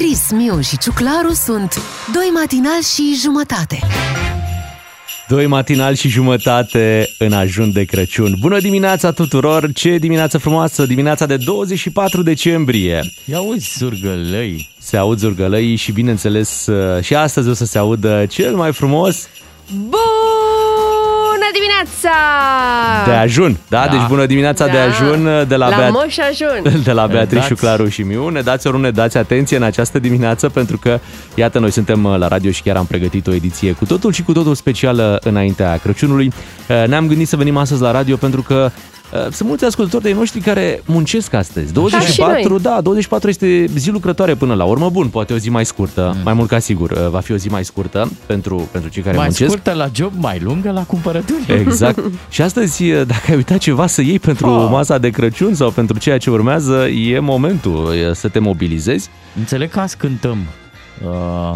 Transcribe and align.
Beatrice, 0.00 0.34
Miu 0.34 0.60
și 0.60 0.78
Ciuclaru 0.78 1.32
sunt 1.32 1.82
Doi 2.12 2.30
matinal 2.34 2.82
și 2.94 3.14
jumătate. 3.22 3.78
Doi 5.28 5.46
matinal 5.46 5.94
și 5.94 6.08
jumătate 6.08 7.08
în 7.18 7.32
ajun 7.32 7.72
de 7.72 7.84
Crăciun. 7.84 8.36
Bună 8.40 8.60
dimineața 8.60 9.12
tuturor! 9.12 9.72
Ce 9.72 9.98
dimineață 9.98 10.38
frumoasă! 10.38 10.86
Dimineața 10.86 11.26
de 11.26 11.36
24 11.36 12.22
decembrie. 12.22 13.12
Ia 13.24 13.40
uzi 13.40 13.74
zurgălăi. 13.78 14.68
Se 14.78 14.96
aud 14.96 15.18
zurgălăii 15.18 15.76
și 15.76 15.92
bineînțeles 15.92 16.68
și 17.00 17.14
astăzi 17.14 17.48
o 17.48 17.52
să 17.52 17.64
se 17.64 17.78
audă 17.78 18.26
cel 18.28 18.54
mai 18.54 18.72
frumos 18.72 19.28
Bună 19.72 20.19
dimineața! 21.84 23.04
de 23.06 23.12
ajun. 23.12 23.56
Da? 23.68 23.84
Da. 23.86 23.90
Deci 23.90 24.06
bună 24.08 24.26
dimineața 24.26 24.66
Da. 24.66 24.72
de 24.72 24.78
ajun 24.78 25.44
de 25.48 25.56
la, 25.56 25.68
La 25.68 25.76
Beat- 25.76 25.90
Moș 25.90 26.16
Ajun. 26.18 26.82
de 26.88 26.92
la 26.92 27.06
Beatrice, 27.06 27.34
dați. 27.34 27.46
și 27.46 27.54
Claru 27.54 27.88
și 27.88 28.02
Miu. 28.02 28.28
Ne 28.28 28.40
dați 28.40 28.66
ori 28.66 28.76
nu 28.76 28.82
ne 28.82 28.90
dați 28.90 29.16
atenție 29.16 29.56
în 29.56 29.62
această 29.62 29.98
dimineață 29.98 30.48
pentru 30.48 30.78
că, 30.78 30.98
iată, 31.34 31.58
noi 31.58 31.70
suntem 31.70 32.04
uh, 32.04 32.18
la 32.18 32.28
radio 32.28 32.50
și 32.50 32.62
chiar 32.62 32.76
am 32.76 32.86
pregătit 32.86 33.26
o 33.26 33.32
ediție 33.34 33.72
cu 33.72 33.84
totul 33.84 34.12
și 34.12 34.22
cu 34.22 34.32
totul 34.32 34.54
specială 34.54 35.18
înaintea 35.22 35.78
Crăciunului. 35.82 36.32
Uh, 36.68 36.84
Ne-am 36.86 37.06
gândit 37.06 37.28
să 37.28 37.36
venim 37.36 37.56
astăzi 37.56 37.82
la 37.82 37.90
radio 37.90 38.16
pentru 38.16 38.42
că 38.42 38.70
uh, 38.74 38.89
sunt 39.30 39.48
mulți 39.48 39.64
ascultători 39.64 40.02
de 40.02 40.12
noștri 40.12 40.40
care 40.40 40.82
muncesc 40.86 41.32
astăzi. 41.32 41.72
24, 41.72 42.48
noi. 42.48 42.60
da, 42.60 42.80
24 42.80 43.28
este 43.28 43.64
zi 43.76 43.90
lucrătoare 43.90 44.34
până 44.34 44.54
la 44.54 44.64
urmă. 44.64 44.90
Bun, 44.90 45.08
poate 45.08 45.32
o 45.32 45.36
zi 45.36 45.50
mai 45.50 45.64
scurtă, 45.66 46.16
mai 46.24 46.32
mult 46.34 46.48
ca 46.48 46.58
sigur, 46.58 46.90
uh, 46.90 47.08
va 47.10 47.20
fi 47.20 47.32
o 47.32 47.36
zi 47.36 47.48
mai 47.48 47.64
scurtă 47.64 48.10
pentru, 48.26 48.68
pentru 48.72 48.90
cei 48.90 49.02
care 49.02 49.16
Mai 49.16 49.24
muncesc. 49.24 49.50
scurtă 49.50 49.72
la 49.72 49.88
job, 49.94 50.12
mai 50.16 50.38
lungă 50.38 50.70
la 50.70 50.82
cumpărături. 50.82 51.44
Exact. 51.60 51.98
Și 52.30 52.42
astăzi, 52.42 52.84
dacă 52.90 53.24
ai 53.28 53.34
uitat 53.36 53.58
ceva 53.58 53.86
să 53.86 54.02
iei 54.02 54.18
pentru 54.18 54.48
Oh. 54.50 54.68
masa 54.70 54.98
de 54.98 55.10
Crăciun 55.10 55.54
sau 55.54 55.70
pentru 55.70 55.98
ceea 55.98 56.18
ce 56.18 56.30
urmează, 56.30 56.86
e 56.88 57.18
momentul 57.18 57.94
e, 57.94 58.12
să 58.14 58.28
te 58.28 58.38
mobilizezi. 58.38 59.08
Înțeleg 59.38 59.70
că 59.70 59.80
azi 59.80 59.96
cântăm. 59.96 60.38
Uh, 61.04 61.54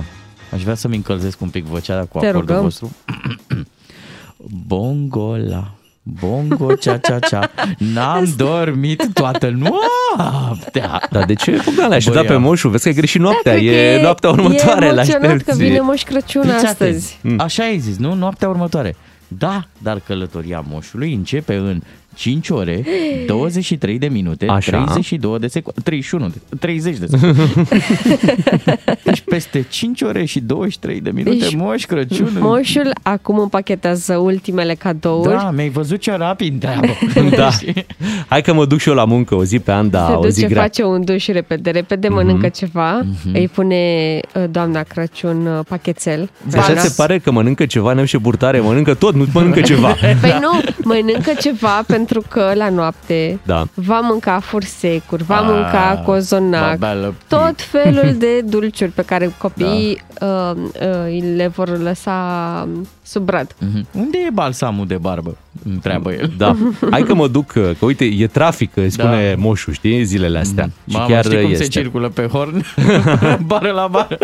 aș 0.52 0.62
vrea 0.62 0.74
să-mi 0.74 0.96
încălzesc 0.96 1.40
un 1.40 1.48
pic 1.48 1.64
vocea 1.64 2.06
cu 2.08 2.18
Te 2.18 2.26
acordul 2.26 2.40
rugăm. 2.40 2.62
vostru. 2.62 2.90
Bongola, 4.66 5.74
bongo, 6.06 6.74
cea, 6.74 6.96
cea, 6.98 7.18
cea. 7.18 7.50
N-am 7.78 8.34
dormit 8.36 9.08
toată 9.12 9.50
noaptea. 9.56 11.02
Dar 11.10 11.24
de 11.24 11.34
ce? 11.34 11.60
Bogdan, 11.64 11.88
l-ai 11.88 11.96
așteptat 11.96 12.22
Băi, 12.22 12.30
pe 12.30 12.40
ia. 12.40 12.46
moșul? 12.48 12.70
Vezi 12.70 12.82
că 12.82 12.88
ai 12.88 12.94
greșit 12.94 13.20
noaptea. 13.20 13.52
Da, 13.52 13.58
cred 13.58 13.72
e 13.72 13.96
că 13.96 14.02
noaptea 14.02 14.30
următoare. 14.30 14.86
E 14.86 14.92
la 14.92 15.02
emoționat 15.02 15.42
că 15.42 15.54
vine 15.56 15.80
Moș 15.80 16.02
Crăciun 16.02 16.42
Fiți 16.42 16.54
astăzi. 16.66 17.18
atenți. 17.24 17.42
Așa 17.42 17.62
ai 17.62 17.78
zis, 17.78 17.96
nu? 17.96 18.14
Noaptea 18.14 18.48
următoare. 18.48 18.96
Da, 19.28 19.66
dar 19.78 20.00
călătoria 20.06 20.64
moșului 20.68 21.14
începe 21.14 21.54
în 21.54 21.80
5 22.14 22.48
ore, 22.48 22.84
23 23.26 23.98
de 23.98 24.06
minute, 24.06 24.46
Așa. 24.46 24.70
32 24.70 25.38
de 25.38 25.46
secunde, 25.46 25.80
31, 25.80 26.28
de, 26.28 26.56
30 26.60 26.96
de 26.98 27.06
secunde. 27.06 27.42
deci 29.04 29.20
peste 29.20 29.64
5 29.68 30.00
ore 30.02 30.24
și 30.24 30.40
23 30.40 31.00
de 31.00 31.10
minute, 31.10 31.36
Deci, 31.36 31.54
moș 31.54 31.84
Crăciun. 31.84 32.36
Moșul 32.40 32.90
acum 33.02 33.38
împachetează 33.38 34.16
ultimele 34.16 34.74
cadouri. 34.74 35.28
Da, 35.36 35.50
mi-ai 35.50 35.68
văzut 35.68 36.00
ce 36.00 36.16
rapid 36.16 36.60
treabă. 36.60 36.86
Da. 37.36 37.48
Hai 38.28 38.42
că 38.42 38.52
mă 38.52 38.64
duc 38.66 38.78
și 38.78 38.88
eu 38.88 38.94
la 38.94 39.04
muncă 39.04 39.34
o 39.34 39.44
zi 39.44 39.58
pe 39.58 39.72
an, 39.72 39.90
da, 39.90 40.06
se 40.06 40.12
o 40.12 40.28
zi 40.28 40.34
duce, 40.40 40.52
grea. 40.52 40.62
face 40.62 40.82
un 40.84 41.04
duș 41.04 41.26
repede, 41.26 41.70
repede, 41.70 42.08
mănâncă 42.08 42.48
ceva, 42.48 43.00
îi 43.32 43.48
pune 43.48 43.76
uh, 44.34 44.44
doamna 44.50 44.82
Crăciun 44.82 45.46
uh, 45.46 45.64
pachetel. 45.68 46.30
pe 46.50 46.58
Așa 46.58 46.72
nas. 46.72 46.82
se 46.82 46.92
pare 46.96 47.18
că 47.18 47.30
mănâncă 47.30 47.66
ceva, 47.66 47.92
nem 47.92 48.04
și 48.04 48.16
burtare, 48.18 48.60
mănâncă 48.60 48.94
tot, 48.94 49.14
nu 49.14 49.26
mănâncă 49.32 49.60
ceva. 49.70 49.96
Păi 50.20 50.38
nu, 50.40 50.60
mănâncă 50.84 51.32
ceva 51.40 51.82
pentru 51.86 52.03
că 52.28 52.52
la 52.54 52.68
noapte 52.68 53.38
Da. 53.44 53.64
va 53.74 54.00
mânca 54.00 54.38
fursecuri, 54.40 55.22
va 55.22 55.36
Ah, 55.36 55.44
mânca 55.44 55.94
va 55.94 56.00
cozonac, 56.04 56.78
bea 56.78 56.92
lăptic. 56.94 57.28
tot 57.28 57.60
felul 57.60 58.14
de 58.18 58.40
dulciuri 58.40 58.90
pe 58.90 59.02
care 59.02 59.30
copiii 59.38 60.02
uh, 60.20 60.52
uh, 60.56 61.22
le 61.36 61.46
vor 61.46 61.78
lăsa 61.78 62.14
um, 62.66 62.86
sub 63.02 63.22
brad. 63.24 63.54
Mhm. 63.58 63.86
Unde 63.98 64.18
e 64.26 64.30
balsamul 64.30 64.86
de 64.86 64.96
barbă? 64.96 65.36
Întreabă 65.62 66.12
el. 66.12 66.32
Da. 66.36 66.56
Hai 66.90 67.02
că 67.02 67.14
mă 67.14 67.28
duc, 67.28 67.46
că 67.52 67.74
uite, 67.80 68.04
e 68.04 68.26
trafic, 68.26 68.76
îi 68.76 68.90
spune 68.90 69.34
Da. 69.34 69.40
moșul, 69.40 69.72
știi, 69.72 70.04
zilele 70.04 70.38
astea. 70.38 70.64
Și 70.64 70.96
Mama, 70.96 71.06
chiar 71.06 71.24
știi 71.24 71.40
cum 71.40 71.50
este. 71.50 71.62
se 71.62 71.68
circulă 71.68 72.08
pe 72.08 72.22
horn? 72.22 72.64
bară 73.46 73.70
la 73.70 73.86
bară. 73.90 74.18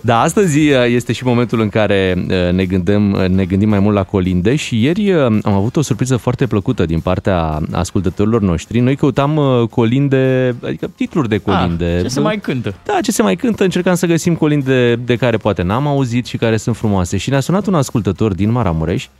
Da, 0.00 0.20
astăzi 0.20 0.58
uh, 0.58 0.84
este 0.86 1.12
și 1.12 1.24
momentul 1.24 1.60
în 1.60 1.68
care 1.68 2.14
uh, 2.18 2.52
ne 2.52 2.64
gândim, 2.64 3.12
uh, 3.12 3.28
ne 3.28 3.44
gândim 3.44 3.68
mai 3.68 3.78
mult 3.78 3.94
la 3.94 4.02
colinde 4.02 4.56
și 4.56 4.82
ieri 4.82 5.12
uh, 5.12 5.20
am 5.24 5.52
avut 5.52 5.76
o 5.76 5.82
surpriză 5.82 6.16
foarte 6.16 6.46
plăcută 6.46 6.86
din 6.86 7.00
partea 7.00 7.60
ascultătorilor 7.72 8.40
noștri. 8.40 8.80
Noi 8.80 8.96
căutam 8.96 9.36
uh, 9.36 9.68
colinde, 9.68 10.54
adică 10.64 10.90
titluri 10.96 11.28
de 11.28 11.38
colinde. 11.38 11.94
Ah, 11.96 12.02
ce 12.02 12.08
se 12.08 12.20
mai 12.20 12.38
cântă? 12.38 12.74
Da, 12.84 12.98
ce 13.02 13.10
se 13.12 13.22
mai 13.22 13.36
cântă, 13.36 13.64
încercam 13.64 13.94
să 13.94 14.06
găsim 14.06 14.34
colinde 14.34 14.96
de 14.96 15.16
care 15.16 15.36
poate 15.36 15.62
n-am 15.62 15.86
auzit 15.86 16.26
și 16.26 16.36
care 16.36 16.56
sunt 16.56 16.76
frumoase. 16.76 17.16
Și 17.16 17.30
ne-a 17.30 17.40
sunat 17.40 17.66
un 17.66 17.74
ascultător 17.74 18.34
din 18.34 18.50
Maramureș, 18.50 19.04
uh, 19.04 19.10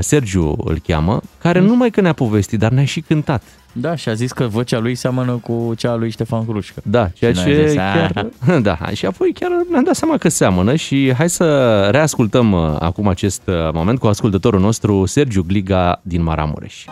Sergiu 0.00 0.56
îl 0.64 0.78
cheamă, 0.86 1.20
care 1.38 1.60
nu 1.60 1.66
numai 1.66 1.90
că 1.90 2.00
ne-a 2.00 2.12
povestit, 2.12 2.58
dar 2.58 2.70
ne-a 2.70 2.84
și 2.84 3.00
cântat. 3.00 3.42
Da, 3.72 3.94
și 3.94 4.08
a 4.08 4.12
zis 4.14 4.32
că 4.32 4.46
vocea 4.46 4.78
lui 4.78 4.94
seamănă 4.94 5.32
cu 5.32 5.72
cea 5.76 5.90
a 5.90 5.94
lui 5.94 6.10
Ștefan 6.10 6.44
Hrușcă. 6.44 6.80
Da, 6.84 7.08
ceea 7.08 7.32
Și 7.32 7.38
noi 7.44 7.54
ce 7.54 7.60
am 7.60 7.66
zis, 7.66 7.76
chiar... 7.76 8.26
Da, 8.68 8.78
și 8.92 9.06
apoi 9.06 9.32
chiar 9.32 9.50
ne-am 9.70 9.84
dat 9.84 9.94
seama 9.94 10.16
că 10.16 10.28
seamănă 10.28 10.74
și 10.74 11.12
hai 11.16 11.30
să 11.30 11.78
reascultăm 11.90 12.52
uh, 12.52 12.76
acum 12.78 13.08
acest 13.08 13.42
uh, 13.46 13.54
moment 13.72 13.98
cu 13.98 14.06
ascultătorul 14.06 14.60
nostru, 14.60 15.06
Sergiu 15.06 15.42
Gliga 15.42 16.00
din 16.02 16.22
Maramureș. 16.22 16.84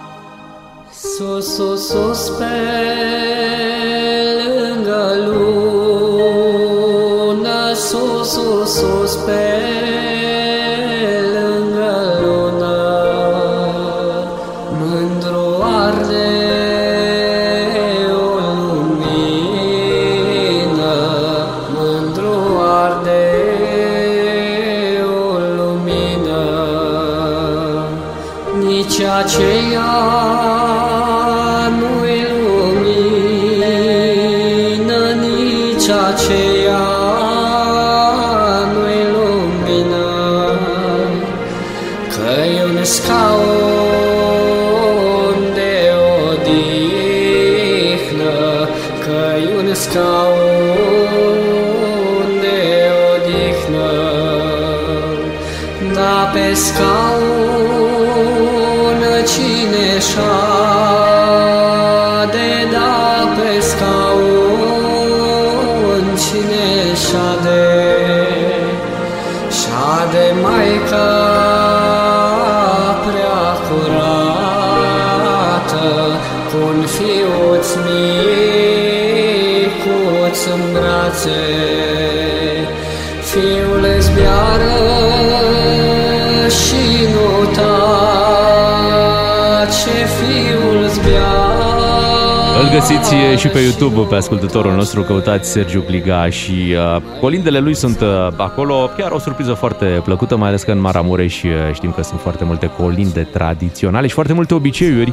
Sus, 0.92 1.54
sus, 1.54 1.88
sus 1.88 2.28
pe 2.38 2.44
lângă 4.44 5.14
lună, 5.26 6.62
sus, 7.74 8.32
sus, 8.32 8.74
sus 8.74 9.14
pe 9.14 10.09
nici 29.00 29.08
aceea 29.08 29.92
nu-i 31.78 32.22
lumină, 32.42 33.42
nici 35.20 35.88
aceea 35.88 36.86
nu-i 38.72 39.04
lumină, 39.12 40.10
că 42.08 42.28
e 42.58 42.64
un 42.64 42.78
scaun 42.84 43.38
de 45.54 45.76
odihnă, 46.28 47.18
că 49.04 49.20
e 49.36 49.46
un 49.56 49.68
scaun 49.74 51.10
de 52.40 52.60
odihnă, 53.12 53.92
da 55.94 56.14
pe 56.32 56.54
scaun 56.54 57.09
găsiți 92.80 93.14
uh, 93.14 93.38
și 93.38 93.48
pe 93.48 93.58
YouTube 93.58 94.00
pe 94.08 94.14
ascultătorul 94.14 94.72
nostru, 94.72 95.02
căutați 95.02 95.50
Sergiu 95.50 95.84
Gliga 95.86 96.30
și 96.30 96.52
uh, 96.96 97.02
colindele 97.20 97.58
lui 97.58 97.74
sunt 97.74 98.00
uh, 98.00 98.08
acolo. 98.36 98.90
Chiar 98.96 99.10
o 99.10 99.18
surpriză 99.18 99.52
foarte 99.52 99.84
plăcută, 100.04 100.36
mai 100.36 100.48
ales 100.48 100.62
că 100.62 100.70
în 100.70 100.80
Maramureș 100.80 101.42
uh, 101.42 101.50
știm 101.72 101.90
că 101.92 102.02
sunt 102.02 102.20
foarte 102.20 102.44
multe 102.44 102.66
colinde 102.66 103.28
tradiționale 103.32 104.06
și 104.06 104.14
foarte 104.14 104.32
multe 104.32 104.54
obiceiuri 104.54 105.12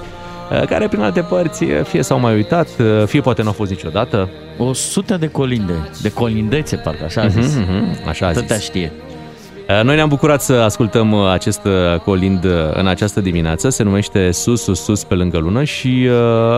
uh, 0.52 0.64
care 0.68 0.88
prin 0.88 1.02
alte 1.02 1.22
părți 1.22 1.64
uh, 1.64 1.70
fie 1.84 2.02
s-au 2.02 2.20
mai 2.20 2.34
uitat, 2.36 2.68
uh, 2.80 3.04
fie 3.06 3.22
poate 3.22 3.42
nu 3.42 3.48
au 3.48 3.54
fost 3.54 3.70
niciodată. 3.70 4.30
O 4.58 4.74
sută 4.74 5.18
de 5.18 5.28
colinde, 5.28 5.74
de 6.02 6.12
colindețe, 6.12 6.76
parcă 6.76 7.04
așa 7.04 7.22
a 7.22 7.28
zis. 7.28 7.56
Mhm, 7.56 7.72
mhm, 7.72 8.10
Așa 8.10 8.28
a 8.28 8.32
Tătea 8.32 8.56
zis. 8.56 8.66
știe. 8.66 8.92
Uh, 9.70 9.84
Noi 9.84 9.96
ne-am 9.96 10.10
bucurat 10.10 10.42
să 10.42 10.54
ascultăm 10.54 11.12
uh, 11.12 11.30
acest 11.32 11.62
uh, 11.66 12.00
colind 12.00 12.44
uh, 12.44 12.52
în 12.74 12.88
această 12.88 13.22
dimineață. 13.22 13.70
Se 13.70 13.84
numește 13.84 14.32
Sus, 14.32 14.64
Sus, 14.64 14.84
Sus 14.84 15.04
pe 15.04 15.14
lângă 15.14 15.38
lună 15.38 15.64
și 15.64 16.08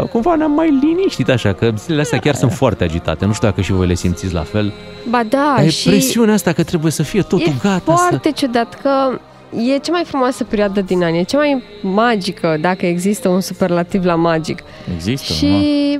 uh, 0.01 0.07
cumva 0.09 0.35
ne-am 0.35 0.51
mai 0.51 0.79
liniștit 0.81 1.29
așa, 1.29 1.53
că 1.53 1.71
zilele 1.77 2.01
astea 2.01 2.19
chiar 2.19 2.35
sunt 2.35 2.51
foarte 2.51 2.83
agitate. 2.83 3.25
Nu 3.25 3.33
știu 3.33 3.47
dacă 3.47 3.61
și 3.61 3.71
voi 3.71 3.87
le 3.87 3.93
simțiți 3.93 4.33
la 4.33 4.41
fel. 4.41 4.73
Ba 5.09 5.23
da, 5.29 5.53
Dar 5.55 5.65
e 5.65 5.69
și 5.69 5.87
presiunea 5.89 6.33
asta 6.33 6.51
că 6.51 6.63
trebuie 6.63 6.91
să 6.91 7.03
fie 7.03 7.21
totul 7.21 7.47
e 7.47 7.53
gata. 7.61 7.95
foarte 7.95 8.31
ciudat 8.31 8.81
că 8.81 9.19
e 9.73 9.77
cea 9.77 9.91
mai 9.91 10.03
frumoasă 10.05 10.43
perioadă 10.43 10.81
din 10.81 11.03
an, 11.03 11.13
e 11.13 11.23
cea 11.23 11.37
mai 11.37 11.63
magică, 11.81 12.57
dacă 12.61 12.85
există 12.85 13.29
un 13.29 13.41
superlativ 13.41 14.05
la 14.05 14.15
magic. 14.15 14.59
Există, 14.95 15.33
și 15.33 15.99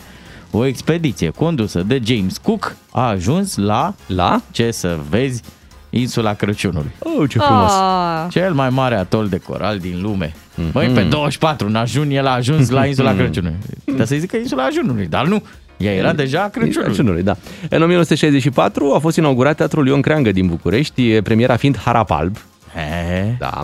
o 0.50 0.64
expediție 0.64 1.30
condusă 1.30 1.82
de 1.82 2.00
James 2.04 2.38
Cook 2.38 2.76
a 2.90 3.08
ajuns 3.08 3.56
la, 3.56 3.94
La? 4.06 4.40
ce 4.50 4.70
să 4.70 4.98
vezi, 5.10 5.42
insula 5.90 6.34
Crăciunului. 6.34 6.90
Oh, 6.98 7.28
ce 7.30 7.38
frumos! 7.38 7.72
Ah, 7.72 8.26
Cel 8.30 8.52
mai 8.52 8.70
mare 8.70 8.94
atol 8.96 9.28
de 9.28 9.38
coral 9.38 9.78
din 9.78 9.98
lume. 10.02 10.34
Mhm. 10.54 10.72
Băi, 10.72 10.88
pe 10.88 11.02
24 11.02 11.66
în 11.66 11.74
ajun 11.74 12.10
el 12.10 12.26
a 12.26 12.30
ajuns 12.30 12.68
la 12.70 12.86
insula 12.86 13.14
Crăciunului. 13.14 13.58
Dar 13.96 14.06
să 14.06 14.16
zică 14.18 14.36
insula 14.36 14.64
ajunului, 14.64 15.06
dar 15.06 15.26
nu. 15.26 15.42
Ea 15.76 15.92
era 15.92 16.12
deja 16.12 16.48
Crăciunul. 16.52 16.82
Crăciunului, 16.86 17.22
da. 17.22 17.36
În 17.68 17.82
1964 17.82 18.92
a 18.94 18.98
fost 18.98 19.16
inaugurat 19.16 19.56
Teatrul 19.56 19.86
Ion 19.86 20.00
Creangă 20.00 20.32
din 20.32 20.46
București, 20.46 21.20
premiera 21.22 21.56
fiind 21.56 21.78
Harap 21.78 22.10
Alb. 22.10 22.36
E, 22.76 23.34
Da. 23.38 23.62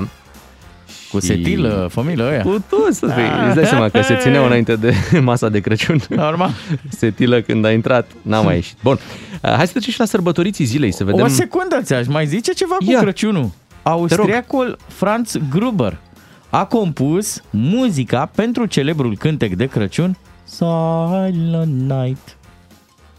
cu 1.10 1.20
Și- 1.20 1.26
setilă, 1.26 1.88
familia 1.92 2.28
aia. 2.28 2.42
Cu 2.42 2.64
toți, 2.68 2.98
să 2.98 3.06
fii. 3.06 3.46
Îți 3.46 3.54
dai 3.54 3.64
seama 3.66 3.88
că 3.88 4.02
se 4.02 4.16
țineau 4.20 4.44
înainte 4.44 4.76
de 4.76 4.94
masa 5.22 5.48
de 5.48 5.60
Crăciun. 5.60 6.00
Normal. 6.08 6.50
Setilă 6.88 7.40
când 7.40 7.64
a 7.64 7.72
intrat, 7.72 8.06
n-a 8.22 8.40
mai 8.40 8.54
ieșit. 8.54 8.76
Bun, 8.82 8.98
Uh, 9.42 9.50
hai 9.50 9.66
să 9.66 9.70
trecem 9.72 9.92
și 9.92 9.98
la 9.98 10.04
sărbătoriții 10.04 10.64
zilei, 10.64 10.92
să 10.92 11.04
vedem. 11.04 11.24
O 11.24 11.28
secundă 11.28 11.80
ți-aș 11.82 12.06
mai 12.06 12.26
zice 12.26 12.52
ceva 12.52 12.74
cu 12.74 12.90
Ia. 12.90 13.00
Crăciunul. 13.00 13.50
Austriacul 13.82 14.76
Franz 14.86 15.36
Gruber 15.50 15.96
a 16.50 16.64
compus 16.64 17.42
muzica 17.50 18.30
pentru 18.34 18.66
celebrul 18.66 19.16
cântec 19.16 19.54
de 19.54 19.66
Crăciun 19.66 20.16
Silent 20.44 21.90
Night. 21.90 22.36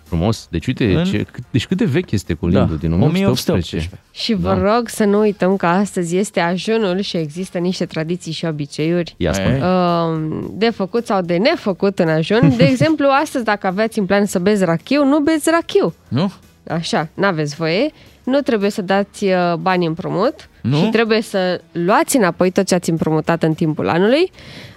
Frumos. 0.04 0.48
Deci 0.50 0.68
uite, 0.68 0.94
În- 0.95 1.04
ce, 1.04 1.25
deci 1.51 1.68
cât 1.68 1.78
de 1.78 1.86
vechi 1.86 2.12
este 2.12 2.33
colindul 2.33 2.68
Da, 2.68 2.75
din 2.75 2.92
1818. 2.92 3.75
1818. 3.78 4.00
și 4.12 4.33
vă 4.33 4.48
Da. 4.68 4.75
rog 4.75 4.88
să 4.88 5.04
nu 5.04 5.19
uităm 5.19 5.56
că 5.56 5.66
astăzi 5.66 6.18
este 6.18 6.39
ajunul 6.39 7.00
și 7.00 7.18
există 7.18 7.57
niște 7.57 7.86
tradiții 7.86 8.31
și 8.31 8.45
obiceiuri 8.45 9.13
Ia 9.18 9.33
spune. 9.33 9.56
E. 9.56 9.63
uh, 9.66 10.45
de 10.54 10.69
făcut 10.69 11.06
sau 11.06 11.22
de 11.22 11.38
nefăcut 11.38 12.00
în 12.00 12.07
ajun. 12.10 12.54
De 12.57 12.63
exemplu, 12.72 13.07
astăzi 13.22 13.44
dacă 13.44 13.68
aveați 13.68 14.00
în 14.00 14.06
plan 14.06 14.25
să 14.25 14.39
beți 14.39 14.63
rachiu, 14.63 15.06
nu 15.06 15.19
beți 15.19 15.50
rachiu. 15.50 15.94
Nu? 16.07 16.31
Așa, 16.68 17.07
n-aveți 17.13 17.56
voie. 17.56 17.92
Nu 18.23 18.39
trebuie 18.39 18.69
să 18.69 18.81
dați 18.81 19.25
uh, 19.25 19.53
bani 19.59 19.85
împrumut 19.85 20.50
Nu? 20.62 20.77
și 20.77 20.83
trebuie 20.89 21.21
să 21.21 21.62
luați 21.71 22.18
înapoi 22.18 22.51
tot 22.51 22.65
ce 22.68 22.75
ați 22.75 22.89
împrumutat 22.89 23.44
în 23.44 23.53
timpul 23.53 23.89
anului. 23.89 24.31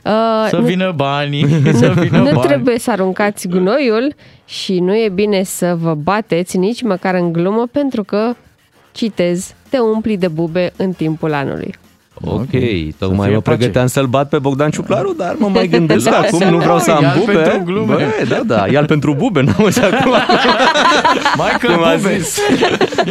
Uh, 0.04 0.46
Să 0.48 0.56
nu, 0.56 0.64
vină 0.66 0.92
banii, 0.96 1.46
să 1.80 1.88
vină 1.98 2.18
nu 2.18 2.24
bani. 2.32 2.40
trebuie 2.40 2.78
să 2.78 2.90
aruncați 2.90 3.48
gunoiul 3.48 4.14
și 4.44 4.80
nu 4.80 4.94
e 4.96 5.08
bine 5.08 5.42
să 5.42 5.74
vă 5.80 5.94
bateți 5.94 6.56
nici 6.56 6.82
măcar 6.82 7.14
în 7.14 7.32
glumă 7.32 7.66
pentru 7.72 8.04
că, 8.04 8.34
citez, 8.92 9.54
te 9.68 9.78
umpli 9.78 10.16
de 10.16 10.28
bube 10.28 10.72
în 10.76 10.92
timpul 10.92 11.32
anului. 11.32 11.74
Ok, 12.20 12.50
Să 12.50 12.94
tocmai 12.98 13.26
fie 13.26 13.34
mă 13.34 13.40
pace. 13.40 13.56
pregăteam 13.56 13.86
să-l 13.86 14.06
bat 14.06 14.28
pe 14.28 14.38
Bogdan 14.38 14.70
Ciuclaru, 14.70 15.12
dar 15.12 15.34
mă 15.38 15.48
mai 15.48 15.66
gândesc 15.68 16.04
Lasă, 16.04 16.18
acum, 16.18 16.48
nu 16.48 16.56
vreau 16.56 16.78
să 16.78 16.90
mă, 16.90 16.96
am 16.96 17.02
ia-l 17.02 17.18
bube. 17.18 17.32
pentru 17.32 17.62
glume. 17.64 17.94
Bă, 17.94 18.24
da, 18.28 18.40
da, 18.56 18.66
ia 18.66 18.84
pentru 18.84 19.14
bube, 19.14 19.40
nu 19.40 19.52
am 19.58 19.64
acum. 19.82 20.12
Michael 21.42 21.74
cum 21.74 21.84
a 21.84 21.94
Bube. 21.96 22.18
zis, 22.18 22.38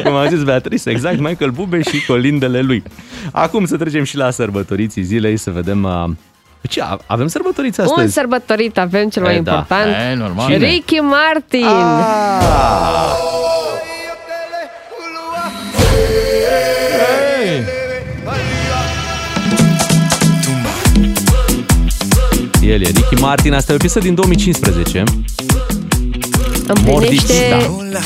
cum 0.03 0.13
a 0.15 0.25
zis 0.27 0.43
Beatrice, 0.43 0.89
exact, 0.89 1.19
Michael 1.19 1.51
Bube 1.51 1.81
și 1.81 2.05
colindele 2.05 2.59
lui. 2.61 2.83
Acum 3.31 3.65
să 3.65 3.77
trecem 3.77 4.03
și 4.03 4.17
la 4.17 4.29
sărbătoriții 4.29 5.01
zilei, 5.03 5.37
să 5.37 5.49
vedem... 5.51 5.83
Uh, 5.83 6.09
ce, 6.69 6.81
a- 6.81 6.97
avem 7.05 7.27
sărbătoriți 7.27 7.79
Un 7.79 7.85
astăzi? 7.85 8.13
sărbătorit 8.13 8.77
avem 8.77 9.09
cel 9.09 9.23
mai 9.23 9.35
E, 9.35 9.39
da. 9.41 9.51
important. 9.51 9.91
E, 10.11 10.15
normal. 10.15 10.51
Cine? 10.51 10.67
Ricky 10.67 10.95
Martin. 10.99 11.65
Ah, 11.65 13.17
el 22.65 22.81
e 22.81 22.85
Ricky 22.85 23.15
Martin, 23.21 23.53
asta 23.53 23.71
e 23.71 23.75
o 23.75 23.77
piesă 23.77 23.99
din 23.99 24.15
2015. 24.15 25.03
Împlinește 26.67 26.91
Mordicita. 26.91 27.57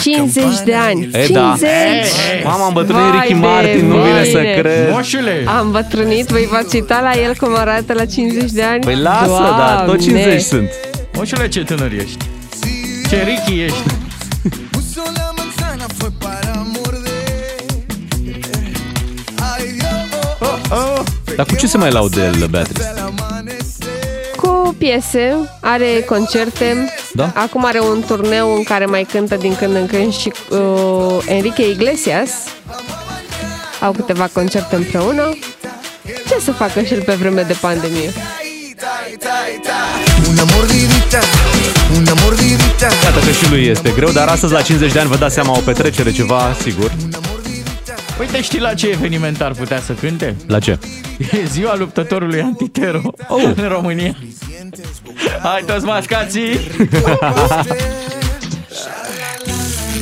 50 0.02 0.44
de 0.66 0.74
ani. 0.74 1.10
E, 1.14 1.28
da. 1.32 1.56
50! 1.60 2.44
Mama, 2.44 2.66
am 2.66 2.74
bătrânit 2.74 3.02
Vai 3.02 3.20
Ricky 3.20 3.34
de 3.34 3.40
Martin, 3.40 3.88
nu 3.88 3.96
vine 3.96 4.24
să 4.32 4.38
mine. 4.38 4.54
cred. 4.60 4.92
Moșule! 4.92 5.44
Am 5.58 5.72
bătrânit, 5.72 6.28
voi 6.28 6.48
v-ați 6.52 6.76
uitat 6.76 7.02
la 7.02 7.12
el 7.22 7.36
cum 7.40 7.56
arată 7.58 7.94
la 7.94 8.06
50 8.06 8.52
de 8.52 8.64
ani? 8.64 8.84
Păi 8.84 8.96
lasă, 8.96 9.42
da, 9.58 9.84
tot 9.86 10.02
50 10.02 10.42
sunt. 10.42 10.70
Moșule, 11.14 11.48
ce 11.48 11.64
tânăr 11.64 11.92
ești! 11.92 12.26
Ce 13.10 13.24
Ricky 13.24 13.62
ești! 13.62 13.78
Puso 14.72 15.02
la 15.16 15.32
manzana 15.38 15.86
fue 15.98 16.10
para 16.18 16.66
morder. 16.74 17.12
Ay 19.56 19.64
Dios, 19.78 20.20
Oh, 20.40 20.78
oh. 20.78 21.04
Dar 21.36 21.46
cu 21.46 21.56
ce 21.56 21.68
se 21.68 21.78
mai 21.78 21.92
laudă 21.92 22.20
el, 22.22 22.48
Beatrice? 22.50 22.82
Al 24.44 24.50
amanecer. 24.50 24.66
Cu 24.66 24.76
piese, 24.78 25.36
are 25.60 26.04
concerte. 26.06 26.94
Da. 27.14 27.32
Acum 27.36 27.66
are 27.66 27.80
un 27.80 28.04
turneu 28.08 28.56
în 28.56 28.64
care 28.64 28.86
mai 28.86 29.04
cântă 29.12 29.36
din 29.36 29.56
când 29.56 29.76
în 29.76 29.86
când 29.86 30.14
și 30.14 30.32
uh, 30.50 31.18
Enrique 31.26 31.70
Iglesias. 31.70 32.30
Au 33.82 33.92
câteva 33.92 34.30
concerte 34.34 34.76
împreună. 34.76 35.38
Ce 36.28 36.40
să 36.40 36.52
facă 36.52 36.82
și 36.82 36.94
el 36.94 37.02
pe 37.02 37.14
vreme 37.14 37.42
de 37.42 37.54
pandemie? 37.62 38.12
Una 40.30 40.44
mordidita, 40.54 41.20
una 41.98 42.14
mordidita. 42.24 42.88
Iată 43.04 43.20
că 43.26 43.32
și 43.32 43.50
lui 43.50 43.66
este 43.66 43.94
greu, 43.96 44.12
dar 44.12 44.28
astăzi 44.28 44.54
la 44.54 44.62
50 44.62 44.92
de 44.92 45.00
ani 45.00 45.10
vă 45.10 45.16
dați 45.16 45.34
seama 45.34 45.58
o 45.58 45.62
petrecere 45.66 46.12
ceva, 46.12 46.56
sigur. 46.62 46.92
Uite, 48.20 48.42
știi 48.42 48.60
la 48.60 48.74
ce 48.74 48.88
eveniment 48.88 49.42
ar 49.42 49.52
putea 49.52 49.80
să 49.80 49.92
cânte? 49.94 50.36
La 50.48 50.60
ce? 50.60 50.80
E 51.18 51.46
ziua 51.52 51.76
luptătorului 51.78 52.42
antitero 52.42 53.02
Oh. 53.28 53.44
în 53.56 53.68
România. 53.68 54.16
Hai 55.44 55.64
toți 55.66 55.86
mascații! 55.86 56.60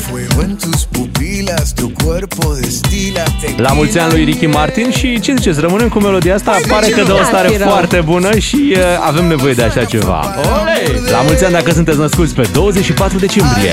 Fuego 0.10 0.41
en 0.41 0.55
tus 0.55 0.84
pupilas, 0.84 1.74
tu 1.74 1.91
cuerpo 2.03 2.53
destila. 2.62 3.24
La 3.57 3.72
mulți 3.74 4.00
ani 4.00 4.12
lui 4.12 4.24
Ricky 4.24 4.45
Martin 4.45 4.91
și 4.91 5.19
ce 5.19 5.34
ziceți, 5.36 5.60
rămânem 5.60 5.89
cu 5.89 6.00
melodia 6.00 6.36
asta? 6.36 6.55
Pare 6.67 6.88
că 6.89 7.03
dă 7.03 7.13
o 7.13 7.17
nu? 7.17 7.24
stare 7.24 7.48
Ar 7.48 7.51
fi 7.53 7.57
rău. 7.57 7.67
foarte 7.69 8.01
bună 8.01 8.38
și 8.38 8.74
uh, 8.75 8.77
avem 9.07 9.25
nevoie 9.25 9.53
de 9.53 9.63
așa 9.63 9.84
ceva. 9.84 10.36
Ole! 10.38 11.10
La 11.12 11.22
mulți 11.22 11.43
ani 11.45 11.53
dacă 11.53 11.72
sunteți 11.72 11.98
născuți 11.98 12.34
pe 12.34 12.50
24 12.53 13.17
decembrie. 13.17 13.72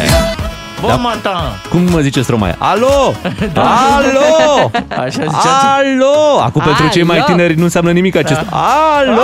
Bun 0.83 1.01
mata! 1.01 1.59
Cum 1.71 1.81
mă 1.91 2.01
ziceți 2.01 2.31
romai? 2.31 2.55
Alo! 2.59 2.87
Alo! 3.95 4.71
Așa 4.89 5.23
ziceați. 5.23 5.67
Alo! 5.79 6.41
Acum 6.41 6.63
pentru 6.63 6.89
cei 6.89 7.03
mai 7.03 7.17
Alo! 7.17 7.27
tineri 7.27 7.55
nu 7.55 7.63
înseamnă 7.63 7.91
nimic 7.91 8.17
acest. 8.17 8.41
Alo! 8.51 9.21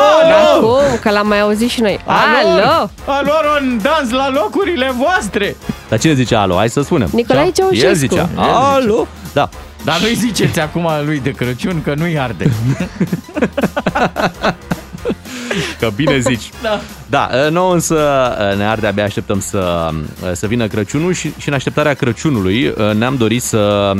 Acum, 0.56 0.98
că 1.00 1.10
l-am 1.10 1.26
mai 1.26 1.40
auzit 1.40 1.70
și 1.70 1.80
noi. 1.80 2.00
Alo! 2.06 2.90
Alor 3.06 3.58
un 3.60 3.78
dans 3.82 4.10
la 4.10 4.30
locurile 4.30 4.92
voastre! 4.96 5.56
Dar 5.88 5.98
cine 5.98 6.12
zice 6.14 6.34
alo? 6.34 6.56
Hai 6.56 6.68
să 6.68 6.80
spunem. 6.82 7.08
Nicolae 7.12 7.50
Ceaușescu. 7.50 7.86
El 7.86 7.94
zicea. 7.94 8.28
El 8.36 8.42
Alo! 8.74 9.06
Da. 9.32 9.48
Dar 9.84 9.98
nu-i 10.00 10.14
ziceți 10.14 10.60
acum 10.60 10.88
lui 11.04 11.20
de 11.20 11.30
Crăciun 11.30 11.82
că 11.82 11.94
nu-i 11.96 12.18
arde. 12.18 12.50
Că 15.80 15.90
bine 15.94 16.18
zici. 16.18 16.50
Da. 16.62 16.80
Da, 17.06 17.48
nouă 17.50 17.72
însă 17.74 17.98
ne 18.56 18.64
arde, 18.64 18.86
abia 18.86 19.04
așteptăm 19.04 19.40
să, 19.40 19.90
să 20.32 20.46
vină 20.46 20.66
Crăciunul 20.66 21.12
și, 21.12 21.32
și 21.38 21.48
în 21.48 21.54
așteptarea 21.54 21.94
Crăciunului 21.94 22.74
ne-am 22.98 23.16
dorit 23.16 23.42
să 23.42 23.92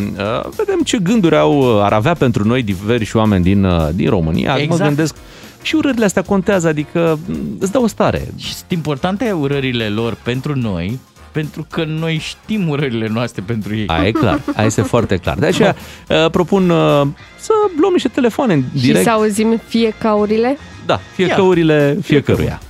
vedem 0.57 0.81
ce 0.85 0.99
gânduri 0.99 1.37
au, 1.37 1.83
ar 1.85 1.93
avea 1.93 2.15
pentru 2.15 2.45
noi 2.45 2.63
diversi 2.63 3.17
oameni 3.17 3.43
din, 3.43 3.67
din 3.95 4.09
România. 4.09 4.57
Exact. 4.59 4.81
Mă 4.81 4.87
gândesc 4.87 5.15
și 5.63 5.75
urările 5.75 6.05
astea 6.05 6.23
contează, 6.23 6.69
adică 6.69 7.19
îți 7.59 7.73
dă 7.73 7.79
o 7.81 7.87
stare. 7.87 8.29
Și 8.37 8.55
sunt 8.55 8.71
importante 8.71 9.31
urările 9.33 9.89
lor 9.89 10.17
pentru 10.23 10.57
noi, 10.57 10.99
pentru 11.39 11.67
că 11.71 11.85
noi 11.85 12.19
știm 12.23 12.69
urările 12.69 13.09
noastre 13.13 13.43
pentru 13.47 13.77
ei. 13.77 13.87
Aia 13.87 14.07
e 14.07 14.11
clar, 14.11 14.41
aia 14.55 14.67
este 14.67 14.83
foarte 14.83 15.17
clar. 15.17 15.37
De 15.39 15.47
aceea 15.47 15.77
uh, 16.09 16.31
propun 16.31 16.71
uh, 16.71 17.07
să 17.39 17.53
luăm 17.81 17.93
niște 17.93 18.09
telefoane 18.09 18.53
în 18.53 18.63
Și 18.75 18.81
direct. 18.81 19.05
să 19.05 19.11
auzim 19.11 19.61
fie 19.67 19.95
caurile? 19.99 20.59
Da, 20.87 21.01
fie 21.15 21.27
căurile 21.27 21.99
fiecăruia. 22.03 22.61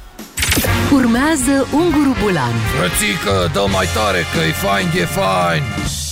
Urmează 0.92 1.66
Unguru 1.72 2.16
Bulan 2.22 2.52
Frățică, 2.78 3.50
dă 3.52 3.64
mai 3.72 3.86
tare 3.94 4.18
că 4.32 4.38
e 4.48 4.52
fain, 4.52 4.86
e 4.96 5.04
fain 5.04 5.62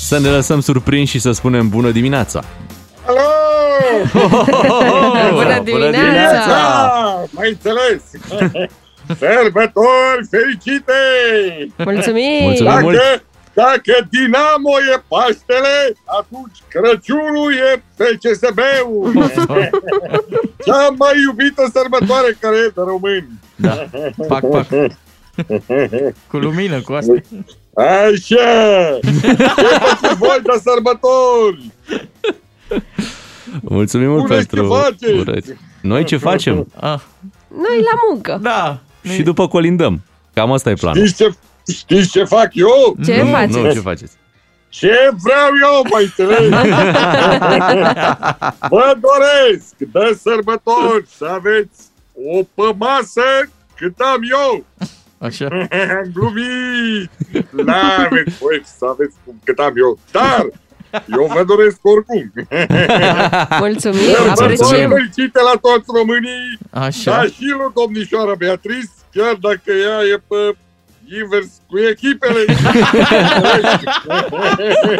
Să 0.00 0.18
ne 0.18 0.28
lăsăm 0.28 0.60
surprinși 0.60 1.10
și 1.12 1.18
să 1.18 1.32
spunem 1.32 1.68
bună 1.68 1.90
dimineața. 1.90 2.44
Alo! 3.06 3.20
Bună 5.32 5.90
dimineața! 5.90 6.46
Da, 6.46 7.24
mai 7.30 7.48
înțeles! 7.48 8.02
Sărbători 9.18 10.26
fericite! 10.30 10.92
Mulțumim! 11.76 12.42
Mulțumim 12.42 12.70
Dacă, 12.72 12.82
mult! 12.82 13.24
dacă 13.54 14.08
Dinamo 14.10 14.74
e 14.94 15.02
Paștele, 15.08 15.76
atunci 16.04 16.58
Crăciunul 16.68 17.52
e 17.52 17.82
PCSB-ul! 17.96 19.12
Cea 20.66 20.88
mai 20.98 21.12
iubită 21.26 21.70
sărbătoare 21.72 22.36
care 22.40 22.56
e 22.56 22.72
de 22.74 22.80
români! 22.86 23.28
Da. 23.56 23.86
Pac, 24.28 24.44
pac. 24.50 24.66
Cu 26.30 26.36
lumină, 26.36 26.80
cu 26.80 26.92
asta. 26.92 27.12
Așa! 27.74 28.98
Ce 29.00 29.36
faceți 29.78 30.16
voi 30.18 30.38
de 30.42 30.60
sărbători? 30.64 31.70
Mulțumim 33.60 34.08
mult 34.10 34.22
Bună, 34.22 34.34
pentru 34.34 34.60
ce 34.62 34.66
faceți? 34.82 35.12
urări. 35.18 35.56
Noi 35.82 36.04
ce 36.04 36.16
facem? 36.16 36.66
Ah, 36.80 37.00
Noi 37.48 37.78
la 37.92 38.00
muncă. 38.10 38.38
da. 38.42 38.78
Și 39.14 39.22
după 39.22 39.48
colindăm. 39.48 40.02
Cam 40.34 40.52
asta 40.52 40.70
e 40.70 40.74
planul. 40.74 41.06
Știți 41.06 41.22
ce, 41.22 41.34
știți 41.72 42.10
ce 42.10 42.24
fac 42.24 42.50
eu? 42.52 42.96
Ce 43.04 43.22
nu, 43.22 43.30
faceți? 43.30 43.58
nu, 43.58 43.72
ce 43.72 43.80
faceți? 43.80 44.16
Ce 44.68 45.10
vreau 45.22 45.48
eu, 45.62 45.86
mai 45.90 46.02
înțelegi? 46.02 46.48
Vă 48.74 48.96
doresc 49.00 49.74
de 49.78 50.18
sărbători 50.20 51.04
să 51.16 51.24
aveți 51.24 51.82
o 52.36 52.42
pămasă 52.54 53.22
cât 53.76 53.98
am 53.98 54.20
eu. 54.30 54.64
Așa. 55.18 55.46
Am 55.98 56.10
glumit. 56.14 57.10
N-aveți 57.50 58.36
voi 58.40 58.62
să 58.78 58.86
aveți 58.90 59.14
cum 59.24 59.40
cât 59.44 59.58
am 59.58 59.72
eu. 59.76 59.98
Dar 60.10 60.46
eu 61.18 61.30
vă 61.34 61.44
doresc 61.44 61.78
oricum. 61.82 62.32
Mulțumim, 63.64 63.98
Sărbători 64.00 64.52
apreciem. 64.52 64.90
fericite 64.90 65.40
la 65.52 65.58
toți 65.60 65.84
românii, 65.96 66.58
Așa. 66.70 67.10
dar 67.10 67.26
și 67.26 67.44
lui 67.58 67.70
domnișoara 67.74 68.34
Beatrice, 68.34 68.90
chiar 69.12 69.34
dacă 69.34 69.70
ea 69.86 69.98
e 70.12 70.16
pe 70.28 70.56
invers 71.22 71.48
cu 71.68 71.78
echipele. 71.90 72.44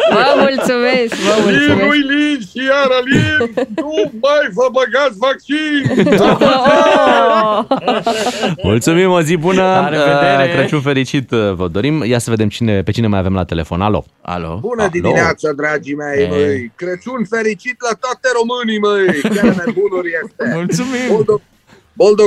Vă 0.09 0.35
mulțumesc, 0.37 1.13
vă 1.15 1.49
Lin, 1.49 1.59
mulțumesc. 1.59 1.85
lui 1.87 1.99
Lin 1.99 2.39
și 2.39 2.61
iar 2.65 2.89
Alin, 2.99 3.53
nu 3.75 4.11
mai 4.21 4.43
vă 4.53 4.67
băgați 4.71 5.17
vaccin! 5.17 5.81
Oh! 6.19 7.65
Mulțumim, 8.69 9.09
o 9.11 9.21
zi 9.21 9.37
bună! 9.37 9.61
La 9.61 9.89
revedere! 9.89 10.43
Uh, 10.49 10.55
Crăciun 10.55 10.81
fericit 10.81 11.31
uh, 11.31 11.53
vă 11.53 11.67
dorim. 11.67 12.03
Ia 12.03 12.19
să 12.19 12.29
vedem 12.29 12.49
cine, 12.49 12.83
pe 12.83 12.91
cine 12.91 13.07
mai 13.07 13.19
avem 13.19 13.33
la 13.33 13.43
telefon. 13.45 13.81
Alo! 13.81 14.05
Alo. 14.21 14.57
Bună 14.61 14.81
Alo. 14.81 14.89
dimineața, 14.91 15.51
dragii 15.51 15.95
mei, 15.95 16.19
Ei. 16.21 16.27
măi! 16.29 16.71
Crăciun 16.75 17.25
fericit 17.29 17.81
la 17.81 17.97
toate 17.99 18.27
românii, 18.39 18.79
măi! 18.79 19.21
Chiar 19.35 19.43
mai 19.55 19.73
bunuri 19.79 20.09
este! 20.23 20.51
Mulțumim. 20.53 21.07
Boldo, 21.09 21.23
Boldo 21.25 21.41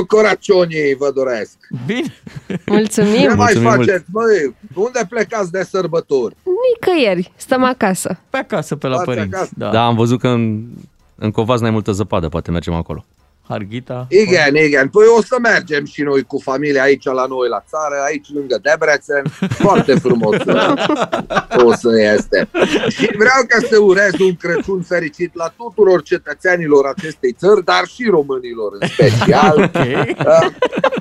Coracionii 0.07 0.95
vă 0.95 1.11
doresc! 1.15 1.57
Bine. 1.85 2.13
Ce 2.47 2.59
Mulțumim. 2.65 3.11
mai 3.25 3.35
Mulțumim 3.35 3.61
mult. 3.67 3.75
faceți, 3.89 4.05
măi? 4.11 4.55
Unde 4.73 4.99
plecați 5.09 5.51
de 5.51 5.63
sărbători? 5.63 6.35
Nicăieri, 6.73 7.31
stăm 7.35 7.63
acasă. 7.63 8.19
Pe 8.29 8.37
acasă, 8.37 8.75
pe 8.75 8.87
la 8.87 8.93
Stați 8.93 9.09
părinți. 9.09 9.35
acasă. 9.35 9.51
Da. 9.57 9.69
Da, 9.71 9.85
am 9.85 9.95
văzut 9.95 10.19
că 10.19 10.27
în, 10.27 10.63
în 11.15 11.31
Covas 11.31 11.59
n-ai 11.59 11.71
multă 11.71 11.91
zăpadă, 11.91 12.29
poate 12.29 12.51
mergem 12.51 12.73
acolo. 12.73 13.05
Harghita. 13.51 14.07
Igen, 14.09 14.55
igen. 14.55 14.87
Păi 14.87 15.05
o 15.17 15.21
să 15.21 15.35
mergem 15.41 15.85
și 15.85 16.01
noi 16.01 16.23
cu 16.23 16.39
familia 16.39 16.83
aici 16.83 17.03
la 17.03 17.25
noi 17.25 17.49
la 17.49 17.63
țară, 17.69 17.95
aici 18.05 18.27
lângă 18.33 18.59
Debrecen. 18.61 19.23
Foarte 19.65 19.93
frumos 19.93 20.35
o 21.67 21.73
să 21.73 21.89
este. 22.15 22.49
Și 22.89 23.05
vreau 23.17 23.41
ca 23.47 23.59
să 23.69 23.77
urez 23.79 24.13
un 24.19 24.35
Crăciun 24.35 24.81
fericit 24.81 25.35
la 25.35 25.53
tuturor 25.57 26.01
cetățenilor 26.01 26.85
acestei 26.95 27.31
țări, 27.31 27.63
dar 27.63 27.83
și 27.85 28.03
românilor 28.09 28.71
în 28.79 28.87
special. 28.87 29.55
Ok. 29.63 29.75
Uh, 29.75 30.47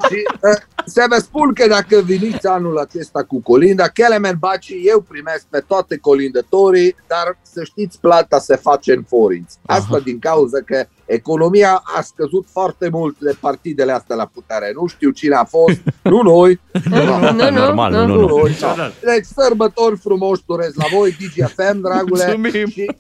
și 0.09 0.19
uh, 0.43 0.59
să 0.85 1.05
vă 1.09 1.17
spun 1.17 1.53
că 1.53 1.67
dacă 1.69 2.03
veniți 2.07 2.47
anul 2.47 2.79
acesta 2.79 3.23
cu 3.23 3.41
colinda, 3.41 3.89
Kelemen 3.89 4.37
Baci, 4.39 4.73
eu 4.85 5.01
primesc 5.01 5.45
pe 5.51 5.65
toate 5.67 5.97
colindătorii, 5.97 6.97
dar 7.07 7.39
să 7.43 7.65
știți, 7.65 8.01
plata 8.01 8.39
se 8.39 8.57
face 8.57 8.93
în 8.93 9.03
forinți. 9.03 9.59
Asta 9.67 9.95
Aha. 9.95 10.03
din 10.05 10.19
cauza 10.19 10.59
că 10.65 10.87
economia 11.13 11.83
a 11.97 12.01
scăzut 12.01 12.47
foarte 12.53 12.89
mult 12.93 13.17
de 13.19 13.37
partidele 13.41 13.93
astea 13.93 14.17
la 14.17 14.31
putere. 14.35 14.73
Nu 14.75 14.87
știu 14.87 15.11
cine 15.11 15.35
a 15.35 15.45
fost, 15.45 15.81
nu 16.03 16.23
noi. 16.23 16.61
Nu, 16.91 17.33
nu, 17.33 17.51
Normal, 17.51 17.93
nu. 17.93 18.07
nu, 18.07 18.15
Nu 18.15 18.21
nu. 18.21 18.27
noi, 18.37 18.57
da. 18.61 18.75
Deci 19.15 19.25
sărbători 19.37 19.97
frumoși 19.97 20.43
turez 20.47 20.75
la 20.75 20.85
voi, 20.97 21.11
DGFM, 21.11 21.81
dragule. 21.81 22.25
Mulțumim. 22.39 22.67
Și 22.69 22.91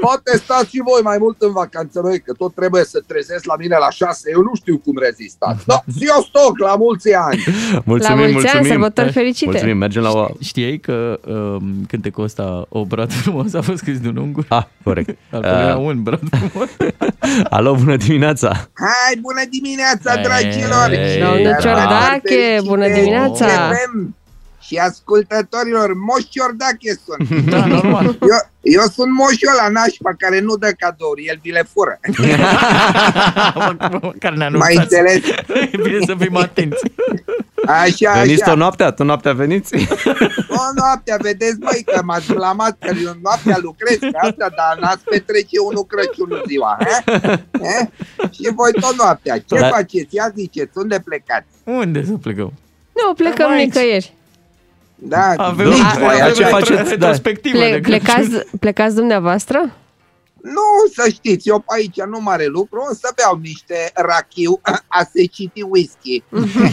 poate 0.00 0.36
stați 0.36 0.68
și 0.68 0.82
voi 0.84 1.00
mai 1.02 1.16
mult 1.20 1.42
în 1.42 1.52
vacanță 1.52 2.00
noi, 2.04 2.20
că 2.20 2.32
tot 2.32 2.54
trebuie 2.54 2.84
să 2.84 3.02
trezesc 3.06 3.44
la 3.44 3.54
mine 3.58 3.76
la 3.80 3.90
șase. 3.90 4.30
Eu 4.32 4.40
nu 4.42 4.50
știu 4.54 4.78
cum 4.78 4.98
rezistați. 4.98 5.64
Da, 5.70 5.82
eu 6.00 6.22
stoc 6.28 6.58
la 6.58 6.76
mulți 6.76 7.14
ani. 7.14 7.44
Mulțumim, 7.84 8.16
La 8.24 8.30
mulți 8.30 8.34
ani, 8.34 8.34
mulțumim. 8.34 8.66
sărbători 8.68 9.12
fericite. 9.12 9.50
Mulțumim, 9.50 9.76
mergem 9.76 10.02
la 10.02 10.10
o... 10.10 10.26
Știai 10.40 10.78
că 10.78 11.20
um, 11.26 11.84
cântecul 11.88 12.24
ăsta, 12.24 12.66
o 12.68 12.84
brad 12.84 13.12
frumos, 13.12 13.54
a 13.54 13.60
fost 13.60 13.78
scris 13.78 14.00
de 14.00 14.08
un 14.08 14.16
ungur? 14.16 14.44
Ah, 14.48 14.64
corect. 14.84 15.18
Al 15.30 15.40
doilea 15.40 15.76
Uh, 15.76 15.84
un 15.86 16.02
brad 16.02 16.20
frumos. 16.30 16.68
alo, 17.56 17.74
bună 17.74 17.96
dimineața! 17.96 18.48
Hai, 18.74 19.16
bună 19.20 19.42
dimineața, 19.50 20.14
Ei, 20.16 20.22
dragilor! 20.22 20.90
ei, 20.90 21.20
Domnul 21.20 21.38
ei, 21.38 21.56
Ciordache, 21.60 22.18
Fericite 22.22 22.60
bună 22.66 22.88
dimineața! 22.88 23.46
DGFM 24.68 24.74
Și 24.74 24.76
ascultătorilor, 24.76 25.92
Moș 25.94 26.22
Ciordache 26.30 26.92
sunt. 27.04 27.40
Da, 27.50 27.66
normal. 27.66 28.04
Eu, 28.04 28.16
eu 28.60 28.82
sunt 28.82 29.12
moșul 29.12 29.48
ăla 29.58 29.68
nașpa 29.68 30.14
care 30.18 30.40
nu 30.40 30.56
dă 30.56 30.70
cadouri, 30.78 31.24
el 31.24 31.38
vi 31.42 31.50
le 31.50 31.62
fură. 31.72 32.00
Care 34.22 34.36
ne 34.36 34.38
Mai 34.38 34.46
anunțați. 34.46 34.76
înțeles? 34.78 35.26
E 35.72 35.76
bine 35.88 35.98
să 36.06 36.14
fim 36.18 36.36
atenți. 36.36 36.82
Așa, 37.66 38.12
Veniți 38.12 38.42
așa. 38.42 38.50
tot 38.50 38.58
noaptea? 38.60 38.90
Tot 38.90 39.06
noaptea 39.06 39.32
veniți? 39.32 39.74
O 40.48 40.62
noaptea, 40.74 41.16
vedeți, 41.20 41.58
băi, 41.58 41.82
că 41.84 42.00
m-ați 42.04 42.32
blamat 42.32 42.76
că 42.80 42.90
eu 43.04 43.12
noaptea 43.22 43.58
lucrez 43.62 43.96
pe 43.98 44.10
asta, 44.20 44.48
dar 44.56 44.78
n-ați 44.80 45.04
petrece 45.04 45.58
unul 45.68 45.84
Crăciunul 45.84 46.44
ziua, 46.48 46.78
he? 46.80 47.02
he? 47.62 47.90
Și 48.30 48.50
voi 48.54 48.72
tot 48.80 48.96
noaptea. 48.96 49.38
Ce 49.38 49.58
Da. 49.60 49.68
faceți? 49.68 50.14
Ia 50.14 50.32
ziceți, 50.36 50.70
unde 50.78 51.00
plecați? 51.04 51.46
Unde 51.64 52.04
să 52.04 52.12
plecăm? 52.22 52.52
Nu, 53.06 53.14
plecăm 53.14 53.50
Aici. 53.50 53.64
nicăieri. 53.64 54.14
Da, 55.00 55.34
Avem, 55.36 55.68
nici 55.68 55.80
a- 55.80 55.98
voi, 55.98 56.04
avem 56.06 56.22
așa. 56.22 56.32
ce 56.32 56.42
retro- 56.42 56.58
faceți? 56.58 56.82
Da. 56.82 56.88
retrospectivă 56.90 57.58
Ple- 57.58 57.70
de 57.70 57.80
Crăciun. 57.80 57.98
plecați, 58.04 58.56
plecați 58.58 58.94
dumneavoastră? 58.94 59.72
Nu, 60.42 60.62
să 61.02 61.08
știți, 61.10 61.48
eu 61.48 61.58
pe 61.58 61.64
aici 61.68 62.00
nu 62.02 62.20
mare 62.20 62.46
lucru, 62.46 62.80
o 62.90 62.94
să 62.94 63.12
beau 63.16 63.38
niște 63.42 63.90
rachiu, 63.94 64.60
aseciti 65.02 65.62
whisky. 65.68 66.22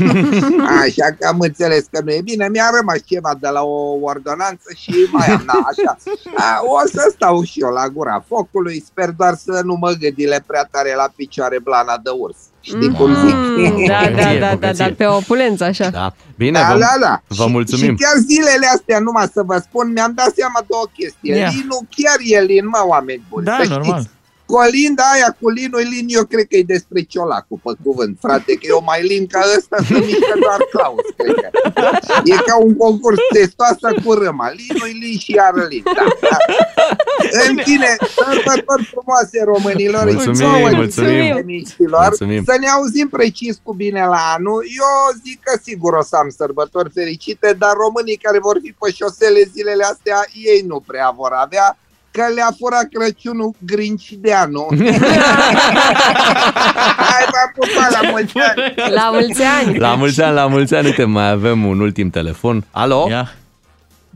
Așa 0.81 1.05
că 1.19 1.27
am 1.27 1.39
înțeles 1.39 1.85
că 1.91 2.01
nu 2.03 2.11
e 2.11 2.21
bine, 2.21 2.49
mi-a 2.49 2.69
rămas 2.79 2.97
ceva 3.05 3.33
de 3.39 3.47
la 3.47 3.61
o 3.63 3.97
ordonanță 4.01 4.69
și 4.75 5.07
mai 5.11 5.27
am, 5.27 5.43
na, 5.45 5.53
așa. 5.53 5.97
A, 6.35 6.61
o 6.63 6.87
să 6.87 7.11
stau 7.15 7.43
și 7.43 7.59
eu 7.61 7.69
la 7.69 7.87
gura 7.89 8.23
focului, 8.27 8.83
sper 8.85 9.09
doar 9.09 9.33
să 9.35 9.61
nu 9.63 9.75
mă 9.79 9.91
gâdile 9.91 10.43
prea 10.47 10.67
tare 10.71 10.93
la 10.95 11.09
picioare 11.15 11.59
blana 11.59 11.97
de 12.03 12.09
urs. 12.09 12.37
Știi 12.65 12.91
cum 12.91 13.13
zic? 13.25 13.35
Mm, 13.35 13.85
da, 13.87 13.93
da, 13.93 14.09
Bogăție, 14.09 14.39
da, 14.39 14.45
da, 14.47 14.53
bogăție. 14.55 14.85
da, 14.87 14.93
pe 14.97 15.05
opulență, 15.05 15.63
așa. 15.63 15.89
Da. 15.89 16.13
Bine, 16.37 16.59
Da, 16.59 16.73
vă, 16.73 16.79
da, 16.79 16.93
da. 16.99 17.21
vă 17.27 17.43
Și- 17.43 17.49
mulțumim. 17.51 17.95
Și 17.97 18.03
chiar 18.03 18.15
zilele 18.27 18.67
astea, 18.75 18.99
numai 18.99 19.27
să 19.33 19.41
vă 19.45 19.57
spun, 19.57 19.91
mi-am 19.91 20.11
dat 20.15 20.31
seama 20.35 20.59
de 20.59 20.73
o 20.83 20.85
chestie. 20.97 21.35
Ia. 21.35 21.47
Linul 21.55 21.81
chiar 21.95 22.17
e 22.19 22.41
lin, 22.41 22.67
mă, 22.67 22.83
oameni 22.87 23.21
buni. 23.29 23.45
Da, 23.45 23.57
să 23.63 23.69
normal. 23.69 23.99
știți. 23.99 24.13
Colinda 24.45 25.03
aia 25.13 25.37
cu 25.39 25.49
linul 25.49 25.85
lin, 25.93 26.05
eu 26.07 26.23
cred 26.23 26.45
că 26.49 26.55
e 26.55 26.63
despre 26.63 27.01
ciolacul, 27.01 27.59
pe 27.63 27.71
cuvânt, 27.83 28.17
frate, 28.21 28.53
că 28.53 28.65
eu 28.73 28.81
mai 28.85 29.01
lin 29.03 29.27
ca 29.27 29.41
ăsta 29.57 29.77
să 29.87 29.93
mișcă 29.93 30.33
doar 30.39 30.59
Claus, 30.71 31.05
cred 31.17 31.35
că. 31.35 31.49
E 32.23 32.35
ca 32.35 32.55
un 32.57 32.77
concurs 32.77 33.17
testoasă 33.33 33.87
cu 34.03 34.13
râma. 34.13 34.49
Linul 34.49 34.91
lin 35.01 35.17
și 35.17 35.31
iară 35.31 35.65
lin. 35.69 35.83
Da, 35.83 36.05
da. 36.29 36.37
În 37.47 37.55
fine, 37.63 37.95
sărbători 38.15 38.83
frumoase 38.91 39.43
românilor. 39.43 40.03
Mulțumim, 40.11 40.49
Nouă 40.49 40.69
mulțumim. 40.69 41.27
româniștilor. 41.29 42.05
Mulțumim. 42.07 42.43
Să 42.43 42.55
ne 42.59 42.67
auzim 42.67 43.07
precis 43.09 43.59
cu 43.63 43.73
bine 43.73 44.05
la 44.05 44.21
anul. 44.37 44.65
Eu 44.77 45.19
zic 45.25 45.39
că 45.43 45.59
sigur 45.63 45.93
o 45.93 46.03
să 46.03 46.15
am 46.15 46.29
sărbători 46.29 46.89
fericite, 46.93 47.55
dar 47.57 47.73
românii 47.73 48.15
care 48.15 48.39
vor 48.39 48.57
fi 48.63 48.75
pe 48.79 48.91
șosele 48.91 49.41
zilele 49.53 49.83
astea, 49.83 50.25
ei 50.33 50.63
nu 50.67 50.83
prea 50.87 51.13
vor 51.15 51.31
avea 51.31 51.77
că 52.15 52.23
le-a 52.35 52.49
furat 52.59 52.87
Crăciunul 52.93 53.51
Grinci 53.65 54.11
de 54.19 54.33
anul. 54.33 54.67
Hai, 57.07 57.25
v-am 57.31 57.51
pupat 57.55 58.01
la 58.01 58.09
mulți 58.11 58.37
ani! 58.37 58.93
La 58.93 59.09
mulți 59.13 59.41
ani! 59.41 59.77
La 59.77 59.95
mulți 59.95 60.21
ani, 60.21 60.35
la 60.35 60.47
mulți 60.47 60.75
ani. 60.75 60.85
Uite, 60.85 61.03
mai 61.03 61.29
avem 61.29 61.65
un 61.65 61.79
ultim 61.79 62.09
telefon. 62.09 62.63
Alo? 62.71 63.05
Ia. 63.09 63.31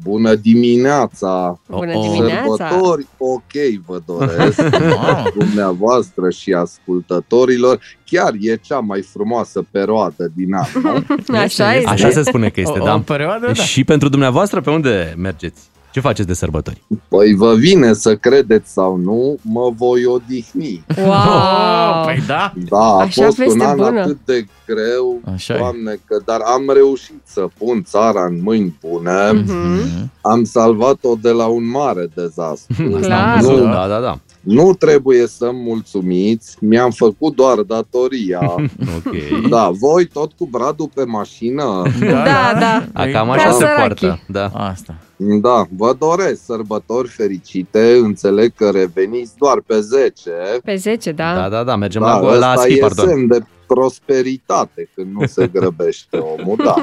Bună 0.03 0.35
dimineața! 0.35 1.59
Bună 1.67 1.91
Oh, 1.93 2.03
oh. 2.05 2.11
dimineața! 2.11 2.67
Sărbători 2.69 3.05
ok 3.17 3.51
vă 3.85 3.99
doresc 4.05 4.61
Wow. 5.01 5.31
dumneavoastră 5.37 6.29
și 6.29 6.53
ascultătorilor. 6.53 7.79
Chiar 8.05 8.31
e 8.39 8.55
cea 8.55 8.79
mai 8.79 9.01
frumoasă 9.13 9.65
perioadă 9.71 10.31
din 10.35 10.53
an, 10.53 10.65
nu? 10.83 11.03
Așa 11.37 11.73
este. 11.75 11.89
Așa 11.89 12.09
se 12.09 12.23
spune 12.23 12.49
că 12.49 12.59
este, 12.59 12.79
O, 12.79 12.83
da. 12.85 12.93
o 12.95 12.99
perioadă, 12.99 13.45
da. 13.45 13.63
Și 13.63 13.83
pentru 13.83 14.09
dumneavoastră, 14.09 14.61
pe 14.61 14.69
unde 14.69 15.13
mergeți? 15.17 15.61
Ce 15.91 15.99
faceți 15.99 16.27
de 16.27 16.33
sărbători? 16.33 16.81
Păi 17.07 17.33
vă 17.33 17.55
vine 17.55 17.93
să 17.93 18.15
credeți 18.15 18.71
sau 18.73 18.95
nu, 18.95 19.37
mă 19.41 19.71
voi 19.75 20.05
odihni. 20.05 20.83
Wow! 20.97 22.05
Păi 22.05 22.23
da. 22.27 22.53
Da, 22.69 22.77
a 22.77 22.99
Așa 22.99 23.23
fost 23.25 23.37
un 23.39 23.43
veste 23.45 23.63
an 23.63 23.75
bună. 23.77 23.99
atât 24.01 24.17
de 24.25 24.45
greu, 24.67 25.21
Așa 25.33 25.53
e. 25.53 25.57
doamne, 25.57 25.99
că, 26.05 26.21
dar 26.25 26.39
am 26.45 26.71
reușit 26.73 27.21
să 27.25 27.47
pun 27.57 27.83
țara 27.83 28.25
în 28.25 28.41
mâini 28.41 28.77
bune. 28.81 29.31
Mhm. 29.31 30.11
Am 30.21 30.43
salvat-o 30.43 31.15
de 31.21 31.29
la 31.29 31.45
un 31.45 31.69
mare 31.69 32.07
dezastru. 32.15 32.89
Clar. 33.01 33.41
Nu, 33.41 33.59
Da, 33.63 33.87
da, 33.87 33.99
da. 33.99 34.19
Nu 34.49 34.73
trebuie 34.73 35.27
să-mi 35.27 35.59
mulțumiți, 35.65 36.57
mi-am 36.59 36.91
făcut 36.91 37.35
doar 37.35 37.57
datoria. 37.59 38.55
Ok. 38.97 39.47
Da, 39.49 39.69
voi 39.79 40.05
tot 40.05 40.31
cu 40.37 40.47
bradul 40.51 40.89
pe 40.93 41.03
mașină. 41.03 41.83
Da, 41.99 42.51
da. 42.59 42.83
A, 42.93 43.05
cam 43.11 43.29
așa 43.29 43.43
Ca 43.43 43.51
se 43.51 43.57
sărachii. 43.57 44.07
poartă. 44.07 44.19
Da. 44.27 44.45
Asta. 44.53 44.95
Da, 45.41 45.65
vă 45.77 45.95
doresc 45.99 46.45
sărbători 46.45 47.07
fericite, 47.07 47.99
înțeleg 48.03 48.51
că 48.55 48.69
reveniți 48.69 49.31
doar 49.37 49.61
pe 49.65 49.79
10. 49.79 50.31
Pe 50.63 50.75
10, 50.75 51.11
da. 51.11 51.33
Da, 51.35 51.49
da, 51.49 51.63
da, 51.63 51.75
mergem 51.75 52.01
Da, 52.01 52.19
la, 52.19 52.33
la 52.37 52.49
ăsta 52.49 52.61
schi, 52.61 52.73
e 52.73 52.79
pardon. 52.79 53.07
semn 53.07 53.27
de 53.27 53.39
prosperitate 53.73 54.89
când 54.95 55.07
nu 55.19 55.25
se 55.27 55.47
grăbește 55.53 56.17
omul, 56.17 56.55
da. 56.63 56.75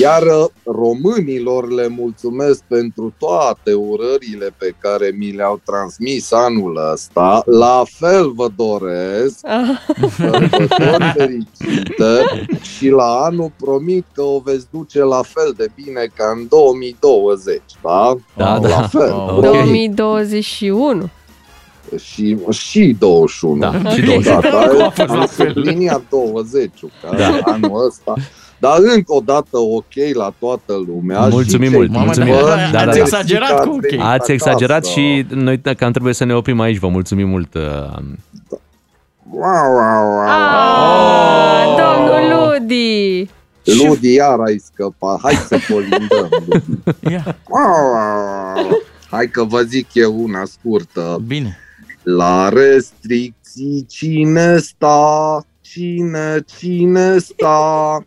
Iar 0.00 0.22
uh, 0.22 0.46
românilor 0.64 1.70
le 1.72 1.88
mulțumesc 1.88 2.62
pentru 2.68 3.14
toate 3.18 3.72
urările 3.72 4.54
pe 4.58 4.74
care 4.80 5.14
mi 5.18 5.30
le-au 5.32 5.60
transmis 5.64 6.32
anul 6.32 6.88
ăsta. 6.92 7.42
La 7.46 7.82
fel 7.86 8.32
vă 8.32 8.48
doresc 8.56 9.38
Ah, 9.46 9.80
sărbători 10.16 11.12
fericite 11.16 12.46
și 12.76 12.88
la 12.88 13.04
anul 13.24 13.52
promit 13.56 14.04
că 14.14 14.22
o 14.22 14.40
veți 14.44 14.66
duce 14.70 15.02
la 15.02 15.22
fel 15.22 15.54
de 15.56 15.66
bine 15.74 16.10
ca 16.16 16.24
în 16.36 16.46
2020, 16.48 17.60
da? 17.82 18.14
Da, 18.36 18.52
La 18.58 18.68
da. 18.68 18.86
fel. 18.86 19.12
Oh. 19.12 19.36
Ok. 19.36 19.42
2021. 19.42 21.08
Și, 22.04 22.36
și 22.50 22.96
21. 22.98 23.58
Da, 23.58 23.72
și 23.90 24.00
Da, 24.00 24.06
21. 24.06 24.40
da, 24.40 24.84
A 24.84 24.90
fost 24.90 25.08
la 25.08 25.20
am 25.20 25.26
fel. 25.26 25.52
subliniat 25.52 26.02
20 26.10 26.70
că 26.80 27.16
Da. 27.16 27.38
anul 27.44 27.86
ăsta. 27.86 28.14
Dar 28.58 28.76
încă 28.94 29.12
o 29.14 29.20
dată 29.20 29.58
ok 29.58 29.92
la 30.14 30.32
toată 30.38 30.82
lumea. 30.86 31.20
Mulțumim 31.26 31.70
și 31.70 31.70
cei 31.70 31.78
mult, 31.78 31.90
din 31.90 32.00
mulțumim. 32.00 32.32
vă, 32.34 32.40
Da, 32.40 32.70
da, 32.72 32.78
ați 32.88 32.96
da. 32.98 33.02
exagerat 33.02 33.64
cu 33.64 33.68
ok. 33.74 33.92
acasă. 33.92 34.08
Ați 34.08 34.32
exagerat 34.32 34.84
și 34.86 35.26
noi 35.30 35.60
cam 35.60 35.90
trebuie 35.90 36.14
să 36.14 36.24
ne 36.24 36.34
oprim 36.34 36.60
aici. 36.60 36.78
Vă 36.78 36.88
mulțumim 36.88 37.28
mult. 37.28 37.54
uh, 37.54 37.62
Wow, 39.30 39.72
wow, 39.72 40.08
wow. 40.10 40.26
Ah, 40.26 41.64
domnul 41.78 42.52
Ludi! 42.58 43.28
Ludi, 43.86 44.12
iar 44.14 44.38
ai 44.46 44.62
scăpat. 44.72 45.18
Hai 45.22 45.34
să 45.34 45.58
colindăm. 45.72 46.28
Ludi. 46.46 46.64
Ia. 47.12 47.36
Wow, 47.48 47.62
wow, 47.92 48.54
wow. 48.64 48.80
Hai 49.10 49.26
că 49.26 49.44
vă 49.44 49.60
zic 49.60 49.86
eu 49.92 50.22
una 50.22 50.42
scurtă. 50.44 51.22
Bine. 51.26 51.58
La 52.04 52.48
restricții 52.48 53.86
cine 53.88 54.58
sta? 54.58 55.44
Cine, 55.60 56.44
cine 56.58 57.18
sta? 57.18 58.04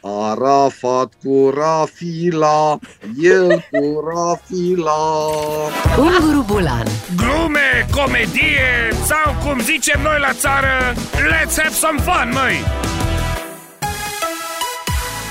Arafat 0.00 1.12
cu 1.24 1.52
Rafila, 1.54 2.78
el 3.22 3.48
cu 3.70 4.02
Rafila. 4.08 4.92
Unguru 5.98 6.44
Bulan 6.46 6.86
Glume, 7.16 7.86
comedie 7.94 8.92
sau 9.06 9.34
cum 9.44 9.60
zicem 9.60 10.00
noi 10.02 10.18
la 10.20 10.32
țară, 10.32 10.94
let's 11.14 11.56
have 11.56 11.74
some 11.74 11.98
fun, 12.00 12.30
măi! 12.32 12.82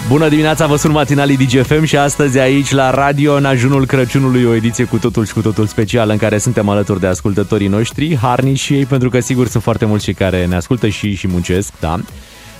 Bună 0.07 0.27
dimineața, 0.29 0.67
vă 0.67 0.75
sunt 0.75 0.93
matinalii 0.93 1.37
DGFM 1.37 1.83
și 1.83 1.97
astăzi 1.97 2.39
aici 2.39 2.71
la 2.71 2.89
radio 2.89 3.33
în 3.33 3.45
ajunul 3.45 3.85
Crăciunului 3.85 4.43
o 4.43 4.53
ediție 4.53 4.83
cu 4.85 4.97
totul 4.97 5.25
și 5.25 5.33
cu 5.33 5.41
totul 5.41 5.65
specială 5.67 6.11
în 6.11 6.17
care 6.17 6.37
suntem 6.37 6.69
alături 6.69 6.99
de 6.99 7.07
ascultătorii 7.07 7.67
noștri, 7.67 8.17
harnici 8.17 8.59
și 8.59 8.73
ei, 8.73 8.85
pentru 8.85 9.09
că 9.09 9.19
sigur 9.19 9.47
sunt 9.47 9.63
foarte 9.63 9.85
mulți 9.85 10.03
cei 10.03 10.13
care 10.13 10.45
ne 10.45 10.55
ascultă 10.55 10.87
și, 10.87 11.15
și 11.15 11.27
muncesc, 11.27 11.73
da. 11.79 11.93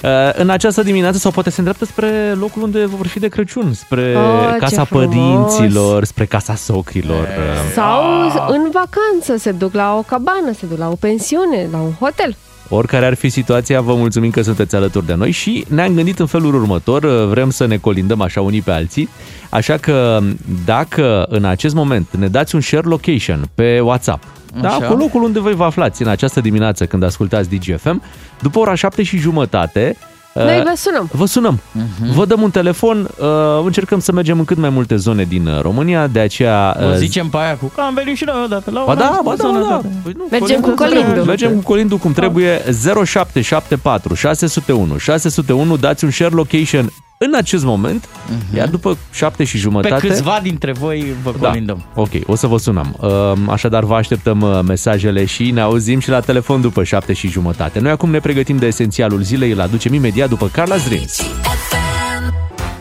Uh, 0.03 0.09
În 0.33 0.49
această 0.49 0.83
dimineață 0.83 1.17
sau 1.17 1.31
poate 1.31 1.49
se 1.49 1.55
îndreaptă 1.57 1.85
spre 1.85 2.33
locul 2.39 2.61
unde 2.61 2.85
vor 2.85 3.07
fi 3.07 3.19
de 3.19 3.27
Crăciun, 3.27 3.73
spre 3.73 4.15
Oh, 4.17 4.49
ce 4.51 4.57
casa 4.57 4.83
frumos! 4.83 5.05
părinților, 5.05 6.03
spre 6.03 6.25
casa 6.25 6.55
socrilor. 6.55 7.21
uh, 7.21 7.71
Sau 7.75 8.03
în 8.47 8.69
vacanță, 8.71 9.37
se 9.43 9.51
duc 9.51 9.73
la 9.73 9.95
o 9.97 10.01
cabană, 10.01 10.51
se 10.59 10.65
duc 10.65 10.77
la 10.77 10.89
o 10.89 10.95
pensiune, 10.99 11.67
la 11.71 11.77
un 11.77 11.91
hotel. 11.99 12.35
Oricare 12.73 13.05
ar 13.05 13.13
fi 13.13 13.29
situația, 13.29 13.81
vă 13.81 13.95
mulțumim 13.95 14.29
că 14.29 14.41
sunteți 14.41 14.75
alături 14.75 15.05
de 15.05 15.13
noi 15.13 15.31
și 15.31 15.65
ne-am 15.67 15.93
gândit 15.93 16.19
în 16.19 16.25
felul 16.25 16.55
următor, 16.55 17.25
vrem 17.25 17.49
să 17.49 17.65
ne 17.65 17.77
colindăm 17.77 18.21
așa 18.21 18.41
unii 18.41 18.61
pe 18.61 18.71
alții, 18.71 19.09
așa 19.49 19.77
că 19.77 20.19
dacă 20.65 21.25
în 21.29 21.45
acest 21.45 21.75
moment 21.75 22.07
ne 22.17 22.27
dați 22.27 22.55
un 22.55 22.61
share 22.61 22.87
location 22.87 23.49
pe 23.55 23.79
WhatsApp, 23.79 24.23
da, 24.61 24.69
Așa. 24.69 24.85
cu 24.85 24.93
locul 24.93 25.23
unde 25.23 25.39
voi 25.39 25.53
vă 25.53 25.63
aflați 25.63 26.01
în 26.01 26.07
această 26.07 26.41
dimineață 26.41 26.85
când 26.85 27.03
ascultați 27.03 27.49
DGFM, 27.49 28.01
după 28.41 28.59
ora 28.59 28.75
7 28.75 29.03
și 29.03 29.17
jumătate, 29.17 29.97
Noi 30.33 30.57
uh, 30.57 30.63
vă 30.63 30.73
sunăm. 30.75 31.09
Vă 31.11 31.25
sunăm, 31.25 31.59
Mhm. 31.71 32.13
vă 32.13 32.25
dăm 32.25 32.41
un 32.41 32.51
telefon, 32.51 33.09
uh, 33.17 33.27
încercăm 33.65 33.99
să 33.99 34.11
mergem 34.11 34.39
în 34.39 34.45
cât 34.45 34.57
mai 34.57 34.69
multe 34.69 34.95
zone 34.95 35.23
din 35.23 35.47
uh, 35.47 35.61
România, 35.61 36.07
de 36.07 36.19
aceea... 36.19 36.77
O 36.81 36.85
uh, 36.87 36.93
zicem 36.95 37.27
pe 37.29 37.37
aia 37.37 37.55
cu 37.57 37.65
că 37.75 37.81
am 37.81 37.93
venit 37.93 38.17
și 38.17 38.23
noi 38.25 38.41
odată 38.45 38.71
la 38.71 38.83
Ba 38.85 38.91
un 38.91 38.97
da, 38.97 39.05
an, 39.05 39.19
ba 39.23 39.35
da, 39.35 39.43
sună, 39.43 39.59
ba 39.59 39.67
da. 39.69 39.81
Păi 40.03 40.13
nu, 40.17 40.27
Mergem 40.31 40.59
cu 40.61 40.69
colindul. 40.69 41.23
Mergem 41.23 41.53
cu 41.53 41.61
colindul 41.61 41.97
cum 41.97 42.11
trebuie 42.13 42.61
0774 43.05 44.13
601 44.13 44.97
601 44.97 45.77
dați 45.77 46.03
un 46.03 46.11
share 46.11 46.33
location 46.35 46.91
în 47.23 47.33
acest 47.35 47.63
moment, 47.63 48.09
iar 48.55 48.67
după 48.67 48.97
7 49.11 49.43
și 49.43 49.51
Pe 49.51 49.57
jumătate 49.57 50.07
câțiva 50.07 50.39
dintre 50.43 50.71
voi 50.71 51.05
vă 51.23 51.33
da, 51.39 51.47
colindăm. 51.47 51.83
ok, 51.95 52.09
o 52.25 52.35
să 52.35 52.47
vă 52.47 52.57
sunăm. 52.57 52.95
Um, 52.99 53.49
Așadar, 53.49 53.83
vă 53.83 53.95
așteptăm 53.95 54.41
uh, 54.41 54.59
mesajele 54.67 55.25
și 55.25 55.51
ne 55.51 55.61
auzim 55.61 55.99
și 55.99 56.09
la 56.09 56.19
telefon 56.19 56.61
după 56.61 56.83
7 56.83 57.13
și 57.13 57.27
jumătate. 57.27 57.79
Noi 57.79 57.91
acum 57.91 58.09
ne 58.09 58.19
pregătim 58.19 58.57
de 58.57 58.65
esențialul 58.65 59.21
zilei, 59.21 59.51
îl 59.51 59.61
aducem 59.61 59.93
imediat 59.93 60.29
după 60.29 60.49
Carla's 60.49 60.87
Dreams. 60.87 61.21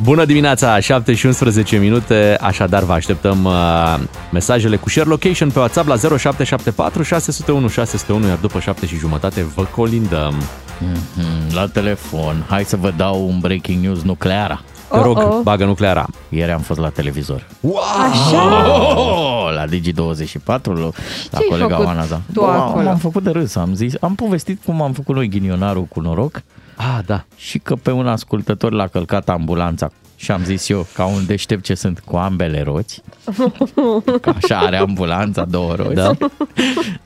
Bună 0.03 0.25
dimineața, 0.25 0.81
7 0.81 1.15
și 1.15 1.27
11 1.27 1.77
minute, 1.77 2.37
așadar 2.41 2.83
vă 2.83 2.93
așteptăm 2.93 3.45
uh, 3.45 3.99
mesajele 4.33 4.77
cu 4.77 4.89
share 4.89 5.09
location 5.09 5.51
pe 5.51 5.59
WhatsApp 5.59 5.89
la 5.89 5.97
0774 5.97 7.03
601 7.03 7.69
601, 7.69 8.27
iar 8.27 8.39
după 8.41 8.61
7 8.61 8.87
și 8.87 8.97
jumătate 8.97 9.47
vă 9.55 9.63
colindăm. 9.63 10.35
Mhm, 10.81 11.55
La 11.55 11.67
telefon. 11.67 12.45
Hai 12.49 12.65
să 12.65 12.77
vă 12.77 12.93
dau 12.97 13.27
un 13.29 13.39
breaking 13.39 13.83
news 13.85 14.03
nucleara. 14.03 14.63
Te 14.91 15.01
rog, 15.01 15.17
Oh-oh. 15.17 15.41
bagă 15.43 15.65
nucleara. 15.65 16.07
Ieri 16.29 16.51
am 16.51 16.61
fost 16.61 16.81
la 16.81 16.89
televizor. 16.89 17.47
Așa? 18.11 18.67
Oh, 18.97 19.53
la 19.55 19.65
Digi24, 19.67 20.63
la 20.65 20.91
Ce-ai 21.31 21.47
colega 21.49 21.69
făcut 21.69 21.87
Oana. 21.87 22.05
Da. 22.05 22.21
tu 22.33 22.43
Am- 22.45 22.61
acolo? 22.61 22.89
am 22.89 22.97
făcut 22.97 23.23
de 23.23 23.31
râs, 23.31 23.57
am 23.57 23.75
zis. 23.75 23.95
Am 24.01 24.15
povestit 24.15 24.65
cum 24.65 24.83
am 24.83 24.93
făcut 24.93 25.15
noi 25.15 25.29
ghinionarul 25.29 25.85
cu 25.85 26.01
noroc 26.01 26.43
Ah, 26.77 26.99
da. 27.07 27.25
și 27.37 27.59
că 27.59 27.75
pe 27.75 27.91
un 27.91 28.07
ascultător 28.09 28.73
l-a 28.73 28.87
călcat 28.87 29.29
ambulanța 29.29 29.91
și 30.23 30.31
am 30.31 30.45
zis 30.45 30.69
eu, 30.69 30.87
ca 30.95 31.05
un 31.05 31.27
deștept 31.27 31.65
ce 31.65 31.75
sunt, 31.75 32.01
cu 32.05 32.17
ambele 32.17 32.63
roți. 32.63 33.03
Că 34.21 34.33
așa 34.43 34.59
are 34.59 34.77
ambulanța, 34.77 35.45
două 35.45 35.75
roți. 35.75 35.95
Da. 35.95 36.11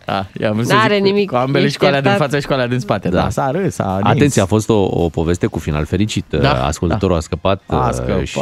da 0.05 0.27
i-am 0.41 0.55
vrut 0.55 0.67
să 0.67 0.73
N-are 0.75 0.95
zic, 0.95 1.05
nimic, 1.05 1.31
Cu 1.31 1.37
ambele 1.37 1.65
ești 1.65 1.73
și 1.73 1.79
cu 1.79 1.85
alea 1.85 2.01
din 2.01 2.09
iertat. 2.11 2.27
față 2.27 2.41
și 2.41 2.47
cu 2.47 2.53
alea 2.53 2.67
din 2.67 2.79
spate. 2.79 3.09
Da. 3.09 3.21
Da, 3.23 3.31
s-a 3.31 3.51
râs, 3.51 3.75
s-a 3.75 3.93
nins. 4.03 4.07
Atenție, 4.17 4.43
a 4.43 4.47
fost 4.47 4.69
o, 4.69 4.83
o 4.91 5.09
poveste 5.09 5.47
cu 5.47 5.59
final 5.59 5.85
fericit. 5.85 6.25
Da, 6.29 6.65
Ascultătorul 6.67 7.17
a 7.17 7.21
scăpat, 7.21 7.63
A 7.67 7.77
uh, 7.77 7.89
scăpat. 7.93 8.25
și 8.27 8.41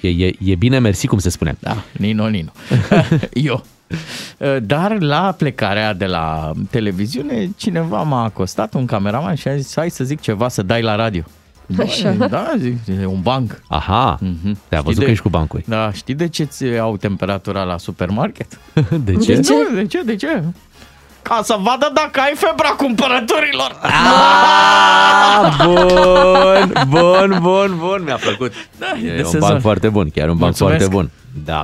e, 0.00 0.08
e, 0.26 0.32
e 0.44 0.54
bine 0.54 0.78
mersi, 0.78 1.06
cum 1.06 1.18
se 1.18 1.28
spune. 1.30 1.56
Da, 1.58 1.76
Nino, 1.92 2.26
Nino. 2.28 2.50
eu. 3.32 3.64
Uh, 4.38 4.56
Dar 4.62 5.00
la 5.00 5.34
plecarea 5.38 5.94
de 5.94 6.06
la 6.06 6.52
televiziune, 6.70 7.50
cineva 7.56 8.02
m-a 8.02 8.24
acostat, 8.24 8.74
un 8.74 8.86
cameraman, 8.86 9.34
și 9.34 9.48
a 9.48 9.56
zis, 9.56 9.72
hai 9.76 9.90
să 9.90 10.04
zic 10.04 10.20
ceva, 10.20 10.48
să 10.48 10.62
dai 10.62 10.82
la 10.82 10.94
radio. 10.94 11.22
Așa. 11.80 12.10
Bă, 12.10 12.26
Da, 12.26 12.52
zic, 12.58 12.76
e 13.00 13.06
un 13.06 13.20
banc. 13.22 13.60
Aha, 13.68 14.18
Mhm. 14.20 14.58
te-a 14.68 14.78
văzut 14.80 14.92
Știi 14.94 15.04
că 15.04 15.10
ești 15.10 15.22
cu 15.22 15.28
bancuri. 15.28 15.64
Da, 15.66 15.92
știi 15.92 16.14
de 16.14 16.28
ce 16.28 16.44
ți 16.44 16.64
au 16.78 16.96
temperatura 16.96 17.62
la 17.62 17.78
supermarket? 17.78 18.58
De 19.04 19.14
ce? 19.14 19.34
De 19.34 19.40
ce? 19.40 19.54
De 19.74 19.86
ce? 19.86 20.02
De 20.02 20.16
ce? 20.16 20.42
Ca 21.22 21.40
să 21.44 21.56
vadă 21.62 21.90
dacă 21.94 22.20
ai 22.20 22.32
febra 22.36 22.68
cumpărăturilor. 22.68 23.76
Ah, 23.82 25.56
bun, 25.64 26.72
bun, 26.88 27.38
bun, 27.40 27.76
bun, 27.78 28.02
mi-a 28.04 28.16
plăcut. 28.16 28.52
Da, 28.78 28.86
E 29.04 29.16
de 29.16 29.22
un 29.22 29.30
sezon. 29.30 29.48
banc 29.48 29.60
foarte 29.60 29.88
bun, 29.88 30.10
chiar 30.14 30.28
un 30.28 30.36
banc 30.36 30.58
Mulțumesc. 30.58 30.76
foarte 30.76 30.94
bun. 30.94 31.10
Da. 31.44 31.62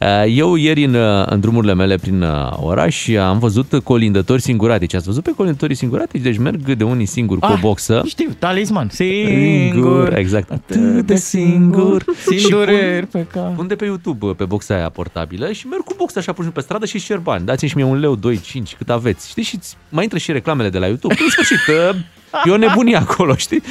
Uh, 0.00 0.24
Eu 0.36 0.54
ieri 0.54 0.84
în, 0.84 0.94
uh, 0.94 1.26
în 1.26 1.40
drumurile 1.40 1.74
mele 1.74 1.96
prin 1.96 2.22
uh, 2.22 2.50
oraș 2.60 3.08
am 3.08 3.38
văzut 3.38 3.80
colindători 3.84 4.42
singuratici. 4.42 4.94
Ați 4.94 5.06
văzut 5.06 5.22
pe 5.22 5.32
colindătorii 5.36 5.76
singuratici? 5.76 6.22
Deci 6.22 6.38
merg 6.38 6.72
de 6.74 6.84
unii 6.84 7.06
singuri 7.06 7.40
cu 7.40 7.46
o 7.46 7.52
Ah, 7.52 7.60
boxă. 7.60 8.02
Știu, 8.06 8.28
talisman. 8.38 8.88
Singur. 8.90 10.16
exact. 10.16 10.50
Atât 10.50 11.06
de 11.06 11.16
singur. 11.16 12.04
Și 12.30 12.38
Singureri 12.38 13.06
pun, 13.06 13.20
pe 13.30 13.38
cap. 13.38 13.54
pun 13.54 13.66
de 13.66 13.74
pe 13.74 13.84
YouTube 13.84 14.26
pe 14.36 14.44
boxa 14.44 14.74
aia 14.74 14.88
portabilă 14.88 15.52
și 15.52 15.66
merg 15.66 15.82
cu 15.82 15.94
boxa 15.96 16.20
așa 16.20 16.32
pur 16.32 16.50
pe 16.50 16.60
stradă 16.60 16.86
și 16.86 16.98
cer 17.00 17.18
bani. 17.18 17.44
Dați-mi 17.44 17.70
și 17.70 17.76
mie 17.76 17.84
un 17.84 17.98
leu, 17.98 18.14
2, 18.16 18.40
5, 18.40 18.74
cât 18.78 18.90
aveți. 18.90 19.28
Știți? 19.28 19.48
Și 19.48 19.58
mai 19.88 20.02
intră 20.02 20.18
și 20.18 20.32
reclamele 20.32 20.68
de 20.68 20.78
la 20.78 20.86
YouTube. 20.86 21.14
În 21.20 21.28
sfârșit, 21.30 21.58
uh, 21.68 21.96
e 22.46 22.50
o 22.50 22.56
nebunie 22.56 22.96
acolo, 22.96 23.34
știi? 23.36 23.62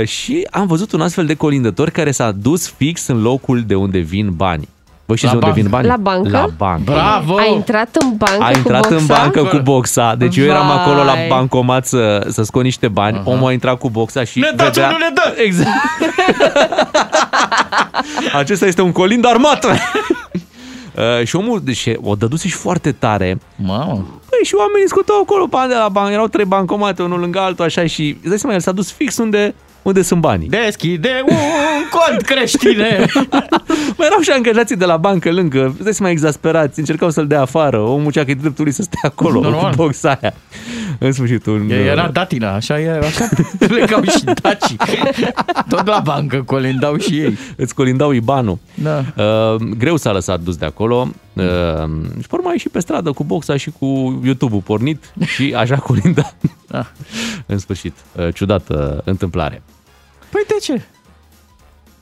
Uh, 0.00 0.06
și 0.06 0.46
am 0.50 0.66
văzut 0.66 0.92
un 0.92 1.00
astfel 1.00 1.26
de 1.26 1.34
colindător 1.34 1.90
care 1.90 2.10
s-a 2.10 2.32
dus 2.32 2.68
fix 2.76 3.06
în 3.06 3.22
locul 3.22 3.62
de 3.66 3.74
unde 3.74 3.98
vin 3.98 4.30
banii. 4.36 4.68
Vă 5.10 5.16
știți 5.16 5.34
La 5.34 5.38
de 5.40 5.46
unde 5.46 5.60
bancă. 5.60 5.60
vin 5.60 5.70
banii? 5.70 5.88
La 5.88 5.96
bancă? 5.96 6.30
La 6.30 6.46
bancă. 6.56 6.92
Bravo! 6.92 7.36
A 7.36 7.44
intrat 7.44 7.96
în 7.96 8.16
bancă 8.16 8.42
A 8.44 8.50
cu 8.50 8.56
intrat 8.56 8.80
boxa? 8.88 8.96
în 8.96 9.06
bancă 9.06 9.44
cu 9.44 9.56
boxa, 9.62 10.14
deci 10.14 10.36
eu 10.36 10.44
eram 10.44 10.66
Vai. 10.66 10.76
acolo 10.76 11.02
la 11.04 11.14
bancomat 11.28 11.86
să, 11.86 12.26
să 12.30 12.42
scot 12.42 12.62
niște 12.62 12.88
bani, 12.88 13.18
uh-huh. 13.18 13.24
omul 13.24 13.48
a 13.48 13.52
intrat 13.52 13.78
cu 13.78 13.90
boxa 13.90 14.24
și 14.24 14.38
Ne 14.38 14.50
dați, 14.56 14.70
vedea... 14.80 14.90
nu 14.90 14.96
ne 14.96 15.08
dă! 15.14 15.34
Exact. 15.42 15.68
Acesta 18.32 18.66
este 18.66 18.82
un 18.82 18.92
colind 18.92 19.26
armat. 19.26 19.64
Uh, 19.64 21.26
și 21.26 21.36
omul, 21.36 21.60
deci 21.64 21.88
o 22.02 22.14
dăduse 22.14 22.48
și 22.48 22.54
foarte 22.54 22.92
tare. 22.92 23.38
Mamă. 23.56 24.06
Păi 24.30 24.38
și 24.44 24.54
oamenii 24.54 24.88
scutau 24.88 25.20
acolo 25.20 25.46
bani 25.46 25.68
de 25.68 25.74
la 25.74 25.88
bancă, 25.88 26.12
erau 26.12 26.26
trei 26.26 26.44
bancomate, 26.44 27.02
unul 27.02 27.20
lângă 27.20 27.38
altul, 27.40 27.64
așa 27.64 27.86
și 27.86 28.16
îți 28.20 28.28
dai 28.28 28.38
seama, 28.38 28.54
el 28.54 28.60
s-a 28.60 28.72
dus 28.72 28.92
fix 28.92 29.16
unde, 29.16 29.54
unde 29.82 30.02
sunt 30.02 30.20
banii. 30.20 30.48
Deschide 30.48 31.22
un 31.28 31.36
cont 31.90 32.22
creștine. 32.22 33.06
Mai 33.96 34.06
erau 34.06 34.20
și 34.20 34.30
angajații 34.30 34.76
de 34.76 34.84
la 34.84 34.96
bancă 34.96 35.32
lângă, 35.32 35.66
îți 35.74 35.82
dai 35.82 35.94
seama 35.94 36.12
exasperați, 36.12 36.78
încercau 36.78 37.10
să-l 37.10 37.26
dea 37.26 37.40
afară, 37.40 37.78
omul 37.78 38.12
cea 38.12 38.24
că 38.24 38.30
e 38.30 38.34
dreptul 38.34 38.64
lui 38.64 38.72
să 38.72 38.82
stea 38.82 39.00
acolo 39.02 39.40
Normal. 39.40 39.70
cu 39.70 39.76
boxa 39.76 40.18
aia. 40.22 40.34
În 41.06 41.12
sfârșit, 41.12 41.46
un... 41.46 41.70
E- 41.70 41.74
Era 41.74 42.08
datina, 42.08 42.54
așa 42.54 42.80
e, 42.80 42.90
așa 42.90 43.28
plecau 43.68 44.02
și 44.02 44.24
dacii. 44.42 44.76
Tot 45.68 45.86
la 45.86 46.00
bancă 46.04 46.42
colindau 46.42 46.96
și 46.96 47.18
ei. 47.18 47.38
Îți 47.56 47.74
colindau 47.74 48.10
ibanul. 48.12 48.58
Da. 48.74 49.04
Uh, 49.16 49.60
greu 49.78 49.96
s-a 49.96 50.12
lăsat 50.12 50.40
dus 50.40 50.56
de 50.56 50.64
acolo 50.66 51.08
uh, 51.32 51.44
și 52.20 52.26
pe 52.28 52.34
urmă 52.34 52.48
a 52.48 52.52
ieșit 52.52 52.70
pe 52.70 52.80
stradă 52.80 53.12
cu 53.12 53.24
boxa 53.24 53.56
și 53.56 53.70
cu 53.78 54.20
YouTube-ul 54.24 54.60
pornit 54.60 55.12
și 55.26 55.54
așa 55.56 55.76
colinda. 55.76 56.32
Da. 56.66 56.86
În 57.46 57.58
sfârșit, 57.58 57.94
uh, 58.16 58.34
ciudată 58.34 59.02
întâmplare. 59.04 59.62
Păi 60.30 60.42
de 60.46 60.54
ce? 60.62 60.82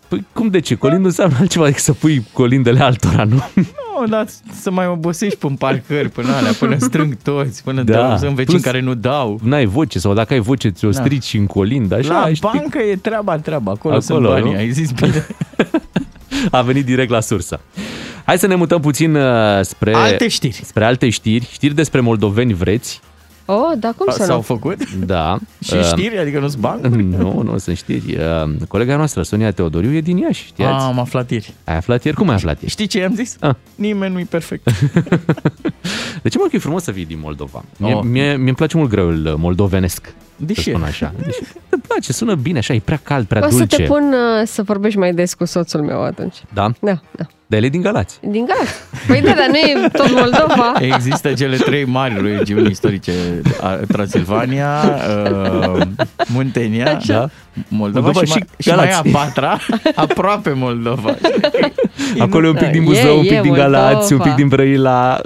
Păi 0.09 0.27
cum 0.33 0.49
de 0.49 0.61
ce? 0.61 0.75
Colind 0.75 1.01
nu 1.01 1.07
înseamnă 1.07 1.37
altceva 1.41 1.65
decât 1.65 1.83
să 1.83 1.93
pui 1.93 2.25
colindele 2.33 2.81
altora, 2.83 3.25
nu? 3.25 3.43
Nu, 3.55 4.07
dar 4.09 4.27
să 4.61 4.71
mai 4.71 4.87
obosești 4.87 5.39
până 5.39 5.55
parcări, 5.59 6.09
până 6.09 6.33
alea, 6.35 6.53
până 6.59 6.77
strâng 6.89 7.17
toți, 7.23 7.63
până 7.63 7.83
Da. 7.83 7.93
da. 8.09 8.17
sunt 8.17 8.31
vecini 8.31 8.45
Plus- 8.47 8.63
care 8.63 8.81
nu 8.81 8.95
dau. 8.95 9.39
N-ai 9.43 9.65
voce 9.67 9.99
sau 9.99 10.15
dacă 10.15 10.33
ai 10.33 10.41
voce 10.41 10.69
ți-o 10.69 10.91
Da. 10.91 11.01
strici 11.01 11.35
în 11.35 11.47
colind, 11.47 11.93
așa, 11.93 12.13
la 12.21 12.33
știi? 12.35 12.51
bancă 12.53 12.79
e 12.79 12.97
treaba, 12.97 13.37
treaba. 13.37 13.71
Acolo, 13.73 13.95
Acolo, 13.95 14.01
sunt 14.21 14.29
banii, 14.29 14.53
nu? 14.53 14.59
ai 14.59 14.71
zis 14.71 14.91
bine. 14.91 15.27
A 16.51 16.63
venit 16.63 16.85
direct 16.85 17.11
la 17.11 17.21
sursă. 17.21 17.61
Hai 18.25 18.39
să 18.39 18.47
ne 18.47 18.55
mutăm 18.55 18.81
puțin 18.81 19.15
uh, 19.15 19.61
spre... 19.63 19.95
Alte 19.95 20.29
știri. 20.29 20.61
Spre 20.65 20.85
alte 20.85 21.09
știri. 21.09 21.49
Știri 21.53 21.75
despre 21.75 22.01
moldoveni 22.01 22.55
vreți. 22.55 23.01
Oh, 23.51 23.73
dar 23.79 23.93
cum 23.97 24.07
să 24.13 24.23
S-au 24.25 24.37
nu? 24.37 24.43
făcut? 24.43 24.77
Da. 25.07 25.39
Și 25.63 25.75
Uh, 25.75 25.85
știri, 25.85 26.19
adică 26.19 26.39
nu-s 26.39 26.55
bani? 26.55 26.97
Nu, 27.19 27.43
nu 27.43 27.59
sunt 27.59 27.77
știri. 27.77 28.17
Uh, 28.17 28.51
Colega 28.69 28.97
noastră, 28.97 29.23
Sonia 29.23 29.51
Teodoriu, 29.51 29.93
e 29.95 30.01
din 30.01 30.17
Iași, 30.17 30.45
știați? 30.45 30.75
Ah, 30.75 30.89
am 30.91 30.99
aflat 30.99 31.31
ieri. 31.31 31.55
Ai 31.65 31.77
aflat 31.77 32.05
ieri? 32.05 32.17
Cum 32.17 32.29
ai 32.29 32.35
aflat 32.35 32.57
ieri? 32.61 32.71
Știi 32.71 32.87
ce 32.87 32.99
i-am 32.99 33.15
zis? 33.15 33.37
Ah. 33.41 33.55
Nimeni 33.75 34.13
nu-i 34.13 34.25
perfect. 34.25 34.71
De 36.23 36.29
ce 36.29 36.39
mă 36.39 36.45
că 36.51 36.57
e 36.57 36.59
frumos 36.59 36.83
să 36.83 36.93
fii 36.93 37.05
din 37.07 37.19
Moldova? 37.23 37.65
Mie, 37.77 37.95
Oh. 37.95 38.03
mie, 38.05 38.23
mie 38.37 38.47
îmi 38.47 38.55
place 38.55 38.77
mult 38.77 38.91
grăul 38.91 39.35
moldovenesc. 39.39 40.15
De 40.37 40.55
să 40.55 40.61
ce? 40.61 40.71
spun 40.71 40.83
așa. 40.83 41.13
Deci, 41.25 41.37
îmi 41.69 41.83
place, 41.89 42.13
sună 42.13 42.35
bine 42.35 42.59
așa, 42.59 42.75
e 42.75 42.81
prea 42.85 43.01
cald, 43.03 43.27
prea 43.27 43.47
O 43.47 43.51
să 43.51 43.57
dulce. 43.57 43.77
te 43.77 43.83
pun 43.83 44.13
uh, 44.13 44.47
să 44.47 44.63
vorbești 44.63 44.99
mai 44.99 45.15
des 45.15 45.35
cu 45.35 45.45
soțul 45.45 45.83
meu 45.83 46.03
atunci. 46.05 46.37
Da? 46.55 46.71
Da, 46.81 47.01
da. 47.11 47.27
Dar 47.51 47.59
el 47.59 47.65
e 47.65 47.69
din 47.69 47.81
Galați. 47.81 48.19
Din 48.23 48.45
Galați. 48.47 48.75
Păi 49.07 49.21
da, 49.21 49.33
dar 49.33 49.47
nu 49.49 49.57
e 49.57 49.89
tot 49.93 50.11
Moldova. 50.13 50.73
Există 50.81 51.33
cele 51.33 51.57
trei 51.57 51.85
mari 51.85 52.23
regiuni 52.23 52.71
istorice, 52.71 53.13
a- 53.61 53.75
Transilvania, 53.89 54.69
uh, 55.75 55.81
Muntenia, 56.27 56.97
Așa. 56.97 57.13
da? 57.13 57.29
Moldova, 57.69 58.05
Moldova 58.11 58.25
și, 58.25 58.33
și 58.33 58.39
mai, 58.39 58.47
și 58.59 58.69
mai 58.69 58.87
e 58.89 58.93
a 58.95 59.01
Galați. 59.03 59.09
patra, 59.11 59.59
aproape 60.05 60.53
Moldova. 60.57 61.15
Acolo 62.19 62.47
e 62.47 62.49
un 62.49 62.55
pic 62.55 62.65
Da, 62.65 62.71
din 62.71 62.83
e- 62.83 62.85
Buzău, 62.85 63.19
un 63.19 63.25
e 63.25 63.29
pic 63.29 63.41
din 63.41 63.53
Galați, 63.53 63.95
un 64.13 64.19
Moldova. 64.19 64.23
pic 64.25 64.35
din 64.35 64.49
Brăila. 64.49 65.21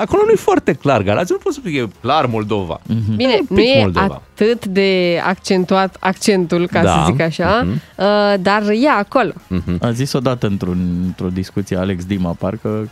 Acolo 0.00 0.22
nu 0.24 0.30
e 0.30 0.34
foarte 0.36 0.72
clar 0.72 1.02
Galați, 1.02 1.32
nu 1.32 1.38
pot 1.38 1.52
să 1.52 1.60
fie 1.64 1.88
clar 2.00 2.26
Moldova. 2.26 2.80
Bine, 3.16 3.36
Un 3.40 3.46
nu 3.48 3.56
pic 3.56 3.64
e 3.74 3.78
Moldova. 3.80 4.22
atât 4.34 4.66
de 4.66 5.20
accentuat 5.26 5.96
accentul, 6.00 6.66
ca 6.72 6.82
Da. 6.82 6.90
să 6.90 7.10
zic 7.12 7.20
așa, 7.20 7.62
Mhm. 7.64 7.80
uh, 7.96 8.34
dar 8.40 8.62
e 8.68 8.88
acolo. 8.98 9.32
A 9.80 9.90
zis 9.90 10.12
odată 10.12 10.46
într-un, 10.46 10.78
într-o 11.06 11.28
discuție 11.28 11.76
Alex 11.76 12.04
Dima, 12.04 12.30
parcă 12.38 12.90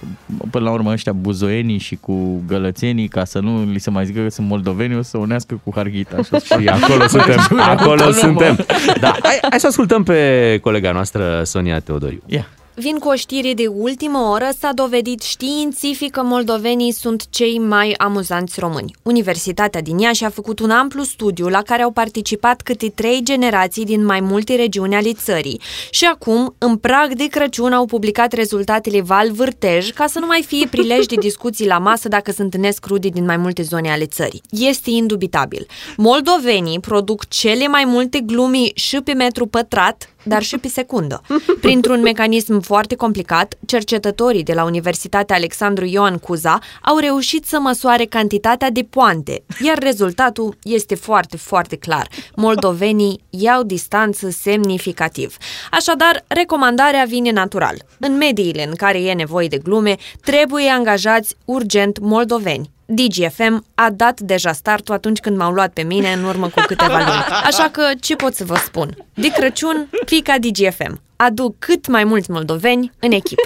până 0.50 0.64
la 0.64 0.70
urmă 0.70 0.90
ăștia 0.92 1.12
buzoienii 1.12 1.78
și 1.78 1.96
cu 2.00 2.42
gălățenii, 2.46 3.09
ca 3.09 3.24
să 3.24 3.38
nu 3.38 3.64
li 3.72 3.78
se 3.78 3.90
mai 3.90 4.04
zică 4.07 4.20
că 4.20 4.30
sunt 4.30 4.48
moldoveni, 4.48 4.96
o 4.96 5.02
să 5.02 5.18
unească 5.18 5.61
cu 5.64 5.72
Harghita. 5.74 6.16
Așa 6.16 6.38
Și 6.38 6.68
acolo 6.68 7.07
suntem. 7.07 7.35
Regiune 7.37 7.62
Acolo 7.62 8.02
autonomă. 8.02 8.12
suntem. 8.12 8.57
Da, 9.01 9.16
hai, 9.23 9.38
hai 9.51 9.61
să 9.61 9.66
ascultăm 9.66 10.03
pe 10.03 10.59
colega 10.62 10.92
noastră, 10.92 11.42
Sonia 11.44 11.81
Teodoriu. 11.81 12.23
Ia. 12.27 12.47
Vin 12.77 12.99
cu 12.99 13.09
o 13.09 13.15
știre 13.15 13.53
de 13.53 13.67
ultimă 13.67 14.19
oră, 14.19 14.49
s-a 14.59 14.73
dovedit 14.75 15.23
științific 15.23 16.11
că 16.11 16.23
moldovenii 16.23 16.93
sunt 16.93 17.27
cei 17.31 17.59
mai 17.59 17.95
amuzanți 17.97 18.61
români. 18.61 18.95
Universitatea 19.03 19.81
din 19.81 19.99
Iași 19.99 20.25
a 20.25 20.29
făcut 20.29 20.59
un 20.59 20.71
amplu 20.71 21.03
studiu 21.03 21.49
la 21.49 21.63
care 21.63 21.83
au 21.83 21.91
participat 21.91 22.61
câte 22.61 22.89
trei 22.89 23.21
generații 23.23 23.85
din 23.85 24.05
mai 24.05 24.21
multe 24.21 24.55
regiuni 24.55 24.95
ale 24.95 25.13
țării. 25.13 25.61
Și 25.91 26.05
acum, 26.05 26.55
în 26.59 26.77
prag 26.77 27.15
de 27.15 27.27
Crăciun, 27.27 27.73
au 27.73 27.87
publicat 27.87 28.33
rezultatele 28.33 29.01
Val 29.01 29.31
Vârtej 29.33 29.91
ca 29.91 30.07
să 30.07 30.19
nu 30.19 30.27
mai 30.27 30.45
fie 30.47 30.67
prilej 30.67 31.07
de 31.07 31.17
discuții 31.17 31.67
la 31.67 31.79
masă 31.79 32.09
dacă 32.09 32.31
se 32.33 32.43
întâlnesc 32.43 32.87
rude 32.87 33.09
din 33.09 33.25
mai 33.25 33.37
multe 33.37 33.63
zone 33.63 33.91
ale 33.91 34.07
țării. 34.07 34.43
Este 34.51 34.91
indubitabil. 34.91 35.67
Moldovenii 35.97 36.81
produc 36.81 37.29
cele 37.29 37.67
mai 37.67 37.85
multe 37.85 38.21
glumi 38.21 38.73
și 38.75 39.01
pe 39.01 39.13
metru 39.13 39.47
pătrat, 39.47 40.13
dar 40.25 40.43
și 40.43 40.59
pe 40.59 40.69
secundă. 40.69 41.23
Printr-un 41.61 42.01
mecanism 42.01 42.61
foarte 42.61 42.95
complicat, 42.95 43.55
cercetătorii 43.67 44.43
de 44.43 44.53
la 44.53 44.65
Universitatea 44.65 45.37
Alexandru 45.37 45.85
Ioan 45.85 46.19
Cuza 46.19 46.59
au 46.83 46.99
reușit 46.99 47.45
să 47.45 47.59
măsoare 47.61 48.05
cantitatea 48.05 48.71
de 48.71 48.87
poante, 48.91 49.43
iar 49.65 49.79
rezultatul 49.79 50.57
este 50.63 50.95
foarte, 50.95 51.37
foarte 51.37 51.77
clar. 51.77 52.09
Moldovenii 52.37 53.21
iau 53.31 53.63
distanță 53.63 54.31
semnificativ. 54.31 55.37
Așadar, 55.71 56.25
recomandarea 56.27 57.05
vine 57.05 57.31
natural. 57.31 57.77
În 57.99 58.17
mediile 58.17 58.67
în 58.67 58.75
care 58.75 59.03
e 59.03 59.13
nevoie 59.13 59.49
de 59.49 59.59
glume, 59.59 59.97
trebuie 60.21 60.69
angajați 60.69 61.37
urgent 61.45 61.99
moldoveni. 61.99 62.74
DGFM 62.87 63.64
a 63.75 63.88
dat 63.92 64.20
deja 64.20 64.53
startul 64.53 64.94
atunci 64.94 65.18
când 65.18 65.37
m-au 65.37 65.53
luat 65.53 65.73
pe 65.73 65.83
mine 65.83 66.12
în 66.12 66.25
urmă 66.25 66.49
cu 66.49 66.62
câteva 66.66 66.97
luni. 66.99 67.25
Așa 67.44 67.68
că 67.73 67.83
ce 68.01 68.16
pot 68.16 68.35
să 68.35 68.44
vă 68.44 68.57
spun? 68.64 68.97
De 69.14 69.29
Crăciun, 69.29 69.88
fica 70.07 70.35
DGFM. 70.40 71.01
Aduc 71.16 71.55
cât 71.59 71.87
mai 71.87 72.05
mulți 72.05 72.31
moldoveni 72.31 72.90
în 72.99 73.12
echipă. 73.12 73.42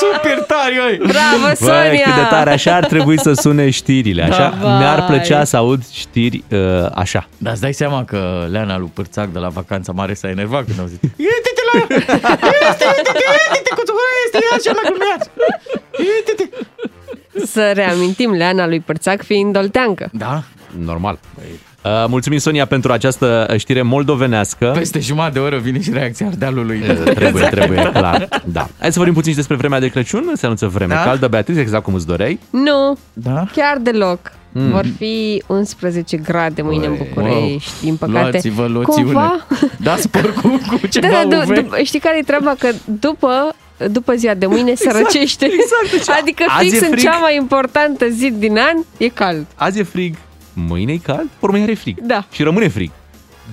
Super 0.00 0.38
tare, 0.46 0.78
oi! 0.86 0.96
Bravo, 0.96 1.42
Băi, 1.42 1.56
Sonia! 1.56 2.04
cât 2.04 2.14
de 2.14 2.26
tare, 2.30 2.50
așa 2.50 2.74
ar 2.74 2.84
trebui 2.84 3.18
să 3.20 3.32
sune 3.32 3.70
știrile, 3.70 4.22
așa? 4.22 4.56
Da. 4.62 4.76
Mi-ar 4.78 4.98
Vai. 4.98 5.06
plăcea 5.06 5.44
să 5.44 5.56
aud 5.56 5.86
știri 5.92 6.44
uh, 6.50 6.58
așa. 6.94 7.28
Dar 7.38 7.52
îți 7.52 7.60
dai 7.60 7.72
seama 7.72 8.04
că 8.04 8.46
Leana 8.50 8.78
lui 8.78 8.90
Pârțac 8.94 9.28
de 9.28 9.38
la 9.38 9.48
vacanța 9.48 9.92
mare 9.92 10.14
s-a 10.14 10.28
enervat 10.28 10.64
când 10.64 10.78
au 10.80 10.86
zis 10.86 10.98
Uite-te 11.02 11.62
la 11.72 11.78
Uite-te, 11.80 12.84
uite-te, 12.96 13.24
uite-te 13.48 13.70
cu 13.74 13.82
tu 13.82 13.92
este 14.24 14.38
așa 14.56 14.80
la 14.82 14.88
glumeaț 14.88 15.26
Uite-te 15.98 16.48
Să 17.46 17.70
reamintim 17.74 18.30
Leana 18.32 18.66
lui 18.66 18.80
Părțac 18.80 19.22
fiind 19.24 19.52
dolteancă. 19.52 20.08
Da? 20.12 20.42
Normal. 20.84 21.18
Uh, 21.84 21.90
mulțumim, 22.08 22.38
Sonia, 22.38 22.66
pentru 22.66 22.92
această 22.92 23.54
știre 23.56 23.82
moldovenească. 23.82 24.72
Peste 24.76 24.98
jumătate 25.00 25.32
de 25.32 25.38
oră 25.38 25.58
vine 25.58 25.80
și 25.80 25.90
reacția 25.92 26.26
Ardealului. 26.26 26.82
Uh, 26.88 27.12
Trebuie, 27.14 27.44
trebuie, 27.44 27.90
clar. 27.92 28.28
Da. 28.44 28.68
Hai 28.78 28.88
să 28.92 28.94
vorbim 28.98 29.14
puțin 29.14 29.30
și 29.30 29.36
despre 29.36 29.56
vremea 29.56 29.80
de 29.80 29.88
Crăciun. 29.88 30.30
Se 30.34 30.44
anunță 30.44 30.66
vreme 30.66 30.94
Da? 30.94 31.02
caldă, 31.02 31.28
Beatrice, 31.28 31.60
exact 31.60 31.84
cum 31.84 31.94
îți 31.94 32.06
doreai. 32.06 32.38
Nu, 32.50 32.98
Da? 33.12 33.44
chiar 33.52 33.76
deloc. 33.80 34.18
Mm. 34.52 34.70
Vor 34.70 34.84
fi 34.96 35.42
11 35.46 36.16
grade 36.16 36.62
mâine 36.62 36.86
în 36.86 36.94
Băi, 36.96 37.06
București, 37.14 37.70
din 37.82 37.96
păcate. 37.96 38.20
Luați-vă 38.30 38.66
loțiune. 38.66 39.02
Cumva, 39.02 39.46
Dați 39.76 40.08
porcul 40.08 40.50
cu 40.68 40.86
ceva 40.86 41.06
da, 41.08 41.24
da, 41.28 41.36
UV. 41.36 41.46
du- 41.54 41.60
du- 41.60 41.84
știi 41.84 42.00
care 42.00 42.18
e 42.18 42.22
treaba? 42.22 42.54
Că 42.58 42.68
după, 42.84 43.54
după 43.86 44.14
ziua 44.14 44.34
de 44.34 44.46
mâine 44.46 44.74
se 44.74 44.90
răcește. 44.90 45.44
exact, 45.44 45.90
deci 45.90 46.08
adică 46.20 46.44
azi 46.48 46.68
fix 46.68 46.80
e 46.80 46.84
în 46.84 46.90
frig. 46.90 47.02
cea 47.04 47.16
mai 47.16 47.36
importantă 47.36 48.08
zi 48.08 48.30
din 48.30 48.58
an 48.58 48.76
e 48.96 49.08
cald. 49.08 49.46
Azi 49.54 49.78
e 49.78 49.82
frig, 49.82 50.14
mâine 50.52 50.92
e 50.92 50.96
cald, 50.96 51.28
urmă 51.40 51.58
e 51.58 51.74
frig. 51.74 52.00
Da. 52.00 52.24
Și 52.32 52.42
rămâne 52.42 52.68
frig. 52.68 52.90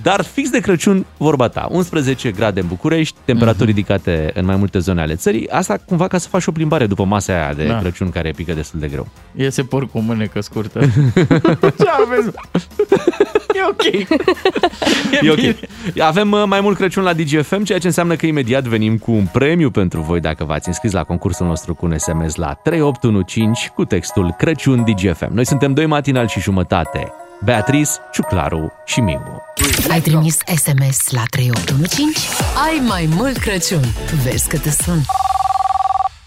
Dar 0.02 0.24
fix 0.24 0.50
de 0.50 0.58
Crăciun, 0.60 1.06
vorba 1.16 1.48
ta, 1.48 1.68
11 1.70 2.30
grade 2.30 2.60
în 2.60 2.66
București, 2.66 3.16
temperaturi 3.24 3.66
Mhm. 3.68 3.74
ridicate 3.76 4.30
în 4.34 4.44
mai 4.44 4.56
multe 4.56 4.78
zone 4.78 5.00
ale 5.00 5.14
țării, 5.14 5.50
asta 5.50 5.76
cumva 5.86 6.06
ca 6.08 6.18
să 6.18 6.28
faci 6.28 6.46
o 6.46 6.52
plimbare 6.52 6.86
după 6.86 7.04
masa 7.04 7.32
aia 7.32 7.52
de 7.54 7.64
Da. 7.66 7.78
Crăciun 7.78 8.10
care 8.10 8.30
pică 8.36 8.52
destul 8.52 8.80
de 8.80 8.88
greu. 8.88 9.06
Iese 9.34 9.62
porc 9.62 9.90
cu 9.90 9.98
o 9.98 10.00
mânecă 10.00 10.40
scurtă. 10.40 10.80
Ce 11.78 11.88
aveți? 12.04 12.28
E 13.54 13.60
ok. 13.68 13.84
E 15.22 15.30
ok. 15.30 15.54
Avem 16.02 16.30
uh, 16.32 16.42
mai 16.46 16.60
mult 16.60 16.76
Crăciun 16.76 17.02
la 17.02 17.12
DGFM, 17.12 17.62
ceea 17.62 17.78
ce 17.78 17.86
înseamnă 17.86 18.14
că 18.16 18.26
imediat 18.26 18.64
venim 18.64 18.98
cu 18.98 19.10
un 19.12 19.26
premiu 19.32 19.70
pentru 19.70 20.00
voi 20.00 20.20
dacă 20.20 20.44
v-ați 20.44 20.68
înscris 20.68 20.92
la 20.92 21.02
concursul 21.04 21.46
nostru 21.46 21.74
cu 21.74 21.86
un 21.86 21.98
SMS 21.98 22.34
la 22.34 22.52
3815 22.52 23.68
cu 23.74 23.84
textul 23.84 24.34
Crăciun 24.38 24.84
DGFM. 24.84 25.34
Noi 25.34 25.46
suntem 25.46 25.72
doi 25.74 25.86
matinal 25.86 26.26
și 26.28 26.40
jumătate. 26.40 27.12
Beatrice, 27.44 27.90
Ciuclaru 28.12 28.72
și 28.84 29.00
Miu. 29.00 29.42
Ai 29.90 30.00
trimis 30.00 30.38
SMS 30.56 31.10
la 31.10 31.22
3815? 31.30 32.20
Ai 32.66 32.82
mai 32.88 33.08
mult 33.10 33.36
Crăciun. 33.36 33.82
Vezi 34.24 34.48
că 34.48 34.58
te 34.58 34.70
sun. 34.70 35.00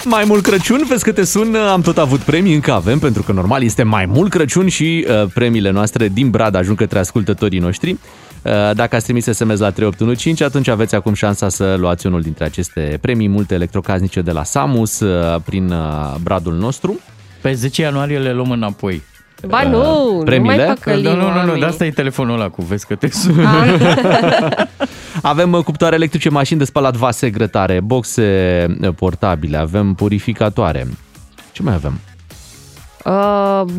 Mai 0.05 0.23
mult 0.27 0.43
Crăciun, 0.43 0.85
vezi 0.87 1.03
că 1.03 1.11
te 1.11 1.23
sun, 1.23 1.55
am 1.55 1.81
tot 1.81 1.97
avut 1.97 2.19
premii, 2.19 2.53
încă 2.53 2.73
avem, 2.73 2.99
pentru 2.99 3.23
că 3.23 3.31
normal 3.31 3.63
este 3.63 3.83
mai 3.83 4.05
mult 4.05 4.29
Crăciun 4.29 4.67
și 4.67 5.07
uh, 5.09 5.31
premiile 5.33 5.69
noastre 5.69 6.07
din 6.07 6.29
Brad 6.29 6.55
ajung 6.55 6.77
către 6.77 6.99
ascultătorii 6.99 7.59
noștri. 7.59 7.91
Uh, 7.91 7.99
dacă 8.73 8.95
ați 8.95 9.03
trimis 9.03 9.23
SMS 9.23 9.59
la 9.59 9.71
3815, 9.71 10.43
atunci 10.43 10.67
aveți 10.67 10.95
acum 10.95 11.13
șansa 11.13 11.49
să 11.49 11.75
luați 11.77 12.05
unul 12.05 12.21
dintre 12.21 12.43
aceste 12.43 12.97
premii, 13.01 13.27
multe 13.27 13.53
electrocasnice 13.53 14.21
de 14.21 14.31
la 14.31 14.43
Samus, 14.43 14.99
uh, 14.99 15.41
prin 15.45 15.71
uh, 15.71 16.15
Bradul 16.23 16.53
nostru. 16.53 16.99
Pe 17.41 17.53
10 17.53 17.81
ianuarie 17.81 18.19
le 18.19 18.33
luăm 18.33 18.51
înapoi. 18.51 19.01
Ba 19.47 19.63
nu, 19.63 20.15
nu 20.17 20.23
premiile? 20.23 20.65
mai 20.65 20.73
păcălim 20.73 21.03
nu, 21.03 21.09
nu, 21.09 21.15
nu, 21.15 21.27
nu, 21.27 21.37
oamenii. 21.37 21.59
de 21.59 21.65
asta 21.65 21.85
e 21.85 21.91
telefonul 21.91 22.33
ăla 22.39 22.49
cu 22.49 22.61
vezi 22.61 22.87
că 22.87 22.95
te 22.95 23.09
sună. 23.09 23.49
Avem 25.21 25.51
uh, 25.53 25.63
cuptoare 25.63 25.95
electrice, 25.95 26.29
mașini 26.29 26.59
de 26.59 26.65
spălat 26.65 26.95
vase 26.95 27.29
grătare, 27.29 27.79
boxe 27.79 28.65
uh, 28.81 28.93
portabile, 28.95 29.57
avem 29.57 29.93
purificatoare. 29.93 30.87
Ce 31.51 31.61
mai 31.63 31.73
avem? 31.73 31.99
Uh, 33.05 33.71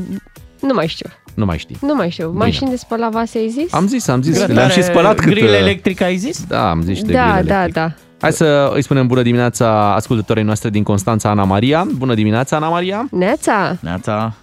nu 0.61 0.75
mai 0.75 0.87
știu. 0.87 1.09
Nu 1.35 1.45
mai 1.45 1.59
știi. 1.59 1.77
Nu 1.81 1.95
mai 1.95 2.11
știu. 2.11 2.33
Mașini 2.35 2.71
de 2.71 2.77
spălat 2.77 3.11
vase 3.11 3.39
ai 3.39 3.49
zis? 3.49 3.73
Am 3.73 3.87
zis, 3.87 4.09
am 4.09 4.23
zis. 4.23 4.33
Grătare, 4.33 4.55
Le-am 4.55 4.69
și 4.71 4.83
spălat 4.83 5.15
cât... 5.19 5.29
Grill 5.31 5.49
uh, 5.49 5.59
electric 5.59 6.01
ai 6.01 6.17
zis? 6.17 6.45
Da, 6.45 6.71
am 6.71 6.83
zis 6.83 6.97
și 6.97 7.03
de 7.03 7.13
da, 7.13 7.31
grill 7.33 7.47
da, 7.47 7.55
electric. 7.55 7.75
da. 7.75 7.93
Hai 8.21 8.33
să 8.33 8.71
îi 8.75 8.83
spunem 8.83 9.07
bună 9.07 9.23
dimineața 9.23 9.95
ascultătorii 9.95 10.43
noastre 10.43 10.71
din 10.71 10.83
Constanța, 10.83 11.31
Ana 11.31 11.45
Maria. 11.45 11.87
Bună 11.97 12.15
dimineața, 12.15 12.57
Ana 12.57 12.69
Maria. 12.69 13.09
Neața, 13.11 13.77
Neața. 13.81 14.35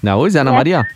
Ne 0.00 0.10
auzi, 0.10 0.38
Ana 0.38 0.50
Maria? 0.50 0.86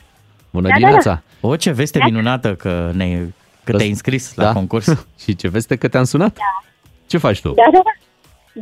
Bună 0.50 0.68
Da, 0.68 0.74
dimineața. 0.74 1.22
O, 1.40 1.56
ce 1.56 1.70
veste 1.70 2.00
minunată 2.04 2.54
că, 2.54 2.90
ne, 2.94 3.20
că 3.64 3.72
te-ai 3.76 3.88
înscris 3.88 4.34
la 4.34 4.44
Da. 4.44 4.52
concurs. 4.52 4.86
și 5.22 5.36
ce 5.36 5.48
veste 5.48 5.76
că 5.76 5.88
te-am 5.88 6.04
sunat? 6.04 6.36
Ce 7.06 7.18
faci 7.18 7.40
tu? 7.40 7.48
Da, 7.48 7.62
da, 7.72 7.80
da. 7.84 7.90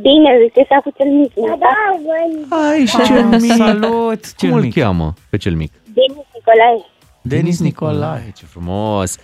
Bine, 0.01 0.37
uite, 0.41 0.65
s-a 0.69 0.75
făcut 0.83 0.95
cel 0.97 1.07
mic. 1.07 1.33
Da, 1.33 1.57
da, 1.59 2.57
Ai, 2.69 2.85
și 2.85 3.01
cel 3.05 3.23
mic. 3.25 3.53
Salut, 3.55 4.35
cel 4.35 4.49
Cum 4.49 4.57
îl 4.57 4.63
mic. 4.63 4.73
cheamă 4.73 5.13
pe 5.29 5.37
cel 5.37 5.55
mic? 5.55 5.71
Denis 5.93 6.25
Nicolae. 6.33 6.85
Denis 7.21 7.59
Nicolae. 7.59 8.31
Ce 8.37 8.45
frumos. 8.45 9.17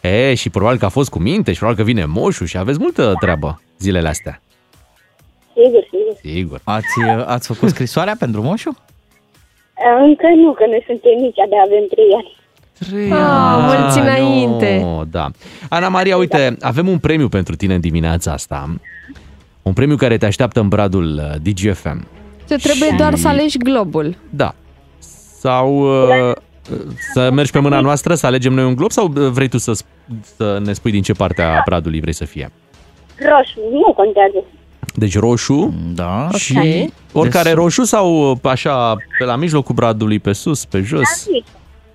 E, 0.00 0.34
și 0.34 0.50
probabil 0.50 0.78
că 0.78 0.84
a 0.84 0.88
fost 0.88 1.10
cu 1.10 1.18
minte 1.18 1.52
și 1.52 1.58
probabil 1.58 1.84
că 1.84 1.90
vine 1.90 2.04
moșul 2.04 2.46
și 2.46 2.56
aveți 2.58 2.78
multă 2.80 3.14
treabă 3.20 3.60
zilele 3.78 4.08
astea. 4.08 4.40
Sigur, 5.52 5.82
sigur. 5.90 6.16
Sigur. 6.22 6.60
Ați, 6.64 7.00
ați 7.26 7.46
făcut 7.46 7.68
scrisoarea 7.68 8.14
pentru 8.18 8.42
moșu? 8.42 8.76
Încă 10.06 10.26
nu, 10.36 10.52
că 10.52 10.64
noi 10.66 10.82
suntem 10.86 11.10
mici, 11.20 11.34
de 11.34 11.56
avem 11.64 11.84
trei 11.90 12.10
ani. 12.16 12.34
Trei 12.78 13.10
Ah, 13.10 13.18
ani. 13.20 13.62
mulți 13.80 13.98
înainte. 13.98 14.80
No, 14.82 15.02
da. 15.10 15.30
Ana 15.68 15.88
Maria, 15.88 16.16
uite, 16.16 16.56
avem 16.60 16.88
un 16.88 16.98
premiu 16.98 17.28
pentru 17.28 17.54
tine 17.56 17.74
în 17.74 17.80
dimineața 17.80 18.32
asta. 18.32 18.74
Un 19.62 19.72
premiu 19.72 19.96
care 19.96 20.16
te 20.16 20.26
așteaptă 20.26 20.60
în 20.60 20.68
bradul 20.68 21.04
uh, 21.22 21.34
DGFM. 21.42 22.06
tu 22.48 22.54
trebuie 22.54 22.94
doar 22.96 23.14
să 23.14 23.28
alegi 23.28 23.58
globul. 23.58 24.16
Da. 24.30 24.54
Sau 25.38 25.78
uh, 25.78 26.32
să 27.12 27.30
mergi 27.30 27.50
pe 27.50 27.58
mâna 27.58 27.80
noastră, 27.80 28.14
să 28.14 28.26
alegem 28.26 28.52
noi 28.52 28.64
un 28.64 28.74
glob 28.74 28.90
sau 28.90 29.12
uh, 29.16 29.28
vrei 29.30 29.48
tu 29.48 29.58
să, 29.58 29.72
sp- 29.82 30.20
să 30.36 30.58
ne 30.64 30.72
spui 30.72 30.90
din 30.90 31.02
ce 31.02 31.12
parte 31.12 31.42
a 31.42 31.62
bradului 31.64 32.00
vrei 32.00 32.12
să 32.12 32.24
fie? 32.24 32.50
Roșu, 33.18 33.60
nu 33.72 33.92
contează. 33.92 34.44
Deci 34.96 35.18
roșu 35.18 35.74
Da. 35.94 36.28
și 36.36 36.90
oricare 37.12 37.52
roșu 37.52 37.82
sau 37.84 38.30
uh, 38.30 38.36
așa 38.42 38.94
pe 39.18 39.24
la 39.24 39.36
mijlocul 39.36 39.74
bradului, 39.74 40.18
pe 40.18 40.32
sus, 40.32 40.64
pe 40.64 40.80
jos? 40.80 41.26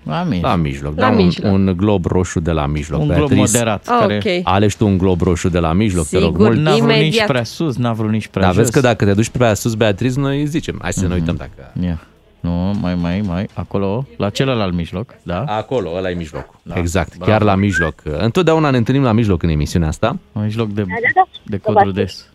La 0.03 0.23
mine. 0.23 0.41
La 0.41 0.55
mijloc, 0.55 0.93
La 0.99 1.09
da, 1.09 1.15
mijloc. 1.15 1.51
Un, 1.51 1.67
un 1.67 1.77
glob 1.77 2.05
roșu 2.05 2.39
de 2.39 2.51
la 2.51 2.65
mijloc. 2.65 2.99
Un 3.01 3.05
glob 3.07 3.17
Beatrice. 3.17 3.41
moderat. 3.41 3.87
Ah, 3.87 3.97
care 3.99 4.21
ok. 4.25 4.41
Alegi 4.43 4.77
tu 4.77 4.85
un 4.85 4.97
glob 4.97 5.21
roșu 5.21 5.49
de 5.49 5.59
la 5.59 5.73
mijloc, 5.73 6.07
te 6.07 6.17
rog 6.19 6.27
Sigur. 6.31 6.45
mult. 6.47 6.59
N-a 6.59 6.71
vrut 6.75 6.87
nici 6.87 6.95
Imediat. 6.97 7.27
prea 7.27 7.43
sus, 7.43 7.75
n-a 7.77 7.93
vrut 7.93 8.11
nici 8.11 8.27
prea 8.27 8.43
Dar 8.43 8.53
jos. 8.53 8.61
vezi 8.61 8.71
că 8.73 8.79
dacă 8.79 9.05
te 9.05 9.13
duci 9.13 9.29
prea 9.29 9.53
sus, 9.53 9.73
Beatriz, 9.73 10.15
noi 10.15 10.41
îți 10.41 10.51
zicem, 10.51 10.79
hai 10.81 10.93
să 10.93 11.07
ne 11.07 11.13
uităm 11.13 11.35
dacă... 11.35 11.71
Ia. 11.83 11.99
Nu, 12.39 12.71
mai, 12.81 12.95
mai, 12.95 13.21
mai, 13.27 13.47
acolo, 13.53 14.05
la 14.17 14.29
celălalt 14.29 14.73
mijloc, 14.73 15.13
da? 15.23 15.43
Acolo, 15.43 15.89
ăla 15.97 16.09
e 16.09 16.13
mijlocul. 16.13 16.59
Da, 16.63 16.73
exact, 16.77 17.17
bravo. 17.17 17.31
chiar 17.31 17.41
la 17.41 17.55
mijloc. 17.55 17.93
Întotdeauna 18.03 18.69
ne 18.69 18.77
întâlnim 18.77 19.03
la 19.03 19.11
mijloc 19.11 19.43
în 19.43 19.49
emisiunea 19.49 19.87
asta. 19.87 20.17
La 20.33 20.41
mijloc 20.41 20.67
de, 20.69 20.81
Da, 20.81 20.87
da, 20.87 21.09
da. 21.15 21.21
de 21.43 21.57
codru 21.57 21.91
des. 21.91 22.25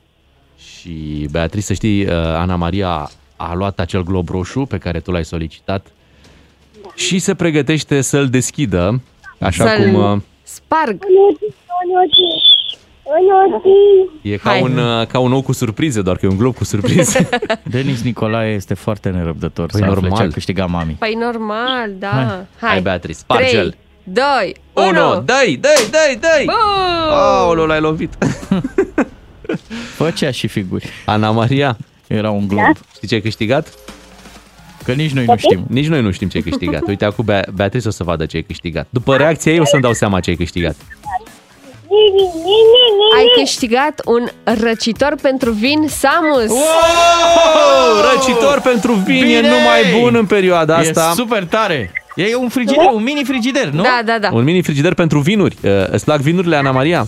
Și 0.58 1.26
Beatrice, 1.30 1.66
să 1.66 1.72
știi, 1.72 2.04
uh, 2.06 2.12
Ana 2.12 2.56
Maria 2.56 3.10
a 3.36 3.54
luat 3.54 3.80
acel 3.80 4.02
glob 4.02 4.28
roșu 4.28 4.60
pe 4.60 4.78
care 4.78 5.00
tu 5.00 5.10
l-ai 5.10 5.24
solicitat 5.24 5.86
și 6.94 7.18
se 7.18 7.34
pregătește 7.34 8.00
să-l 8.00 8.28
deschidă, 8.28 9.00
așa 9.40 9.66
Să-l 9.68 9.82
cum 9.82 9.94
uh, 10.12 10.20
Sparg. 10.42 11.02
Onogi, 11.04 11.54
onogi, 11.82 13.48
onogi. 13.48 13.68
e 14.22 14.36
ca 14.36 14.50
Hai. 14.50 14.62
un, 14.62 14.78
uh, 14.78 15.06
ca 15.06 15.18
un 15.18 15.32
ou 15.32 15.42
cu 15.42 15.52
surprize, 15.52 16.02
doar 16.02 16.16
că 16.16 16.26
e 16.26 16.28
un 16.28 16.36
glob 16.36 16.54
cu 16.54 16.64
surprize. 16.64 17.28
Denis 17.62 18.02
Nicolae 18.02 18.54
este 18.54 18.74
foarte 18.74 19.08
nerăbdător 19.10 19.66
Păi 19.70 19.80
să 19.80 19.86
afle 19.86 20.00
normal. 20.00 20.18
ce 20.20 20.24
a 20.24 20.28
câștigat 20.32 20.68
mami. 20.68 20.96
Păi 20.98 21.14
normal, 21.20 21.90
da. 21.98 22.08
Hai. 22.08 22.46
Hai, 22.70 22.80
Beatrice, 22.82 23.18
sparge-l. 23.18 23.76
2, 24.02 24.24
1, 24.72 24.86
1. 24.88 25.22
dai, 25.24 25.58
dai, 25.60 25.88
dai, 25.90 26.18
dai! 26.20 26.46
Aoleu, 27.10 27.64
l-ai 27.66 27.80
lovit. 27.80 28.12
Făcea 29.94 30.30
și 30.30 30.46
figuri. 30.46 30.88
Ana 31.04 31.30
Maria, 31.30 31.76
Era 32.06 32.30
un 32.30 32.48
glob. 32.48 32.76
știi 32.94 33.08
ce 33.08 33.14
ai 33.14 33.20
câștigat? 33.20 33.68
Că 34.84 34.92
nici 34.92 35.10
noi 35.10 35.24
nu 35.24 35.36
știm. 35.36 35.64
Nici 35.68 35.86
noi 35.86 36.02
nu 36.02 36.10
știm 36.10 36.28
ce 36.28 36.36
ai 36.36 36.42
câștigat. 36.42 36.86
Uite, 36.86 37.04
acum 37.04 37.24
Bea- 37.24 37.48
Beatrice 37.54 37.88
o 37.88 37.90
să 37.90 38.04
vadă 38.04 38.26
ce 38.26 38.36
ai 38.36 38.42
câștigat. 38.42 38.86
După 38.90 39.16
reacția 39.16 39.52
ei 39.52 39.60
o 39.60 39.64
să-mi 39.64 39.82
dau 39.82 39.92
seama 39.92 40.20
ce 40.20 40.30
ai 40.30 40.36
câștigat. 40.36 40.76
Ni, 41.88 41.96
ni, 42.16 42.22
ni, 42.22 42.40
ni, 42.44 42.88
ni. 42.98 43.18
Ai 43.18 43.26
câștigat 43.44 44.00
un 44.04 44.28
răcitor 44.62 45.14
pentru 45.22 45.50
vin 45.50 45.86
Samus. 45.88 46.50
Wow! 46.50 48.12
Răcitor 48.14 48.60
pentru 48.60 48.92
vin 48.92 49.22
e 49.22 49.24
Bine! 49.26 49.40
numai 49.40 50.00
bun 50.00 50.14
în 50.14 50.26
perioada 50.26 50.74
E 50.82 50.88
asta. 50.88 51.12
super 51.16 51.44
tare. 51.44 51.92
E 52.16 52.34
un 52.36 52.48
frigider, 52.48 52.84
un 52.92 53.02
mini 53.02 53.24
frigider, 53.24 53.68
nu? 53.68 53.82
Da, 53.82 54.00
da, 54.04 54.18
da. 54.18 54.30
Un 54.32 54.44
mini 54.44 54.62
frigider 54.62 54.94
pentru 54.94 55.18
vinuri. 55.18 55.56
Uh, 55.62 55.70
Îți 55.90 56.04
plac 56.04 56.20
vinurile, 56.20 56.56
Ana 56.56 56.70
Maria? 56.70 57.06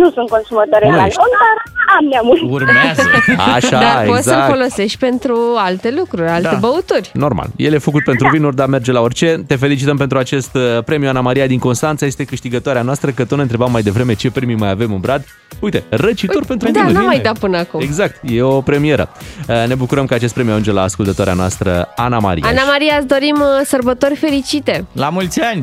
Nu 0.00 0.10
sunt 0.10 0.28
consumatoare 0.28 0.88
Nu 0.88 0.96
de 0.96 1.02
ești. 1.06 1.18
alcool, 1.18 1.30
dar 1.42 1.56
am 1.98 2.04
neamuri. 2.10 2.46
Urmează. 2.50 3.02
Așa, 3.56 3.78
Dar 3.80 4.04
poți 4.06 4.22
să-l 4.22 4.32
exact. 4.32 4.52
folosești 4.52 4.98
pentru 4.98 5.36
alte 5.56 5.90
lucruri, 5.98 6.28
alte 6.28 6.48
Da. 6.52 6.56
băuturi. 6.60 7.10
Normal. 7.14 7.46
El 7.56 7.72
e 7.72 7.78
făcut 7.78 8.04
pentru 8.04 8.28
vinuri, 8.28 8.56
dar 8.56 8.66
merge 8.68 8.92
la 8.92 9.00
orice. 9.00 9.42
Te 9.46 9.56
felicităm 9.56 9.96
pentru 9.96 10.18
acest 10.18 10.54
uh, 10.54 10.82
premiu. 10.84 11.08
Ana 11.08 11.20
Maria 11.20 11.46
din 11.46 11.58
Constanța 11.58 12.06
este 12.06 12.24
câștigătoarea 12.24 12.82
noastră, 12.82 13.10
că 13.10 13.24
tot 13.24 13.36
ne 13.36 13.42
întrebam 13.42 13.70
mai 13.70 13.82
devreme 13.82 14.14
ce 14.14 14.30
premii 14.30 14.54
mai 14.56 14.70
avem 14.70 14.92
în 14.92 15.00
brad. 15.00 15.24
Uite, 15.60 15.84
răcitor 15.88 16.44
pentru 16.44 16.70
Da, 16.70 16.78
vinuri. 16.78 16.96
n-am 16.96 17.06
mai 17.06 17.18
dat 17.20 17.38
până 17.38 17.58
acum. 17.58 17.80
Exact, 17.80 18.20
e 18.22 18.42
o 18.42 18.60
premieră. 18.60 19.08
Uh, 19.48 19.64
Ne 19.66 19.74
bucurăm 19.74 20.06
că 20.06 20.14
acest 20.14 20.34
premiu 20.34 20.50
ajunge 20.52 20.72
la 20.72 20.82
ascultătoarea 20.82 21.34
noastră, 21.34 21.88
Ana 21.96 22.18
Maria. 22.18 22.48
Ana 22.48 22.62
Maria, 22.70 22.94
îți 22.98 23.06
dorim 23.06 23.36
uh, 23.40 23.64
sărbători 23.64 24.14
fericite. 24.16 24.86
La 24.92 25.08
mulți 25.08 25.40
ani! 25.40 25.62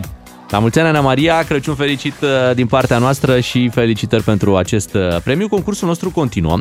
La 0.50 0.60
mulți 0.60 0.80
ani, 0.80 0.88
Ana 0.88 1.02
Maria, 1.02 1.44
Crăciun 1.44 1.76
fericit 1.76 2.14
uh, 2.22 2.56
din 2.56 2.68
partea 2.68 2.98
noastră 2.98 3.40
și 3.40 3.70
felicitări 3.70 4.24
pentru 4.24 4.58
acest 4.58 4.94
uh, 4.94 5.22
premiu. 5.24 5.48
Concursul 5.48 5.88
nostru 5.88 6.12
continuă. 6.12 6.58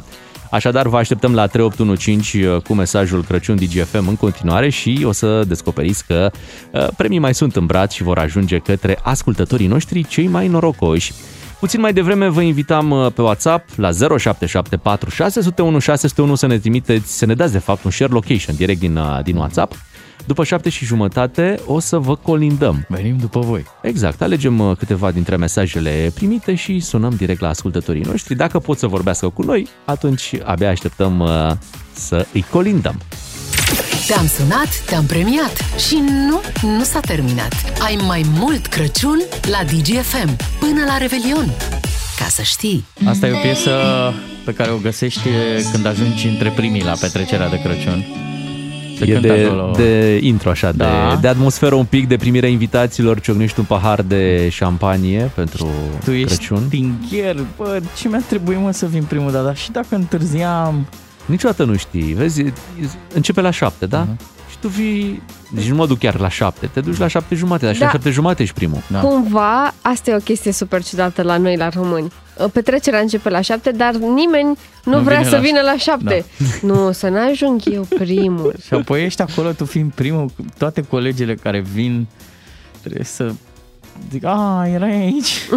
Așadar, 0.50 0.86
vă 0.86 0.96
așteptăm 0.96 1.34
la 1.34 1.46
3815 1.46 2.50
uh, 2.50 2.62
cu 2.62 2.74
mesajul 2.74 3.24
Crăciun 3.24 3.56
DGFM 3.56 4.08
în 4.08 4.16
continuare 4.16 4.68
și 4.68 5.02
o 5.04 5.12
să 5.12 5.44
descoperiți 5.46 6.06
că 6.06 6.30
uh, 6.72 6.86
premii 6.96 7.18
mai 7.18 7.34
sunt 7.34 7.56
în 7.56 7.66
braț 7.66 7.92
și 7.92 8.02
vor 8.02 8.18
ajunge 8.18 8.58
către 8.58 8.98
ascultătorii 9.02 9.66
noștri 9.66 10.06
cei 10.06 10.26
mai 10.26 10.48
norocoși. 10.48 11.12
Puțin 11.60 11.80
mai 11.80 11.92
devreme 11.92 12.28
vă 12.28 12.40
invitam 12.40 12.90
uh, 12.90 13.12
pe 13.12 13.22
WhatsApp 13.22 13.68
la 13.76 13.90
0774 13.90 15.10
601 15.10 15.78
601 15.78 16.34
să 16.34 16.46
ne 16.46 16.58
trimiteți, 16.58 17.18
să 17.18 17.26
ne 17.26 17.34
dați 17.34 17.52
de 17.52 17.58
fapt 17.58 17.84
un 17.84 17.90
share 17.90 18.12
location 18.12 18.56
direct 18.56 18.80
din, 18.80 18.96
uh, 18.96 19.18
din 19.22 19.36
WhatsApp. 19.36 19.74
După 20.26 20.44
șapte 20.44 20.68
și 20.68 20.84
jumătate 20.84 21.60
o 21.66 21.78
să 21.78 21.98
vă 21.98 22.16
colindăm. 22.16 22.86
Venim 22.88 23.16
după 23.16 23.40
voi. 23.40 23.64
Exact, 23.82 24.22
alegem 24.22 24.58
uh, 24.58 24.76
câteva 24.76 25.10
dintre 25.10 25.36
mesajele 25.36 26.12
primite 26.14 26.54
și 26.54 26.80
sunăm 26.80 27.14
direct 27.16 27.40
la 27.40 27.48
ascultătorii 27.48 28.02
noștri. 28.02 28.34
Dacă 28.34 28.58
pot 28.58 28.78
să 28.78 28.86
vorbească 28.86 29.28
cu 29.28 29.42
noi, 29.42 29.68
atunci 29.84 30.32
abia 30.44 30.70
așteptăm 30.70 31.20
uh, 31.20 31.52
să 31.92 32.26
îi 32.32 32.44
colindăm. 32.50 33.00
Te-am 34.06 34.26
sunat, 34.26 34.84
te-am 34.86 35.04
premiat 35.04 35.56
și 35.88 36.02
nu, 36.28 36.40
nu 36.62 36.82
s-a 36.82 37.00
terminat. 37.00 37.52
Ai 37.80 37.98
mai 38.06 38.24
mult 38.38 38.66
Crăciun 38.66 39.18
la 39.50 39.64
DGFM 39.64 40.36
până 40.58 40.84
la 40.86 40.96
Revelion. 40.96 41.50
Ca 42.18 42.24
să 42.28 42.42
știi. 42.42 42.84
Asta 43.06 43.26
e 43.26 43.32
o 43.32 43.40
piesă 43.42 43.70
pe 44.44 44.52
care 44.52 44.70
o 44.70 44.76
găsești 44.76 45.28
când 45.72 45.86
ajungi 45.86 46.26
între 46.26 46.50
primii 46.50 46.82
la 46.82 46.92
petrecerea 47.00 47.48
de 47.48 47.60
Crăciun. 47.62 48.04
Se 48.98 49.04
e 49.04 49.12
cântă 49.12 49.26
de, 49.28 49.44
acolo. 49.44 49.72
de 49.76 50.18
intro 50.22 50.50
așa, 50.50 50.72
Da. 50.72 51.08
de, 51.14 51.20
de 51.20 51.28
atmosferă 51.28 51.74
un 51.74 51.84
pic, 51.84 52.08
de 52.08 52.16
primirea 52.16 52.48
invitațiilor, 52.48 53.20
ciocnești 53.20 53.58
un 53.58 53.64
pahar 53.64 54.02
de 54.02 54.48
șampanie 54.48 55.30
pentru 55.34 55.68
Tu 56.04 56.10
ești 56.10 56.26
Crăciun. 56.36 56.62
stingher, 56.66 57.36
bă, 57.56 57.80
ce 57.96 58.08
mi-a 58.08 58.22
trebuit 58.28 58.58
mă 58.60 58.70
să 58.70 58.86
vin 58.86 59.02
primul 59.02 59.30
dată, 59.32 59.44
dar 59.44 59.56
și 59.56 59.70
dacă 59.70 59.86
întârziam... 59.90 60.86
Niciodată 61.26 61.64
nu 61.64 61.76
știi, 61.76 62.12
vezi, 62.12 62.44
începe 63.14 63.40
la 63.40 63.50
șapte, 63.50 63.86
da? 63.86 63.98
Mhm. 64.00 64.18
Și 64.56 64.62
tu 64.62 64.68
vii, 64.68 65.22
deci 65.50 65.68
nu 65.68 65.74
mă 65.74 65.86
duc 65.86 65.98
chiar 65.98 66.18
la 66.20 66.28
șapte, 66.28 66.66
te 66.66 66.80
duci 66.80 66.96
la 66.98 67.06
șapte 67.06 67.34
jumate, 67.34 67.64
dar 67.64 67.74
și 67.74 67.80
Da. 67.80 67.86
la 67.86 67.92
șapte 67.92 68.10
jumate 68.10 68.42
ești 68.42 68.54
primul. 68.54 68.82
Da. 68.90 69.00
Cumva, 69.00 69.74
asta 69.82 70.10
e 70.10 70.14
o 70.14 70.18
chestie 70.18 70.52
super 70.52 70.82
ciudată 70.84 71.22
la 71.22 71.36
noi, 71.36 71.56
la 71.56 71.68
români. 71.68 72.12
Petrecerea 72.52 73.00
începe 73.00 73.28
la 73.28 73.40
șapte, 73.40 73.70
dar 73.70 73.94
nimeni 73.94 74.58
nu, 74.84 74.96
Nu 74.96 75.02
vrea 75.02 75.16
vine 75.18 75.28
să 75.28 75.34
la- 75.36 75.40
vină 75.42 75.60
la 75.60 75.76
șapte. 75.76 76.24
Nu, 76.62 76.92
să 76.92 77.08
n-ajung 77.08 77.60
eu 77.64 77.82
primul. 77.98 78.54
Și 78.66 78.74
apoi 78.74 79.04
ești 79.04 79.22
acolo, 79.22 79.52
tu 79.52 79.64
fiind 79.64 79.92
primul, 79.92 80.30
toate 80.58 80.82
colegele 80.82 81.34
care 81.34 81.60
vin, 81.72 82.06
trebuie 82.80 83.04
să 83.04 83.32
zic, 84.10 84.24
a, 84.24 84.66
erai 84.72 84.92
aici? 84.96 85.48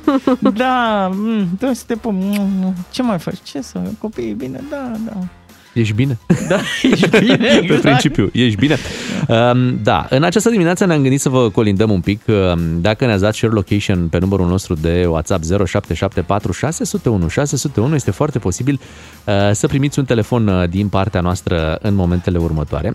da, 0.54 1.08
mm, 1.12 1.46
trebuie 1.56 1.76
să 1.76 1.84
te 1.86 1.94
pun, 1.94 2.14
mm, 2.18 2.74
ce 2.90 3.02
mai 3.02 3.18
faci? 3.18 3.38
Ce 3.42 3.60
să, 3.62 3.80
copiii, 3.98 4.32
bine, 4.32 4.60
da, 4.70 4.92
da. 5.04 5.12
Ești 5.72 5.94
bine? 5.94 6.18
Da, 6.48 6.58
ești 6.82 7.08
bine, 7.18 7.36
Pe 7.36 7.58
exact. 7.62 7.80
principiu, 7.80 8.30
ești 8.32 8.58
bine. 8.58 8.76
Um, 9.28 9.78
da, 9.82 10.06
în 10.10 10.22
această 10.22 10.50
dimineață 10.50 10.84
ne-am 10.86 11.00
gândit 11.02 11.20
să 11.20 11.28
vă 11.28 11.50
colindăm 11.50 11.90
un 11.90 12.00
pic. 12.00 12.20
Um, 12.26 12.80
Dacă 12.80 13.06
ne-ați 13.06 13.22
dat 13.22 13.34
share 13.34 13.52
location 13.52 14.08
pe 14.08 14.18
numărul 14.18 14.46
nostru 14.46 14.74
de 14.74 15.06
WhatsApp 15.08 15.44
0774 15.44 16.52
601 16.52 17.28
601, 17.28 17.94
este 17.94 18.10
foarte 18.10 18.38
posibil 18.38 18.80
uh, 19.24 19.34
să 19.52 19.66
primiți 19.66 19.98
un 19.98 20.04
telefon 20.04 20.46
uh, 20.48 20.68
din 20.68 20.88
partea 20.88 21.20
noastră 21.20 21.78
în 21.82 21.94
momentele 21.94 22.38
următoare. 22.38 22.92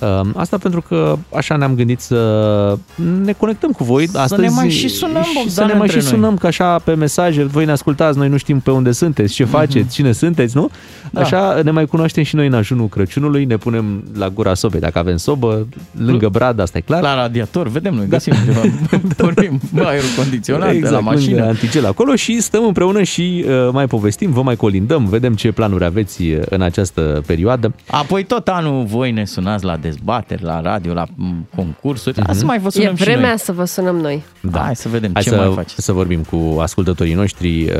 Um, 0.00 0.32
Asta 0.36 0.58
pentru 0.58 0.82
că 0.88 1.16
așa 1.36 1.56
ne-am 1.56 1.74
gândit 1.74 2.00
să 2.00 2.78
ne 3.24 3.32
conectăm 3.32 3.70
cu 3.70 3.84
voi 3.84 4.08
astăzi 4.14 4.40
ne 4.40 4.48
mai 4.48 4.70
și 4.70 4.88
sunăm, 4.88 5.22
și 5.22 5.30
să 5.32 5.60
Bogdan, 5.60 5.66
ne 5.66 5.72
mai 5.78 5.88
și 5.88 5.94
între 5.94 6.10
noi. 6.10 6.18
sunăm, 6.20 6.36
că 6.36 6.46
așa 6.46 6.78
pe 6.78 6.94
mesaje, 6.94 7.44
voi 7.44 7.64
ne 7.64 7.70
ascultați, 7.70 8.18
noi 8.18 8.28
nu 8.28 8.36
știm 8.36 8.60
pe 8.60 8.70
unde 8.70 8.92
sunteți, 8.92 9.34
ce 9.34 9.44
faceți, 9.44 9.94
cine 9.94 10.12
sunteți, 10.12 10.56
nu? 10.56 10.70
Da. 11.10 11.20
Așa 11.20 11.60
ne 11.64 11.70
mai 11.70 11.86
cunoaștem 11.86 12.22
și 12.24 12.34
noi 12.34 12.46
în 12.46 12.54
ajunul 12.54 12.88
Crăciunului, 12.88 13.44
ne 13.44 13.56
punem 13.56 14.04
la 14.18 14.28
gura 14.28 14.54
sobei 14.54 14.80
dacă 14.80 14.98
avem 14.98 15.16
sobă, 15.16 15.66
lângă 15.98 16.28
brad, 16.28 16.60
asta 16.60 16.78
e 16.78 16.80
clar. 16.80 17.02
La 17.02 17.14
radiator, 17.14 17.68
vedem 17.68 17.94
noi, 17.94 18.06
găsim 18.08 18.32
ceva, 18.44 18.60
pornim 19.16 19.60
aerul 19.84 20.08
condiționat 20.16 20.60
de 20.60 20.72
la 20.72 20.76
Exact, 20.76 20.94
lângă 20.94 21.10
mașină. 21.10 21.42
antigel 21.46 21.86
acolo 21.86 22.14
și 22.14 22.40
stăm 22.40 22.64
împreună 22.66 23.02
și 23.02 23.44
uh, 23.48 23.68
mai 23.72 23.86
povestim, 23.86 24.30
vă 24.32 24.42
mai 24.42 24.56
colindăm, 24.56 25.04
vedem 25.04 25.34
ce 25.34 25.52
planuri 25.52 25.84
aveți 25.84 26.22
uh, 26.22 26.38
în 26.48 26.60
această 26.62 27.22
perioadă. 27.26 27.74
Apoi 27.90 28.24
tot 28.24 28.48
anul 28.48 28.84
voi 28.84 29.10
ne 29.10 29.24
sunați 29.24 29.64
la 29.64 29.76
dezbateri, 29.86 30.42
la 30.42 30.60
radio, 30.60 30.92
la 30.92 31.04
m, 31.16 31.48
concursuri. 31.56 32.18
Mhm. 32.20 32.30
Asta 32.30 32.44
mai 32.44 32.58
vă 32.58 32.66
E 32.66 32.70
sunăm 32.70 32.94
și 32.96 33.02
vremea 33.02 33.28
noi. 33.28 33.38
să 33.38 33.52
vă 33.52 33.64
sunăm 33.64 33.96
noi. 33.96 34.24
Da. 34.40 34.60
Hai 34.60 34.76
să 34.76 34.88
vedem 34.88 35.10
Hai 35.12 35.22
ce 35.22 35.28
să, 35.28 35.36
mai 35.36 35.52
faci. 35.54 35.70
să 35.70 35.92
vorbim 35.92 36.22
cu 36.22 36.58
ascultătorii 36.60 37.14
noștri. 37.14 37.64
Uh, 37.64 37.72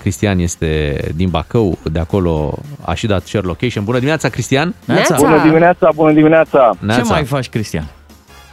Cristian 0.00 0.38
este 0.38 1.00
din 1.14 1.28
Bacău, 1.28 1.78
de 1.92 1.98
acolo 1.98 2.58
a 2.84 2.94
și 2.94 3.06
dat 3.06 3.24
share 3.26 3.46
location. 3.46 3.84
Bună 3.84 3.96
dimineața, 3.96 4.28
Cristian! 4.28 4.74
Neața. 4.84 5.14
Bună 5.18 5.42
dimineața, 5.42 5.90
bună 5.94 6.12
dimineața! 6.12 6.70
Ce 6.80 6.84
Neața. 6.86 7.12
mai 7.14 7.24
faci, 7.24 7.48
Cristian? 7.48 7.86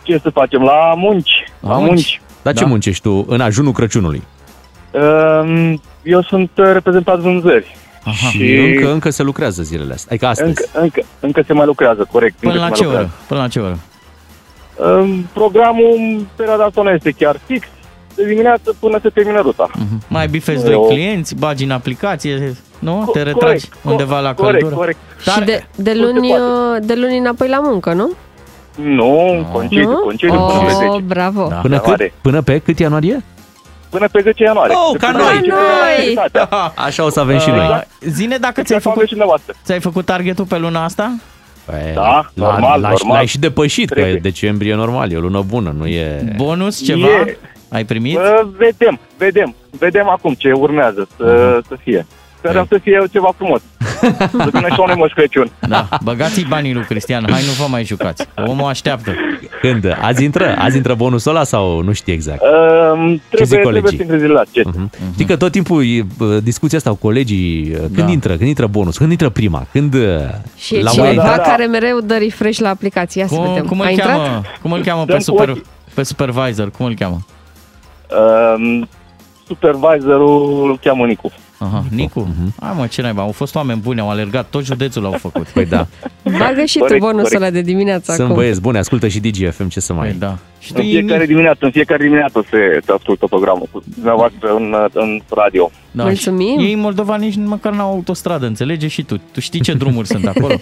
Ce 0.04 0.20
să 0.22 0.30
facem? 0.30 0.62
La 0.62 0.94
munci. 0.96 1.32
La, 1.60 1.74
munci? 1.78 1.86
munci. 1.88 2.22
Dar 2.42 2.54
ce 2.54 2.64
Da. 2.64 2.70
muncești 2.70 3.02
tu 3.04 3.26
în 3.30 3.42
ajunul 3.42 3.72
Crăciunului? 3.72 4.24
Um, 4.94 5.82
Eu 6.04 6.22
sunt 6.22 6.50
uh, 6.58 6.66
reprezentant 6.74 7.20
vânzări. 7.22 7.76
Aha. 8.10 8.30
Și 8.30 8.56
Încă, 8.56 8.92
încă 8.92 9.10
se 9.10 9.24
lucrează 9.24 9.62
zilele 9.64 9.94
astea, 9.94 10.08
adică 10.12 10.26
astăzi. 10.28 10.48
încă, 10.50 10.66
încă, 10.82 11.02
încă 11.20 11.44
se 11.48 11.54
mai 11.54 11.66
lucrează, 11.66 12.08
corect. 12.12 12.36
Până 12.40 12.52
încă 12.54 12.66
la 12.66 12.70
se 12.76 12.82
ce 12.82 12.86
mai 12.88 12.94
oră? 12.96 13.02
lucrează. 13.02 13.26
Până 13.28 13.40
la 13.42 13.48
ce 13.48 13.60
oră? 13.60 13.78
Um, 15.00 15.30
Programul 15.34 15.94
în 15.98 16.26
perioada 16.36 16.64
asta 16.64 16.82
nu 16.82 16.90
este 16.90 17.12
chiar 17.12 17.40
fix. 17.46 17.68
De 18.16 18.26
dimineață 18.26 18.76
până 18.80 19.00
se 19.02 19.10
termină 19.10 19.40
ruta. 19.42 19.70
Mhm. 19.74 20.02
Mai 20.08 20.28
bifezi 20.28 20.66
Eu- 20.66 20.72
doi 20.72 20.88
clienți, 20.90 21.36
bagi 21.36 21.64
în 21.64 21.72
aplicație, 21.72 22.56
nu? 22.80 23.06
Co- 23.10 23.12
Te 23.12 23.22
retragi 23.22 23.40
corect, 23.44 23.68
co- 23.78 23.84
undeva 23.84 24.20
la 24.20 24.34
corect, 24.34 24.54
căldură. 24.60 24.76
corect. 24.76 24.98
Și 25.22 25.40
de, 25.44 25.66
de, 25.76 25.94
Nu 25.94 26.00
se 26.00 26.12
luni, 26.12 26.28
poate. 26.28 26.44
uh, 26.44 26.86
de 26.88 26.94
luni 26.96 27.18
înapoi 27.18 27.48
la 27.48 27.60
muncă, 27.64 27.94
nu? 27.94 28.12
Nu, 28.76 29.48
concediu, 29.52 29.90
nu? 29.90 29.98
concediu 29.98 30.36
până 30.36 30.48
pe 30.48 30.66
Oh, 30.66 30.72
10. 30.92 31.02
bravo. 31.08 31.48
Da. 31.50 31.56
Până, 31.56 31.76
cât, 31.76 31.84
Ianuarie. 31.86 32.14
până 32.22 32.42
pe 32.42 32.58
cât 32.58 32.80
ianuarie? 32.80 33.24
Până 33.90 34.08
pe 34.12 34.22
10 34.22 34.44
ianuarie. 34.44 34.76
Oh, 34.76 34.92
De 34.92 34.98
ca 34.98 35.12
până 35.12 35.18
noi! 35.24 35.32
aici, 35.34 35.48
Ca 35.48 35.56
noi! 35.56 35.96
realitatea. 35.98 36.50
Așa 36.88 37.06
o 37.06 37.10
să 37.10 37.20
avem 37.20 37.40
și 37.40 37.50
Uh, 37.50 37.56
noi. 37.56 37.82
Zine 38.02 38.38
dacă 38.38 38.62
Ce 38.62 38.66
ți-ai 38.68 38.80
faceți 38.80 38.84
făcut, 38.84 39.02
și 39.04 39.08
dumneavoastră? 39.10 39.54
ți-ai 39.66 39.80
făcut 39.80 40.06
targetul 40.06 40.46
pe 40.46 40.58
luna 40.58 40.84
asta? 40.84 41.16
Păi, 41.66 41.92
Da, 41.94 42.30
normal, 42.34 42.82
l-ai, 42.82 42.92
normal. 42.92 43.16
L-ai 43.16 43.26
și 43.26 43.40
depășit, 43.40 43.88
că 43.88 43.94
Trebuie. 43.94 44.16
e 44.16 44.20
decembrie 44.20 44.76
normal, 44.76 45.12
e 45.12 45.18
o 45.18 45.20
lună 45.20 45.42
bună, 45.48 45.74
nu 45.78 45.88
e... 45.88 46.34
Bonus, 46.36 46.84
ceva? 46.86 47.08
E. 47.08 47.38
Ai 47.72 47.84
primit? 47.86 48.18
Uh, 48.18 48.48
vedem, 48.58 49.00
vedem. 49.18 49.56
Vedem 49.80 50.10
acum 50.10 50.34
ce 50.34 50.52
urmează 50.52 51.08
să, 51.18 51.60
să 51.68 51.76
fie. 51.84 52.06
Sperăm 52.40 52.66
să 52.70 52.78
fie 52.84 53.04
ceva 53.12 53.30
frumos. 53.38 53.62
Să 54.44 54.50
vină 54.54 54.68
și 54.68 54.80
un 54.80 54.94
Moș 54.96 55.12
Crăciun. 55.12 55.52
Da, 55.68 55.88
băgați 56.04 56.46
banii 56.50 56.74
lui 56.74 56.84
Cristian, 56.84 57.26
hai 57.32 57.42
nu 57.46 57.52
vă 57.52 57.66
mai 57.70 57.84
jucați. 57.84 58.28
Omul 58.46 58.68
așteaptă. 58.70 59.12
Când? 59.62 59.98
Azi 60.02 60.24
intră? 60.24 60.56
Azi 60.58 60.78
intră 60.78 60.94
bonusul 60.94 61.32
ăla 61.36 61.44
sau 61.44 61.82
nu 61.82 61.92
știi 61.94 62.14
exact? 62.14 62.42
Uh, 62.42 63.10
zic 63.10 63.22
trebuie, 63.30 63.60
colegii? 63.62 63.82
trebuie 63.82 63.92
să 63.98 64.02
intre 64.02 64.18
zilele 64.18 64.40
acestea. 64.40 64.72
Mhm. 64.76 64.90
Știi 65.14 65.26
că 65.26 65.36
tot 65.38 65.52
timpul 65.52 65.84
e 65.86 66.06
bă, 66.18 66.40
discuția 66.40 66.78
asta 66.78 66.90
cu 66.90 66.96
colegii, 66.96 67.72
când 67.72 68.06
Da. 68.06 68.12
intră, 68.12 68.36
când 68.36 68.48
intră 68.48 68.68
bonus, 68.68 68.98
când 68.98 69.12
intră 69.12 69.30
prima, 69.30 69.66
când 69.72 69.94
uh, 69.94 70.02
Și 70.58 70.76
e 70.76 70.82
la 70.82 70.90
cineva 70.90 71.08
Wave. 71.10 71.22
Da, 71.22 71.36
da. 71.36 71.42
care 71.42 71.66
mereu 71.66 72.00
dă 72.00 72.18
refresh 72.18 72.60
la 72.60 72.70
aplicație. 72.70 73.22
Ia 73.22 73.28
să 73.28 73.36
Cum, 73.36 73.48
vedem. 73.48 73.66
cum, 73.66 73.82
A 73.82 73.84
îl 73.86 73.90
intrat? 73.92 74.08
cheamă, 74.10 74.42
cum 74.62 74.72
îl 74.72 74.82
cheamă 74.84 75.00
pe, 75.02 75.08
Dăm 75.08 75.18
cu 75.18 75.24
super, 75.24 75.50
ochii. 75.50 75.64
pe 75.94 76.04
supervisor? 76.04 76.72
Cum 76.72 76.86
îl 76.86 76.94
cheamă? 76.94 77.18
Uh, 78.10 78.82
supervisorul 79.48 80.70
îl 80.70 80.78
cheamă 80.84 81.06
Nicu. 81.06 81.32
Aha, 81.60 81.84
Nicu? 81.90 82.28
Hai 82.60 82.74
mă, 82.78 82.88
ce 82.88 83.02
naiba, 83.02 83.22
au 83.22 83.32
fost 83.32 83.56
oameni 83.56 83.80
buni, 83.80 84.00
au 84.00 84.10
alergat, 84.10 84.50
tot 84.50 84.64
județul 84.66 85.02
l-au 85.04 85.12
făcut. 85.12 85.48
Păi 85.48 85.66
da, 85.66 85.88
Bagă 86.40 86.64
și 86.66 86.78
tu 86.78 86.84
Corect, 86.84 87.00
bonusul 87.02 87.24
corect. 87.24 87.42
ăla 87.42 87.50
de 87.50 87.62
dimineață 87.62 88.12
sunt 88.12 88.24
acum. 88.26 88.36
băieți 88.36 88.62
buni, 88.62 88.78
ascultă 88.78 89.08
și 89.08 89.20
DGFM, 89.20 89.68
ce 89.68 89.80
să 89.80 89.94
mai... 89.94 90.08
Păi 90.10 90.20
da. 90.20 90.38
Și 90.60 90.74
tu 90.74 90.80
În 90.82 90.88
fiecare 90.88 91.26
dimineață, 91.26 91.66
în 91.66 91.72
fiecare 91.72 92.04
dimineață 92.04 92.46
se, 92.50 92.80
se 92.86 92.92
ascultă 92.92 93.26
programul 93.26 93.68
cu 93.72 93.84
dumneavoastră 93.96 94.54
în, 94.56 94.76
în 94.94 95.22
radio. 95.30 95.72
da. 95.92 96.04
Mulțumim. 96.04 96.60
Ei 96.60 96.74
în 96.74 96.80
Moldova 96.80 97.16
nici 97.16 97.36
măcar 97.36 97.74
n-au 97.74 97.92
autostradă, 97.92 98.46
înțelege 98.46 98.88
și 98.88 99.04
tu. 99.04 99.22
Tu 99.32 99.40
știi 99.40 99.60
ce 99.62 99.74
drumuri 99.74 100.08
sunt 100.08 100.28
acolo? 100.28 100.54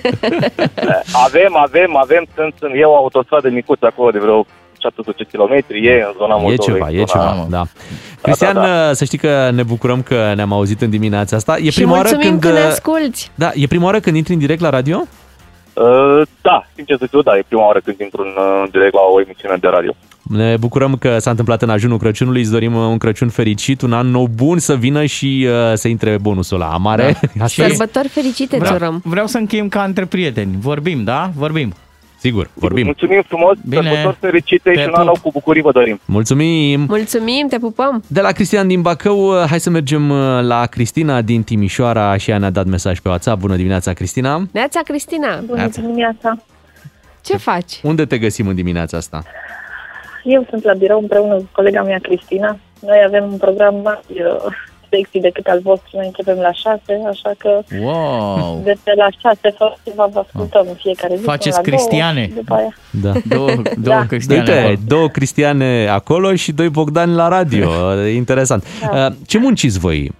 Avem, 1.25 1.55
avem, 1.65 1.95
avem, 1.95 2.25
sunt, 2.35 2.53
sunt 2.59 2.71
eu 2.75 2.95
autostradă 2.95 3.49
micuță 3.49 3.85
acolo 3.85 4.09
de 4.09 4.19
vreo 4.19 4.45
700 4.79 5.23
km, 5.31 5.53
e 5.69 5.93
în 6.07 6.13
zona 6.17 6.35
E 6.37 6.41
Moldovei. 6.41 6.57
ceva, 6.57 6.89
e 6.89 6.97
zona- 6.97 7.05
ceva, 7.05 7.31
mă. 7.33 7.45
da. 7.49 7.63
Cristian, 8.21 8.53
da. 8.53 8.93
să 8.93 9.05
știi 9.05 9.17
că 9.17 9.49
ne 9.53 9.63
bucurăm 9.63 10.01
că 10.01 10.31
ne-am 10.35 10.53
auzit 10.53 10.81
în 10.81 10.89
dimineața 10.89 11.35
asta. 11.35 11.57
E 11.57 11.69
Și 11.69 11.77
prima 11.77 11.91
oară 11.91 12.09
mulțumim 12.11 12.39
când... 12.39 12.53
că 12.53 12.59
ne 12.59 12.65
asculti. 12.65 13.29
Da, 13.35 13.51
e 13.53 13.67
prima 13.67 13.85
oară 13.85 13.99
când 13.99 14.15
intri 14.15 14.33
în 14.33 14.39
direct 14.39 14.61
la 14.61 14.69
radio? 14.69 15.03
Uh, 15.73 16.21
da, 16.41 16.67
sincer 16.75 16.97
să 16.99 17.05
fiu, 17.09 17.21
da, 17.21 17.37
e 17.37 17.43
prima 17.47 17.65
oară 17.65 17.79
când 17.83 17.99
intru 17.99 18.21
în, 18.21 18.33
uh, 18.37 18.69
direct 18.71 18.93
la 18.93 18.99
o 19.15 19.21
emisiune 19.21 19.55
de 19.59 19.67
radio. 19.67 19.95
Ne 20.21 20.57
bucurăm 20.57 20.95
că 20.95 21.17
s-a 21.19 21.29
întâmplat 21.29 21.61
în 21.61 21.69
ajunul 21.69 21.97
Crăciunului, 21.97 22.41
îți 22.41 22.51
dorim 22.51 22.73
uh, 22.75 22.81
un 22.81 22.97
Crăciun 22.97 23.29
fericit, 23.29 23.81
un 23.81 23.93
an 23.93 24.07
nou 24.07 24.27
bun 24.35 24.59
să 24.59 24.75
vină 24.75 25.05
și 25.05 25.47
uh, 25.49 25.73
să 25.73 25.87
intre 25.87 26.17
bonusul 26.21 26.61
ăla 26.61 26.77
mare. 26.77 27.19
Da. 27.35 27.43
Asta 27.43 27.63
e. 27.63 27.67
Sărbători 27.67 28.07
fericite 28.07 28.55
îți 28.55 28.65
Vreau, 28.71 28.75
urăm. 28.75 29.01
vreau 29.05 29.25
să 29.27 29.37
încheiem 29.37 29.69
ca 29.69 29.83
între 29.83 30.05
prieteni. 30.05 30.55
Vorbim, 30.59 31.03
da? 31.03 31.29
Vorbim. 31.35 31.73
Sigur, 32.19 32.49
vorbim. 32.53 32.85
Mulțumim 32.85 33.21
frumos, 33.27 33.57
Bine. 33.69 33.81
sărbători 33.81 34.15
fericite 34.19 34.69
Te 34.71 34.79
și 34.79 34.79
un 34.85 34.85
pup. 34.89 34.97
an 34.99 35.05
nou 35.05 35.15
cu 35.21 35.31
bucurii 35.31 35.61
vă 35.61 35.71
dorim. 35.71 35.99
Mulțumim! 36.05 36.85
Mulțumim, 36.87 37.47
te 37.47 37.57
pupăm! 37.57 38.03
De 38.07 38.21
la 38.21 38.31
Cristian 38.31 38.67
din 38.67 38.81
Bacău, 38.81 39.45
hai 39.49 39.59
să 39.59 39.69
mergem 39.69 40.09
uh, 40.09 40.17
la 40.41 40.65
Cristina 40.65 41.21
din 41.21 41.43
Timișoara 41.43 42.17
și 42.17 42.29
ea 42.31 42.37
ne-a 42.37 42.49
dat 42.49 42.65
mesaj 42.65 42.99
pe 42.99 43.09
WhatsApp. 43.09 43.39
Bună 43.39 43.55
dimineața, 43.55 43.93
Cristina! 43.93 44.41
Neața 44.51 44.79
Cristina, 44.83 45.39
Bună 45.45 45.67
dimineața! 45.67 46.37
ce 47.21 47.37
faci? 47.37 47.79
Unde 47.83 48.05
te 48.05 48.17
găsim 48.17 48.47
în 48.47 48.55
dimineața 48.55 48.97
asta? 48.97 49.23
Eu 50.23 50.45
sunt 50.49 50.63
la 50.63 50.73
birou 50.73 50.99
împreună 50.99 51.35
cu 51.35 51.47
colega 51.51 51.83
mea, 51.83 51.99
Cristina. 52.01 52.59
Noi 52.81 53.03
avem 53.05 53.23
un 53.31 53.37
program 53.37 53.75
mai 53.83 53.99
uh, 54.09 54.53
sexy 54.89 55.19
decât 55.19 55.45
al 55.47 55.59
vostru. 55.63 55.89
Noi 55.93 56.05
începem 56.05 56.37
la 56.37 56.51
6, 56.51 56.81
așa 57.07 57.31
că 57.37 57.61
Wow! 57.81 58.61
de 58.63 58.75
pe 58.83 58.93
la 58.95 59.07
6 59.21 59.37
fără 59.57 59.75
ceva 59.83 60.05
vă 60.05 60.19
ascultăm 60.19 60.65
în 60.67 60.73
fiecare 60.75 61.15
zi. 61.15 61.23
Faceți 61.23 61.61
până 61.61 61.75
la 61.75 61.81
două, 61.81 61.87
cristiane. 61.87 62.29
După 62.35 62.53
aia. 62.53 62.75
Da. 63.01 63.11
Două, 63.35 63.47
două 63.77 63.97
Da. 63.97 64.05
cristiane 64.05 64.41
Uite, 64.41 64.59
acolo. 64.59 64.75
două 64.87 65.07
Cristiane 65.07 65.87
acolo 65.87 66.35
și 66.35 66.51
doi 66.51 66.69
Bogdani 66.69 67.13
la 67.13 67.27
radio. 67.27 67.69
Interesant. 68.23 68.63
Da. 68.91 69.05
Uh, 69.05 69.13
Ce 69.27 69.37
munciți 69.37 69.79
voi? 69.79 70.11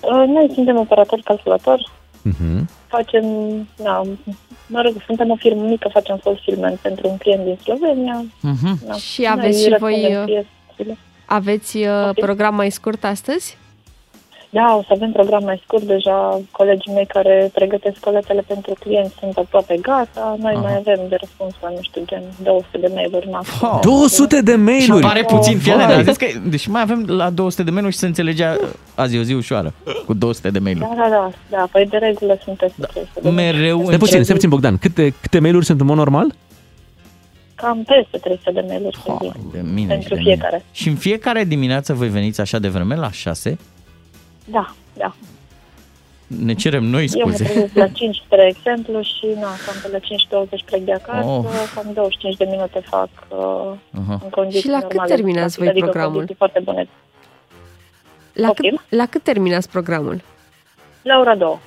Uh, 0.00 0.24
Noi 0.26 0.50
suntem 0.54 0.76
operatori 0.76 1.22
calculatori. 1.22 1.90
Uh-huh. 2.28 2.60
Facem, 2.86 3.24
na, 3.82 4.02
mă 4.66 4.80
rog, 4.84 4.92
suntem 5.06 5.30
o 5.30 5.34
firmă 5.36 5.62
mică, 5.62 5.88
facem 5.92 6.16
fulfillment 6.22 6.78
pentru 6.78 7.08
un 7.08 7.16
client 7.16 7.44
din 7.44 7.58
Slovenia. 7.62 8.24
Mhm. 8.40 8.78
Na, 8.86 8.94
Și 8.94 9.20
noi 9.20 9.30
aveți 9.36 9.62
și 9.62 9.74
voi, 9.78 9.90
răspundem 9.92 10.20
uh, 10.20 10.24
piețele. 10.76 10.98
Aveți 11.38 11.76
uh, 11.76 12.10
program 12.14 12.54
mai 12.54 12.70
scurt 12.70 13.04
astăzi? 13.04 13.56
Da, 14.50 14.74
o 14.78 14.82
să 14.82 14.88
avem 14.92 15.10
program 15.12 15.42
mai 15.44 15.62
scurt. 15.64 15.82
Deja 15.82 16.40
colegii 16.50 16.92
mei 16.92 17.06
care 17.06 17.50
pregătesc 17.54 17.98
coletele 18.00 18.44
pentru 18.46 18.74
clienți 18.80 19.14
sunt 19.20 19.36
aproape 19.36 19.76
gata. 19.82 20.36
Noi 20.40 20.54
mai 20.54 20.74
avem 20.76 21.00
de 21.08 21.16
răspuns 21.20 21.54
la, 21.62 21.68
nu 21.68 21.78
știu, 21.80 22.02
gen 22.06 22.22
200 22.42 22.78
de 22.78 22.90
mail-uri 22.94 23.28
maxim. 23.30 23.68
200 23.82 24.40
de 24.40 24.50
Și 24.50 24.56
mail-uri! 24.58 25.02
pare 25.06 25.24
puțin, 25.24 25.58
fii 25.58 25.72
atent, 25.72 25.88
Vai. 25.88 25.98
a 25.98 26.02
zis 26.02 26.16
că, 26.16 26.26
deci 26.48 26.66
mai 26.66 26.82
avem 26.82 27.04
la 27.06 27.30
200 27.30 27.62
de 27.62 27.70
mail 27.70 27.90
și 27.90 27.98
se 27.98 28.06
înțelegea 28.06 28.56
azi 28.94 29.16
e 29.16 29.18
o 29.18 29.22
zi 29.22 29.32
ușoară, 29.32 29.72
cu 30.06 30.14
200 30.14 30.50
de 30.50 30.58
mail 30.58 30.78
Da, 30.78 30.92
da, 30.96 31.08
da, 31.10 31.30
da, 31.50 31.68
păi 31.72 31.86
de 31.86 31.96
regulă 31.96 32.38
sunt 32.44 32.56
peste 32.56 32.80
300 32.92 33.20
de 33.22 33.30
mail. 33.30 33.54
Mereu 33.54 33.82
Stai 33.84 33.96
puțin, 33.96 34.22
stai 34.22 34.34
puțin, 34.34 34.48
Bogdan. 34.48 34.78
Câte, 34.78 35.14
câte 35.20 35.38
mail-uri 35.38 35.64
sunt 35.64 35.80
în 35.80 35.86
mod 35.86 35.96
normal? 35.96 36.34
Cam 37.62 37.82
peste 37.84 38.18
300 38.18 38.50
de 38.50 38.64
mail-uri 38.68 38.98
pe 39.04 39.12
zi. 39.20 39.32
de 39.52 39.60
mine 39.60 39.86
Pentru 39.94 40.08
și 40.08 40.14
de 40.14 40.20
fiecare. 40.20 40.56
Mine. 40.56 40.64
Și 40.72 40.88
în 40.88 40.96
fiecare 40.96 41.44
dimineață 41.44 41.92
voi 41.94 42.08
veniți 42.08 42.40
așa 42.40 42.58
de 42.58 42.68
vreme 42.68 42.94
la 42.94 43.10
6? 43.10 43.58
Da, 44.44 44.74
da. 44.96 45.14
Ne 46.26 46.54
cerem 46.54 46.84
noi 46.84 47.08
Eu 47.14 47.26
mă 47.26 47.32
scuze. 47.32 47.44
trezesc 47.50 47.74
la 47.74 47.86
5, 47.98 48.16
spre 48.24 48.46
exemplu, 48.56 49.00
și 49.02 49.26
na, 49.34 49.48
cam 49.66 49.74
pe 49.82 49.88
la 49.90 50.44
5.20 50.58 50.64
plec 50.64 50.80
de 50.84 50.92
acasă, 50.92 51.26
Oh. 51.28 51.44
cam 51.74 51.90
25 51.94 52.36
de 52.36 52.44
minute 52.50 52.80
fac 52.84 53.08
uh, 53.28 53.38
Aha. 54.04 54.20
în 54.24 54.30
condiții 54.30 54.60
Și 54.60 54.68
la 54.68 54.78
cât 54.80 54.88
normale, 54.92 55.14
terminați 55.14 55.58
voi 55.58 55.68
adică 55.68 55.84
programul? 55.84 56.12
condiții 56.12 56.36
foarte 56.36 56.60
bune. 56.64 56.88
La 58.32 58.48
cât, 58.52 58.80
la 58.88 59.06
cât 59.06 59.22
terminați 59.22 59.68
programul? 59.68 60.20
La 61.02 61.18
ora 61.18 61.34
2. 61.34 61.58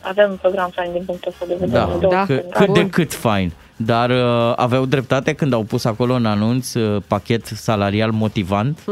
Avem 0.00 0.30
un 0.30 0.36
program 0.36 0.70
fain 0.70 0.92
din 0.92 1.02
punctul 1.04 1.30
ăsta 1.32 1.44
de 1.46 1.54
vedere. 1.54 1.78
Da, 1.84 1.96
Două 2.00 2.12
da. 2.12 2.24
săptămâni. 2.26 2.50
Cât 2.50 2.74
de 2.74 2.88
cât 2.90 3.12
fain. 3.14 3.52
Dar 3.86 4.10
uh, 4.10 4.52
aveau 4.56 4.84
dreptate 4.86 5.32
când 5.32 5.52
au 5.52 5.62
pus 5.62 5.84
acolo 5.84 6.14
în 6.14 6.26
anunț 6.26 6.74
uh, 6.74 7.02
pachet 7.06 7.46
salarial 7.46 8.10
motivant? 8.10 8.78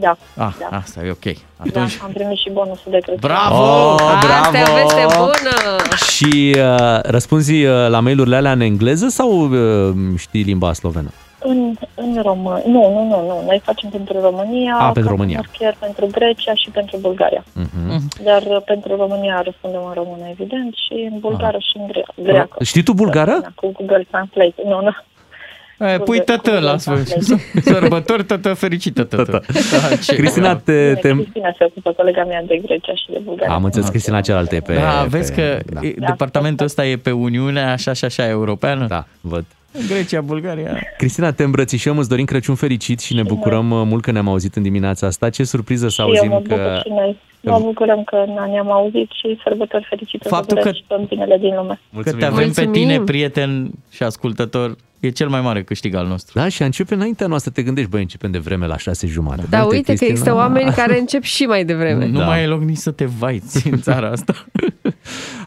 Da, 0.00 0.16
Ah, 0.36 0.52
da. 0.70 0.76
asta 0.76 1.00
e 1.04 1.10
ok. 1.10 1.24
da, 1.24 1.32
Atunci, 1.56 1.98
am 2.04 2.10
primit 2.12 2.36
și 2.38 2.50
bonusul 2.52 2.90
de 2.90 2.98
Crăciun. 2.98 3.16
Bravo! 3.20 3.92
Oh, 3.92 4.00
Asta 4.42 4.58
e 4.58 4.64
o 4.70 4.74
veste 4.74 5.04
bravo! 5.08 5.24
bună! 5.24 5.76
Și 6.14 6.56
uh, 6.58 6.98
răspunzi 7.02 7.64
uh, 7.64 7.88
la 7.88 8.00
mail-urile 8.00 8.36
alea 8.36 8.52
în 8.52 8.60
engleză 8.60 9.08
sau 9.08 9.48
uh, 9.48 9.94
știi 10.18 10.42
limba 10.42 10.72
slovenă? 10.72 11.10
În, 11.40 11.74
în 11.94 12.22
România. 12.22 12.62
Nu, 12.66 12.82
nu, 12.92 13.02
nu, 13.08 13.26
nu. 13.26 13.42
Noi 13.46 13.60
facem 13.64 13.88
pentru 13.90 14.20
România, 14.20 14.74
Ah, 14.74 14.78
pentru 14.92 14.92
customer 14.92 15.16
România. 15.16 15.40
care 15.58 15.76
pentru 15.80 16.06
Grecia 16.06 16.54
și 16.54 16.70
pentru 16.70 16.96
Bulgaria. 17.00 17.42
Uh-huh. 17.42 17.98
Dar 18.24 18.42
uh, 18.42 18.62
pentru 18.64 18.96
România 18.96 19.40
răspundem 19.44 19.80
în 19.86 19.92
română, 19.94 20.24
evident, 20.30 20.74
și 20.74 21.08
în 21.12 21.18
bulgară 21.18 21.58
și 21.58 21.76
în 21.76 21.86
gre- 21.86 22.06
greacă. 22.22 22.64
Știi 22.64 22.82
tu 22.82 22.92
bulgară? 22.92 23.38
Da, 23.42 23.48
Cu 23.54 23.72
Google 23.72 24.06
Translate. 24.10 24.54
Nu, 24.64 24.80
nu. 24.80 25.86
e, 25.86 25.98
pui 25.98 26.20
tătă 26.24 26.58
la 26.58 26.76
sfârșit. 26.78 27.22
Sărbători, 27.72 28.24
tătă 28.24 28.54
fericită, 28.54 29.04
tătă. 29.04 29.42
Da, 29.72 29.96
ce 30.04 30.14
Cristina, 30.20 30.44
bravo. 30.46 30.60
te, 30.64 30.94
te... 31.00 31.10
Cristina 31.12 31.54
se 31.58 31.64
ocupă 31.64 31.92
colega 31.92 32.24
mea 32.24 32.42
de 32.46 32.56
Grecia 32.56 32.94
și 32.94 33.06
de 33.12 33.18
Bulgaria. 33.24 33.54
Am 33.54 33.64
înțeles, 33.64 33.88
Cristina 33.88 34.20
cealaltă 34.20 34.54
e 34.54 34.60
pe... 34.60 34.74
Da, 34.74 35.00
pe, 35.02 35.06
vezi 35.08 35.34
că 35.34 35.58
Da, 35.72 35.80
e- 35.82 35.94
departamentul 35.98 36.66
ăsta 36.66 36.86
e 36.86 36.96
pe 36.96 37.10
Uniunea 37.10 37.72
așa 37.72 37.92
și 37.92 38.04
așa 38.04 38.28
europeană? 38.28 38.86
da 38.86 39.04
văd. 39.20 39.44
Grecia, 39.88 40.20
Bulgaria. 40.20 40.78
Cristina, 40.96 41.32
te 41.32 41.42
îmbrățișăm, 41.42 41.98
îți 41.98 42.08
dorim 42.08 42.24
Crăciun 42.24 42.54
fericit 42.54 43.00
și 43.00 43.14
ne 43.14 43.22
bucurăm 43.22 43.70
uh, 43.70 43.82
mult 43.86 44.02
că 44.02 44.10
ne-am 44.10 44.28
auzit 44.28 44.54
în 44.56 44.62
dimineața 44.62 45.06
asta. 45.06 45.30
Ce 45.30 45.44
surpriză 45.44 45.88
să 45.88 45.94
Și 45.94 46.00
eu 46.00 46.06
mă 46.06 46.18
auzim 46.18 46.30
bucur 46.42 46.56
că... 46.62 46.80
și 46.84 46.88
noi. 46.88 47.18
Mă 47.42 47.58
bucurăm 47.62 48.02
că 48.04 48.24
na, 48.36 48.46
ne-am 48.46 48.70
auzit 48.70 49.08
și 49.10 49.40
sărbători 49.44 49.86
fericite 49.88 50.28
Faptul 50.28 50.46
vă 50.56 50.62
că- 50.62 50.68
doresc 50.68 50.76
și 50.76 50.84
tot 50.88 51.08
binele 51.08 51.36
din 51.38 51.54
lume. 51.54 51.80
Că 52.02 52.12
te 52.12 52.24
avem 52.24 52.50
pe 52.52 52.66
tine, 52.72 53.00
prieten 53.00 53.70
și 53.90 54.02
ascultător, 54.02 54.76
e 55.00 55.08
cel 55.10 55.28
mai 55.28 55.40
mare 55.40 55.62
câștig 55.62 55.94
al 55.94 56.06
nostru. 56.06 56.38
Da, 56.38 56.48
și 56.48 56.62
a 56.62 56.64
începe 56.64 56.94
înaintea 56.94 57.26
noastră, 57.26 57.50
te 57.50 57.62
gândești, 57.62 57.90
băi, 57.90 58.00
începem 58.00 58.30
de 58.30 58.38
vreme 58.38 58.66
la 58.66 58.76
șase 58.76 59.06
jumate. 59.06 59.42
Dar 59.50 59.62
Uite, 59.62 59.74
uite 59.76 59.92
că 59.92 59.98
Cristina- 59.98 60.08
există 60.10 60.34
oameni 60.34 60.70
care 60.70 60.98
încep 60.98 61.22
și 61.22 61.42
mai 61.44 61.64
devreme. 61.64 62.06
Nu 62.06 62.18
Da. 62.18 62.24
mai 62.24 62.42
e 62.42 62.46
loc 62.46 62.62
nici 62.62 62.76
să 62.76 62.90
te 62.90 63.04
vaiți 63.04 63.68
în 63.68 63.80
țara 63.80 64.08
asta. 64.10 64.34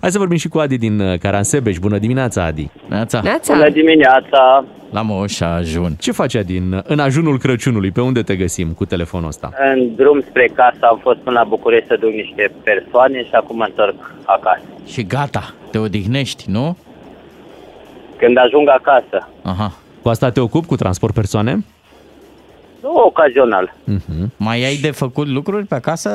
Hai 0.02 0.12
să 0.12 0.18
vorbim 0.18 0.38
și 0.38 0.48
cu 0.48 0.60
Adi 0.60 0.78
din 0.78 1.00
uh, 1.00 1.20
Caransebeș. 1.20 1.78
Bună 1.78 1.98
dimineața, 1.98 2.44
Adi! 2.44 2.70
Neața. 2.90 3.20
Neața. 3.24 3.54
Bună 3.54 3.70
dimineața! 3.70 4.66
La 4.92 5.02
Moș 5.02 5.40
Ajun. 5.40 5.96
Ce 6.00 6.12
faci, 6.12 6.36
Adi, 6.36 6.58
în, 6.58 6.82
în 6.86 7.00
ajunul 7.00 7.38
Crăciunului? 7.40 7.92
Pe 7.92 8.02
unde 8.02 8.22
te 8.22 8.36
găsim 8.36 8.72
cu 8.72 8.86
telefonul 8.86 9.28
ăsta? 9.28 9.52
În 9.74 9.96
drum 9.96 10.22
spre 10.30 10.50
casă 10.56 10.80
am 10.82 11.00
fost 11.02 11.18
până 11.20 11.40
la 11.40 11.46
București 11.46 11.88
să 11.88 11.98
duc 12.00 12.10
niște 12.10 12.52
persoane 12.64 13.24
și 13.24 13.32
acum 13.34 13.56
mă 13.58 13.66
întorc 13.68 14.14
acasă. 14.26 14.62
Și 14.88 15.04
gata, 15.04 15.54
te 15.72 15.78
odihnești, 15.78 16.44
nu? 16.48 16.78
Când 18.18 18.38
ajung 18.38 18.70
acasă, 18.70 19.30
Aha. 19.42 19.74
Cu 20.02 20.10
asta 20.10 20.30
te 20.30 20.40
ocupi, 20.40 20.68
cu 20.68 20.76
transport 20.76 21.14
persoane? 21.14 21.66
Nu 22.82 22.94
ocazional. 23.06 23.74
Uh-huh. 23.90 24.26
Mai 24.38 24.64
ai 24.66 24.76
de 24.76 24.92
făcut 24.92 25.28
lucruri 25.28 25.66
pe 25.66 25.76
acasă? 25.76 26.10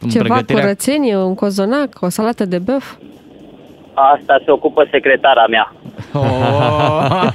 În 0.00 0.08
Ceva 0.08 0.24
pregătirea... 0.24 0.62
curățenie, 0.62 1.16
un 1.16 1.34
cozonac, 1.34 1.88
o 2.00 2.08
salată 2.08 2.44
de 2.44 2.58
băf. 2.58 2.94
Asta 4.14 4.40
se 4.44 4.50
ocupă 4.50 4.86
secretara 4.90 5.46
mea. 5.50 5.72
Oh. 6.12 7.28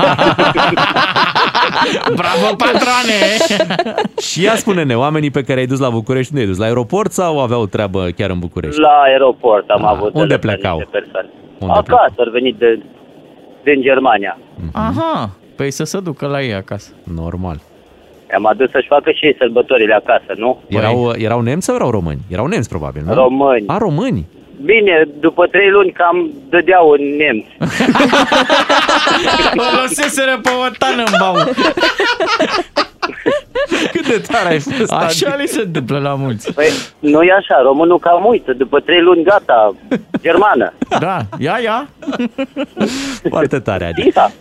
Bravo, 2.16 2.56
patrone! 2.58 3.20
și 4.22 4.46
ea 4.46 4.56
spune-ne, 4.56 4.96
oamenii 4.98 5.32
pe 5.32 5.44
care 5.44 5.60
ai 5.60 5.66
dus 5.66 5.80
la 5.80 5.90
București, 5.90 6.32
unde 6.32 6.44
ai 6.44 6.50
dus? 6.52 6.60
La 6.60 6.66
aeroport 6.66 7.12
sau 7.12 7.42
aveau 7.42 7.66
treabă 7.66 8.08
chiar 8.16 8.30
în 8.30 8.40
București? 8.40 8.80
La 8.80 9.02
aeroport 9.06 9.70
am 9.70 9.86
Ah, 9.86 9.92
avut 9.96 10.14
unde 10.14 10.28
de 10.28 10.34
la 10.34 10.40
plecau? 10.40 10.76
niște 10.78 10.90
persoane. 11.00 11.30
Unde 11.60 11.74
acasă, 11.78 12.14
au 12.18 12.32
venit 12.32 12.56
de, 12.58 12.82
din 13.64 13.82
Germania. 13.82 14.38
Aha, 14.72 15.30
păi 15.56 15.72
să 15.72 15.84
se 15.84 16.00
ducă 16.00 16.28
la 16.28 16.42
ei 16.42 16.54
acasă. 16.54 16.90
Normal. 17.16 17.62
Am 18.36 18.46
adus 18.46 18.70
să-și 18.70 18.88
facă 18.88 19.12
și 19.12 19.26
ei 19.26 19.36
sărbătorile 19.38 19.94
acasă, 19.94 20.34
nu? 20.36 20.62
Erau, 20.68 21.14
erau 21.18 21.42
nemți 21.42 21.66
sau 21.66 21.76
erau 21.76 21.90
români? 21.90 22.20
Erau 22.32 22.46
nemți, 22.46 22.70
probabil, 22.70 23.02
nu? 23.06 23.14
Români. 23.14 23.64
A, 23.68 23.78
români. 23.78 24.26
Bine, 24.62 25.08
după 25.20 25.48
trei 25.48 25.70
luni 25.70 25.92
cam 25.92 26.32
dădeau 26.50 26.90
în 26.90 27.16
nemți. 27.16 27.48
Mă 29.60 29.64
lăseseră 29.82 30.40
pe 30.44 30.50
o 30.50 30.70
tană 30.78 31.04
în 31.06 31.14
bau. 31.20 31.36
Cât 33.92 34.08
de 34.08 34.22
tare 34.32 34.50
ai 34.50 34.60
fost, 34.60 34.92
Așa 34.92 35.36
li 35.36 35.48
se 35.48 35.62
întâmplă 35.62 36.00
la 36.00 36.16
mulți. 36.16 36.54
Păi, 36.54 36.68
nu 37.00 37.22
e 37.22 37.32
așa, 37.32 37.62
românul 37.62 38.00
cam 38.00 38.26
uită, 38.26 38.54
după 38.54 38.80
trei 38.80 39.02
luni 39.02 39.24
gata, 39.24 39.76
germană. 40.22 40.74
Da, 41.00 41.20
ia, 41.38 41.60
ia. 41.64 41.90
Foarte 43.30 43.60
tare, 43.60 43.86
Adi. 43.86 44.12
Da. 44.12 44.32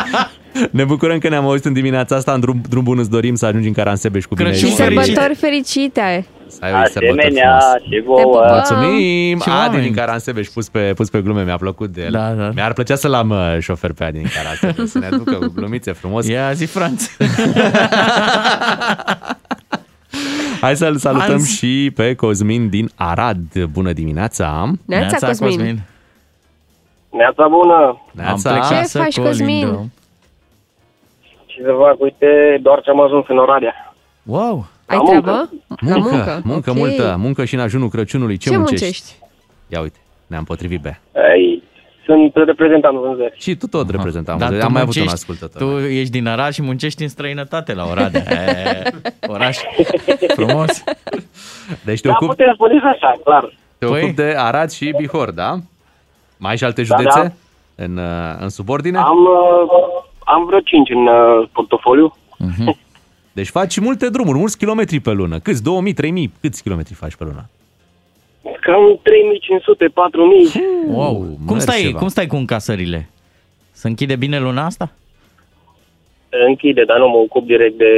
Ne 0.70 0.84
bucurăm 0.84 1.18
că 1.18 1.28
ne-am 1.28 1.44
auzit 1.44 1.64
în 1.64 1.72
dimineața 1.72 2.16
asta. 2.16 2.32
În 2.32 2.40
drum, 2.40 2.60
drum 2.68 2.82
bun 2.84 2.98
îți 2.98 3.10
dorim 3.10 3.34
să 3.34 3.46
ajungi 3.46 3.66
în 3.66 3.72
Caransebeș 3.72 4.24
cu 4.24 4.34
bine. 4.34 4.48
Crăciun 4.48 4.68
Și 4.68 4.74
sărbători 4.74 5.34
fericite! 5.34 6.26
Să 6.46 6.58
ai 6.60 6.70
o 6.72 6.74
sărbători 6.84 7.18
Asemenea 7.18 7.58
frumoase. 7.58 7.84
și 7.90 8.02
vouă. 8.06 8.44
Mulțumim! 8.50 9.38
Ce 9.38 9.50
Adi 9.50 9.58
oameni. 9.58 9.82
din 9.82 9.94
Caransebeș 9.94 10.48
pus 10.48 10.68
pe, 10.68 10.92
pus 10.96 11.10
pe 11.10 11.20
glume, 11.20 11.42
mi-a 11.44 11.56
plăcut 11.56 11.90
de 11.90 12.02
el. 12.02 12.10
Da, 12.10 12.30
da. 12.30 12.50
Mi-ar 12.54 12.72
plăcea 12.72 12.94
să-l 12.94 13.14
am 13.14 13.30
uh, 13.30 13.56
șofer 13.60 13.92
pe 13.92 14.04
Adi 14.04 14.18
din 14.18 14.26
Caransebeș, 14.34 14.88
să 14.88 14.98
ne 14.98 15.06
aducă 15.06 15.34
cu 15.34 15.52
glumițe 15.54 15.92
frumos. 15.92 16.26
Ia 16.28 16.52
zi, 16.52 16.64
Franț. 16.64 17.04
Hai 20.60 20.76
să-l 20.76 20.96
salutăm 20.96 21.28
Hans. 21.28 21.56
și 21.56 21.92
pe 21.94 22.14
Cosmin 22.14 22.68
din 22.68 22.90
Arad. 22.94 23.64
Bună 23.64 23.92
dimineața! 23.92 24.70
Neața, 24.86 25.26
Cosmin. 25.26 25.80
Neața 27.10 27.46
bună! 27.48 28.02
Neața. 28.12 28.50
Am 28.50 28.58
plecat 28.58 28.82
Ce 28.82 28.88
să 28.88 28.98
faci, 28.98 29.18
Cosmin? 29.20 29.46
colindăm. 29.46 29.90
Și 31.60 31.66
să 31.66 31.74
fac, 31.78 32.00
uite, 32.00 32.58
doar 32.62 32.80
ce 32.80 32.90
am 32.90 33.00
ajuns 33.00 33.24
în 33.28 33.38
Oradea. 33.38 33.94
Wow! 34.22 34.66
Ai 34.86 34.96
La 34.96 35.02
treabă? 35.04 35.50
Muncă, 35.80 35.94
La 35.94 35.98
muncă. 35.98 36.40
muncă 36.44 36.70
Ok. 36.70 36.76
multă, 36.76 37.16
muncă 37.18 37.44
și 37.44 37.54
în 37.54 37.60
ajunul 37.60 37.88
Crăciunului. 37.88 38.36
Ce, 38.36 38.48
Ce 38.50 38.56
muncești? 38.56 38.82
muncești? 38.84 39.14
Ia 39.68 39.80
uite, 39.80 39.98
ne-am 40.26 40.44
potrivit, 40.44 40.80
Bea. 40.80 41.00
Ei, 41.36 41.62
sunt 42.04 42.32
reprezentant 42.34 42.94
în 42.94 43.00
vânzări. 43.00 43.34
Și 43.36 43.54
tu 43.56 43.66
tot 43.66 43.90
reprezentam. 43.90 44.38
Dar 44.38 44.48
tu 44.48 44.64
Am 44.64 44.72
mai 44.72 44.80
avut 44.80 44.94
un 44.96 45.02
muncești- 45.02 45.12
ascultător. 45.12 45.62
Tu 45.62 45.78
ești 45.78 46.10
din 46.10 46.26
Arad 46.26 46.52
și 46.52 46.62
muncești 46.62 47.02
în 47.02 47.08
străinătate 47.08 47.74
la 47.74 47.84
Oradea. 47.84 48.22
E, 48.30 48.82
oraș 49.26 49.58
frumos. 50.38 50.84
Deci 51.84 52.00
te 52.00 52.08
Da, 52.08 52.14
ocupi, 52.14 52.30
putem 52.30 52.52
spune 52.54 52.74
și 52.78 52.84
așa, 52.84 53.14
clar. 53.24 53.54
te 53.78 53.86
Păi- 53.86 53.88
ocupi 53.88 54.12
de 54.12 54.34
Arad 54.38 54.70
și 54.70 54.94
Bihor, 54.96 55.30
da? 55.30 55.54
Mai 56.36 56.50
ai 56.50 56.56
și 56.56 56.64
alte 56.64 56.82
Da, 56.82 56.96
județe 56.96 57.20
da. 57.20 57.84
În, 57.84 57.96
uh, 57.96 58.36
în 58.40 58.48
subordine? 58.48 58.98
Am, 58.98 59.18
uh, 59.18 59.70
am 60.34 60.44
vreo 60.46 60.60
5 60.60 60.90
în 60.90 61.06
uh, 61.06 61.48
portofoliu. 61.52 62.16
Deci 63.32 63.48
faci 63.48 63.78
multe 63.78 64.08
drumuri, 64.08 64.38
mulți 64.38 64.58
kilometri 64.58 65.00
pe 65.00 65.10
lună. 65.10 65.38
Câți? 65.38 65.62
2000, 65.62 65.92
3000? 65.92 66.32
Câți 66.40 66.62
kilometri 66.62 66.94
faci 66.94 67.14
pe 67.14 67.24
lună? 67.24 67.48
Cam 68.60 68.98
3500, 69.02 69.84
4000. 69.88 70.48
Wow. 70.88 71.14
Cum 71.14 71.36
mergi 71.46 71.60
stai, 71.60 71.80
ceva. 71.80 71.98
cum 71.98 72.08
stai 72.08 72.26
cu 72.26 72.36
încasările? 72.36 73.08
Se 73.70 73.88
închide 73.88 74.16
bine 74.16 74.38
luna 74.38 74.64
asta? 74.64 74.92
Închide, 76.48 76.84
dar 76.84 76.98
nu 76.98 77.08
mă 77.08 77.16
ocup 77.16 77.46
direct 77.46 77.78
de, 77.78 77.94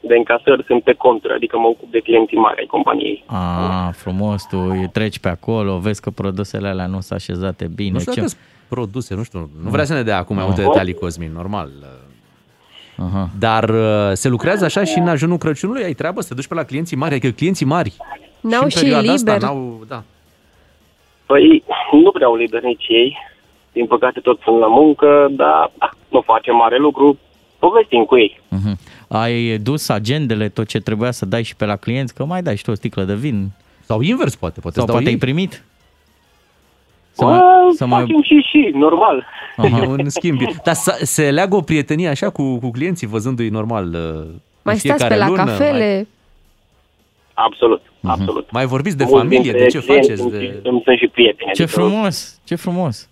de 0.00 0.14
încasări, 0.16 0.64
sunt 0.66 0.82
pe 0.82 0.92
contră, 0.92 1.32
adică 1.34 1.58
mă 1.58 1.66
ocup 1.66 1.90
de 1.90 1.98
clienții 1.98 2.36
mari 2.36 2.58
ai 2.58 2.66
companiei. 2.66 3.24
Ah, 3.26 3.88
frumos, 3.92 4.46
tu 4.50 4.90
treci 4.92 5.18
pe 5.18 5.28
acolo, 5.28 5.78
vezi 5.78 6.00
că 6.00 6.10
produsele 6.10 6.68
alea 6.68 6.86
nu 6.86 7.00
sunt 7.00 7.18
așezate 7.18 7.66
bine. 7.74 7.90
Nu 7.90 7.98
știu 7.98 8.12
Ce- 8.12 8.20
dacă 8.20 8.30
sunt 8.30 8.42
produse, 8.68 9.14
nu 9.14 9.22
știu. 9.22 9.50
Nu 9.62 9.70
vrea 9.70 9.84
să 9.84 9.92
ne 9.94 10.02
dea 10.02 10.18
acum 10.18 10.36
mai 10.36 10.44
multe 10.44 10.60
Ah. 10.60 10.66
detalii, 10.66 10.94
Cosmin, 10.94 11.32
normal. 11.32 11.70
Aha. 12.96 13.28
Dar 13.38 13.68
uh, 13.68 14.10
se 14.12 14.28
lucrează 14.28 14.64
așa 14.64 14.84
și 14.84 14.98
în 14.98 15.08
ajunul 15.08 15.38
Crăciunului? 15.38 15.84
Ai 15.84 15.92
treabă 15.94 16.20
să 16.20 16.28
te 16.28 16.34
duci 16.34 16.46
pe 16.46 16.54
la 16.54 16.62
clienții 16.62 16.96
mari? 16.96 17.14
Adică 17.14 17.32
clienții 17.32 17.66
mari 17.66 17.92
N-au 18.40 18.62
în 18.62 18.68
și 18.68 18.78
perioada 18.78 19.12
asta 19.12 19.32
liber. 19.34 19.48
n-au, 19.48 19.84
da. 19.88 20.02
Păi, 21.26 21.64
nu 22.04 22.10
prea 22.10 22.26
au 22.26 22.36
liber 22.36 22.62
nici 22.62 22.84
ei. 22.88 23.16
Din 23.72 23.86
păcate 23.86 24.20
tot 24.20 24.40
sunt 24.44 24.58
la 24.58 24.66
muncă, 24.66 25.26
dar 25.30 25.70
da, 25.78 25.90
nu 26.08 26.20
facem 26.20 26.56
mare 26.56 26.76
lucru. 26.78 27.18
Povestim 27.58 28.04
cu 28.04 28.16
ei. 28.18 28.40
Mhm. 28.48 28.78
Ai 29.08 29.58
dus 29.58 29.88
agendele, 29.88 30.48
tot 30.48 30.66
ce 30.66 30.80
trebuia 30.80 31.10
să 31.10 31.24
dai 31.26 31.42
și 31.42 31.56
pe 31.56 31.64
la 31.64 31.76
clienți, 31.76 32.14
că 32.14 32.24
mai 32.24 32.42
dai 32.42 32.56
și 32.56 32.62
tu 32.62 32.70
o 32.70 32.74
sticlă 32.74 33.02
de 33.04 33.14
vin. 33.14 33.50
Sau 33.84 34.00
invers, 34.00 34.34
poate. 34.36 34.60
poate 34.60 34.76
Sau 34.76 34.84
îți 34.84 34.92
dau 34.92 34.94
poate 34.94 35.04
ai 35.06 35.12
ei. 35.12 35.18
primit. 35.18 35.64
Să 37.16 37.24
Să 37.24 37.24
mai, 37.24 37.40
să 37.76 37.84
facem 37.86 38.14
mai... 38.14 38.22
și 38.24 38.40
și, 38.40 38.70
normal. 38.74 39.26
Aha. 39.56 39.86
Un 39.98 40.08
schimb. 40.08 40.40
Dar 40.64 40.74
să- 40.74 40.98
se 41.02 41.30
leagă 41.30 41.56
o 41.56 41.60
prietenie 41.60 42.08
așa 42.08 42.30
cu, 42.30 42.58
cu 42.58 42.70
clienții, 42.70 43.06
văzându-i 43.06 43.48
normal 43.48 43.84
uh, 43.94 44.00
Mai 44.62 44.74
în 44.74 44.78
stați 44.80 44.82
pe 44.82 44.86
fiecare 44.86 45.16
la 45.16 45.28
lună, 45.28 45.44
cafele. 45.44 45.94
Mai, 45.94 46.06
Absolut, 47.34 47.82
absolut. 48.02 48.50
mai 48.50 48.66
vorbiți 48.66 48.96
de 48.96 49.04
Mulți 49.04 49.18
familie, 49.18 49.52
de 49.52 49.58
dintre 49.58 49.78
ce 49.78 49.86
clienți 49.86 50.06
faceți? 50.08 50.20
Sunt, 50.22 50.32
De... 50.32 50.60
sunt, 50.62 50.82
sunt 50.82 50.98
și 50.98 51.06
prieteni. 51.06 51.50
Ce 51.52 51.62
adică 51.62 51.78
frumos, 51.80 52.40
ce 52.44 52.54
frumos. 52.54 53.08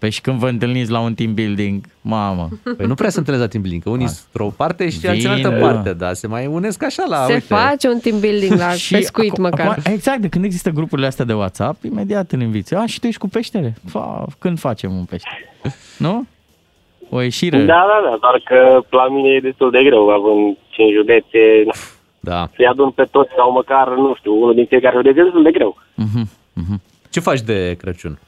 Păi 0.00 0.10
și 0.10 0.20
când 0.20 0.38
vă 0.38 0.48
întâlniți 0.48 0.90
la 0.90 1.00
un 1.00 1.14
team 1.14 1.34
building, 1.34 1.84
mamă. 2.00 2.48
Păi 2.76 2.86
nu 2.86 2.94
prea 2.94 3.10
se 3.10 3.18
întâlnează 3.18 3.42
la 3.46 3.48
team 3.50 3.62
building, 3.62 3.82
că 3.82 3.90
unii 3.90 4.06
sunt 4.08 4.26
într-o 4.32 4.52
parte 4.56 4.90
și 4.90 5.06
alții 5.06 5.24
în 5.24 5.30
altă 5.30 5.48
Vin, 5.48 5.60
parte, 5.60 5.92
dar 5.92 6.14
se 6.14 6.26
mai 6.26 6.46
unesc 6.46 6.82
așa 6.82 7.04
la, 7.08 7.24
Se 7.26 7.32
uite. 7.32 7.44
face 7.54 7.88
un 7.88 7.98
team 7.98 8.20
building 8.20 8.52
la 8.58 8.66
pescuit 8.90 9.30
acum, 9.30 9.42
măcar. 9.42 9.66
Acum, 9.68 9.82
exact, 9.92 10.18
de 10.20 10.28
când 10.28 10.44
există 10.44 10.70
grupurile 10.70 11.06
astea 11.06 11.24
de 11.24 11.32
WhatsApp, 11.32 11.84
imediat 11.84 12.32
îl 12.32 12.40
inviți. 12.40 12.74
A, 12.74 12.86
și 12.86 13.00
tu 13.00 13.06
ești 13.06 13.20
cu 13.20 13.28
peștele? 13.28 13.74
Fa, 13.88 14.26
când 14.38 14.58
facem 14.58 14.92
un 14.96 15.04
pește? 15.04 15.28
Nu? 15.98 16.26
O 17.10 17.20
ieșire? 17.20 17.58
Da, 17.58 17.64
da, 17.64 18.08
da, 18.10 18.16
doar 18.20 18.40
că 18.44 18.86
la 18.96 19.08
mine 19.08 19.28
e 19.28 19.40
destul 19.40 19.70
de 19.70 19.82
greu, 19.84 20.08
având 20.08 20.56
5 20.68 20.92
județe, 20.94 21.38
Da. 22.20 22.48
să-i 22.56 22.66
adun 22.66 22.90
pe 22.90 23.04
toți 23.10 23.30
sau 23.36 23.52
măcar, 23.52 23.88
nu 23.88 24.14
știu, 24.18 24.32
unul 24.42 24.54
din 24.54 24.66
fiecare 24.66 24.96
județ 24.96 25.16
e 25.16 25.22
destul 25.22 25.42
de 25.42 25.50
greu. 25.50 25.76
Mhm, 25.94 26.28
Ce 27.10 27.20
faci 27.20 27.40
de 27.40 27.74
Crăciun? 27.78 28.18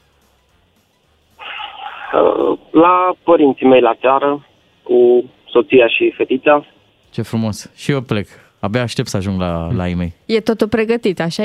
Uh, 2.13 2.57
La 2.71 3.15
părinții 3.23 3.65
mei 3.67 3.81
la 3.81 3.93
țară, 4.01 4.45
cu 4.83 5.23
soția 5.49 5.87
și 5.87 6.13
fetița, 6.17 6.65
Ce 7.11 7.21
frumos. 7.21 7.71
Și 7.75 7.91
eu 7.91 8.01
plec. 8.01 8.27
Abia 8.59 8.81
aștept 8.81 9.07
să 9.07 9.17
ajung 9.17 9.39
la, 9.39 9.67
la 9.75 9.87
ei 9.87 9.93
mei. 9.93 10.13
E 10.25 10.39
totul 10.39 10.67
pregătit, 10.67 11.19
așa 11.19 11.43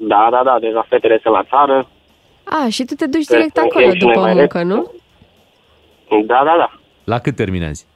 da, 0.00 0.28
da, 0.30 0.42
da, 0.44 0.58
deja 0.60 0.86
fetele 0.88 1.18
sunt 1.22 1.34
la 1.34 1.42
țară, 1.44 1.88
A, 2.44 2.68
și 2.68 2.84
tu 2.84 2.94
te 2.94 3.06
duci 3.06 3.26
Pe- 3.26 3.34
direct 3.34 3.52
pe- 3.52 3.60
acolo 3.60 3.84
și 3.84 3.88
noi 3.90 3.98
după 3.98 4.20
mai 4.20 4.34
muncă, 4.34 4.62
nu? 4.62 4.92
da, 6.26 6.42
da, 6.44 6.54
da, 6.58 6.70
La 7.04 7.18
cât 7.18 7.36
terminezi? 7.36 7.86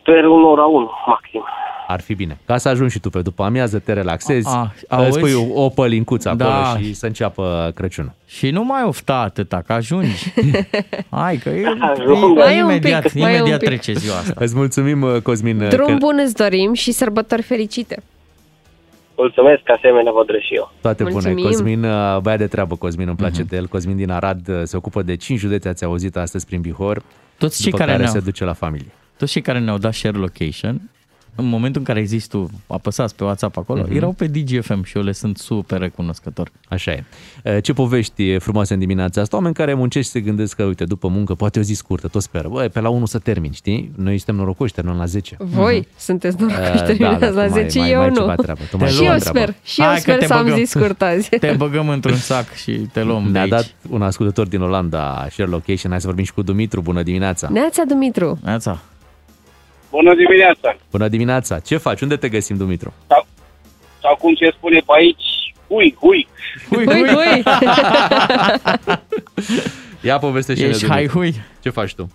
sper 0.00 0.24
un 0.24 0.44
ora 0.44 0.64
1 0.64 0.90
maxim. 1.06 1.44
Ar 1.86 2.00
fi 2.00 2.14
bine. 2.14 2.38
Ca 2.46 2.56
să 2.56 2.68
ajungi 2.68 2.92
și 2.92 2.98
tu 3.00 3.10
pe 3.10 3.20
după 3.22 3.42
amiază, 3.42 3.78
te 3.78 3.92
relaxezi, 3.92 4.48
A, 4.48 4.72
a, 4.88 4.96
auzi? 4.96 5.08
îți 5.08 5.18
pui 5.18 5.32
o, 5.32 5.62
o 5.64 5.68
pălincuță 5.68 6.28
acolo 6.28 6.48
Da. 6.48 6.76
și 6.80 6.92
să 6.94 7.06
înceapă 7.06 7.72
Crăciunul. 7.74 8.12
Și 8.26 8.50
nu 8.50 8.64
mai 8.64 8.82
ofta 8.84 9.14
atâta, 9.16 9.62
că 9.66 9.72
ajungi. 9.72 10.32
Hai, 11.10 11.36
că 11.36 11.48
e, 11.48 11.64
Ajung. 11.80 12.38
e, 12.38 12.40
Mai 12.40 12.54
un 12.60 12.68
imediat, 12.70 13.02
pic, 13.02 13.14
mai 13.20 13.30
un 13.32 13.36
imediat 13.36 13.58
pic. 13.58 13.68
trece 13.68 13.92
ziua 13.92 14.16
asta. 14.16 14.32
Îți 14.38 14.54
mulțumim, 14.56 15.02
uh, 15.02 15.20
Cosmin. 15.22 15.58
Drum 15.68 15.86
că 15.86 15.94
bun 15.98 16.20
îți 16.24 16.34
dorim 16.34 16.72
și 16.72 16.92
sărbători 16.92 17.42
fericite. 17.42 18.02
Mulțumesc, 19.16 19.60
asemenea 19.76 20.12
vă 20.12 20.22
doresc 20.26 20.44
și 20.44 20.54
eu. 20.54 20.72
Toate 20.80 21.02
bune. 21.02 21.12
Mulțumim. 21.14 21.44
Cosmin, 21.44 21.84
uh, 21.84 22.18
băiat 22.22 22.38
de 22.38 22.46
treabă, 22.46 22.76
Cosmin, 22.76 23.06
îmi 23.08 23.16
Mhm. 23.20 23.22
place 23.28 23.42
de 23.42 23.56
el. 23.56 23.66
Cosmin 23.66 23.96
din 23.96 24.10
Arad 24.10 24.48
uh, 24.48 24.60
se 24.62 24.76
ocupă 24.76 25.02
de 25.02 25.16
5 25.16 25.38
județe, 25.38 25.68
ați 25.68 25.84
auzit 25.84 26.16
astăzi 26.16 26.46
prin 26.46 26.60
Bihor. 26.60 27.02
Toți 27.38 27.56
cei 27.62 27.64
după 27.70 27.76
care 27.76 27.90
care 27.90 28.02
ne-au- 28.02 28.14
se 28.14 28.20
duce 28.24 28.44
la 28.44 28.52
familie. 28.52 28.90
Toți 29.16 29.32
cei 29.32 29.42
care 29.42 29.58
ne-au 29.58 29.78
dat 29.78 29.92
share 29.94 30.16
location, 30.18 30.90
în 31.34 31.44
momentul 31.48 31.80
în 31.80 31.86
care 31.86 31.98
ai 31.98 32.04
zis 32.06 32.26
tu, 32.26 32.50
apăsați 32.66 33.14
pe 33.16 33.24
WhatsApp 33.24 33.56
acolo, 33.56 33.80
Mhm. 33.82 33.96
erau 33.96 34.12
pe 34.12 34.26
DGFM 34.26 34.82
și 34.84 34.96
eu 34.96 35.02
le 35.02 35.12
sunt 35.12 35.38
super 35.38 35.80
recunoscător. 35.80 36.50
Așa 36.68 36.90
e. 36.90 37.04
Uh, 37.44 37.56
Ce 37.62 37.72
povești 37.72 38.38
frumoase 38.38 38.72
în 38.72 38.78
dimineața 38.78 39.20
asta? 39.20 39.36
Oameni 39.36 39.54
care 39.54 39.74
muncesc 39.74 40.04
și 40.06 40.10
se 40.12 40.20
gândesc 40.20 40.56
că, 40.56 40.62
uite, 40.64 40.84
după 40.84 41.08
muncă, 41.08 41.34
poate 41.34 41.58
o 41.58 41.62
zi 41.62 41.72
scurtă, 41.74 42.08
tot 42.08 42.22
speră. 42.22 42.48
Băi, 42.48 42.68
pe 42.68 42.80
la 42.80 42.88
1 42.88 43.06
să 43.06 43.18
termin, 43.18 43.52
știi? 43.52 43.90
Noi 43.96 44.16
suntem 44.18 44.34
norocoși, 44.36 44.72
terminăm 44.72 44.98
la 44.98 45.04
10. 45.06 45.36
Voi 45.38 45.88
sunteți 45.98 46.34
Uh, 46.34 46.40
norocoși, 46.40 46.72
da, 46.78 46.82
terminați 46.82 47.20
da, 47.20 47.26
la 47.26 47.32
tu 47.46 47.50
mai- 47.52 47.62
10, 47.62 47.78
mai- 47.78 47.90
eu 47.90 47.96
mai 47.96 48.04
ai 48.06 48.10
nu. 48.12 48.20
ceva 48.20 48.34
treabă, 48.34 48.60
tu 48.70 48.76
mai 48.76 48.86
ai 48.86 48.92
și 48.92 48.98
ceva 48.98 49.12
eu 49.12 49.18
treabă. 49.18 49.38
sper, 49.38 49.54
și 49.62 49.80
eu 49.80 49.86
Hai 49.86 49.94
că 49.96 50.00
sper 50.00 50.18
te 50.18 50.26
să 50.26 50.32
am 50.34 50.42
băgăm. 50.44 50.58
zi 50.58 50.64
scurt 50.70 51.02
azi. 51.02 51.28
Te 51.38 51.54
băgăm 51.58 51.88
într-un 51.88 52.16
sac 52.16 52.52
și 52.52 52.72
te 52.72 53.02
luăm 53.02 53.24
de 53.24 53.30
Ne-a 53.30 53.40
aici. 53.40 53.50
dat 53.50 53.74
un 53.90 54.02
ascultător 54.02 54.46
din 54.46 54.60
Olanda 54.60 55.26
share 55.30 55.50
location. 55.50 55.90
Hai 55.90 56.00
să 56.00 56.06
vorbim 56.06 56.24
și 56.24 56.32
cu 56.32 56.42
Dumitru. 56.42 56.80
Bună 56.80 57.02
dimineața! 57.02 57.48
Neața 57.48 57.82
Dumitru. 57.88 58.38
Neața. 58.44 58.80
Bună 59.96 60.14
dimineața! 60.14 60.76
Bună 60.90 61.08
dimineața! 61.08 61.58
Ce 61.58 61.76
faci? 61.76 62.00
Unde 62.00 62.16
te 62.16 62.28
găsim, 62.28 62.56
Dumitru? 62.56 62.92
Sau 64.00 64.16
cum 64.16 64.34
se 64.34 64.50
spune 64.56 64.78
pe 64.78 64.92
aici, 64.96 65.54
hui, 65.68 65.96
hui. 66.00 66.28
Hui, 66.68 66.84
Hui, 66.84 67.08
hui. 67.08 67.42
Ia 70.08 70.18
povestește-ne, 70.18 70.68
Ești 70.68 70.80
Dumitru. 70.86 70.98
hai 70.98 71.06
hui. 71.06 71.34
Ce 71.62 71.70
faci 71.70 71.94
tu? 71.94 72.10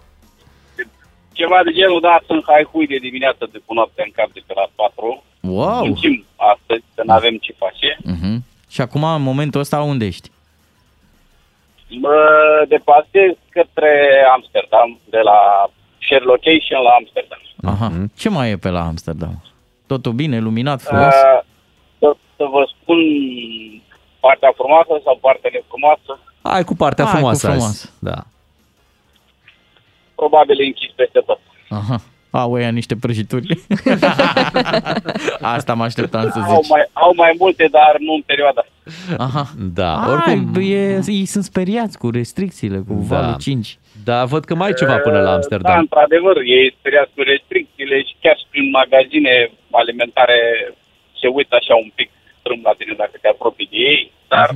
Ceva 1.32 1.60
de 1.64 1.72
genul, 1.72 2.00
da, 2.02 2.20
sunt 2.26 2.44
hai 2.48 2.68
hui 2.72 2.88
de 2.88 2.98
dimineață 2.98 3.50
de 3.52 3.60
cu 3.66 3.74
noaptea 3.74 4.04
în 4.08 4.12
cap 4.16 4.32
de 4.34 4.42
pe 4.48 4.54
la 4.56 4.66
4. 4.76 5.24
Wow. 5.40 5.86
Muncim 5.86 6.26
astăzi, 6.36 6.84
că 6.96 7.02
nu 7.06 7.14
avem 7.14 7.36
ce 7.38 7.56
face. 7.58 7.98
Uh-huh. 8.14 8.38
Și 8.70 8.82
acum, 8.82 9.04
în 9.04 9.22
momentul 9.22 9.60
ăsta, 9.62 9.82
unde 9.82 10.06
ești? 10.06 10.32
Mă 11.90 12.18
deplasez 12.68 13.32
către 13.50 13.92
Amsterdam, 14.36 15.00
de 15.10 15.20
la 15.30 15.40
share 16.10 16.24
location 16.34 16.80
la 16.88 16.92
Amsterdam. 17.00 17.42
Aha. 17.74 17.88
Mhm. 17.94 18.12
Ce 18.22 18.30
mai 18.30 18.50
e 18.52 18.58
pe 18.58 18.70
la 18.70 18.84
Amsterdam? 18.92 19.36
Totul 19.92 20.12
bine, 20.22 20.40
luminat, 20.40 20.82
frumos? 20.82 21.14
Uh, 21.14 21.40
să, 22.00 22.08
să 22.38 22.44
vă 22.54 22.64
spun 22.74 23.00
partea 24.20 24.52
frumoasă 24.60 24.94
sau 25.06 25.18
partea 25.22 25.50
nefrumoasă, 25.54 26.12
Hai 26.42 26.64
cu 26.64 26.76
partea 26.76 27.04
Hai 27.06 27.12
cu 27.14 27.18
frumoasă, 27.18 27.48
frumoasă. 27.48 27.68
azi. 27.70 27.94
Da. 28.00 28.18
probabil 30.16 30.62
e 30.62 30.66
închis 30.66 30.92
peste 30.96 31.20
tot. 31.26 31.40
Aha. 31.70 31.98
Au 32.32 32.52
ăia 32.52 32.70
niște 32.70 32.96
prăjituri. 32.96 33.48
Asta 35.56 35.74
mă 35.74 35.84
așteptam 35.84 36.30
să 36.30 36.40
Au 36.40 36.56
zici. 36.62 36.70
mai, 36.70 36.90
au 36.94 37.14
mai 37.16 37.36
multe, 37.40 37.68
dar 37.72 37.96
nu 38.00 38.14
în 38.14 38.22
perioada 38.26 38.62
asta. 38.66 39.24
Aha. 39.24 39.48
Da, 39.58 39.96
Ai, 40.04 40.12
oricum... 40.12 40.62
e, 40.62 41.02
ei 41.08 41.26
sunt 41.26 41.44
speriați 41.44 41.98
cu 41.98 42.10
restricțiile, 42.10 42.78
cu 42.78 42.94
Da. 43.08 43.16
valul 43.16 43.36
5. 43.38 43.80
Da, 44.04 44.26
văd 44.26 44.44
că 44.46 44.56
mai 44.56 44.68
ai 44.68 44.74
ceva 44.82 44.98
până 44.98 45.18
la 45.18 45.24
Da, 45.24 45.34
Amsterdam. 45.34 45.80
într-adevăr, 45.80 46.36
e 46.38 46.76
speriat 46.80 47.10
cu 47.16 47.22
restricțiile 47.22 47.98
și 48.02 48.16
chiar 48.22 48.38
și 48.38 48.46
prin 48.50 48.70
magazine 48.70 49.52
alimentare 49.72 50.40
se 51.22 51.28
uită 51.28 51.56
așa 51.56 51.76
un 51.76 51.92
pic 51.96 52.10
strâm 52.40 52.60
la 52.64 52.74
tine 52.78 52.94
dacă 53.04 53.16
te 53.22 53.28
apropii 53.28 53.70
de 53.72 53.78
ei, 53.78 54.12
dar 54.28 54.50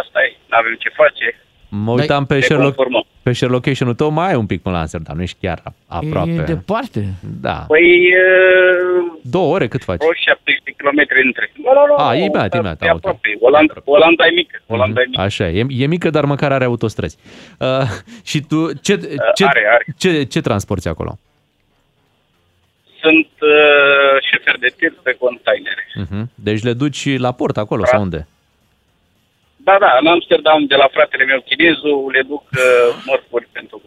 asta 0.00 0.18
e, 0.26 0.36
nu 0.48 0.56
avem 0.56 0.76
ce 0.84 0.88
face. 1.02 1.26
Mă 1.74 1.90
uitam 1.92 2.26
pe 2.26 2.34
ne 2.34 2.40
share, 2.40 2.60
lo- 2.60 2.64
conformăm. 2.64 3.04
pe 3.22 3.32
share 3.32 3.52
location-ul 3.52 3.94
tău, 3.94 4.10
mai 4.10 4.28
ai 4.28 4.34
un 4.34 4.46
pic 4.46 4.62
până 4.62 4.74
la 4.74 4.80
Amsterdam, 4.80 5.16
nu 5.16 5.22
ești 5.22 5.36
chiar 5.40 5.62
aproape. 5.86 6.30
E 6.30 6.40
departe. 6.54 7.04
Da. 7.40 7.52
Păi, 7.68 8.06
uh, 8.06 9.18
Două 9.22 9.54
ore 9.54 9.68
cât 9.68 9.82
faci? 9.84 9.96
vreo 9.98 10.12
70 10.14 10.74
km 10.76 10.98
între. 11.24 11.52
Nu, 11.56 11.62
nu, 11.74 11.86
nu, 11.86 11.94
A, 12.04 12.10
nu, 12.12 12.18
imediat, 12.18 12.48
dar 12.50 12.60
imediat, 12.60 12.82
e 12.82 12.90
ok. 12.90 12.96
aproape. 12.96 13.28
Olanda, 13.40 13.74
Olanda 13.84 14.26
e 14.26 14.30
mică. 14.30 14.60
Olanda 14.66 15.00
e 15.00 15.04
mică. 15.08 15.20
Așa, 15.20 15.48
e, 15.48 15.66
e 15.68 15.86
mică, 15.86 16.10
dar 16.10 16.24
măcar 16.24 16.52
are 16.52 16.64
autostrăzi. 16.64 17.16
Uh, 17.58 17.66
și 18.30 18.40
tu, 18.40 18.72
ce, 18.72 18.98
ce, 19.34 19.44
are, 19.44 19.62
are. 19.72 19.84
ce, 19.98 20.22
ce 20.22 20.40
transporti 20.40 20.88
acolo? 20.88 21.18
Sunt 23.00 23.28
uh, 23.40 24.22
șofer 24.30 24.56
de 24.60 24.72
tir 24.76 24.92
pe 25.02 25.16
containere. 25.20 25.82
Uh-huh. 26.04 26.26
Deci 26.34 26.62
le 26.62 26.72
duci 26.72 27.18
la 27.18 27.32
port 27.32 27.56
acolo 27.56 27.84
sau 27.84 28.00
unde? 28.02 28.26
Da, 29.64 29.76
da, 29.80 29.90
în 30.00 30.06
Amsterdam, 30.06 30.64
de 30.66 30.74
la 30.74 30.88
fratele 30.92 31.24
meu 31.24 31.40
chinezul, 31.48 32.10
le 32.12 32.22
duc 32.28 32.42
uh, 32.42 33.02
mărfuri 33.06 33.48
pentru... 33.52 33.82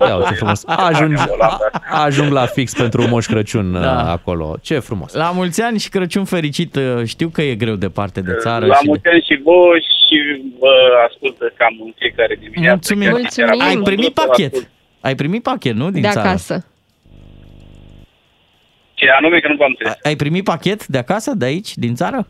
Ia 0.00 0.16
uite 0.16 0.34
frumos. 0.34 0.64
Ajung, 0.88 1.18
a, 1.38 1.58
ajung 2.06 2.32
la 2.32 2.46
fix 2.46 2.72
pentru 2.74 3.08
Moș 3.08 3.26
Crăciun 3.26 3.72
Da. 3.72 3.80
da. 3.80 4.10
acolo. 4.10 4.56
Ce 4.62 4.78
frumos. 4.78 5.12
La 5.14 5.30
mulți 5.30 5.62
ani 5.62 5.78
și 5.78 5.88
Crăciun 5.88 6.24
fericit. 6.24 6.76
Uh, 6.76 7.04
Știu 7.04 7.28
că 7.28 7.42
e 7.42 7.54
greu 7.54 7.74
departe 7.74 8.20
de 8.20 8.34
țară. 8.40 8.66
La 8.66 8.74
și 8.74 8.82
de... 8.82 8.88
mulți 8.88 9.06
ani 9.08 9.22
și 9.28 9.40
voi 9.42 9.80
și 10.08 10.16
vă 10.58 10.72
ascultă 11.08 11.52
cam 11.56 11.74
în 11.84 11.92
fiecare 11.98 12.34
dimineață. 12.40 12.70
Mulțumim. 12.74 13.08
Chiar 13.10 13.18
sincer, 13.18 13.44
am 13.48 13.60
Ai 13.60 13.66
văzut, 13.68 13.84
primit 13.84 14.14
vă 14.14 14.22
pachet. 14.26 14.52
ascult. 14.52 14.70
Ai 15.00 15.14
primit 15.14 15.42
pachet, 15.42 15.74
nu? 15.74 15.90
Din 15.90 16.02
de 16.02 16.08
țară. 16.08 16.28
acasă. 16.28 16.66
Ce 18.94 19.06
anume 19.18 19.38
că 19.38 19.48
nu 19.48 19.54
v-am 19.56 19.68
înțeles. 19.68 19.98
Ai 20.02 20.16
primit 20.16 20.44
pachet 20.44 20.86
de 20.86 20.98
acasă, 20.98 21.34
de 21.34 21.44
aici, 21.44 21.74
din 21.76 21.94
țară? 21.94 22.26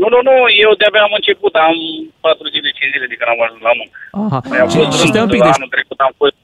Nu, 0.00 0.06
nu, 0.14 0.18
nu, 0.28 0.34
eu 0.64 0.70
de-abia 0.80 1.02
am 1.08 1.14
început, 1.20 1.52
am 1.68 1.76
4 2.20 2.46
zile, 2.54 2.68
5 2.78 2.92
zile 2.94 3.06
de 3.10 3.16
când 3.18 3.30
am 3.34 3.40
ajuns 3.46 3.62
la 3.68 3.74
muncă. 3.80 3.96
Aha. 4.24 4.38
Mai 4.50 4.58
am 4.64 4.68
Și, 4.72 4.76
fost 4.78 4.90
și 5.00 5.06
stai 5.12 5.24
un 5.26 5.32
pic, 5.34 5.42
rândul, 5.42 5.48
deci 5.48 5.58
anul 5.60 5.72
trecut 5.76 5.98
am 6.08 6.14
fost, 6.20 6.36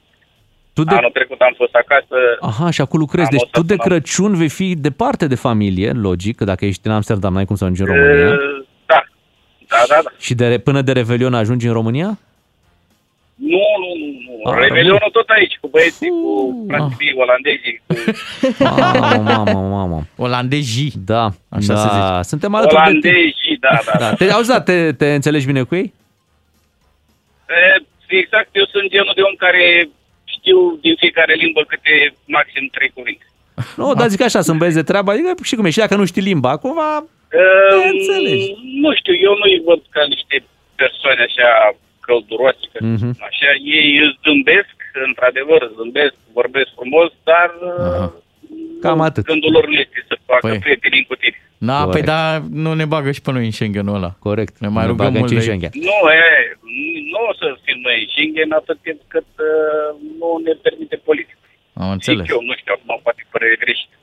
tu 0.75 0.81
de... 0.89 0.95
anul 1.01 1.13
trecut 1.17 1.39
am 1.47 1.53
fost 1.61 1.73
acasă. 1.83 2.17
Aha, 2.49 2.67
și 2.75 2.81
acolo 2.85 3.01
lucrezi. 3.05 3.29
Am 3.29 3.35
Deci 3.35 3.47
o 3.47 3.49
tu 3.57 3.61
de 3.71 3.73
săptămână. 3.75 3.85
Crăciun 3.87 4.31
vei 4.41 4.51
fi 4.59 4.67
departe 4.87 5.25
de 5.33 5.37
familie, 5.47 5.89
logic, 6.07 6.33
că 6.39 6.43
dacă 6.51 6.63
ești 6.69 6.87
în 6.87 6.93
Amsterdam 6.99 7.33
n-ai 7.33 7.47
cum 7.49 7.55
să 7.59 7.63
ajungi 7.63 7.81
în 7.85 7.89
România. 7.93 8.29
Uh, 8.33 8.65
Da, 8.91 8.99
da, 9.73 9.81
da, 9.91 9.99
da. 10.05 10.09
Și 10.25 10.33
de, 10.39 10.45
până 10.67 10.81
de 10.87 10.91
Revelion 10.99 11.33
ajungi 11.33 11.67
în 11.67 11.73
România? 11.79 12.09
Nu, 13.35 13.63
nu, 13.83 13.89
nu, 13.99 14.07
nu. 14.25 14.51
Ah, 14.51 14.57
Revelionul 14.59 15.09
tot 15.11 15.29
aici, 15.29 15.57
cu 15.61 15.67
băieții, 15.67 16.09
cu 16.09 16.65
frații 16.67 16.95
mei, 16.99 17.13
olandezii, 17.23 17.81
cu 17.85 17.93
Mamă, 18.63 19.51
mamă, 19.51 19.67
mamă. 19.77 19.99
Olandezi. 20.17 20.91
Da, 21.05 21.23
Așa 21.49 21.73
da. 21.73 21.79
se 21.79 21.87
zice. 21.93 22.29
Suntem 22.29 22.55
alături 22.55 22.81
de 22.83 22.89
tine. 22.99 23.11
olandezii, 23.11 23.57
da, 23.59 23.79
da. 23.85 23.97
Da. 23.99 24.13
Te, 24.13 24.31
auzi, 24.31 24.49
da, 24.49 24.61
te, 24.61 24.91
te 24.91 25.13
înțelegi 25.13 25.45
bine 25.45 25.63
cu 25.63 25.75
ei? 25.75 25.93
E, 27.49 27.83
Exact, 28.07 28.49
eu 28.51 28.65
sunt 28.65 28.87
genul 28.89 29.13
de 29.15 29.21
om 29.21 29.35
care 29.45 29.89
știu 30.25 30.57
din 30.81 30.95
fiecare 31.01 31.33
limbă 31.33 31.61
câte 31.67 31.93
maxim 32.25 32.63
trei 32.75 32.91
cuvinte. 32.97 33.25
Nu, 33.79 33.93
dar 33.93 34.07
zic 34.07 34.21
așa, 34.21 34.41
sunt 34.41 34.57
băieți 34.57 34.79
de 34.81 34.83
treabă, 34.89 35.11
adică 35.11 35.31
și 35.43 35.55
cum 35.55 35.65
e, 35.65 35.69
și 35.69 35.83
dacă 35.85 35.95
nu 35.95 36.05
știi 36.05 36.21
limba, 36.29 36.57
cumva... 36.57 36.97
Uh, 36.97 37.83
înțelegi. 37.93 38.47
Nu 38.83 38.89
știu, 38.99 39.13
eu 39.27 39.33
nu-i 39.41 39.61
văd 39.67 39.81
ca 39.89 40.01
niște 40.13 40.35
persoane 40.81 41.21
așa 41.29 41.47
călduroase, 42.05 42.65
că 42.71 42.77
Mhm. 42.93 43.09
așa, 43.27 43.49
ei 43.77 43.87
îți 44.05 44.19
zâmbesc, 44.25 44.75
într-adevăr, 45.09 45.61
zâmbesc, 45.77 46.13
vorbesc 46.39 46.69
frumos, 46.79 47.09
dar 47.29 47.49
uh, 47.71 48.09
Cam 48.83 49.01
atât. 49.09 49.23
gândul 49.31 49.51
lor 49.51 49.65
nu 49.71 49.77
este 49.85 49.99
să 50.09 50.15
facă 50.31 50.47
Păi. 50.47 50.59
prieteni 50.65 51.05
cu 51.09 51.15
tine. 51.21 51.37
Da, 51.71 51.77
Corect. 51.77 51.91
păi 51.95 52.01
da, 52.13 52.21
nu 52.63 52.71
ne 52.81 52.85
bagă 52.93 53.09
și 53.15 53.21
pe 53.25 53.31
noi 53.31 53.45
în 53.49 53.55
Schengen-ul 53.57 53.95
ăla. 53.99 54.11
Corect. 54.27 54.53
Ne 54.63 54.67
mai 54.75 54.83
Ne 54.83 54.89
rugăm 54.91 55.05
bagă 55.05 55.17
mult 55.19 55.31
și 55.31 55.35
în 55.37 55.41
de 55.41 55.45
ei. 55.45 55.49
Schengen. 55.49 55.71
Nu, 55.89 55.97
e, 56.23 56.27
nu 57.13 57.19
o 57.29 57.33
să 57.39 57.45
fim 57.65 57.77
noi 57.87 57.97
în 58.03 58.07
Schengen 58.13 58.49
atât 58.61 58.77
timp 58.85 58.99
cât 59.13 59.29
uh, 59.49 59.89
nu 60.19 60.29
ne 60.45 60.53
permite 60.65 60.95
politica. 61.07 61.39
Am 61.83 61.89
înțeles. 61.97 62.25
Zic 62.25 62.31
eu, 62.35 62.41
nu 62.49 62.53
știu, 62.59 62.71
acum 62.75 62.91
poate 63.05 63.21
părere 63.35 63.55
greșită. 63.63 63.95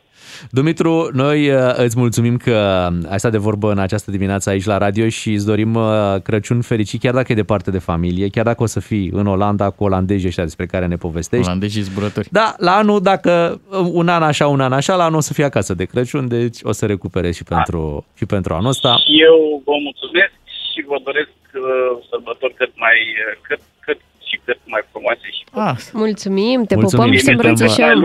Dumitru, 0.51 1.11
noi 1.13 1.51
uh, 1.51 1.73
îți 1.77 1.99
mulțumim 1.99 2.37
că 2.37 2.89
ai 3.11 3.19
stat 3.19 3.31
de 3.31 3.39
vorbă 3.39 3.71
în 3.71 3.79
această 3.79 4.11
dimineață 4.11 4.51
aici 4.51 4.65
la 4.65 4.79
radio 4.79 5.09
și 5.09 5.33
îți 5.33 5.47
dorim 5.47 5.75
uh, 5.75 6.15
Crăciun 6.23 6.61
fericit, 6.61 7.01
chiar 7.01 7.15
dacă 7.15 7.33
e 7.33 7.35
departe 7.35 7.71
de 7.71 7.79
familie, 7.79 8.29
chiar 8.29 8.45
dacă 8.45 8.63
o 8.63 8.67
să 8.67 8.81
fii 8.81 9.11
în 9.13 9.27
Olanda 9.27 9.71
cu 9.71 9.85
olandezii 9.85 10.29
ăștia 10.29 10.45
despre 10.45 10.67
care 10.67 10.87
ne 10.87 10.97
povestești. 10.97 11.47
Olandezii 11.47 11.83
zburători. 11.83 12.29
Da, 12.31 12.55
la 12.59 12.77
anul, 12.77 13.01
dacă 13.03 13.61
uh, 13.71 13.79
un 13.93 14.09
an 14.09 14.23
așa, 14.23 14.47
un 14.47 14.61
an 14.61 14.73
așa, 14.73 14.95
la 14.97 15.05
anul 15.05 15.17
o 15.17 15.21
să 15.21 15.33
fie 15.33 15.45
acasă 15.45 15.75
de 15.75 15.85
Crăciun, 15.85 16.29
deci 16.29 16.59
o 16.63 16.73
să 16.73 16.87
recuperezi 16.87 17.37
și 17.37 17.45
pentru, 17.45 18.07
și 18.17 18.27
pentru 18.27 18.55
anul 18.55 18.69
ăsta. 18.69 18.97
Și 19.05 19.23
eu 19.23 19.63
vă 19.65 19.73
mulțumesc 19.83 20.33
și 20.73 20.85
vă 20.87 20.97
doresc 21.05 21.31
uh, 21.55 22.05
sărbători 22.11 22.55
cât 22.55 22.73
mai, 22.77 22.99
uh, 23.27 23.39
cât, 23.49 23.61
cât 23.87 23.99
și 24.29 24.41
cât 24.45 24.59
mai 24.65 24.83
frumoase 24.91 25.27
și 25.37 25.43
Ah, 25.53 25.77
Mulțumim, 25.93 26.59
te 26.65 26.75
Mulțumim 26.75 27.05
pupăm 27.05 27.11
și 27.11 27.13
te 27.13 27.19
și 27.19 27.25
suntem, 27.25 27.47
mai 27.47 27.51
îmbrățișăm. 27.51 27.99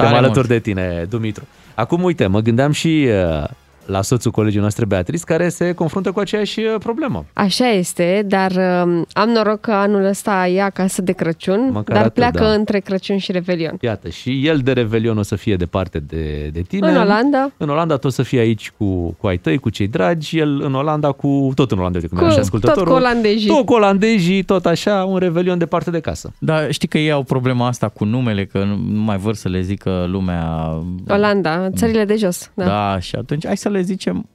Lungi 0.00 0.12
și 0.12 0.12
minunate. 0.12 0.12
Suntem 0.12 0.12
Tare 0.12 0.16
alături 0.16 0.46
mult. 0.48 0.48
de 0.48 0.58
tine, 0.58 1.04
Dumitru. 1.04 1.44
Acum, 1.74 2.02
uite, 2.02 2.26
mă 2.26 2.40
gândeam 2.40 2.72
și 2.72 3.08
uh, 3.08 3.44
la 3.90 4.02
soțul 4.02 4.30
colegii 4.30 4.60
noastre, 4.60 4.84
Beatrice, 4.84 5.22
care 5.26 5.48
se 5.48 5.72
confruntă 5.72 6.12
cu 6.12 6.20
aceeași 6.20 6.60
uh, 6.60 6.74
problemă. 6.78 7.24
Așa 7.32 7.66
este, 7.68 8.24
dar 8.26 8.50
um, 8.50 9.06
am 9.12 9.28
noroc 9.28 9.60
că 9.60 9.72
anul 9.72 10.04
ăsta 10.04 10.46
e 10.46 10.62
acasă 10.62 11.02
de 11.02 11.12
Crăciun, 11.12 11.68
Măcar 11.72 11.94
dar 11.96 11.96
atât, 12.04 12.12
pleacă 12.12 12.42
da. 12.42 12.52
între 12.52 12.78
Crăciun 12.78 13.18
și 13.18 13.32
Revelion. 13.32 13.76
Iată, 13.80 14.08
și 14.08 14.46
el 14.46 14.58
de 14.58 14.72
Revelion 14.72 15.18
o 15.18 15.22
să 15.22 15.36
fie 15.36 15.56
departe 15.56 15.98
de, 15.98 16.50
de 16.52 16.60
tine. 16.60 16.88
În 16.90 16.96
Olanda, 16.96 17.50
În 17.56 17.68
Olanda 17.68 17.96
tu 17.96 18.06
o 18.06 18.10
să 18.10 18.22
fii 18.22 18.38
aici 18.38 18.72
cu, 18.76 19.16
cu 19.20 19.26
ai 19.26 19.36
tăi, 19.36 19.58
cu 19.58 19.70
cei 19.70 19.88
dragi, 19.88 20.38
el 20.38 20.60
în 20.62 20.74
Olanda 20.74 21.10
cu, 21.12 21.52
tot 21.54 21.70
în 21.70 21.78
Olanda, 21.78 21.96
uite 21.98 22.08
cum 22.08 22.18
Cu- 22.18 22.24
era 22.24 22.32
și 22.32 22.36
tot 22.38 22.44
ascultătorul. 22.46 22.92
cu 22.92 22.98
olandezii. 22.98 23.48
Tot 23.48 23.64
cu 23.64 23.72
olandezii, 23.72 24.42
tot 24.42 24.66
așa, 24.66 25.04
un 25.04 25.16
Revelion 25.18 25.58
departe 25.58 25.90
de 25.90 26.00
casă. 26.00 26.32
Da, 26.38 26.70
știi 26.70 26.88
că 26.88 26.98
ei 26.98 27.10
au 27.10 27.22
problema 27.22 27.66
asta 27.66 27.88
cu 27.88 28.04
numele, 28.04 28.44
că 28.44 28.58
nu 28.64 28.78
nu 28.90 29.00
mai 29.06 29.16
vor 29.16 29.34
să 29.34 29.48
le 29.48 29.60
zică 29.60 30.06
lumea... 30.08 30.72
Olanda, 31.08 31.70
țările 31.70 32.04
de 32.04 32.16
jos. 32.16 32.50
Da. 32.54 32.64
Da, 32.64 32.98
și 33.00 33.14
atunci 33.16 33.46
hai 33.46 33.56
să 33.56 33.68
le 33.68 33.79
zicem, 33.82 34.28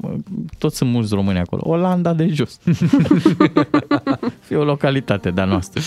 toți 0.58 0.78
sunt 0.78 0.92
mulți 0.92 1.14
români 1.14 1.40
acolo, 1.40 1.62
Olanda 1.66 2.14
de 2.14 2.28
jos. 2.28 2.60
Fie 4.40 4.56
o 4.62 4.64
localitate 4.64 5.32
de-a 5.32 5.46
noastră. 5.46 5.82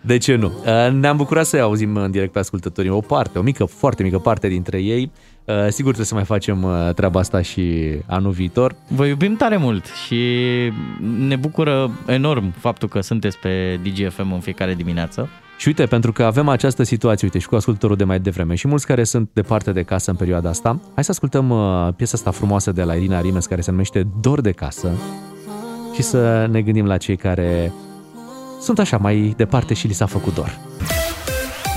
De 0.00 0.16
ce 0.16 0.34
nu? 0.34 0.46
Uh, 0.46 0.92
Ne-am 0.92 1.16
bucurat 1.16 1.46
să 1.46 1.56
auzim 1.56 1.96
în 1.96 2.10
direct 2.10 2.32
pe 2.32 2.38
ascultătorii 2.38 2.90
o 2.90 3.00
parte, 3.00 3.38
o 3.38 3.42
mică, 3.42 3.64
foarte 3.64 4.02
mică 4.02 4.18
parte 4.18 4.48
dintre 4.48 4.78
ei. 4.78 5.10
Uh, 5.44 5.54
Sigur 5.54 5.92
trebuie 5.92 6.06
să 6.06 6.14
mai 6.14 6.24
facem 6.24 6.62
uh, 6.62 6.94
treaba 6.94 7.20
asta 7.20 7.42
și 7.42 7.94
anul 8.06 8.30
viitor. 8.30 8.74
Vă 8.88 9.06
iubim 9.06 9.36
tare 9.36 9.56
mult 9.56 9.84
și 10.06 10.22
ne 11.18 11.36
bucură 11.36 11.90
enorm 12.06 12.52
faptul 12.58 12.88
că 12.88 13.00
sunteți 13.00 13.38
pe 13.38 13.80
DGFM 13.82 14.32
în 14.32 14.40
fiecare 14.40 14.74
dimineață. 14.74 15.28
Și 15.58 15.68
uite, 15.68 15.86
pentru 15.86 16.12
că 16.12 16.24
avem 16.24 16.48
această 16.48 16.82
situație, 16.82 17.26
uite, 17.26 17.38
și 17.38 17.48
cu 17.48 17.54
ascultătorul 17.54 17.96
de 17.96 18.04
mai 18.04 18.20
devreme 18.20 18.54
și 18.54 18.68
mulți 18.68 18.86
care 18.86 19.04
sunt 19.04 19.28
departe 19.32 19.72
de 19.72 19.82
casă 19.82 20.10
în 20.10 20.16
perioada 20.16 20.48
asta, 20.48 20.80
hai 20.94 21.04
să 21.04 21.10
ascultăm 21.10 21.50
uh, 21.50 21.88
piesa 21.96 22.12
asta 22.16 22.30
frumoasă 22.30 22.72
de 22.72 22.82
la 22.82 22.94
Irina 22.94 23.20
Rimes 23.20 23.46
care 23.46 23.60
se 23.60 23.70
numește 23.70 24.06
Dor 24.20 24.40
de 24.40 24.50
casă 24.50 24.90
și 25.94 26.02
să 26.02 26.48
ne 26.50 26.62
gândim 26.62 26.86
la 26.86 26.96
cei 26.96 27.16
care 27.16 27.72
sunt 28.60 28.78
așa 28.78 28.96
mai 28.96 29.34
departe 29.36 29.74
și 29.74 29.86
li 29.86 29.92
s-a 29.92 30.06
făcut 30.06 30.34
dor. 30.34 30.58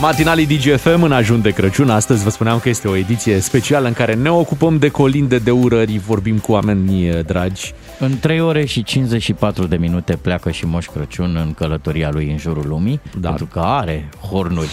Matinalii 0.01 0.45
DGFM 0.45 1.03
în 1.03 1.11
ajun 1.11 1.41
de 1.41 1.49
Crăciun. 1.49 1.89
Astăzi 1.89 2.23
vă 2.23 2.29
spuneam 2.29 2.59
că 2.59 2.69
este 2.69 2.87
o 2.87 2.95
ediție 2.95 3.39
specială 3.39 3.87
în 3.87 3.93
care 3.93 4.13
ne 4.13 4.31
ocupăm 4.31 4.77
de 4.77 4.89
colinde, 4.89 5.37
de 5.37 5.51
urări, 5.51 5.97
vorbim 5.97 6.37
cu 6.37 6.51
oameni 6.51 7.09
uh, 7.09 7.25
dragi. 7.25 7.73
În 7.99 8.19
3 8.19 8.41
ore 8.41 8.65
și 8.65 8.83
54 8.83 9.65
de 9.65 9.75
minute 9.75 10.15
pleacă 10.15 10.51
și 10.51 10.65
Moș 10.65 10.85
Crăciun 10.85 11.35
în 11.35 11.53
călătoria 11.53 12.09
lui 12.11 12.31
în 12.31 12.37
jurul 12.37 12.67
lumii, 12.67 13.01
da. 13.19 13.27
pentru 13.27 13.45
că 13.45 13.59
are 13.59 14.09
hornuri. 14.29 14.71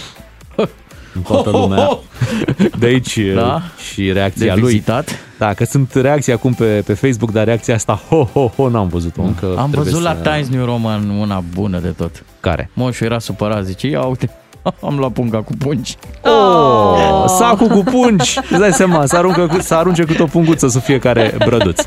În 1.15 1.21
toată 1.21 1.49
lumea. 1.49 1.97
De 2.79 2.85
aici 2.85 3.19
Da? 3.33 3.41
da? 3.41 3.61
și 3.91 4.11
reacția 4.11 4.53
De 4.53 4.59
lui. 4.59 4.69
vizitat. 4.71 5.09
Da, 5.37 5.53
că 5.53 5.65
sunt 5.65 5.93
reacții 5.93 6.33
acum 6.33 6.53
pe, 6.53 6.65
pe 6.85 6.93
Facebook, 6.93 7.31
dar 7.31 7.45
reacția 7.45 7.73
asta, 7.75 8.01
ho, 8.09 8.23
ho, 8.33 8.47
ho, 8.55 8.69
n-am 8.69 8.87
văzut-o 8.87 9.21
încă. 9.21 9.45
Am 9.45 9.69
trebuie 9.69 9.91
văzut 9.91 10.01
la 10.05 10.17
să... 10.23 10.29
Times 10.29 10.47
New 10.47 10.65
Roman 10.65 11.09
una 11.09 11.43
bună 11.53 11.79
de 11.79 11.87
tot. 11.87 12.23
Care? 12.39 12.69
Moșul 12.73 13.05
era 13.05 13.19
supărat, 13.19 13.65
zice, 13.65 13.87
ia 13.87 14.01
uite, 14.01 14.29
am 14.87 14.97
luat 14.97 15.11
punga 15.11 15.37
cu 15.41 15.51
pungi. 15.57 15.95
Oh, 16.23 17.25
sacul 17.27 17.67
cu 17.67 17.83
pungi. 17.83 18.37
Îți 18.49 18.59
dai 18.59 18.73
seama, 18.73 19.05
să, 19.05 19.15
aruncă 19.17 19.47
cu, 19.47 19.61
să 19.61 19.75
arunce 19.75 20.03
cu 20.03 20.13
o 20.19 20.25
punguță 20.25 20.67
să 20.67 20.79
fiecare 20.79 21.35
brăduț. 21.45 21.81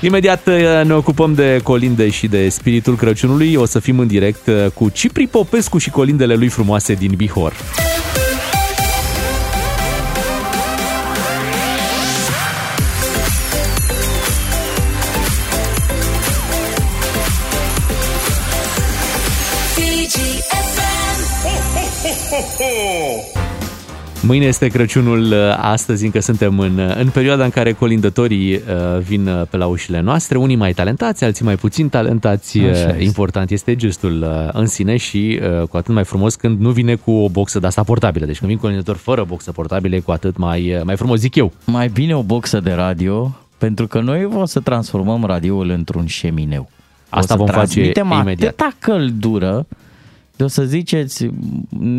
Imediat 0.00 0.46
uh, 0.46 0.84
ne 0.84 0.94
ocupăm 0.94 1.34
de 1.34 1.60
colinde 1.62 2.10
și 2.10 2.26
de 2.26 2.48
spiritul 2.48 2.96
Crăciunului. 2.96 3.54
O 3.54 3.64
să 3.64 3.78
fim 3.78 3.98
în 3.98 4.06
direct 4.06 4.46
uh, 4.46 4.66
cu 4.74 4.88
Cipri 4.88 5.26
Popescu 5.26 5.78
și 5.78 5.90
colindele 5.90 6.34
lui 6.34 6.48
frumoase 6.48 6.94
din 6.94 7.12
Bihor. 7.16 7.52
Mâine 24.22 24.44
este 24.44 24.68
Crăciunul, 24.68 25.32
uh, 25.32 25.56
astăzi 25.56 26.04
încă 26.04 26.20
suntem 26.20 26.58
în, 26.58 26.78
uh, 26.78 26.96
în 26.96 27.08
perioada 27.08 27.44
în 27.44 27.50
care 27.50 27.72
colindătorii 27.72 28.54
uh, 28.54 28.60
vin 29.00 29.28
uh, 29.28 29.42
pe 29.50 29.56
la 29.56 29.66
ușile 29.66 30.00
noastre, 30.00 30.38
unii 30.38 30.56
mai 30.56 30.72
talentați, 30.72 31.24
alții 31.24 31.44
mai 31.44 31.56
puțin 31.56 31.88
talentați. 31.88 32.58
Așa 32.58 32.68
Uh, 32.68 32.70
este. 32.70 33.02
Important 33.02 33.50
este 33.50 33.76
gestul 33.76 34.22
uh, 34.22 34.48
în 34.52 34.66
sine 34.66 34.96
și 34.96 35.40
uh, 35.60 35.68
cu 35.68 35.76
atât 35.76 35.94
mai 35.94 36.04
frumos 36.04 36.34
când 36.34 36.60
nu 36.60 36.70
vine 36.70 36.94
cu 36.94 37.10
o 37.10 37.28
boxă 37.28 37.58
de 37.58 37.66
asta 37.66 37.82
portabilă. 37.82 38.26
Deci 38.26 38.38
când 38.38 38.50
vin 38.50 38.60
colindători 38.60 38.98
fără 38.98 39.24
boxă 39.24 39.52
portabilă, 39.52 39.94
e 39.94 40.00
cu 40.00 40.10
atât 40.10 40.36
mai, 40.36 40.74
uh, 40.74 40.82
mai 40.84 40.96
frumos, 40.96 41.18
zic 41.18 41.34
eu. 41.34 41.52
Mai 41.64 41.88
bine 41.88 42.16
o 42.16 42.22
boxă 42.22 42.60
de 42.60 42.72
radio, 42.72 43.36
pentru 43.58 43.86
că 43.86 44.00
noi 44.00 44.24
o 44.24 44.46
să 44.46 44.60
transformăm 44.60 45.24
radioul 45.24 45.70
într-un 45.70 46.06
șemineu. 46.06 46.70
Asta 47.08 47.34
o 47.34 47.36
să 47.36 47.36
vom 47.36 47.46
face 47.46 47.56
transmitem 47.56 48.10
imediat. 48.20 48.60
atâta 48.60 48.70
căldură 48.78 49.66
de 50.38 50.44
o 50.44 50.48
să 50.48 50.62
ziceți, 50.62 51.28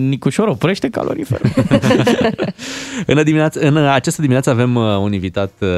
Nicușor, 0.10 0.48
oprește 0.48 0.90
caloriferul. 0.90 1.50
În, 3.06 3.24
dimineață, 3.24 3.60
în 3.60 3.78
această 3.78 4.22
dimineață 4.22 4.50
avem 4.50 4.76
uh, 4.76 4.98
un 4.98 5.14
invitat 5.14 5.52
uh, 5.60 5.70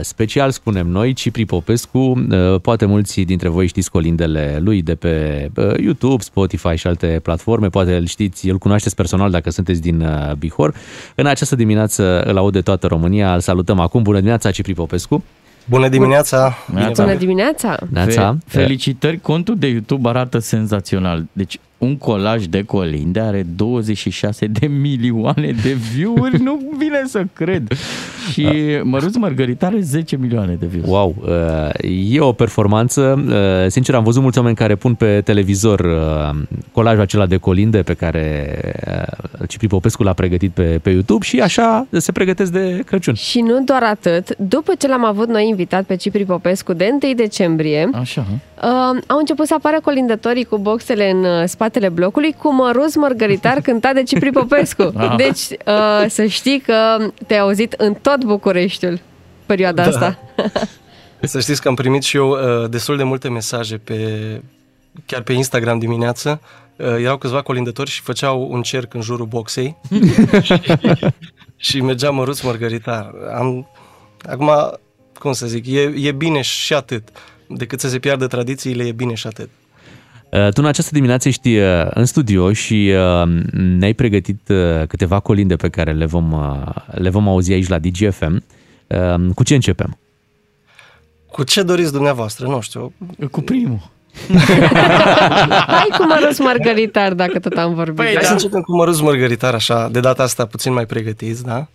special, 0.00 0.50
spunem 0.50 0.86
noi, 0.86 1.12
Cipri 1.12 1.44
Popescu. 1.44 1.98
Uh, 1.98 2.60
Poate 2.60 2.84
mulți 2.84 3.20
dintre 3.20 3.48
voi 3.48 3.66
știți 3.66 3.90
colindele 3.90 4.58
lui 4.60 4.82
de 4.82 4.94
pe 4.94 5.48
uh, 5.56 5.78
YouTube, 5.78 6.22
Spotify 6.22 6.76
și 6.76 6.86
alte 6.86 7.20
platforme. 7.22 7.68
Poate 7.68 7.96
îl 7.96 8.06
știți, 8.06 8.48
îl 8.48 8.58
cunoașteți 8.58 8.94
personal 8.94 9.30
dacă 9.30 9.50
sunteți 9.50 9.80
din 9.80 10.00
uh, 10.00 10.32
Bihor. 10.38 10.74
În 11.14 11.26
această 11.26 11.56
dimineață 11.56 12.22
îl 12.22 12.36
aude 12.36 12.60
toată 12.60 12.86
România. 12.86 13.34
Îl 13.34 13.40
salutăm 13.40 13.80
acum. 13.80 14.02
Bună 14.02 14.16
dimineața, 14.16 14.50
Cipri 14.50 14.74
Popescu! 14.74 15.24
Bună 15.68 15.88
dimineața! 15.88 16.56
Bună 16.96 17.14
dimineața! 17.14 17.76
Neața. 17.90 18.36
Fe- 18.46 18.58
felicitări, 18.58 19.20
contul 19.20 19.58
de 19.58 19.66
YouTube 19.66 20.08
arată 20.08 20.38
senzațional. 20.38 21.24
Deci 21.32 21.58
un 21.78 21.96
colaj 21.96 22.44
de 22.44 22.62
colinde 22.62 23.20
are 23.20 23.46
26 23.56 24.46
de 24.46 24.66
milioane 24.66 25.54
de 25.62 25.72
view-uri, 25.72 26.42
nu 26.42 26.60
vine 26.78 27.02
să 27.06 27.24
cred. 27.32 27.72
Și 28.32 28.48
Măruț 28.82 29.16
Mărgăritar 29.16 29.72
are 29.72 29.80
10 29.80 30.16
milioane 30.16 30.54
de 30.54 30.66
view 30.66 30.84
Wow, 30.86 31.14
uh, 31.20 32.12
e 32.12 32.20
o 32.20 32.32
performanță. 32.32 33.24
Uh, 33.28 33.70
Sincer, 33.70 33.94
am 33.94 34.04
văzut 34.04 34.22
mulți 34.22 34.38
oameni 34.38 34.56
care 34.56 34.74
pun 34.74 34.94
pe 34.94 35.20
televizor 35.24 35.80
uh, 35.80 36.42
colajul 36.72 37.00
acela 37.00 37.26
de 37.26 37.36
colinde 37.36 37.82
pe 37.82 37.94
care 37.94 38.58
uh, 39.40 39.48
Cipri 39.48 39.66
Popescu 39.66 40.02
l-a 40.02 40.12
pregătit 40.12 40.50
pe, 40.50 40.78
pe 40.82 40.90
YouTube 40.90 41.24
și 41.24 41.40
așa 41.40 41.86
se 41.90 42.12
pregătesc 42.12 42.52
de 42.52 42.82
Crăciun. 42.86 43.14
Și 43.14 43.40
nu 43.40 43.62
doar 43.64 43.82
atât, 43.82 44.36
după 44.38 44.72
ce 44.78 44.88
l-am 44.88 45.04
avut 45.04 45.28
noi 45.28 45.48
invitat 45.48 45.84
pe 45.84 45.96
Cipri 45.96 46.24
Popescu 46.24 46.72
de 46.72 46.88
1 47.02 47.14
decembrie, 47.14 47.88
Așa. 47.92 48.26
Uh, 48.62 49.02
au 49.06 49.18
început 49.18 49.46
să 49.46 49.54
apară 49.54 49.80
colindătorii 49.80 50.44
cu 50.44 50.58
boxele 50.58 51.10
în 51.10 51.24
uh, 51.24 51.44
spatele 51.46 51.88
blocului 51.88 52.32
cu 52.32 52.52
Măruz 52.54 52.94
Mărgăritar 52.94 53.60
cântat 53.60 53.94
de 53.94 54.02
Cipri 54.02 54.30
Popescu. 54.30 54.82
Ah. 54.96 55.14
Deci 55.16 55.40
uh, 55.66 56.04
să 56.08 56.24
știi 56.24 56.60
că 56.60 56.96
te-ai 57.26 57.40
auzit 57.40 57.72
în 57.72 57.94
tot 57.94 58.24
Bucureștiul 58.24 59.00
perioada 59.46 59.82
Da. 59.82 59.88
asta. 59.88 60.18
Să 61.20 61.40
știți 61.40 61.62
că 61.62 61.68
am 61.68 61.74
primit 61.74 62.02
și 62.02 62.16
eu 62.16 62.30
uh, 62.30 62.70
destul 62.70 62.96
de 62.96 63.02
multe 63.02 63.28
mesaje 63.28 63.76
pe 63.76 64.40
chiar 65.06 65.22
pe 65.22 65.32
Instagram 65.32 65.78
dimineață. 65.78 66.40
Uh, 66.76 66.86
erau 66.86 67.16
câțiva 67.16 67.42
colindători 67.42 67.90
și 67.90 68.00
făceau 68.00 68.48
un 68.50 68.62
cerc 68.62 68.94
în 68.94 69.00
jurul 69.00 69.26
boxei 69.26 69.76
și, 70.42 70.60
și 71.56 71.80
mergea 71.80 72.10
măruț 72.10 72.40
mărgăritar. 72.40 73.10
Am, 73.34 73.68
acum, 74.28 74.50
cum 75.18 75.32
să 75.32 75.46
zic, 75.46 75.66
e, 75.66 75.80
e 75.80 76.12
bine 76.12 76.40
și 76.40 76.74
atât. 76.74 77.08
Decât 77.48 77.80
să 77.80 77.88
se 77.88 77.98
piardă 77.98 78.26
tradițiile, 78.26 78.84
e 78.84 78.92
bine 78.92 79.14
și 79.14 79.26
atât. 79.26 79.48
Uh, 80.30 80.48
Tu 80.48 80.60
în 80.60 80.66
această 80.66 80.90
dimineață 80.92 81.28
ești 81.28 81.56
uh, 81.56 81.86
în 81.90 82.04
studio 82.04 82.52
și 82.52 82.92
uh, 82.94 83.28
ne-ai 83.52 83.92
pregătit 83.92 84.48
uh, 84.48 84.86
câteva 84.88 85.20
colinde 85.20 85.56
pe 85.56 85.68
care 85.68 85.92
le 85.92 86.06
vom, 86.06 86.32
uh, 86.32 86.66
le 86.86 87.08
vom 87.10 87.28
auzi 87.28 87.52
aici 87.52 87.68
la 87.68 87.78
DGFM. 87.78 88.44
Uh, 88.86 89.34
Cu 89.34 89.42
ce 89.42 89.54
începem? 89.54 89.98
Cu 91.30 91.42
ce 91.42 91.62
doriți 91.62 91.92
dumneavoastră? 91.92 92.46
Nu 92.46 92.60
știu. 92.60 92.92
Cu 93.30 93.40
primul. 93.40 93.90
Hai 95.66 95.88
cu 95.98 96.06
Măruz 96.06 96.38
Mărgăritar, 96.38 97.14
dacă 97.14 97.38
tot 97.38 97.52
am 97.52 97.74
vorbit. 97.74 97.94
Păi, 97.94 98.14
Hai 98.14 98.24
să 98.24 98.32
începem 98.32 98.60
cu 98.60 98.76
măruț 98.76 98.98
mărgăritar, 98.98 99.54
așa, 99.54 99.88
de 99.88 100.00
data 100.00 100.22
asta 100.22 100.46
puțin 100.46 100.72
mai 100.72 100.86
pregătiți, 100.86 101.44
da? 101.44 101.66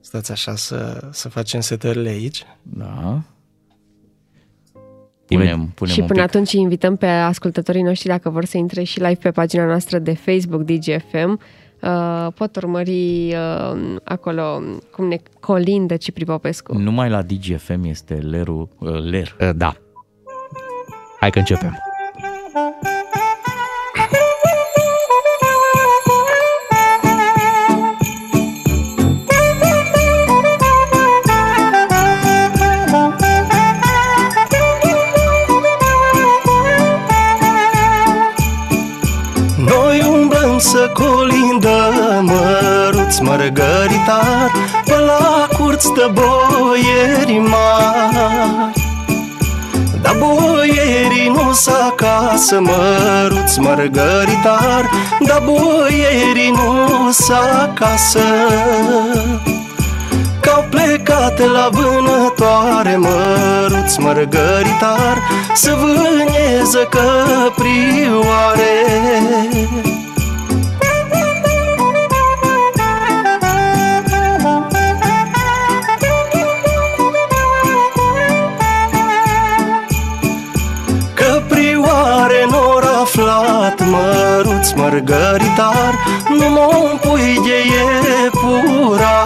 Stați 0.00 0.32
așa 0.32 0.56
să, 0.56 1.08
să 1.10 1.28
facem 1.28 1.60
setările 1.60 2.08
aici. 2.08 2.42
Da. 2.62 3.20
Punem, 5.38 5.72
punem 5.74 5.94
și 5.94 6.00
un 6.00 6.06
până 6.06 6.20
pic. 6.20 6.28
atunci 6.28 6.52
îi 6.52 6.60
invităm 6.60 6.96
pe 6.96 7.06
ascultătorii 7.06 7.82
noștri 7.82 8.08
dacă 8.08 8.30
vor 8.30 8.44
să 8.44 8.56
intre 8.56 8.82
și 8.82 8.98
live 8.98 9.18
pe 9.22 9.30
pagina 9.30 9.64
noastră 9.64 9.98
de 9.98 10.14
Facebook 10.14 10.62
DGFM. 10.62 11.40
Uh, 11.82 12.26
pot 12.34 12.56
urmări 12.56 13.34
uh, 13.34 13.96
acolo 14.04 14.62
cum 14.90 15.08
ne 15.08 15.16
colindă 15.40 15.96
Cipri 15.96 16.24
Popescu. 16.24 16.78
Numai 16.78 17.08
la 17.10 17.22
DGFM 17.22 17.84
este 17.84 18.14
lerul, 18.14 18.68
uh, 18.78 19.02
ler. 19.10 19.36
Uh, 19.40 19.50
Da. 19.56 19.74
Hai 21.20 21.30
că 21.30 21.38
începem. 21.38 21.78
Umblăm 40.96 40.98
să 40.98 41.02
colindăm 41.02 42.24
măruț 42.24 43.18
mărgăritar 43.18 44.50
Pe 44.84 44.98
la 44.98 45.48
curți 45.58 45.92
de 45.92 46.10
boieri 46.12 47.38
mari. 47.38 48.88
Dar 50.02 50.16
boierii 50.18 51.28
nu 51.28 51.52
s 51.52 51.66
acasă 51.66 52.60
măruț 52.60 53.56
mărgăritar 53.56 54.90
Dar 55.26 55.42
boierii 55.44 56.50
nu 56.50 57.10
s 57.10 57.28
acasă. 57.28 58.20
Că-au 60.40 60.64
plecat 60.70 61.38
la 61.38 61.68
vânătoare 61.70 62.96
măruț 62.96 63.96
mărgăritar 63.96 65.18
Să 65.54 65.76
vâneză 65.78 66.88
căprioare 66.90 68.40
Căprioare 68.90 69.99
mărgăritar 84.90 85.94
Numai 86.28 86.68
un 86.82 86.98
pui 87.00 87.40
de 87.44 87.58
iepuraș. 88.22 89.18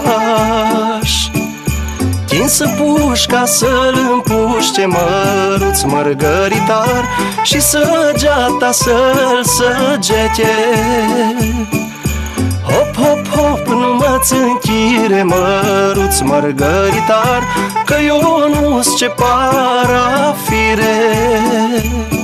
Tinsă 2.27 2.75
pușca 2.77 3.45
să-l 3.45 3.99
împuște 4.13 4.87
măruț 4.87 5.83
mărgăritar 5.83 7.05
Și 7.43 7.61
săgeata 7.61 8.71
să-l 8.73 9.45
săgete. 9.45 10.55
Hop, 12.63 12.97
hop, 12.97 13.29
hop, 13.29 13.67
nu 13.67 13.95
mă 13.95 14.21
închire 14.31 15.23
măruț 15.23 16.21
mărgăritar 16.21 17.43
Că 17.85 17.95
eu 18.07 18.49
nu-s 18.49 18.97
ce 18.97 19.07
parafire 19.07 20.95
Că 22.11 22.24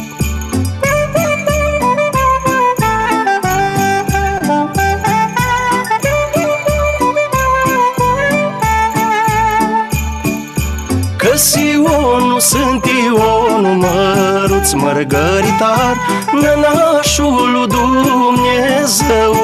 Sionul 11.34 12.40
sunt 12.40 12.84
Ionul 13.04 13.74
măruț 13.74 14.72
mărgăritar 14.72 15.96
Nănașul 16.32 17.50
lui 17.52 17.66
Dumnezeu. 17.66 19.34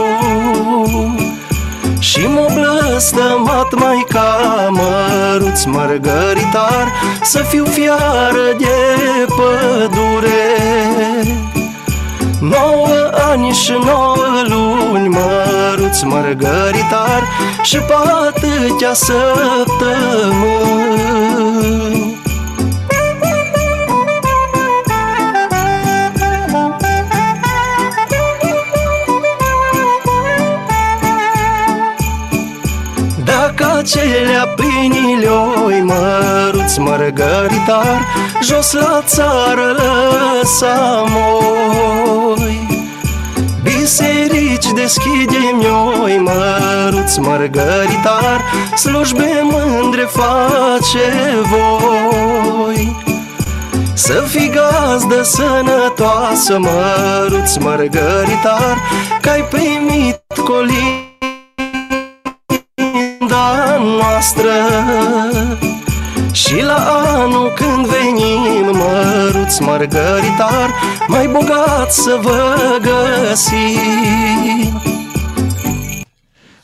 Și 1.99 2.27
mă 2.27 2.47
blăstămat 2.55 3.75
mai 3.75 4.05
ca 4.09 4.39
măruț 4.71 5.65
mărgăritar 5.65 6.93
Să 7.23 7.39
fiu 7.39 7.65
fiară 7.65 8.57
de 8.59 8.75
pădure 9.27 10.57
Nouă 12.51 13.11
ani 13.31 13.51
și 13.53 13.73
nouă 13.73 14.17
luni 14.49 15.09
măruț 15.09 16.01
mărgăritar 16.03 17.23
Și 17.63 17.77
pe 17.77 17.95
atâtea 18.27 18.93
săptămâni 18.93 19.77
Dacă 33.87 33.99
acelea 33.99 34.47
pâinile-oi 34.47 35.81
măruț 35.81 36.77
mărgăritar 36.77 38.07
Jos 38.43 38.73
la 38.73 39.03
țară 39.07 39.77
lăsam-oi 40.41 41.27
Biserici 43.63 44.73
deschidem 44.75 45.63
noi 45.63 46.19
măruț 46.19 47.17
mărgăritar 47.17 48.45
Slujbe 48.77 49.43
mândre 49.43 50.03
face 50.03 51.11
voi. 51.51 52.97
Să 53.95 54.25
fii 54.27 54.51
gazdă 54.51 55.23
sănătoasă, 55.23 56.59
măruț 56.59 57.57
mărgăritar 57.57 58.79
Că 59.21 59.29
ai 59.29 59.45
primit 59.45 60.23
colinda 60.45 61.06
noastră 64.17 64.53
și 66.33 66.63
la 66.63 66.77
anul 67.23 67.53
când 67.55 67.87
venim 67.87 68.77
măruț 68.77 69.59
mărgăritar 69.59 70.75
Mai 71.07 71.27
bogat 71.27 71.93
să 71.93 72.19
vă 72.23 72.55
găsim 72.81 74.83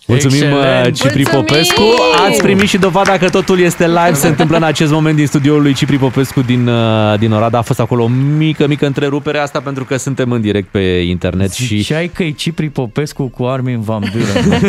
Mulțumim, 0.07 0.43
Excelent. 0.43 0.87
uh, 0.87 0.93
Cipri 0.93 1.15
Mulțumim! 1.23 1.45
Popescu. 1.45 1.83
Ați 2.29 2.43
primit 2.43 2.69
și 2.69 2.79
dovada 2.79 3.19
că 3.19 3.29
totul 3.29 3.59
este 3.61 3.87
live. 3.87 4.13
Se 4.13 4.29
întâmplă 4.29 4.57
în 4.57 4.63
acest 4.63 4.93
moment 4.93 5.17
din 5.17 5.27
studioul 5.27 5.63
lui 5.63 5.73
Cipri 5.75 5.97
Popescu 5.97 6.41
din, 6.41 6.69
uh, 6.69 7.19
din 7.19 7.33
Oradea. 7.33 7.59
A 7.59 7.63
fost 7.63 7.81
acolo 7.81 8.03
o 8.03 8.07
mică, 8.37 8.67
mică 8.67 8.87
întrerupere 8.87 9.39
asta 9.39 9.61
pentru 9.61 9.85
că 9.85 9.97
suntem 9.97 10.31
în 10.33 10.41
direct 10.41 10.69
pe 10.69 10.79
internet 11.09 11.53
și... 11.53 11.65
Ziceai 11.77 12.09
că 12.15 12.23
e 12.23 12.31
Cipri 12.31 12.69
Popescu 12.69 13.29
cu 13.29 13.45
Armin 13.45 13.81
Van 13.81 14.03
Buren. 14.13 14.61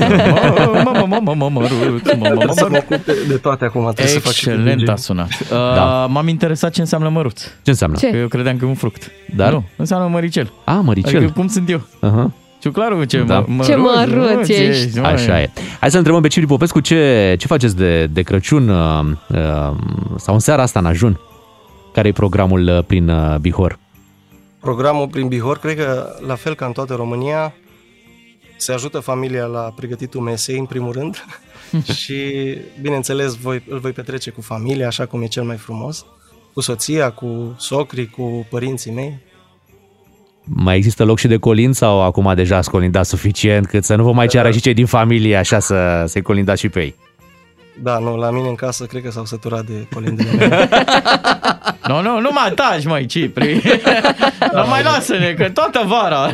Mă, 0.84 0.92
mă, 0.94 1.06
mă, 1.08 1.20
mă, 1.24 1.34
mă, 1.36 1.50
mă, 1.50 1.60
ruț, 1.62 1.70
mă, 1.72 2.16
mă, 2.18 2.26
Trebuie 2.26 2.46
mă, 2.46 2.54
să 2.54 2.64
mă 2.64 2.70
mă. 2.72 2.78
ocup 2.90 3.06
de- 3.06 3.18
de 3.28 3.34
toate 3.36 3.66
acum 3.66 3.82
Trebuie 3.94 4.08
să 4.14 4.20
fac 4.20 4.32
și 4.34 4.50
Excelent 4.50 4.80
DJ. 4.82 4.90
a 4.90 4.96
sunat. 4.96 5.28
Uh, 5.42 5.48
Da. 5.76 6.06
M-am 6.10 6.28
interesat 6.28 6.72
ce 6.72 6.80
înseamnă 6.82 7.10
măruț. 7.10 7.42
Ce 7.42 7.70
înseamnă? 7.70 7.98
Ce? 7.98 8.10
Că 8.10 8.18
eu 8.18 8.28
credeam 8.28 8.58
că 8.58 8.66
e 8.66 8.68
un 8.68 8.74
fruct. 8.76 9.12
Dar? 9.36 9.52
Nu, 9.52 9.64
înseamnă 9.76 10.08
măricel. 10.08 10.52
A, 10.64 10.74
măricel. 10.74 11.16
Adică 11.18 11.32
cum 11.36 11.48
sunt 11.48 11.70
eu. 11.70 11.82
Aha. 12.00 12.32
Ciuclaru, 12.64 13.04
ce, 13.04 13.24
Da. 13.24 13.40
mă, 13.40 13.46
măruț, 13.48 13.68
Ce 13.68 13.76
măruț 13.76 14.48
ești. 14.48 15.00
măi. 15.00 15.12
Așa 15.12 15.42
e. 15.42 15.50
Hai 15.80 15.92
să 15.92 15.98
întrebăm 15.98 16.22
pe 16.22 16.28
Cipri 16.28 16.48
Popescu 16.48 16.80
ce, 16.80 17.36
ce 17.40 17.48
faceți 17.48 17.76
de, 17.76 18.06
de 18.06 18.22
Crăciun 18.22 18.70
uh, 18.70 19.06
uh, 19.30 19.76
sau 20.18 20.34
în 20.34 20.40
seara 20.40 20.62
asta 20.62 20.80
în 20.80 20.86
ajun? 20.86 21.20
Care 21.94 22.08
e 22.08 22.12
programul 22.12 22.68
uh, 22.68 22.84
prin 22.88 23.10
uh, 23.10 23.38
Bihor? 23.38 23.80
Programul 24.60 25.08
prin 25.08 25.28
Bihor, 25.28 25.58
cred 25.58 25.76
că 25.78 26.16
la 26.28 26.36
fel 26.36 26.56
ca 26.56 26.66
în 26.66 26.72
toată 26.72 26.94
România, 26.94 27.54
se 28.58 28.72
ajută 28.74 29.00
familia 29.00 29.46
la 29.46 29.74
pregătitul 29.76 30.22
mesei, 30.22 30.58
în 30.58 30.66
primul 30.66 30.92
rând, 30.92 31.26
și, 32.02 32.24
bineînțeles, 32.82 33.36
voi, 33.36 33.64
îl 33.70 33.80
voi 33.80 33.92
petrece 33.92 34.30
cu 34.30 34.42
familia, 34.42 34.88
așa 34.88 35.06
cum 35.06 35.22
e 35.22 35.28
cel 35.28 35.44
mai 35.44 35.58
frumos, 35.58 36.06
cu 36.54 36.62
soția, 36.62 37.12
cu 37.12 37.56
socrii, 37.58 38.08
cu 38.08 38.48
părinții 38.50 38.92
mei. 38.92 39.20
Mai 40.44 40.76
există 40.76 41.04
loc 41.04 41.20
și 41.20 41.28
de 41.28 41.38
colind 41.38 41.76
sau 41.76 42.02
acum 42.02 42.34
deja 42.36 42.58
ați 42.58 42.70
colindat 42.70 43.06
suficient 43.06 43.68
cât 43.68 43.84
să 43.84 43.96
nu 43.96 44.04
vă 44.04 44.12
mai 44.12 44.28
ceară 44.28 44.52
și 44.52 44.62
cei 44.62 44.74
din 44.74 44.86
familie 44.86 45.36
așa 45.36 45.60
să 45.60 46.04
se 46.08 46.22
colindați 46.22 46.62
și 46.62 46.70
pe 46.70 46.80
ei? 46.80 46.96
Da, 47.82 47.98
nu, 47.98 48.16
la 48.16 48.32
mine 48.32 48.48
în 48.48 48.56
casă 48.56 48.86
cred 48.86 49.04
că 49.04 49.12
s-au 49.12 49.26
săturat 49.26 49.66
de 49.66 49.88
colindele 49.94 50.32
mele. 50.38 50.70
Nu, 51.88 52.02
nu, 52.02 52.20
nu 52.20 52.30
mai 52.34 52.52
taci, 52.56 52.86
mai 52.86 53.06
Cipri. 53.06 53.62
Nu 54.54 54.68
mai 54.68 54.84
lasă-ne, 54.84 55.34
că 55.34 55.50
toată 55.50 55.84
vara. 55.88 56.32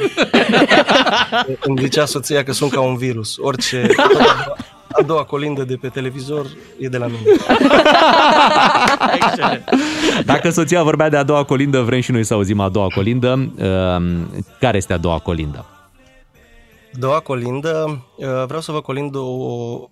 Îmi 1.61 1.77
zicea 1.79 2.05
soția 2.05 2.43
că 2.43 2.53
sunt 2.53 2.71
ca 2.71 2.81
un 2.81 2.97
virus. 2.97 3.37
Orice 3.37 3.87
a 4.99 5.03
doua 5.05 5.23
colindă 5.23 5.63
de 5.63 5.75
pe 5.75 5.87
televizor 5.87 6.45
e 6.79 6.87
de 6.87 6.97
la 6.97 7.05
mine. 7.07 7.19
Excelent. 9.13 9.63
Dacă 10.25 10.49
soția 10.49 10.83
vorbea 10.83 11.09
de 11.09 11.17
a 11.17 11.23
doua 11.23 11.43
colindă, 11.43 11.81
vrem 11.81 11.99
și 12.01 12.11
noi 12.11 12.23
să 12.23 12.33
auzim 12.33 12.59
a 12.59 12.69
doua 12.69 12.87
colindă. 12.87 13.51
Uh, 13.57 14.45
Care 14.59 14.77
este 14.77 14.93
a 14.93 14.97
doua 14.97 15.19
colindă? 15.19 15.65
Doua 16.93 17.19
colindă, 17.19 18.05
uh, 18.15 18.25
vreau 18.45 18.61
să 18.61 18.71
vă 18.71 18.81
colind 18.81 19.15
o... 19.15 19.89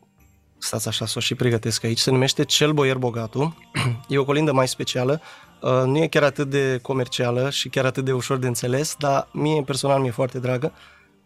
Stați 0.60 0.88
așa, 0.88 1.06
să 1.06 1.14
o 1.18 1.20
și 1.20 1.36
pregătesc 1.36 1.84
aici. 1.84 1.98
Se 1.98 2.12
numește 2.12 2.44
Cel 2.44 2.72
Boier 2.72 2.98
Bogatul. 2.98 3.54
E 4.08 4.18
o 4.18 4.24
colindă 4.26 4.54
mai 4.54 4.68
specială. 4.68 5.22
Uh, 5.62 5.84
Nu 5.86 5.98
e 5.98 6.08
chiar 6.08 6.24
atât 6.24 6.50
de 6.50 6.80
comercială 6.82 7.50
și 7.50 7.70
chiar 7.70 7.86
atât 7.86 8.06
de 8.06 8.12
ușor 8.12 8.38
de 8.38 8.48
înțeles, 8.48 8.96
dar 9.00 9.28
mie 9.32 9.62
personal 9.62 10.00
mi-e 10.00 10.12
foarte 10.12 10.40
dragă. 10.40 10.72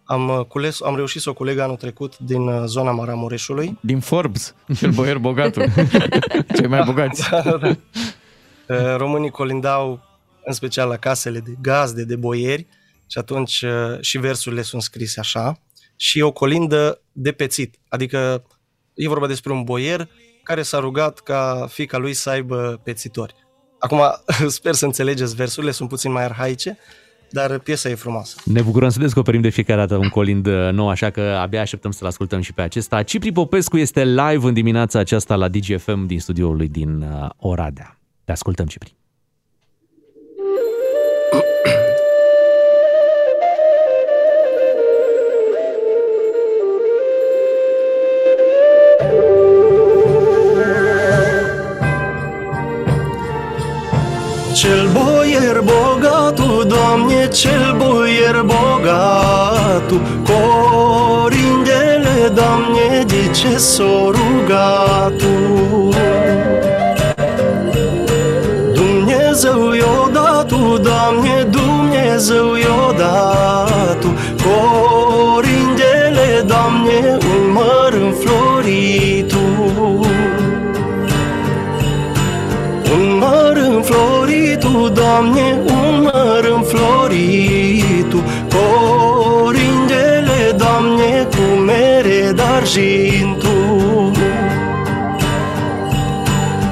Am, 0.04 0.30
uh, 0.30 0.46
cules, 0.46 0.82
am 0.82 0.96
reușit 0.96 1.22
să 1.22 1.30
o 1.30 1.34
coleg 1.34 1.58
anul 1.58 1.76
trecut 1.76 2.18
din 2.18 2.48
uh, 2.48 2.64
zona 2.66 2.92
Maramureșului. 2.92 3.78
Din 3.82 4.00
Forbes, 4.00 4.56
cel 4.78 4.92
boier 4.92 5.18
bogatul. 5.18 5.64
Cei 6.58 6.68
mai 6.68 6.84
bogați. 6.84 7.30
Da, 7.30 7.58
da. 7.58 7.68
Uh, 7.68 8.96
Românii 8.98 9.30
colindau 9.30 10.02
în 10.46 10.54
special 10.54 10.88
la 10.88 10.98
casele 10.98 11.40
de 11.40 11.52
gazde, 11.62 12.04
de 12.04 12.16
boieri 12.16 12.68
și 13.08 13.18
atunci 13.18 13.62
uh, 13.62 14.02
și 14.02 14.18
versurile 14.18 14.62
sunt 14.62 14.82
scrise 14.82 15.20
așa 15.20 15.60
și 15.96 16.20
e 16.20 16.24
o 16.24 16.32
colindă 16.32 17.02
de 17.12 17.32
pețit, 17.32 17.76
adică 17.88 18.44
e 18.94 19.08
vorba 19.08 19.28
despre 19.28 19.52
un 19.52 19.64
boier 19.64 20.10
care 20.44 20.62
s-a 20.62 20.80
rugat 20.80 21.20
ca 21.20 21.68
fica 21.70 21.98
lui 21.98 22.14
să 22.14 22.30
aibă 22.30 22.82
pețitori. 22.84 23.36
Acum 23.80 24.02
sper 24.48 24.74
să 24.74 24.86
înțelegeți 24.86 25.36
versurile, 25.36 25.72
sunt 25.72 25.90
puțin 25.90 26.12
mai 26.12 26.24
arhaice, 26.24 26.78
dar 27.32 27.60
piesa 27.60 27.90
e 27.90 27.96
frumoasă. 27.96 28.36
Ne 28.46 28.62
bucurăm 28.62 28.90
să 28.90 29.00
descoperim 29.00 29.42
de 29.42 29.50
fiecare 29.50 29.80
dată 29.80 29.96
un 29.96 30.10
colind 30.10 30.46
uh, 30.46 30.70
nou, 30.72 30.90
așa 30.90 31.10
că 31.10 31.22
abia 31.22 31.62
așteptăm 31.62 31.92
să-l 31.92 32.08
ascultăm 32.08 32.42
și 32.42 32.54
pe 32.54 32.62
acesta. 32.62 33.04
Cipri 33.04 33.32
Popescu 33.32 33.78
este 33.78 34.04
live 34.04 34.48
în 34.48 34.54
dimineața 34.54 35.00
aceasta 35.00 35.36
la 35.36 35.48
DGFM 35.48 36.06
din 36.06 36.20
studioul 36.20 36.56
lui 36.56 36.68
din 36.68 37.02
uh, 37.02 37.30
Oradea. 37.38 37.98
Te 38.26 38.32
ascultăm, 38.32 38.66
Cipri. 38.66 38.96
Cel 54.62 54.90
boier 54.94 55.62
bogatul, 55.62 56.51
Doamne, 56.92 57.28
cel 57.32 57.76
boier 57.78 58.44
bogatul 58.44 60.02
Corindele, 60.28 62.18
Doamne, 62.34 63.04
de 63.06 63.32
ce 63.32 63.58
s-o 63.58 64.12
rugatul 64.12 65.96
Dumnezeu 68.74 69.74
i-o 69.74 70.10
datu, 70.12 70.78
Doamne, 70.78 71.48
Dumnezeu 71.50 72.56
i-o 72.56 72.92
datu 72.98 74.10
Corindele, 74.44 76.30
Doamne, 76.46 77.18
un 77.32 77.52
măr 77.54 77.94
înfloritul. 78.06 79.40
Un 82.94 83.04
măr 83.20 83.56
înfloritu, 83.74 84.90
Doamne, 84.94 85.60
un 85.66 85.81
măr 86.24 86.44
înfloritu, 86.56 88.24
Corindele, 88.54 90.40
Doamne, 90.56 91.28
cu 91.30 91.60
mere 91.60 92.34
d'argintu. 92.36 93.58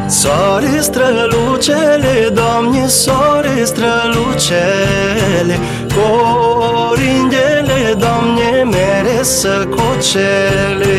Soare 0.07 0.79
strălucele, 0.79 2.29
Doamne, 2.33 2.87
soare 2.87 3.63
strălucele, 3.63 5.55
Corindele, 5.95 7.79
Doamne, 7.97 8.63
mere 8.63 9.23
săcocele. 9.23 10.97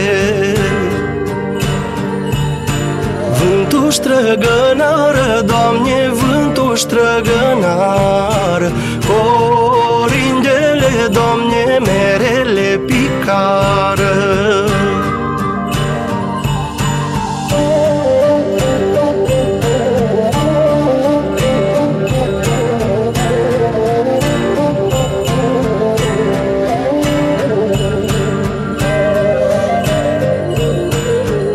Vântul 3.38 3.90
străgănară, 3.90 5.42
Doamne, 5.44 6.12
shtrëgënar. 6.82 8.62
Korindele 9.06 10.92
domnje 11.16 11.80
merele 11.86 12.70
pikarë 12.88 14.14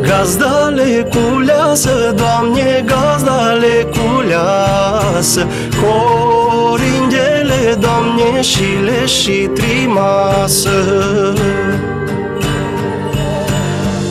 Gazdale 0.05 1.03
kula 1.13 1.73
së 1.77 1.95
domnje 2.17 2.74
culeasă 5.25 5.47
Corindele, 5.81 7.73
Doamne, 7.79 8.41
și 8.41 8.63
le 8.83 9.05
și 9.05 9.49
trimasă. 9.53 10.69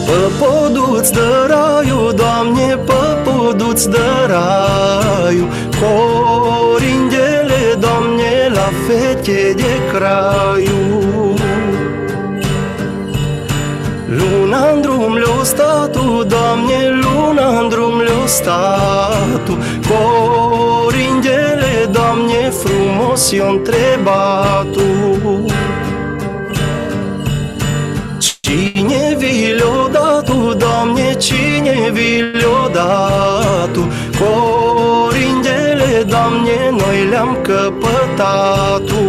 Păpoduț 0.07 1.09
de 1.09 1.21
raiu, 1.49 2.13
Doamne, 2.13 2.79
păpoduț 2.85 3.85
de 3.85 3.99
raiu. 4.27 5.49
Corindele, 5.81 7.75
Doamne, 7.79 8.51
la 8.55 8.71
fete 8.87 9.55
de 9.57 9.81
craiu. 9.93 11.35
Luna 14.07 14.71
în 14.71 14.81
drum 14.81 15.15
le-o 15.15 15.43
statu, 15.43 16.25
Doamne, 16.27 17.01
luna 17.03 17.59
în 17.59 17.69
drum 17.69 17.99
le-o 17.99 18.27
statu. 18.27 19.59
Corindele, 19.89 20.34
si 23.25 23.41
o 23.41 23.49
întreba 23.49 24.67
tu 24.73 24.83
Cine 28.41 29.17
vi 29.19 29.55
le-o 29.59 29.89
dat 29.89 30.25
tu, 30.25 30.55
Doamne, 30.55 31.17
cine 31.17 31.91
vi 31.93 32.23
le-o 32.41 32.69
dat 32.73 33.73
tu? 33.73 33.89
Corindele, 34.19 36.03
Doamne, 36.07 36.71
noi 36.71 37.09
le-am 37.11 37.39
căpătat 37.43 38.85
tu. 38.85 39.03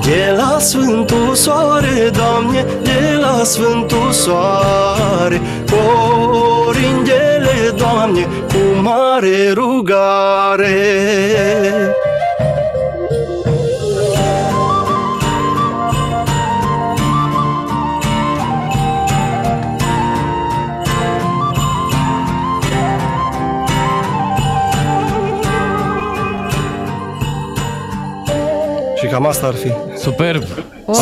De 0.00 0.34
la 0.36 0.58
Sfântul 0.58 1.34
Soare, 1.34 2.10
Doamne, 2.12 2.66
de 2.82 3.18
la 3.20 3.44
Sfântul 3.44 4.10
Soare, 4.10 5.40
Corindele, 5.70 7.73
Doamne, 7.94 8.22
cu 8.22 8.80
mare 8.82 9.52
rugare. 9.52 10.74
Și 28.96 29.06
cam 29.06 29.26
asta 29.26 29.46
ar 29.46 29.54
fi. 29.54 29.72
Superb! 29.98 30.42
Wow! 30.84 30.96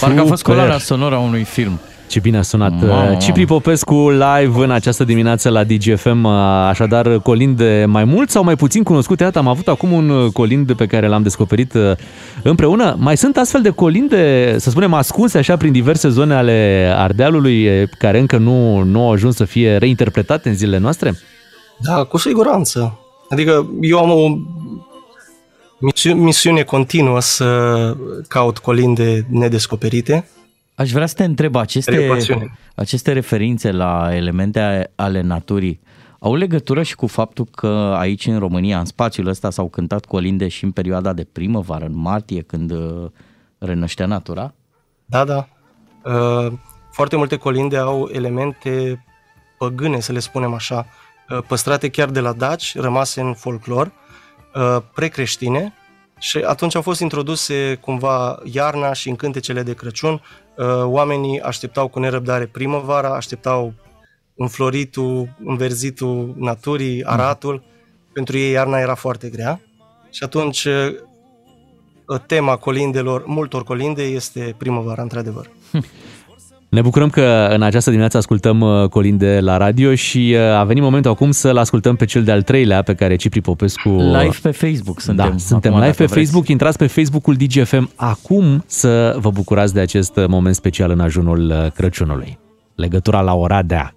Parcă 0.00 0.20
a 0.20 0.24
fost 0.24 0.42
Super. 0.42 0.54
coloarea 0.54 0.78
sonoră 0.78 1.14
a 1.14 1.18
unui 1.18 1.44
film. 1.44 1.80
Ce 2.14 2.20
bine 2.20 2.38
a 2.38 2.42
sunat. 2.42 2.72
Mamă. 2.72 3.16
Cipri 3.16 3.46
Popescu 3.46 4.10
live 4.10 4.64
în 4.64 4.70
această 4.70 5.04
dimineață 5.04 5.48
la 5.48 5.64
DGFM, 5.64 6.24
așadar 6.24 7.18
colinde 7.18 7.84
mai 7.88 8.04
mult 8.04 8.30
sau 8.30 8.44
mai 8.44 8.56
puțin 8.56 8.82
cunoscute. 8.82 9.22
Iată, 9.22 9.38
am 9.38 9.48
avut 9.48 9.68
acum 9.68 9.92
un 9.92 10.30
colind 10.30 10.72
pe 10.72 10.86
care 10.86 11.06
l-am 11.06 11.22
descoperit 11.22 11.74
uh, 11.74 11.92
împreună. 12.42 12.96
Mai 12.98 13.16
sunt 13.16 13.36
astfel 13.36 13.62
de 13.62 13.70
colinde, 13.70 14.54
să 14.58 14.70
spunem, 14.70 14.92
ascunse 14.94 15.38
așa 15.38 15.56
prin 15.56 15.72
diverse 15.72 16.08
zone 16.08 16.34
ale 16.34 16.92
Ardealului, 16.96 17.64
eh, 17.64 17.88
care 17.98 18.18
încă 18.18 18.36
nu, 18.36 18.82
nu 18.82 19.00
au 19.00 19.12
ajuns 19.12 19.36
să 19.36 19.44
fie 19.44 19.76
reinterpretate 19.76 20.48
în 20.48 20.54
zilele 20.54 20.78
noastre? 20.78 21.14
Da, 21.78 22.04
cu 22.04 22.16
siguranță. 22.18 22.98
Adică 23.28 23.70
eu 23.80 23.98
am 23.98 24.10
o 24.10 24.36
misiu- 25.78 26.14
misiune 26.14 26.62
continuă 26.62 27.20
să 27.20 27.96
caut 28.28 28.58
colinde 28.58 29.26
nedescoperite. 29.30 30.28
Aș 30.74 30.90
vrea 30.90 31.06
să 31.06 31.14
te 31.14 31.24
întreb, 31.24 31.54
E 31.54 31.58
aceste, 31.58 32.06
pasiune. 32.08 32.58
aceste 32.74 33.12
referințe 33.12 33.70
la 33.72 34.08
elemente 34.14 34.60
a- 34.60 35.02
ale 35.04 35.20
naturii 35.20 35.80
au 36.18 36.34
legătură 36.34 36.82
și 36.82 36.94
cu 36.94 37.06
faptul 37.06 37.44
că 37.44 37.94
aici 37.98 38.26
în 38.26 38.38
România, 38.38 38.78
în 38.78 38.84
spațiul 38.84 39.26
ăsta, 39.26 39.50
s-au 39.50 39.68
cântat 39.68 40.04
colinde 40.04 40.48
și 40.48 40.64
în 40.64 40.70
perioada 40.70 41.12
de 41.12 41.24
primăvară, 41.32 41.84
în 41.84 41.96
martie, 41.96 42.42
când 42.42 42.70
uh, 42.70 43.10
renăștea 43.58 44.06
natura? 44.06 44.54
Da, 45.04 45.24
da. 45.24 45.48
Uh, 46.04 46.52
Foarte 46.92 47.16
multe 47.16 47.36
colinde 47.36 47.76
au 47.76 48.08
elemente 48.12 49.04
păgâne, 49.58 50.00
să 50.00 50.12
le 50.12 50.18
spunem 50.18 50.52
așa, 50.54 50.86
uh, 51.30 51.38
păstrate 51.48 51.88
chiar 51.90 52.08
de 52.10 52.20
la 52.20 52.32
daci, 52.32 52.78
rămase 52.78 53.20
în 53.20 53.34
folclor, 53.34 53.92
uh, 54.54 54.76
precreștine 54.94 55.72
și 56.18 56.38
atunci 56.38 56.74
au 56.74 56.82
fost 56.82 57.00
introduse 57.00 57.74
cumva 57.80 58.38
iarna 58.44 58.92
și 58.92 59.08
în 59.08 59.16
cântecele 59.16 59.62
de 59.62 59.74
Crăciun. 59.74 60.20
Uh, 60.56 60.84
Oamenii 60.84 61.40
așteptau 61.40 61.88
cu 61.88 61.98
nerăbdare 61.98 62.46
primăvara, 62.46 63.14
așteptau 63.14 63.74
înfloritul, 64.36 65.28
înverzitul 65.44 66.34
naturii, 66.38 67.04
aratul. 67.04 67.62
Pentru 68.12 68.36
ei 68.36 68.50
iarna 68.50 68.78
era 68.78 68.94
foarte 68.94 69.28
grea 69.28 69.60
și 70.10 70.24
atunci 70.24 70.64
uh, 70.64 72.20
tema 72.26 72.56
colindelor, 72.56 73.24
multor 73.26 73.64
colinde 73.64 74.02
este 74.02 74.54
primăvara, 74.58 75.02
într-adevăr. 75.02 75.50
Ne 76.74 76.82
bucurăm 76.82 77.10
că 77.10 77.48
în 77.52 77.62
această 77.62 77.88
dimineață 77.88 78.16
ascultăm 78.16 78.60
uh, 78.60 78.88
colinde 78.88 79.40
la 79.40 79.56
radio 79.56 79.94
și 79.94 80.34
uh, 80.36 80.40
a 80.40 80.64
venit 80.64 80.82
momentul 80.82 81.10
acum 81.10 81.30
să-l 81.30 81.56
ascultăm 81.56 81.96
pe 81.96 82.04
cel 82.04 82.24
de-al 82.24 82.42
treilea 82.42 82.82
pe 82.82 82.94
care 82.94 83.16
Cipri 83.16 83.40
Popescu... 83.40 83.88
Live 83.88 84.36
pe 84.42 84.50
Facebook 84.50 85.00
suntem. 85.00 85.30
Da, 85.30 85.36
suntem 85.36 85.70
acum, 85.70 85.82
live 85.82 85.96
dacă 85.96 86.02
pe 86.02 86.04
vreți. 86.04 86.24
Facebook, 86.24 86.48
intrați 86.48 86.78
pe 86.78 86.86
Facebook-ul 86.86 87.34
DGFM 87.34 87.90
acum 87.94 88.64
să 88.66 89.16
vă 89.18 89.30
bucurați 89.30 89.74
de 89.74 89.80
acest 89.80 90.16
uh, 90.16 90.26
moment 90.26 90.54
special 90.54 90.90
în 90.90 91.00
ajunul 91.00 91.50
uh, 91.50 91.70
Crăciunului. 91.70 92.38
Legătura 92.74 93.20
la 93.20 93.34
Oradea. 93.34 93.94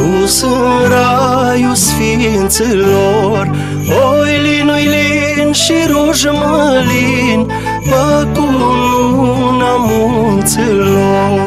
Sus 0.00 0.42
în 0.42 0.88
raiul 0.88 1.74
sfinților 1.74 3.50
Oi 3.88 4.40
lin, 4.42 4.68
oi 4.68 4.88
lin 4.94 5.52
și 5.52 5.72
ruj 5.88 6.24
mălin 6.24 7.46
Bă 7.88 8.26
cu 8.34 8.40
luna 8.40 9.76
munților. 9.78 11.38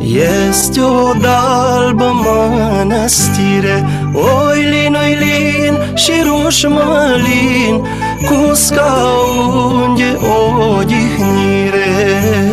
Este 0.00 0.80
o 0.80 1.12
dalbă 1.12 2.12
mănăstire 2.24 3.84
Oi 4.12 4.60
lin, 4.70 4.94
oi 4.94 5.16
lin 5.18 5.78
și 5.94 6.12
ruj 6.24 6.64
mălin 6.64 7.86
Cu 8.26 8.54
scaun 8.54 9.94
de 9.96 10.18
odihnire 10.76 12.45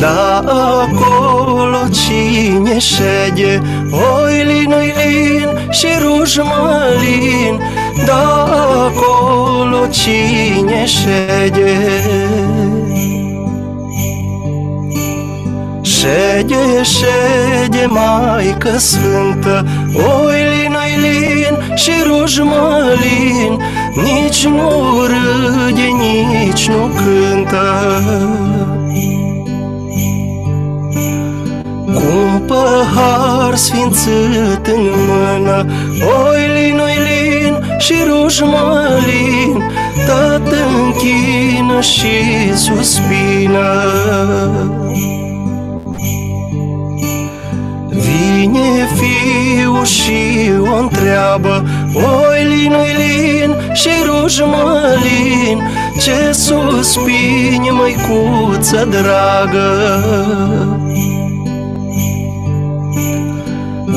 Da 0.00 0.38
acolo 0.38 1.88
cine 1.90 2.78
șede 2.78 3.62
Oi 3.92 4.44
lin, 4.44 4.72
oi 4.72 4.94
lin 4.96 5.48
și 5.70 5.86
ruj 6.02 6.36
mălin. 6.36 7.60
Da 8.06 8.44
acolo 8.86 9.86
cine 9.86 10.86
șede. 10.86 11.78
Șede, 15.82 16.82
șede, 16.82 17.86
Maică 17.88 18.78
Sfântă 18.78 19.66
Oi 19.94 20.42
lin, 20.50 20.74
oi 20.74 20.94
lin 21.00 21.76
și 21.76 21.92
ruj 22.06 22.38
mălin. 22.38 23.60
Nici 23.94 24.46
nu 24.46 25.00
râde, 25.06 25.88
nici 25.98 26.68
nu 26.68 26.90
cântă 26.96 28.00
cu 31.94 32.02
un 32.32 32.40
pahar 32.46 33.54
sfințit 33.54 34.66
în 34.66 34.90
mână 35.08 35.66
Oi 36.28 36.46
lin, 36.54 36.78
oi 36.78 36.98
lin 37.06 37.78
și 37.78 37.94
ruj 38.08 38.40
mălin 38.40 39.62
Tot 40.06 40.52
închină 40.52 41.80
și 41.80 42.54
suspină. 42.54 43.68
Vine 47.88 48.88
fiul 48.94 49.84
și 49.84 50.50
o 50.72 50.76
întreabă 50.76 51.64
Oi 51.94 52.44
lin, 52.48 52.72
oi 52.72 52.94
lin 52.98 53.56
și 53.72 53.88
ruj 54.06 54.38
mălin 54.38 55.62
Ce 56.00 56.32
suspini, 56.32 57.70
măicuță 57.70 58.88
dragă 58.90 59.68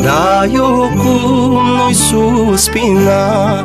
Da, 0.03 0.45
eu 0.53 0.91
cum 0.97 1.61
nu-i 1.77 1.93
suspina 1.93 3.59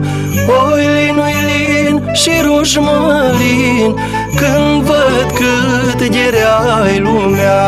Oi 0.72 0.86
lin, 0.95 1.18
oi 1.18 1.34
lin 1.49 2.11
și 2.12 2.30
ruj 2.45 2.76
mălin 2.76 3.95
Când 4.36 4.82
văd 4.82 5.30
cât 5.34 6.09
de 6.09 6.30
rea 6.30 6.61
lumea. 6.99 7.59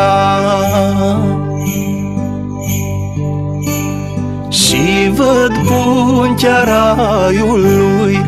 Și 4.49 5.11
văd 5.15 5.51
puntea 5.67 6.63
raiului 6.63 8.19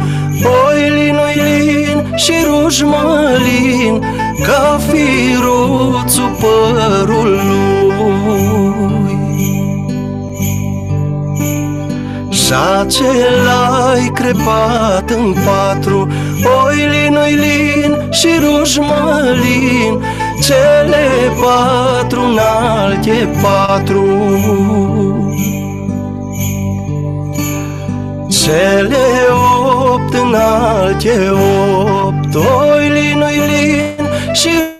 Oi 0.44 0.90
lin, 0.90 1.16
oi 1.16 1.42
lin 1.60 2.14
și 2.16 2.34
ruj 2.46 2.82
mălin 2.82 4.04
Ca 4.46 4.80
firuțul 4.90 6.32
părului 6.40 7.64
Și 12.54 12.60
acela-i 12.80 14.12
crepat 14.14 15.10
în 15.10 15.36
patru 15.46 16.08
Oi 16.66 16.76
lin, 16.76 17.16
oi 17.16 17.34
lin 17.34 18.12
și 18.12 18.28
ruj 18.40 18.78
mălin 18.78 20.04
Cele 20.42 21.08
patru 21.42 22.22
în 22.22 22.38
alte 22.38 23.30
patru. 23.42 24.06
Cele 28.30 29.06
opt 29.84 30.14
în 30.14 30.36
alte 30.36 31.30
opt 31.30 32.36
Oilin, 32.36 33.22
oilin 33.22 34.08
și 34.34 34.73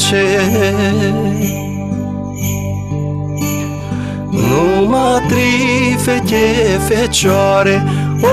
trece 0.00 0.40
Numai 4.30 5.22
tri 5.28 5.96
fete 5.98 6.78
fecioare 6.88 7.84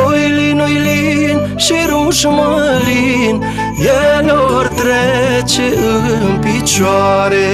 Oilin, 0.06 0.60
oilin 0.60 1.54
și 1.56 1.74
ruș 1.90 2.24
mălin. 2.24 3.44
El 3.80 4.32
or 4.56 4.68
trece 4.68 5.74
în 6.22 6.40
picioare. 6.40 7.46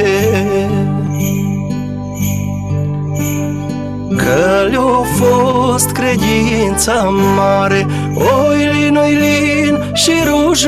Că 4.18 4.68
le-a 4.70 5.03
fost 5.16 5.91
credința 5.91 6.93
mare 7.36 7.86
Oilin, 8.16 8.95
oilin 8.95 9.91
și 9.93 10.11
ruș 10.26 10.66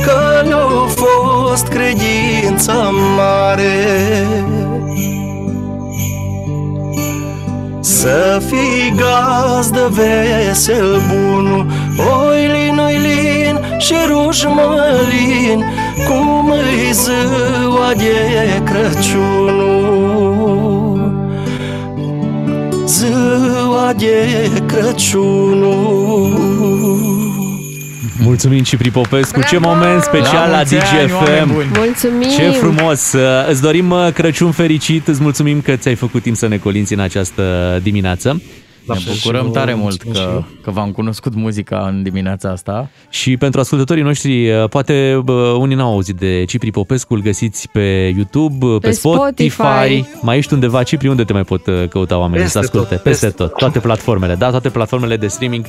mălin 0.00 0.04
Că 0.04 0.42
le-a 0.48 0.86
fost 0.86 1.66
credința 1.66 2.90
mare. 3.16 4.26
Să 7.80 8.42
fii 8.46 8.94
gazdă 8.96 9.90
vesel 9.92 11.00
bunul 11.08 11.66
Oilin, 12.20 12.78
oilin 12.78 13.60
și 13.78 13.94
ruș 14.08 14.44
mălin 14.44 15.64
Cum 16.08 16.50
îi 16.50 16.92
ziua 16.92 17.92
de 17.96 18.62
Crăciunul. 18.64 19.98
Ziua 22.86 23.92
de 23.96 24.50
Crăciunul 24.66 26.40
Mulțumim 28.30 28.62
Cipri 28.62 28.90
Popescu, 28.90 29.40
ce 29.40 29.58
Bravo! 29.58 29.74
moment 29.76 30.02
special 30.02 30.34
La 30.34 30.48
la 30.50 30.56
mulți 30.56 30.74
ani, 30.74 31.12
oameni 31.12 31.36
DGFM. 31.38 31.52
buni. 31.52 31.66
Mulțumim! 31.76 32.28
Ce 32.36 32.50
frumos! 32.50 33.12
Uh, 33.12 33.20
Îți 33.48 33.62
dorim 33.62 33.90
uh, 33.90 34.08
Crăciun 34.14 34.50
fericit, 34.52 35.08
îți 35.08 35.22
mulțumim 35.22 35.60
că 35.60 35.76
ți-ai 35.76 35.94
făcut 35.94 36.22
timp 36.22 36.36
să 36.36 36.46
ne 36.48 36.56
colinți 36.56 36.92
în 36.92 36.98
această 37.00 37.78
dimineață. 37.82 38.42
Ne 38.86 38.96
bucurăm 39.12 39.50
tare 39.50 39.74
mult 39.74 40.02
că, 40.02 40.42
că 40.62 40.70
v-am 40.70 40.90
cunoscut 40.90 41.34
muzica 41.34 41.84
în 41.88 42.02
dimineața 42.02 42.50
asta. 42.50 42.88
Și 43.10 43.36
pentru 43.36 43.60
ascultătorii 43.60 44.02
noștri, 44.02 44.50
uh, 44.50 44.68
poate 44.68 45.20
bă, 45.24 45.32
unii 45.58 45.76
n-au 45.76 45.92
auzit 45.92 46.16
de 46.16 46.44
Cipri 46.44 46.70
Popescu, 46.70 47.14
îl 47.14 47.20
găsiți 47.22 47.68
pe 47.72 48.12
YouTube, 48.16 48.66
pe, 48.66 48.78
Pe 48.86 48.90
Spotify. 48.90 49.50
Spotify. 49.50 50.04
Mai 50.22 50.36
ești 50.38 50.52
undeva, 50.54 50.82
Cipri, 50.82 51.08
unde 51.08 51.24
te 51.24 51.32
mai 51.32 51.42
pot 51.44 51.66
uh, 51.66 51.88
căuta 51.88 52.18
oamenii 52.18 52.42
Peste 52.42 52.58
să 52.58 52.64
asculte? 52.64 52.94
tot, 52.94 53.02
peste 53.02 53.26
peste 53.26 53.42
tot, 53.42 53.54
toate 53.56 53.78
platformele, 53.78 54.34
da, 54.34 54.50
toate 54.50 54.68
platformele 54.68 55.16
de 55.16 55.26
streaming. 55.26 55.66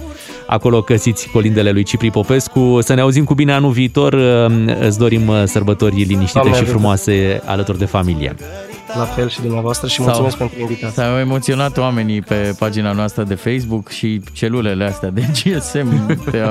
Acolo 0.48 0.82
găsiți 0.82 1.30
colindele 1.30 1.72
lui 1.72 1.84
Cipri 1.84 2.10
Popescu. 2.12 2.78
Să 2.82 2.94
ne 2.94 3.02
auzim 3.02 3.24
cu 3.24 3.34
bine 3.34 3.54
anul 3.54 3.72
viitor. 3.72 4.14
Uh, 4.14 4.76
Îți 4.80 4.98
dorim 4.98 5.28
uh, 5.28 5.44
sărbători 5.46 5.96
liniștite 5.96 6.32
Doamne 6.34 6.50
și 6.52 6.56
ajută. 6.62 6.72
frumoase 6.72 7.42
alături 7.46 7.78
de 7.78 7.86
familie. 7.86 8.36
La 8.98 9.04
fel 9.06 9.30
și 9.30 9.42
dumneavoastră 9.42 9.88
și 9.88 9.96
Sau- 9.96 10.04
mulțumesc 10.06 10.38
pentru 10.38 10.60
invitație. 10.60 11.04
S-au 11.04 11.18
emoționat 11.20 11.78
oamenii 11.78 12.22
pe 12.22 12.56
pagina 12.60 12.92
noastră 12.92 13.24
de 13.24 13.36
Facebook 13.36 13.90
și 13.90 14.22
celulele 14.34 14.86
astea 14.86 15.10
de 15.10 15.22
GSM. 15.44 16.16
Te- 16.32 16.42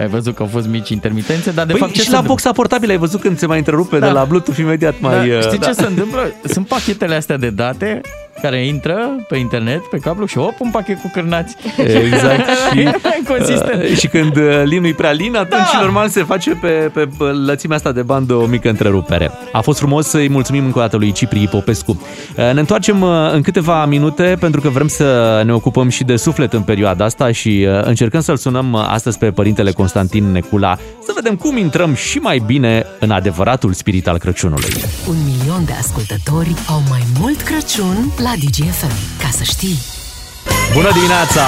ai 0.00 0.08
văzut 0.08 0.34
că 0.34 0.42
au 0.42 0.48
fost 0.52 0.66
mici 0.66 0.88
intermitențe, 0.88 1.50
dar 1.50 1.66
de 1.66 1.72
păi 1.72 1.80
fapt 1.80 1.92
ce 1.92 1.98
și 2.00 2.04
se 2.06 2.10
la 2.10 2.16
întâmplă? 2.18 2.28
boxa 2.44 2.52
portabilă 2.52 2.92
ai 2.92 2.98
văzut 2.98 3.20
când 3.20 3.38
se 3.38 3.46
mai 3.46 3.58
întrerupe 3.58 3.98
Da. 3.98 4.06
de 4.06 4.12
la 4.12 4.24
Bluetooth 4.24 4.58
imediat 4.58 4.94
mai... 5.00 5.28
Da, 5.28 5.36
uh, 5.36 5.42
știi 5.42 5.58
da. 5.58 5.66
ce 5.66 5.72
se 5.72 5.86
întâmplă? 5.86 6.20
Sunt 6.44 6.66
pachetele 6.66 7.14
astea 7.14 7.36
de 7.36 7.50
date 7.50 8.00
care 8.42 8.66
intră 8.66 8.96
pe 9.28 9.36
internet, 9.36 9.82
pe 9.90 9.98
cablu 9.98 10.26
și 10.26 10.38
op, 10.38 10.54
un 10.60 10.70
pachet 10.70 11.00
cu 11.00 11.10
cârnați. 11.12 11.56
Exact. 11.76 12.46
și, 12.72 12.88
Consistent. 13.32 13.82
uh, 13.82 13.96
și 13.96 14.06
când 14.08 14.36
uh, 14.36 14.62
linul 14.64 14.86
e 14.88 14.92
prea 14.92 15.10
lin, 15.12 15.36
atunci 15.36 15.72
Da. 15.72 15.80
normal 15.80 16.08
se 16.08 16.22
face 16.24 16.50
pe, 16.50 16.68
pe 16.68 17.08
pe 17.18 17.24
lățimea 17.24 17.76
asta 17.76 17.92
de 17.92 18.02
bandă 18.02 18.34
o 18.34 18.46
mică 18.46 18.68
întrerupere. 18.68 19.30
A 19.52 19.60
fost 19.60 19.78
frumos 19.78 20.06
să-i 20.06 20.28
mulțumim 20.28 20.64
încă 20.64 20.78
o 20.78 20.80
dată 20.80 20.96
lui 20.96 21.12
Cipri 21.12 21.48
Popescu. 21.50 21.90
Uh, 22.36 22.52
Ne 22.52 22.60
întoarcem 22.60 23.00
uh, 23.02 23.08
în 23.32 23.42
câteva 23.42 23.84
minute 23.86 24.36
pentru 24.40 24.60
că 24.60 24.68
vrem 24.68 24.88
să 24.88 25.42
ne 25.44 25.52
ocupăm 25.52 25.88
și 25.88 26.04
de 26.04 26.16
suflet 26.16 26.52
în 26.52 26.62
perioada 26.62 27.04
asta 27.04 27.32
și 27.32 27.66
uh, 27.68 27.84
încercăm 27.84 28.20
să-l 28.20 28.36
sunăm 28.36 28.72
uh, 28.72 28.84
astăzi 28.88 29.18
pe 29.18 29.30
părintele 29.30 29.70
Constantin 29.72 30.24
Necula 30.32 30.76
să 31.04 31.12
vedem 31.14 31.36
cum 31.36 31.56
intrăm 31.56 31.94
și 31.94 32.18
mai 32.18 32.42
bine 32.46 32.86
în 33.00 33.10
adevăratul 33.10 33.72
spirit 33.72 34.08
al 34.08 34.18
Crăciunului. 34.18 34.68
Un 35.08 35.16
milion 35.24 35.64
de 35.64 35.72
ascultători 35.78 36.54
au 36.68 36.82
mai 36.88 37.02
mult 37.20 37.40
Crăciun 37.40 38.10
la 38.20 38.34
DGFM. 38.36 39.18
Ca 39.18 39.30
să 39.30 39.42
știi! 39.42 39.99
Bună 40.74 40.88
dimineața! 40.92 41.40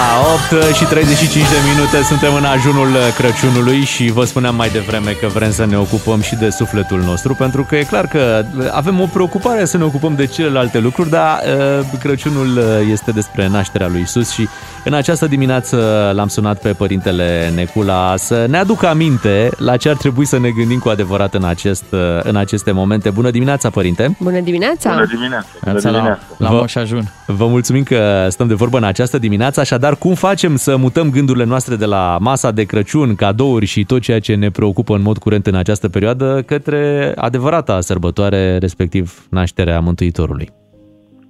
8 0.55 0.75
și 0.75 0.85
35 0.85 1.45
de 1.45 1.57
minute, 1.75 2.03
suntem 2.03 2.35
în 2.35 2.45
ajunul 2.45 2.89
Crăciunului 3.17 3.81
și 3.85 4.11
vă 4.11 4.25
spuneam 4.25 4.55
mai 4.55 4.69
devreme 4.69 5.11
că 5.11 5.27
vrem 5.27 5.51
să 5.53 5.65
ne 5.67 5.77
ocupăm 5.77 6.21
și 6.21 6.35
de 6.35 6.51
sufletul 6.51 7.01
nostru, 7.01 7.35
pentru 7.35 7.65
că 7.69 7.77
e 7.77 7.83
clar 7.83 8.07
că 8.07 8.45
avem 8.71 9.01
o 9.01 9.07
preocupare 9.07 9.65
să 9.65 9.77
ne 9.77 9.85
ocupăm 9.85 10.15
de 10.15 10.27
celelalte 10.27 10.79
lucruri, 10.79 11.11
dar 11.11 11.41
uh, 11.81 11.99
Crăciunul 12.01 12.61
este 12.91 13.11
despre 13.11 13.49
nașterea 13.49 13.89
lui 13.89 14.01
Isus 14.01 14.31
și 14.31 14.49
în 14.85 14.93
această 14.95 15.27
dimineață 15.27 16.11
l-am 16.15 16.29
sunat 16.29 16.59
pe 16.59 16.73
părintele 16.73 17.53
Necula 17.55 18.15
să 18.17 18.47
ne 18.49 18.59
aducă 18.59 18.87
aminte 18.89 19.51
la 19.57 19.77
ce 19.77 19.89
ar 19.89 19.97
trebui 19.97 20.25
să 20.27 20.39
ne 20.39 20.51
gândim 20.51 20.79
cu 20.79 20.89
adevărat 20.89 21.35
în, 21.35 21.45
acest, 21.45 21.85
în 22.23 22.37
aceste 22.37 22.71
momente. 22.71 23.11
Bună 23.11 23.31
dimineața, 23.31 23.71
părinte! 23.71 24.17
Bună 24.21 24.41
dimineața! 24.41 24.91
Bună 24.91 25.07
dimineața! 25.07 25.47
Bună 25.61 25.73
Neața 25.73 25.91
la, 25.91 25.97
dimineața! 25.97 26.23
la 26.37 26.49
Vă- 26.49 26.57
Moș 26.57 26.75
Ajun. 26.75 27.11
Vă 27.27 27.47
mulțumim 27.47 27.83
că 27.83 28.27
stăm 28.31 28.47
de 28.47 28.55
vorbă 28.55 28.79
în 28.83 28.89
această 28.89 29.19
dimineață, 29.19 29.61
așadar 29.61 29.95
cum 30.05 30.15
facem 30.15 30.57
să 30.57 30.77
mutăm 30.77 31.11
gândurile 31.11 31.45
noastre 31.45 31.75
de 31.77 31.87
la 31.87 32.19
masa 32.21 32.51
de 32.59 32.65
Crăciun, 32.65 33.15
cadouri 33.15 33.67
și 33.67 33.85
tot 33.85 34.01
ceea 34.01 34.21
ce 34.21 34.35
ne 34.35 34.51
preocupă 34.51 34.95
în 34.95 35.03
mod 35.03 35.19
curent 35.19 35.47
în 35.47 35.55
această 35.55 35.89
perioadă 35.89 36.43
către 36.47 37.13
adevărata 37.17 37.81
sărbătoare, 37.81 38.59
respectiv 38.59 39.27
nașterea 39.31 39.81
Mântuitorului? 39.81 40.49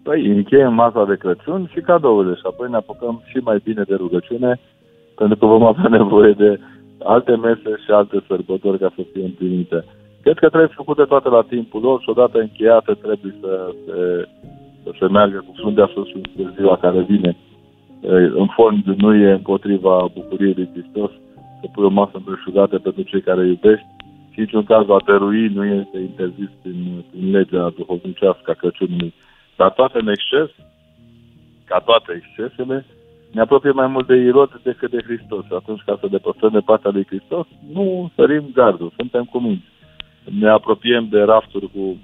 Păi 0.02 0.26
încheiem 0.26 0.74
masa 0.74 1.04
de 1.04 1.16
Crăciun 1.16 1.70
și 1.72 1.80
cadourile 1.80 2.34
și 2.34 2.46
apoi 2.46 2.68
ne 2.70 2.76
apucăm 2.76 3.22
și 3.30 3.36
mai 3.36 3.58
bine 3.64 3.82
de 3.88 3.94
rugăciune 3.94 4.60
pentru 5.16 5.36
că 5.36 5.46
vom 5.46 5.64
avea 5.64 5.88
nevoie 5.98 6.32
de 6.32 6.60
alte 7.04 7.32
mese 7.36 7.72
și 7.84 7.90
alte 7.90 8.24
sărbători 8.28 8.78
ca 8.78 8.92
să 8.96 9.02
fie 9.12 9.24
împlinite. 9.24 9.84
Cred 10.22 10.38
că 10.38 10.48
trebuie 10.48 10.80
făcute 10.82 11.02
toate 11.02 11.28
la 11.28 11.42
timpul 11.48 11.80
lor 11.80 12.00
și 12.00 12.08
odată 12.08 12.38
încheiate 12.38 12.92
trebuie 13.02 13.34
să 13.40 13.52
se, 13.84 13.96
să 14.82 14.90
se 14.98 15.06
meargă 15.06 15.44
cu 15.46 15.52
fruntea 15.56 15.90
sus 15.94 16.08
de 16.36 16.52
ziua 16.56 16.76
care 16.76 17.00
vine. 17.00 17.36
Eh, 18.00 18.30
În 18.34 18.46
fond 18.46 18.84
nu 18.84 19.14
e 19.14 19.30
împotriva 19.30 20.10
bucuriei 20.14 20.54
lui 20.56 20.68
Hristos 20.72 21.10
să 21.60 21.68
pui 21.72 21.84
o 21.84 21.88
masă 21.88 22.10
împreșugată 22.14 22.78
pentru 22.78 23.02
cei 23.02 23.20
care 23.20 23.46
iubești 23.46 23.86
și 24.32 24.40
niciun 24.40 24.64
caz 24.64 24.88
a 24.88 24.96
dărui 25.04 25.48
nu 25.48 25.64
este 25.64 25.98
interzis 25.98 26.48
prin, 26.62 27.04
prin 27.10 27.30
legea 27.30 27.72
duhovnicească 27.76 28.50
a 28.50 28.54
Crăciunului. 28.54 29.12
Dar 29.56 29.70
toate 29.70 29.98
în 30.00 30.08
exces, 30.08 30.50
ca 31.64 31.78
toate 31.78 32.22
excesele, 32.22 32.86
ne 33.32 33.40
apropie 33.40 33.70
mai 33.70 33.86
mult 33.86 34.06
de 34.06 34.16
Irod 34.16 34.60
decât 34.62 34.90
de 34.90 35.02
Hristos. 35.06 35.44
Și 35.44 35.52
atunci, 35.54 35.82
ca 35.86 35.98
să 36.00 36.06
depăstăm 36.06 36.50
de 36.50 36.58
partea 36.58 36.90
lui 36.90 37.06
Hristos, 37.06 37.46
nu 37.72 38.10
sărim 38.14 38.44
gardul, 38.54 38.92
suntem 38.96 39.24
cuminți. 39.24 39.64
Ne 40.40 40.48
apropiem 40.48 41.08
de 41.10 41.20
rafturi 41.20 41.70
cu 41.74 41.96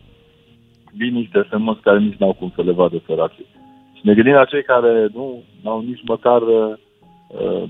vinici 0.93 1.31
de 1.31 1.47
sămânți 1.51 1.81
care 1.81 1.99
nici 1.99 2.19
n-au 2.19 2.33
cum 2.33 2.53
să 2.55 2.63
le 2.63 2.73
vadă 2.73 3.03
săracii. 3.07 3.47
Și 3.93 4.01
ne 4.07 4.15
gândim 4.15 4.33
la 4.33 4.45
cei 4.45 4.63
care 4.63 5.09
nu 5.15 5.43
au 5.65 5.81
nici 5.81 6.03
măcar 6.05 6.43
uh, 6.43 6.75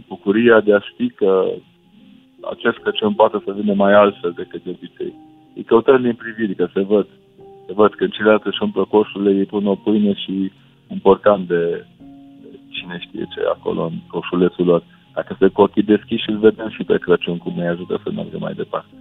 bucuria 0.08 0.60
de 0.60 0.74
a 0.74 0.80
ști 0.80 1.10
că 1.10 1.50
acest 2.52 2.76
Crăciun 2.76 3.14
poate 3.14 3.42
să 3.44 3.52
vină 3.52 3.74
mai 3.74 3.92
altfel 3.92 4.32
decât 4.36 4.62
de 4.64 4.70
obicei. 4.70 5.14
Îi 5.54 5.64
căutăm 5.64 6.02
din 6.02 6.14
priviri, 6.14 6.54
că 6.54 6.68
se 6.74 6.80
văd. 6.80 7.06
Se 7.66 7.72
văd 7.72 7.94
că 7.94 8.06
celelalte 8.06 8.48
își 8.48 8.62
umplă 8.62 8.84
coșurile, 8.84 9.38
ei 9.38 9.44
pun 9.44 9.66
o 9.66 9.74
pâine 9.74 10.14
și 10.14 10.52
un 10.86 10.98
porcan 10.98 11.46
de, 11.46 11.86
de 12.42 12.58
cine 12.68 12.98
știe 13.00 13.26
ce 13.34 13.40
e 13.40 13.54
acolo 13.56 13.84
în 13.84 13.96
coșulețul 14.06 14.64
lor. 14.64 14.82
Dacă 15.14 15.36
se 15.38 15.48
cu 15.48 15.60
ochii 15.60 15.82
deschiși, 15.82 16.30
îl 16.30 16.38
vedem 16.38 16.68
și 16.68 16.84
pe 16.84 16.98
Crăciun 16.98 17.38
cum 17.38 17.52
ne 17.56 17.68
ajută 17.68 18.00
să 18.02 18.10
meargă 18.14 18.38
mai 18.38 18.52
departe. 18.52 18.94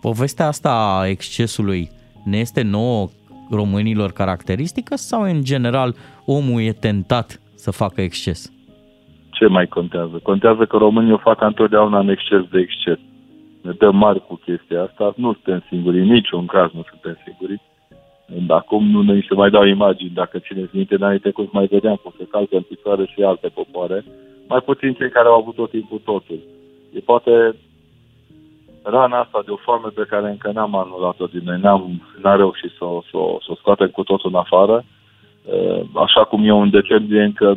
Povestea 0.00 0.46
asta 0.46 0.98
a 0.98 1.08
excesului 1.08 1.90
ne 2.24 2.38
este 2.38 2.62
nouă 2.62 3.08
românilor 3.50 4.12
caracteristică 4.12 4.96
sau 4.96 5.22
în 5.22 5.44
general 5.44 5.94
omul 6.24 6.62
e 6.62 6.72
tentat 6.72 7.40
să 7.54 7.70
facă 7.70 8.00
exces? 8.00 8.52
Ce 9.30 9.46
mai 9.46 9.66
contează? 9.66 10.20
Contează 10.22 10.64
că 10.64 10.76
românii 10.76 11.12
o 11.12 11.16
fac 11.16 11.40
întotdeauna 11.40 11.98
în 11.98 12.08
exces 12.08 12.42
de 12.50 12.58
exces. 12.58 12.98
Ne 13.62 13.72
dăm 13.78 13.96
mari 13.96 14.26
cu 14.26 14.34
chestia 14.34 14.82
asta, 14.82 15.14
nu 15.16 15.32
suntem 15.32 15.64
singuri, 15.68 16.00
în 16.00 16.06
niciun 16.06 16.46
caz 16.46 16.70
nu 16.72 16.84
suntem 16.90 17.16
singuri. 17.24 17.60
Acum 18.48 18.90
nu 18.90 19.02
ne 19.02 19.24
se 19.28 19.34
mai 19.34 19.50
dau 19.50 19.64
imagini, 19.64 20.10
dacă 20.14 20.38
țineți 20.38 20.76
minte, 20.76 20.94
înainte 20.94 21.30
cum 21.30 21.48
mai 21.52 21.66
vedeam 21.66 22.00
cum 22.02 22.12
se 22.18 22.26
calcă 22.30 22.56
în 22.56 22.62
picioare 22.62 23.04
și 23.06 23.22
alte 23.22 23.48
popoare, 23.48 24.04
mai 24.48 24.60
puțin 24.60 24.92
cei 24.92 25.10
care 25.10 25.28
au 25.28 25.40
avut 25.40 25.54
tot 25.54 25.70
timpul 25.70 26.00
totul. 26.04 26.38
E 26.92 26.98
poate 26.98 27.54
rana 28.84 29.18
asta 29.18 29.42
de 29.44 29.50
o 29.50 29.56
foame 29.56 29.88
pe 29.94 30.04
care 30.08 30.28
încă 30.30 30.50
n-am 30.54 30.76
anulat-o 30.76 31.26
din 31.26 31.40
noi, 31.44 31.58
n-am, 31.60 32.02
n-am 32.22 32.36
reușit 32.36 32.70
să, 32.78 32.84
o- 32.84 33.02
să, 33.10 33.16
o- 33.16 33.38
să 33.40 33.48
o 33.50 33.54
scoatem 33.54 33.88
cu 33.88 34.02
totul 34.02 34.30
în 34.32 34.38
afară. 34.38 34.84
Uh, 35.44 35.80
Așa 35.94 36.24
cum 36.24 36.44
eu 36.44 36.62
în 36.62 36.70
decembrie 36.70 37.22
încă 37.22 37.54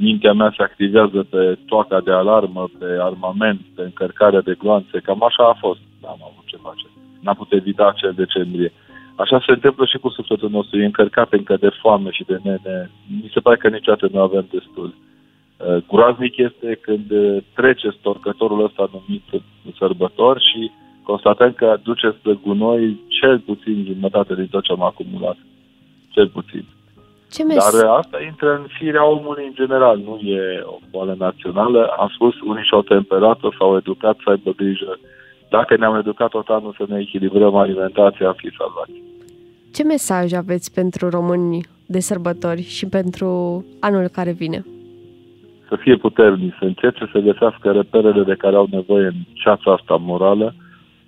mintea 0.00 0.32
mea 0.32 0.52
se 0.56 0.62
activează 0.62 1.26
pe 1.30 1.58
toaca 1.66 2.00
de 2.00 2.12
alarmă, 2.12 2.68
pe 2.78 2.86
armament, 3.00 3.60
pe 3.74 3.82
încărcarea 3.82 4.40
de 4.40 4.54
gloanțe, 4.58 4.98
cam 5.00 5.22
așa 5.22 5.48
a 5.48 5.56
fost. 5.60 5.80
N-am 6.02 6.18
avut 6.30 6.44
ce 6.46 6.56
face. 6.62 6.86
N-am 7.20 7.34
putut 7.34 7.58
evita 7.58 7.86
acel 7.86 8.12
decembrie. 8.16 8.72
Așa 9.16 9.42
se 9.46 9.52
întâmplă 9.52 9.84
și 9.84 9.98
cu 9.98 10.08
sufletul 10.08 10.50
nostru, 10.50 10.78
e 10.78 10.84
încărcat 10.84 11.32
încă 11.32 11.56
de 11.56 11.68
foame 11.80 12.10
și 12.10 12.24
de 12.24 12.38
nene. 12.42 12.90
Mi 13.22 13.30
se 13.32 13.40
pare 13.40 13.56
că 13.56 13.68
niciodată 13.68 14.08
nu 14.12 14.20
avem 14.20 14.46
destul. 14.50 14.94
Uh, 15.58 15.76
Groaznic 15.88 16.36
este 16.36 16.78
când 16.80 17.10
uh, 17.10 17.42
trece 17.54 17.90
storcătorul 17.98 18.64
ăsta 18.64 18.90
numit 18.92 19.22
sărbător 19.78 20.40
și 20.40 20.70
constatăm 21.02 21.52
că 21.52 21.64
aduce 21.64 22.14
spre 22.18 22.38
gunoi 22.42 23.00
cel 23.08 23.38
puțin 23.38 23.84
jumătate 23.86 24.34
din 24.34 24.46
tot 24.46 24.62
ce 24.62 24.72
am 24.72 24.82
acumulat. 24.82 25.36
Cel 26.08 26.28
puțin. 26.28 26.64
Ce 27.30 27.44
mes- 27.44 27.56
Dar 27.56 27.82
uh, 27.82 27.96
asta 27.96 28.18
intră 28.22 28.54
în 28.54 28.66
firea 28.78 29.06
omului 29.06 29.44
în 29.46 29.54
general, 29.54 29.98
nu 29.98 30.16
e 30.16 30.62
o 30.64 30.78
boală 30.90 31.14
națională. 31.18 31.86
Am 31.98 32.10
spus, 32.14 32.40
unii 32.40 32.64
și-au 32.64 32.82
temperat-o, 32.82 33.52
s-au 33.58 33.76
educat 33.76 34.16
să 34.24 34.30
aibă 34.30 34.50
grijă. 34.56 34.98
Dacă 35.50 35.76
ne-am 35.76 35.96
educat 35.96 36.28
tot 36.28 36.48
anul 36.48 36.74
să 36.78 36.84
ne 36.88 36.98
echilibrăm 37.00 37.54
alimentația, 37.56 38.26
am 38.26 38.34
fi 38.36 38.50
salvați. 38.58 39.02
Ce 39.74 39.82
mesaj 39.82 40.32
aveți 40.32 40.74
pentru 40.74 41.08
români 41.08 41.60
de 41.86 42.00
sărbători 42.00 42.62
și 42.62 42.86
pentru 42.86 43.64
anul 43.80 44.08
care 44.08 44.32
vine? 44.32 44.64
Să 45.68 45.76
fie 45.76 45.96
puternici, 45.96 46.56
să 46.58 46.64
încerce 46.64 47.08
să 47.12 47.18
găsească 47.18 47.70
reperele 47.70 48.22
de 48.22 48.34
care 48.34 48.56
au 48.56 48.68
nevoie 48.70 49.06
în 49.06 49.20
ceața 49.32 49.72
asta 49.72 49.96
morală 49.96 50.54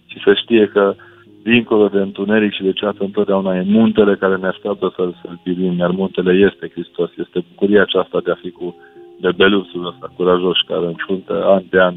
și 0.06 0.18
să 0.24 0.34
știe 0.34 0.66
că 0.66 0.94
dincolo 1.42 1.88
de 1.88 1.98
întuneric 1.98 2.52
și 2.52 2.62
de 2.62 2.72
ceață 2.72 2.98
întotdeauna 3.04 3.56
e 3.56 3.62
muntele 3.66 4.14
care 4.16 4.36
ne 4.36 4.46
așteaptă 4.46 4.92
să-l 4.96 5.16
să 5.22 5.28
privim, 5.42 5.78
iar 5.78 5.90
muntele 5.90 6.32
este 6.32 6.70
Hristos, 6.72 7.10
este 7.16 7.44
bucuria 7.48 7.82
aceasta 7.82 8.20
de 8.24 8.30
a 8.30 8.34
fi 8.34 8.50
cu 8.50 8.76
bebelusul 9.20 9.86
ăsta 9.86 10.12
curajos 10.16 10.58
care 10.66 10.86
înfruntă 10.86 11.44
an 11.44 11.62
de 11.70 11.80
an 11.80 11.94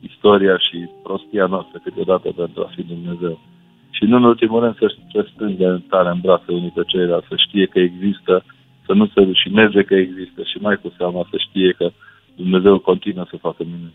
istoria 0.00 0.58
și 0.58 0.88
prostia 1.02 1.46
noastră 1.46 1.80
câteodată 1.82 2.28
pentru 2.36 2.62
a 2.62 2.70
fi 2.74 2.82
Dumnezeu. 2.82 3.40
Și 3.90 4.04
nu 4.04 4.16
în 4.16 4.24
ultimul 4.24 4.60
rând 4.60 4.76
să 4.76 4.94
se 5.12 5.28
strângă 5.32 5.82
tare 5.88 6.08
în 6.08 6.20
brațe 6.22 6.52
unii 6.52 6.72
pe 6.74 6.82
ceilalți, 6.86 7.26
să 7.28 7.34
știe 7.36 7.66
că 7.66 7.78
există, 7.78 8.44
să 8.86 8.92
nu 8.92 9.06
se 9.06 9.20
rușineze 9.20 9.82
că 9.82 9.94
există 9.94 10.42
și 10.42 10.58
mai 10.60 10.76
cu 10.82 10.92
seama 10.96 11.26
să 11.30 11.36
știe 11.38 11.70
că 11.78 11.90
Dumnezeu 12.36 12.78
continuă 12.78 13.26
să 13.30 13.36
facă 13.40 13.56
minuni. 13.64 13.94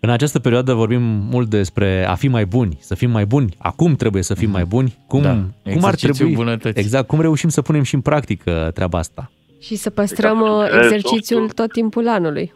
În 0.00 0.10
această 0.10 0.38
perioadă 0.38 0.72
vorbim 0.74 1.02
mult 1.30 1.48
despre 1.48 2.06
a 2.08 2.14
fi 2.14 2.28
mai 2.28 2.44
buni, 2.44 2.76
să 2.80 2.94
fim 2.94 3.10
mai 3.10 3.24
buni. 3.24 3.54
Acum 3.58 3.94
trebuie 3.94 4.22
să 4.22 4.34
fim 4.34 4.50
mai 4.50 4.64
buni. 4.64 4.94
Cum, 5.08 5.22
Da, 5.22 5.30
cum 5.30 5.44
ar 5.64 5.92
exercițiul 5.92 6.14
trebui? 6.14 6.34
bunătății. 6.34 6.80
Exact, 6.82 7.06
cum 7.06 7.20
reușim 7.20 7.48
să 7.48 7.62
punem 7.62 7.82
și 7.82 7.94
în 7.94 8.00
practică 8.00 8.70
treaba 8.74 8.98
asta? 8.98 9.30
Și 9.60 9.74
să 9.74 9.90
păstrăm 9.90 10.40
uh, 10.40 10.46
funcționeze 10.48 10.94
exercițiul 10.94 11.48
tot 11.48 11.72
timpul 11.72 12.08
anului. 12.08 12.52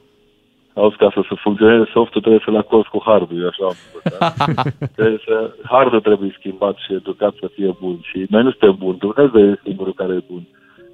Auzi, 0.75 0.97
ca 0.97 1.11
să, 1.15 1.21
să 1.29 1.35
funcționeze 1.43 1.91
softul 1.93 2.21
trebuie 2.21 2.43
să-l 2.45 2.57
acorzi 2.57 2.89
cu 2.89 3.03
hardul, 3.05 3.41
eu 3.41 3.47
așa 3.49 3.65
am 3.65 3.77
învățat. 3.87 4.93
trebuie 4.95 5.21
să, 5.27 5.55
hardul 5.63 6.01
trebuie 6.01 6.35
schimbat 6.39 6.77
și 6.85 6.93
educat 6.95 7.35
să 7.41 7.51
fie 7.55 7.77
bun. 7.81 7.99
Și 8.03 8.27
noi 8.29 8.43
nu 8.43 8.51
suntem 8.51 8.77
buni, 8.79 8.99
Dumnezeu 8.99 9.51
e 9.51 9.61
singurul 9.65 9.95
care 9.95 10.13
e 10.15 10.23
bun. 10.31 10.47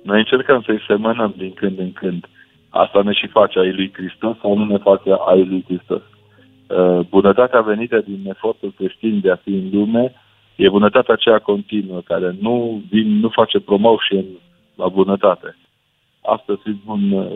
Noi 0.03 0.19
încercăm 0.19 0.63
să-i 0.67 0.85
semănăm 0.87 1.35
din 1.37 1.53
când 1.55 1.79
în 1.79 1.93
când. 1.93 2.27
Asta 2.77 3.03
ne 3.03 3.13
și 3.13 3.27
face 3.27 3.59
ai 3.59 3.73
lui 3.73 3.93
Hristos 3.93 4.37
sau 4.41 4.59
nu 4.59 4.65
ne 4.65 4.79
face 4.79 5.11
ai 5.27 5.45
lui 5.45 5.65
Hristos. 5.67 6.03
Uh, 6.03 7.01
Bunătatea 7.11 7.61
venită 7.61 8.01
din 8.01 8.21
efortul 8.29 8.73
creștin 8.77 9.21
de 9.21 9.31
a 9.31 9.37
fi 9.37 9.51
în 9.51 9.69
lume 9.73 10.13
e 10.57 10.69
bunătatea 10.69 11.15
aceea 11.15 11.39
continuă, 11.39 12.01
care 12.01 12.37
nu, 12.41 12.83
vin, 12.91 13.19
nu 13.21 13.29
face 13.29 13.61
promotion 13.61 14.25
la 14.75 14.89
bunătate. 14.89 15.57
Astăzi 16.23 16.61
fi 16.63 16.71
bun, 16.85 17.11
uh, 17.13 17.33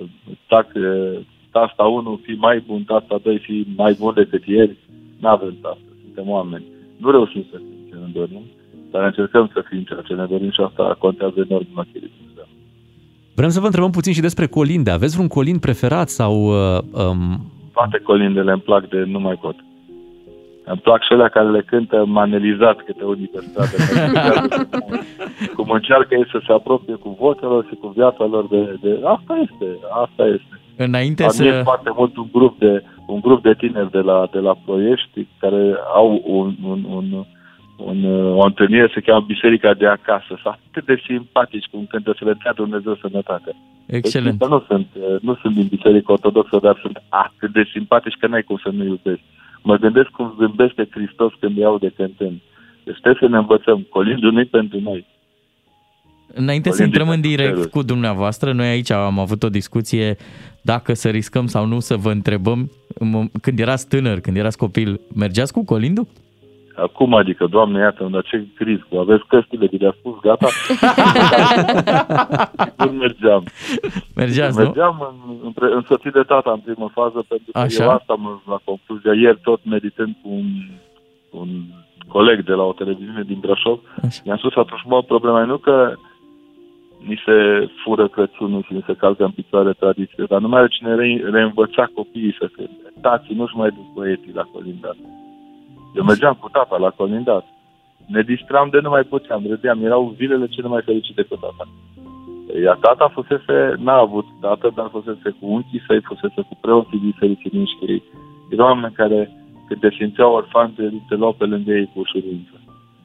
tac, 0.47 0.67
uh, 0.75 1.19
tasta 1.51 1.85
1, 1.85 2.21
fi 2.23 2.33
mai 2.33 2.63
bun, 2.67 2.85
tasta 2.85 3.19
2, 3.23 3.39
fi 3.39 3.67
mai 3.77 3.97
bun 3.99 4.15
decât 4.15 4.47
ieri. 4.47 4.77
Nu 5.21 5.29
avem 5.29 5.57
asta, 5.63 5.79
suntem 6.05 6.29
oameni. 6.29 6.65
Nu 6.97 7.11
reușim 7.11 7.45
să 7.51 7.57
fim 7.57 7.89
ce 7.89 7.95
ne 7.95 8.11
dorim, 8.13 8.45
dar 8.91 9.05
încercăm 9.05 9.51
să 9.53 9.65
fim 9.69 9.83
ceea 9.83 10.03
ce 10.07 10.15
ne 10.15 10.27
dorim 10.27 10.51
și 10.51 10.61
asta 10.61 10.97
contează 10.99 11.47
enorm 11.49 11.67
în 11.73 11.79
ochii 11.79 12.01
lui 12.01 12.11
Dumnezeu. 12.17 12.30
Vrem 13.41 13.53
să 13.53 13.61
vă 13.61 13.67
întrebăm 13.67 13.91
puțin 13.91 14.13
și 14.13 14.29
despre 14.29 14.47
colinde. 14.47 14.91
Aveți 14.91 15.13
vreun 15.13 15.29
colind 15.29 15.61
preferat 15.61 16.09
sau... 16.09 16.35
Uh, 16.35 16.79
um, 17.05 17.21
Toate 17.73 17.99
colindele 17.99 18.53
îmi 18.53 18.61
plac 18.61 18.89
de 18.89 19.05
nu 19.07 19.21
mai 19.21 19.37
pot. 19.41 19.57
Îmi 20.65 20.81
plac 20.83 21.01
și 21.03 21.13
alea 21.13 21.29
care 21.29 21.51
le 21.51 21.63
cântă 21.63 22.05
manelizat 22.07 22.77
câte 22.85 23.05
unii 23.05 23.31
pe 23.35 23.41
stradă. 23.47 23.77
care 24.27 24.49
cum, 24.49 24.99
cum 25.57 25.71
încearcă 25.71 26.15
ei 26.15 26.27
să 26.31 26.39
se 26.47 26.53
apropie 26.53 26.95
cu 26.95 27.17
votelor 27.21 27.67
și 27.69 27.75
cu 27.75 27.89
viața 27.97 28.25
lor 28.25 28.47
de, 28.49 28.79
de... 28.83 29.01
Asta 29.05 29.35
este, 29.47 29.67
asta 30.05 30.25
este. 30.25 30.55
Înainte 30.77 31.25
Admir 31.25 31.53
să... 31.53 31.61
foarte 31.63 31.91
mult 31.95 32.17
un 32.17 32.29
grup 32.33 32.59
de, 32.59 32.85
un 33.07 33.21
grup 33.21 33.43
de 33.43 33.55
tineri 33.55 33.91
de 33.91 34.01
la, 34.01 34.29
de 34.33 34.39
la 34.39 34.55
Ploiești 34.65 35.27
care 35.39 35.75
au 35.95 36.23
un, 36.27 36.55
un, 36.63 36.85
un, 36.97 37.05
un, 37.13 37.25
o 38.41 38.45
întâlnire, 38.45 38.91
se 38.95 39.01
cheamă 39.01 39.25
Biserica 39.27 39.75
de 39.75 39.87
Acasă. 39.87 40.27
Sunt 40.27 40.41
atât 40.45 40.85
de 40.85 41.03
simpatici 41.07 41.67
cum 41.71 41.87
cântă 41.89 42.15
să 42.19 42.25
le 42.25 42.35
dea 42.43 42.53
Dumnezeu 42.53 42.95
sănătate. 43.01 43.51
Excelent. 43.87 44.39
Deci, 44.39 44.49
nu 44.49 44.65
sunt, 44.69 44.87
nu 45.21 45.35
sunt 45.35 45.55
din 45.55 45.67
Biserica 45.67 46.13
Ortodoxă, 46.13 46.59
dar 46.63 46.79
sunt 46.81 47.03
atât 47.09 47.53
de 47.53 47.65
simpatici 47.73 48.17
că 48.21 48.27
n-ai 48.27 48.43
cum 48.43 48.61
să 48.63 48.69
nu 48.73 48.85
iubești. 48.85 49.25
Mă 49.63 49.77
gândesc 49.77 50.09
cum 50.09 50.35
zâmbește 50.39 50.89
Hristos 50.91 51.33
când 51.41 51.57
iau 51.57 51.79
de 51.79 51.93
cântând. 51.97 52.41
Deci 52.85 53.01
trebuie 53.01 53.23
să 53.23 53.29
ne 53.29 53.37
învățăm. 53.37 53.87
Colindul 53.91 54.33
nu 54.33 54.45
pentru 54.45 54.81
noi. 54.81 55.07
Înainte 56.35 56.71
să 56.71 56.77
Colindul 56.77 57.01
intrăm 57.01 57.07
în 57.07 57.21
pentru 57.21 57.31
direct 57.31 57.55
ceruri. 57.55 57.71
cu 57.71 57.83
dumneavoastră, 57.83 58.53
noi 58.53 58.67
aici 58.67 58.91
am 58.91 59.19
avut 59.19 59.43
o 59.43 59.49
discuție 59.49 60.17
dacă 60.63 60.95
să 60.95 61.09
riscăm 61.09 61.47
sau 61.47 61.67
nu 61.67 61.79
să 61.81 61.97
vă 61.97 62.11
întrebăm. 62.11 62.71
în 62.95 63.09
mom- 63.11 63.41
Când 63.43 63.59
erați 63.59 63.89
tânăr, 63.89 64.21
când 64.21 64.37
erați 64.37 64.57
copil, 64.57 65.01
mergeați 65.15 65.53
cu 65.53 65.65
colindul? 65.65 66.07
Acum, 66.83 67.15
adică, 67.15 67.47
Doamne, 67.47 67.79
iată, 67.79 68.09
dar 68.11 68.23
ce 68.23 68.45
risc? 68.59 68.87
Aveți 68.99 69.27
căstile, 69.27 69.67
vi 69.67 69.77
le-a 69.77 69.95
spus, 69.99 70.21
gata? 70.21 70.49
nu 72.85 72.91
mergeam. 72.91 73.45
Mergeați, 74.15 74.59
nu? 74.59 74.65
Mergeam 74.65 74.97
în, 75.31 75.37
în, 75.43 75.71
însoțit 75.75 76.13
de 76.13 76.23
tata 76.23 76.51
în 76.51 76.59
primă 76.59 76.91
fază, 76.95 77.25
pentru 77.29 77.53
că 77.53 77.59
Așa. 77.59 77.85
eu 77.85 77.91
asta 77.91 78.13
am 78.13 78.27
ajuns 78.27 78.43
la 78.47 78.61
concluzia. 78.65 79.13
Ieri 79.15 79.41
tot 79.43 79.61
meditând 79.65 80.17
cu 80.23 80.29
un, 80.29 80.49
un 81.31 81.49
coleg 82.09 82.45
de 82.45 82.53
la 82.53 82.63
o 82.63 82.73
televiziune 82.73 83.23
din 83.27 83.39
Brașov, 83.41 83.79
Așa. 84.05 84.21
i-am 84.25 84.37
spus 84.37 84.55
atunci, 84.55 84.83
mă, 84.85 85.03
problema 85.03 85.43
e 85.43 85.45
nu 85.45 85.57
că 85.57 85.95
ni 87.07 87.23
se 87.25 87.69
fură 87.83 88.09
Crăciunul 88.09 88.63
și 88.63 88.73
ni 88.73 88.85
se 88.87 88.95
calcă 88.95 89.25
în 89.25 89.31
picioare 89.31 89.73
tradiție, 89.73 90.25
dar 90.29 90.41
nu 90.41 90.49
mai 90.49 90.59
are 90.61 90.69
cine 90.69 90.95
re- 90.95 91.31
reînvăța 91.31 91.91
copiii 91.95 92.37
să 92.39 92.51
cânte. 92.53 92.93
Tații 93.01 93.35
nu-și 93.35 93.57
mai 93.57 93.69
duc 93.69 93.93
băieții 93.95 94.33
la 94.35 94.43
colindat. 94.43 94.97
Eu 95.97 96.05
mergeam 96.05 96.37
cu 96.41 96.49
tata 96.49 96.77
la 96.77 96.91
colindat. 96.91 97.45
Ne 98.07 98.23
distram 98.23 98.69
de 98.71 98.79
nu 98.81 98.91
mai 98.91 99.03
puteam, 99.03 99.43
râdeam, 99.49 99.85
erau 99.85 100.15
zilele 100.17 100.47
cele 100.47 100.69
mai 100.69 100.83
fericite 100.83 101.23
cu 101.23 101.37
tata. 101.37 101.65
Iar 102.65 102.77
tata 102.77 103.09
fusese, 103.09 103.75
n-a 103.79 103.99
avut 103.99 104.27
tată, 104.41 104.73
dar 104.75 104.89
fusese 104.91 105.29
cu 105.39 105.45
unchii 105.57 105.85
săi, 105.87 106.01
fusese 106.01 106.41
cu 106.49 106.55
preoții 106.61 107.05
bisericii 107.07 107.59
mișcării. 107.59 108.03
Erau 108.51 108.67
oameni 108.67 108.93
care, 108.93 109.31
când 109.67 109.81
te 109.81 109.91
simțeau 109.91 110.33
orfan, 110.35 110.73
te, 110.73 110.83
te 111.09 111.15
luau 111.15 111.33
pe 111.33 111.45
lângă 111.45 111.73
ei 111.73 111.91
cu 111.93 112.01
ușurință. 112.01 112.57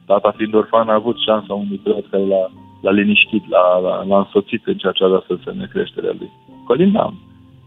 Tata 0.06 0.34
fiind 0.36 0.54
orfan 0.54 0.88
a 0.88 0.94
avut 0.94 1.16
șansa 1.18 1.54
unui 1.54 1.80
preot 1.82 2.06
care 2.10 2.22
l-a, 2.22 2.50
l-a 2.82 2.90
liniștit, 2.90 3.48
l-a, 3.48 3.78
l-a, 3.78 4.02
l-a 4.02 4.18
însoțit 4.18 4.66
în 4.66 4.76
ceea 4.76 4.92
ce 4.92 5.04
avea 5.04 5.22
să 5.26 5.38
se 5.44 5.68
creșterea 5.72 6.14
lui. 6.18 6.30
Colindam. 6.64 7.14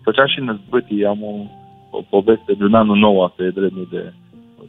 Făceam 0.04 0.28
și 0.28 0.40
năzbâtii, 0.40 1.06
am 1.06 1.24
o, 1.24 1.34
o 1.98 2.02
poveste 2.10 2.54
de 2.54 2.64
un 2.64 2.74
anul 2.74 2.98
nou 2.98 3.24
a 3.24 3.34
pe 3.36 3.50
dreptul 3.50 3.88
de 3.92 4.14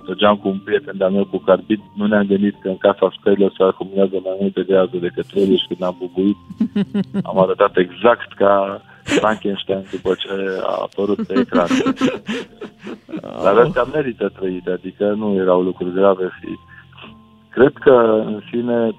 Mergeam 0.07 0.37
cu 0.37 0.49
un 0.49 0.59
prieten 0.59 0.97
de-al 0.97 1.11
meu 1.11 1.25
cu 1.25 1.39
carbid, 1.39 1.81
nu 1.95 2.07
ne-am 2.07 2.27
gândit 2.27 2.57
că 2.61 2.69
în 2.69 2.77
casa 2.77 3.13
scărilor 3.19 3.53
se 3.57 3.63
acumulează 3.63 4.17
mai 4.25 4.37
multe 4.41 4.63
gază 4.63 4.97
decât 5.01 5.27
trebuie 5.27 5.57
și 5.57 5.67
când 5.67 5.83
am 5.83 5.97
bubuit, 5.99 6.37
am 7.31 7.39
arătat 7.39 7.77
exact 7.77 8.33
ca 8.33 8.83
Frankenstein 9.03 9.85
după 9.91 10.15
ce 10.15 10.29
a 10.63 10.77
apărut 10.83 11.27
pe 11.27 11.39
ecran. 11.39 11.69
Dar 13.45 13.57
astea 13.57 13.83
merită 13.83 14.29
trăite, 14.29 14.71
adică 14.71 15.05
nu 15.13 15.35
erau 15.35 15.63
lucruri 15.63 15.95
grave 15.95 16.29
și 16.41 16.49
cred 17.51 17.73
că 17.73 18.23
în 18.27 18.41
sine 18.51 18.91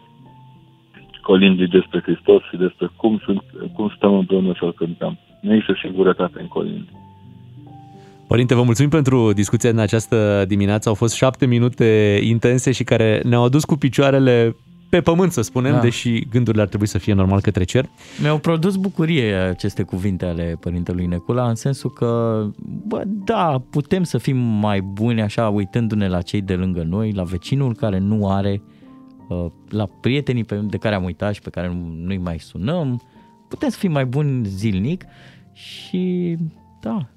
colindii 1.22 1.68
despre 1.68 2.02
Hristos 2.02 2.42
și 2.50 2.58
despre 2.58 2.90
cum, 2.96 3.22
sunt, 3.26 3.44
cum 3.76 3.94
stăm 3.96 4.14
împreună 4.14 4.54
să-L 4.60 4.74
cântăm. 4.74 5.18
Nu 5.42 5.54
există 5.54 5.78
singurătate 5.82 6.40
în 6.42 6.48
colindi. 6.48 6.92
Părinte, 8.32 8.56
vă 8.56 8.64
mulțumim 8.64 8.90
pentru 8.90 9.34
discuția 9.34 9.72
din 9.72 9.80
această 9.80 10.46
dimineață. 10.48 10.90
Au 10.90 10.96
fost 10.96 11.14
șapte 11.14 11.46
minute 11.46 12.20
intense 12.24 12.72
și 12.72 12.84
care 12.84 13.22
ne-au 13.24 13.44
adus 13.44 13.64
cu 13.64 13.76
picioarele 13.76 14.56
pe 14.90 15.02
pământ, 15.02 15.32
să 15.32 15.42
spunem, 15.42 15.72
Da. 15.72 15.80
deși 15.80 16.26
gândurile 16.30 16.62
ar 16.62 16.68
trebui 16.68 16.88
să 16.88 16.98
fie 16.98 17.14
normal 17.14 17.42
către 17.42 17.64
cer. 17.64 17.90
Mi-au 18.22 18.38
produs 18.38 18.76
bucurie 18.76 19.34
aceste 19.34 19.84
cuvinte 19.84 20.26
ale 20.26 20.58
părintelui 20.60 21.06
Necula, 21.06 21.50
în 21.50 21.56
sensul 21.56 21.90
că, 21.90 22.44
bă, 22.88 23.04
da, 23.06 23.64
putem 23.70 24.04
să 24.04 24.18
fim 24.18 24.38
mai 24.38 24.82
buni 24.82 25.22
așa, 25.22 25.50
uitându-ne 25.50 26.08
la 26.08 26.22
cei 26.22 26.42
de 26.42 26.54
lângă 26.54 26.84
noi, 26.84 27.12
la 27.12 27.24
vecinul 27.24 27.76
care 27.76 27.98
nu 27.98 28.30
are, 28.30 28.62
uh, 29.28 29.46
la 29.70 29.86
prietenii 30.02 30.44
pe, 30.44 30.56
de 30.56 30.78
care 30.78 30.96
am 30.96 31.04
uitat 31.04 31.34
și 31.34 31.42
pe 31.42 31.50
care 31.50 31.68
nu- 31.68 32.04
nu-i 32.06 32.18
mai 32.18 32.40
sunăm. 32.40 33.02
Putem 33.48 33.70
să 33.70 33.78
fim 33.78 33.92
mai 33.92 34.06
buni 34.06 34.46
zilnic 34.48 35.04
și, 35.54 36.38
da, 36.82 37.10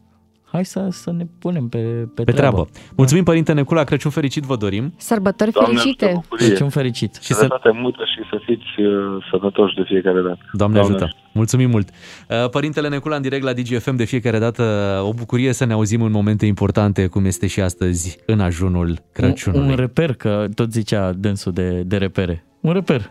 hai 0.55 0.65
să, 0.65 0.89
să 0.91 1.13
ne 1.13 1.27
punem 1.39 1.69
pe, 1.69 1.79
pe, 2.15 2.23
Pe 2.23 2.33
treabă. 2.33 2.69
Mulțumim, 2.97 3.25
Părinte 3.25 3.53
Necula, 3.53 3.85
Crăciun 3.85 4.11
fericit 4.11 4.43
vă 4.43 4.57
dorim. 4.57 4.95
Sărbători 4.97 5.51
Doamne, 5.51 5.77
fericite! 5.77 6.05
ajută 6.05 6.21
bucurie. 6.23 6.47
Crăciun 6.49 6.69
fericit. 6.69 7.15
Și 7.15 7.33
să, 7.33 7.35
Sănătate 7.35 7.71
multă 7.71 8.03
și 8.15 8.29
să 8.31 8.41
fiți 8.45 8.81
uh, 8.87 9.25
sănătoși 9.31 9.75
de 9.75 9.83
fiecare 9.87 10.21
dată. 10.21 10.39
Doamne 10.53 10.79
ajută! 10.79 11.15
Mulțumim 11.33 11.71
mult! 11.71 11.89
Uh, 11.89 12.49
Părintele 12.51 12.89
Necula 12.89 13.17
în 13.17 13.23
direct 13.23 13.43
la 13.45 13.53
DGFM 13.53 13.97
de 13.97 14.05
fiecare 14.05 14.39
dată, 14.39 14.63
o 15.05 15.13
bucurie 15.13 15.53
să 15.53 15.65
ne 15.65 15.73
auzim 15.73 16.03
în 16.03 16.11
momente 16.11 16.47
importante, 16.47 17.07
cum 17.07 17.25
este 17.25 17.47
și 17.47 17.61
astăzi, 17.61 18.19
în 18.27 18.41
ajunul 18.41 18.89
Un, 18.89 18.97
Crăciunului. 19.13 19.69
un 19.69 19.75
reper, 19.77 20.15
că 20.15 20.47
tot 20.55 20.73
zicea 20.73 21.13
dânsul 21.13 21.53
de, 21.53 21.83
de 21.87 21.97
repere. 21.97 22.45
Un 22.61 22.73
reper 22.73 23.01
Așa 23.01 23.11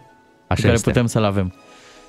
pe 0.56 0.62
care 0.62 0.74
este. 0.74 0.90
putem 0.90 1.06
să-l 1.06 1.24
avem. 1.24 1.54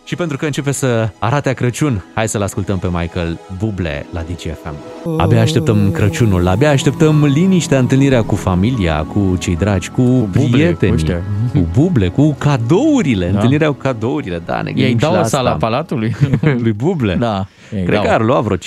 Și 0.06 0.16
pentru 0.16 0.36
că 0.36 0.44
începe 0.44 0.72
să 0.72 1.08
arate 1.18 1.48
a 1.48 1.52
Crăciun, 1.52 2.04
hai 2.14 2.28
să-l 2.28 2.42
ascultăm 2.42 2.78
pe 2.78 2.86
Michael 2.92 3.38
Buble 3.58 4.06
la 4.12 4.20
DGFM. 4.20 4.74
Abia 5.18 5.40
așteptăm 5.40 5.90
Crăciunul, 5.90 6.46
abia 6.48 6.70
așteptăm 6.70 7.24
liniștea, 7.24 7.78
întâlnirea 7.78 8.22
cu 8.22 8.34
familia, 8.34 9.02
cu 9.02 9.36
cei 9.38 9.56
dragi, 9.56 9.88
cu, 9.90 10.02
cu 10.02 10.28
buble, 10.32 10.48
prietenii, 10.50 10.94
cu 10.94 10.94
ăștia. 10.94 11.22
cu 11.52 11.66
buble, 11.80 12.08
cu 12.08 12.34
cadourile, 12.38 13.26
Da. 13.26 13.32
întâlnirea 13.34 13.68
cu 13.68 13.74
cadourile, 13.74 14.42
da, 14.44 14.54
ne 14.56 14.62
gândim 14.70 14.84
Ei 14.84 14.90
și 14.90 14.96
dau 14.96 15.12
la 15.12 15.18
o 15.18 15.20
asta. 15.20 15.36
sala 15.36 15.50
Palatului? 15.52 16.16
lui 16.62 16.72
Buble? 16.72 17.14
Da. 17.14 17.46
Ei 17.76 17.82
Cred 17.84 17.94
dau. 17.94 18.04
că 18.04 18.10
ar 18.10 18.20
lua 18.22 18.40
vreo 18.40 18.56
5-6 18.56 18.60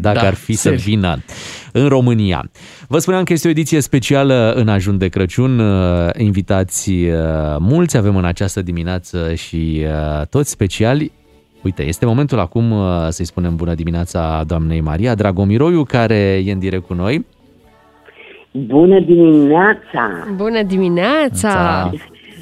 dacă 0.00 0.18
Da, 0.20 0.26
ar 0.26 0.34
fi 0.34 0.52
să 0.52 0.60
serios. 0.60 0.82
vină 0.82 1.18
în 1.76 1.88
România. 1.88 2.50
Vă 2.88 2.98
spuneam 2.98 3.24
că 3.24 3.32
este 3.32 3.46
o 3.46 3.50
ediție 3.50 3.80
specială 3.80 4.52
în 4.56 4.68
ajun 4.68 4.98
de 4.98 5.08
Crăciun. 5.08 5.58
Uh, 5.58 6.08
Invitați 6.18 6.90
uh, 6.90 7.56
mulți 7.58 7.96
avem 7.96 8.16
în 8.16 8.24
această 8.24 8.62
dimineață 8.62 9.34
și 9.34 9.82
uh, 9.84 10.26
toți 10.30 10.50
speciali. 10.50 11.12
Uite, 11.62 11.82
este 11.86 12.06
momentul 12.06 12.38
acum 12.38 12.70
uh, 12.70 13.06
să-i 13.08 13.24
spunem 13.24 13.56
bună 13.56 13.74
dimineața 13.74 14.42
doamnei 14.46 14.80
Maria 14.80 15.14
Dragomiroiu, 15.14 15.82
care 15.82 16.42
e 16.44 16.52
în 16.52 16.58
direct 16.58 16.86
cu 16.86 16.94
noi. 16.94 17.26
Bună 18.50 19.00
dimineața! 19.00 20.26
Bună 20.36 20.62
dimineața! 20.62 21.90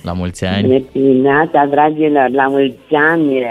La 0.02 0.12
mulți 0.12 0.44
ani. 0.44 0.66
Bună 0.66 0.84
dimineața, 0.92 1.66
dragilor! 1.70 2.28
La 2.30 2.46
mulți 2.46 2.94
ani! 3.12 3.36
eh, 3.36 3.46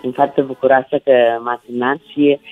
Sunt 0.00 0.14
foarte 0.14 0.40
bucuroasă 0.40 1.00
că 1.04 1.12
m-ați 1.44 1.62
sunat 1.66 1.96
și 2.12 2.38
uh, 2.40 2.46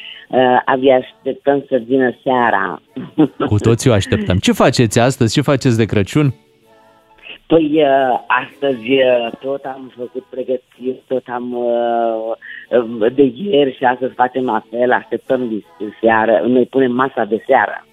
abia 0.65 0.97
așteptăm 0.97 1.65
să 1.69 1.83
vină 1.87 2.15
seara. 2.23 2.81
Cu 3.51 3.59
toții 3.59 3.91
o 3.91 3.93
așteptăm. 3.93 4.37
Ce 4.39 4.53
faceți 4.53 4.99
astăzi? 5.01 5.33
Ce 5.35 5.41
faceți 5.41 5.77
de 5.77 5.85
Crăciun? 5.85 6.35
Păi, 7.47 7.71
uh, 7.75 8.21
astăzi 8.27 8.93
uh, 8.93 9.31
tot 9.41 9.65
am 9.65 9.93
făcut 9.97 10.25
pregătiri, 10.31 11.03
tot 11.09 11.23
am 11.27 11.53
uh, 11.53 12.79
uh, 13.01 13.13
de 13.15 13.33
ieri 13.35 13.77
și 13.77 13.85
astăzi 13.85 14.15
facem 14.15 14.45
la 14.45 14.63
fel, 14.71 14.93
așteptăm 14.93 15.49
de 15.79 15.85
seară, 16.01 16.43
noi 16.47 16.65
punem 16.67 16.93
masa 16.93 17.25
de 17.25 17.43
seară. 17.47 17.87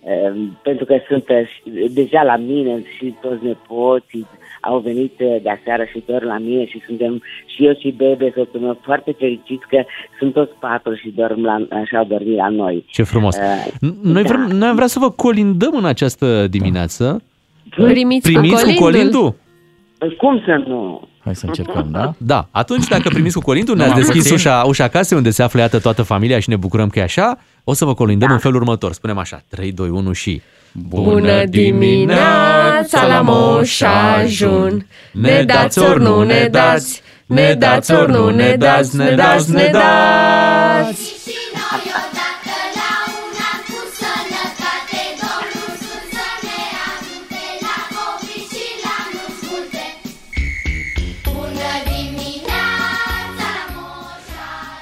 Uh, 0.00 0.42
Pentru 0.62 0.84
că 0.84 0.96
sunt 1.08 1.28
uh, 1.28 1.46
și- 1.46 1.88
deja 1.94 2.22
la 2.22 2.36
mine 2.36 2.82
și 2.96 3.14
toți 3.20 3.44
nepoții 3.44 4.26
au 4.68 4.78
venit 4.78 5.14
uh, 5.20 5.36
de 5.42 5.50
aseară 5.60 5.84
și 5.92 6.02
doar 6.06 6.22
la 6.22 6.38
mine 6.38 6.66
și 6.66 6.82
suntem 6.86 7.22
și 7.54 7.66
eu 7.66 7.74
și 7.80 7.94
Bebe, 7.96 8.32
soțul 8.36 8.60
meu, 8.60 8.78
foarte 8.84 9.14
fericiți 9.18 9.66
că 9.68 9.78
sunt 10.18 10.32
toți 10.32 10.52
patru 10.60 10.94
și 10.94 11.12
dorm 11.16 11.40
la, 11.44 11.56
așa 11.82 11.98
au 11.98 12.04
dormit 12.04 12.36
la 12.36 12.48
noi. 12.48 12.84
Ce 12.88 13.02
frumos! 13.02 13.36
Uh, 13.36 13.42
N- 13.90 13.94
Noi, 14.02 14.22
vrem, 14.22 14.40
noi 14.40 14.68
am 14.68 14.74
vrea 14.74 14.86
să 14.86 14.98
vă 14.98 15.10
colindăm 15.10 15.74
în 15.76 15.84
această 15.84 16.46
dimineață. 16.46 17.22
Primiți, 17.70 18.32
Primiți 18.32 18.64
cu 18.64 18.72
colindul? 18.82 19.34
Cum 20.18 20.42
să 20.46 20.64
nu? 20.66 21.08
Hai 21.24 21.34
să 21.34 21.46
încercăm, 21.46 21.88
da? 21.90 22.12
Da, 22.18 22.48
atunci 22.50 22.86
dacă 22.88 23.08
primiți 23.08 23.34
cu 23.38 23.42
colindul, 23.42 23.74
Nu, 23.74 23.80
ne-ați 23.80 23.92
am 23.94 24.00
deschis 24.00 24.22
puțin. 24.22 24.34
ușa, 24.34 24.62
ușa 24.66 24.88
casei 24.88 25.16
unde 25.16 25.30
se 25.30 25.42
află, 25.42 25.60
iată, 25.60 25.78
toată 25.78 26.02
familia 26.02 26.38
și 26.40 26.48
ne 26.48 26.56
bucurăm 26.56 26.88
că 26.88 26.98
e 26.98 27.02
așa, 27.02 27.38
o 27.64 27.72
să 27.72 27.84
vă 27.84 27.94
colindăm 27.94 28.28
în 28.30 28.38
felul 28.38 28.56
următor. 28.60 28.92
Spunem 28.92 29.18
așa, 29.18 29.42
3, 29.48 29.72
2, 29.72 29.88
1 29.88 30.12
și... 30.12 30.40
Bună 30.78 31.44
dimineața 31.44 33.06
la 33.06 33.20
Moș 33.20 33.80
Ajun 33.80 34.86
Ne 35.12 35.42
dați 35.42 35.78
ori 35.78 36.02
nu 36.02 36.22
ne 36.22 36.48
dați 36.50 37.02
Ne 37.26 37.54
dați 37.54 37.92
ori 37.92 38.10
nu 38.10 38.30
ne 38.30 38.56
dați 38.56 38.96
Ne 38.96 39.14
dați, 39.14 39.50
ne 39.50 39.68
dați. 39.72 41.14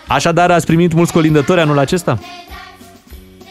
Așadar, 0.09 0.51
ați 0.51 0.67
primit 0.67 0.93
mulți 0.93 1.13
colindători 1.13 1.61
anul 1.61 1.79
acesta? 1.79 2.19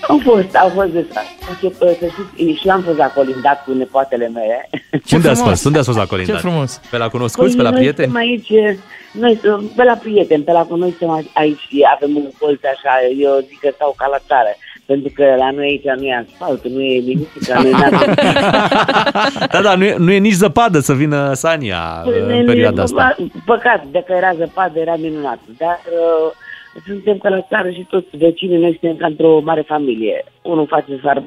Au 0.08 0.20
fost, 0.24 0.56
au 0.56 0.70
fost 0.70 0.90
de 0.90 1.06
Încep, 1.50 1.74
să 1.78 2.08
știți, 2.12 2.60
și 2.60 2.68
eu 2.68 2.74
am 2.74 2.82
fost 2.82 2.98
la 2.98 3.08
colindat 3.08 3.64
cu 3.64 3.72
nepoatele 3.74 4.28
mele. 4.34 4.70
Unde 5.12 5.30
ați 5.30 5.44
fost? 5.44 5.66
Unde 5.66 5.78
ați 5.78 5.88
fost 5.88 6.00
la 6.00 6.06
colindat? 6.06 6.36
Ce 6.36 6.42
frumos! 6.42 6.82
Pe 6.90 6.98
la 6.98 7.08
cunoscuți, 7.08 7.56
pe 7.56 7.62
la 7.62 7.70
noi 7.70 7.80
prieteni? 7.80 8.12
suntem 8.12 8.30
aici, 8.30 8.78
noi, 9.12 9.40
pe 9.76 9.84
la 9.84 9.94
prieteni, 9.94 10.44
pe 10.44 10.52
la 10.52 10.66
noi 10.70 10.96
suntem 10.98 11.30
aici 11.34 11.60
și 11.60 11.82
avem 11.96 12.16
un 12.16 12.30
colț 12.40 12.62
așa, 12.64 12.94
eu 13.20 13.46
zic 13.48 13.60
că 13.60 13.70
stau 13.74 13.94
ca 13.98 14.08
la 14.08 14.18
țară. 14.28 14.50
Pentru 14.86 15.12
că 15.16 15.24
la 15.38 15.52
noi 15.52 15.66
aici 15.66 16.00
nu 16.00 16.06
e 16.06 16.26
asfalt, 16.26 16.68
nu 16.68 16.82
e 16.82 17.00
nimic, 17.00 17.30
că 17.48 17.54
noi 17.62 17.72
n-avem 17.72 18.14
Da, 19.54 19.62
da, 19.62 19.76
nu 19.76 19.84
e, 19.84 19.96
nu 19.98 20.12
e 20.12 20.18
nici 20.18 20.34
zăpadă 20.34 20.80
să 20.80 20.94
vină 20.94 21.34
Sania 21.34 22.04
în 22.06 22.46
perioada 22.46 22.82
asta. 22.82 23.16
Păcat, 23.46 23.84
dacă 23.92 24.14
era 24.14 24.34
zăpadă, 24.38 24.80
era 24.80 24.96
minunat. 24.96 25.40
Dar 25.58 25.80
uh, 25.92 26.32
suntem 26.86 27.18
ca 27.18 27.30
la 27.30 27.42
țară 27.42 27.70
și 27.70 27.86
toți 27.90 28.18
vecinii, 28.18 28.58
noi 28.58 28.78
suntem 28.80 28.98
ca 28.98 29.06
într-o 29.06 29.40
mare 29.40 29.62
familie. 29.62 30.24
Unul 30.42 30.68
face 30.68 31.00
sar 31.04 31.24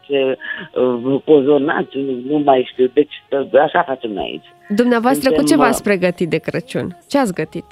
ce 0.00 0.36
uh, 0.74 1.20
cozonați, 1.24 1.96
unul 1.96 2.22
nu 2.28 2.38
mai 2.38 2.68
știu. 2.72 2.90
Deci 2.94 3.22
uh, 3.30 3.60
așa 3.60 3.82
facem 3.82 4.10
noi 4.10 4.24
aici. 4.24 4.54
Dumneavoastră 4.68 5.28
cu 5.28 5.34
ce 5.34 5.46
Suntem, 5.46 5.58
v-ați 5.58 5.82
pregătit 5.82 6.28
de 6.28 6.36
Crăciun? 6.36 6.96
Ce 7.08 7.18
ați 7.18 7.34
gătit? 7.34 7.64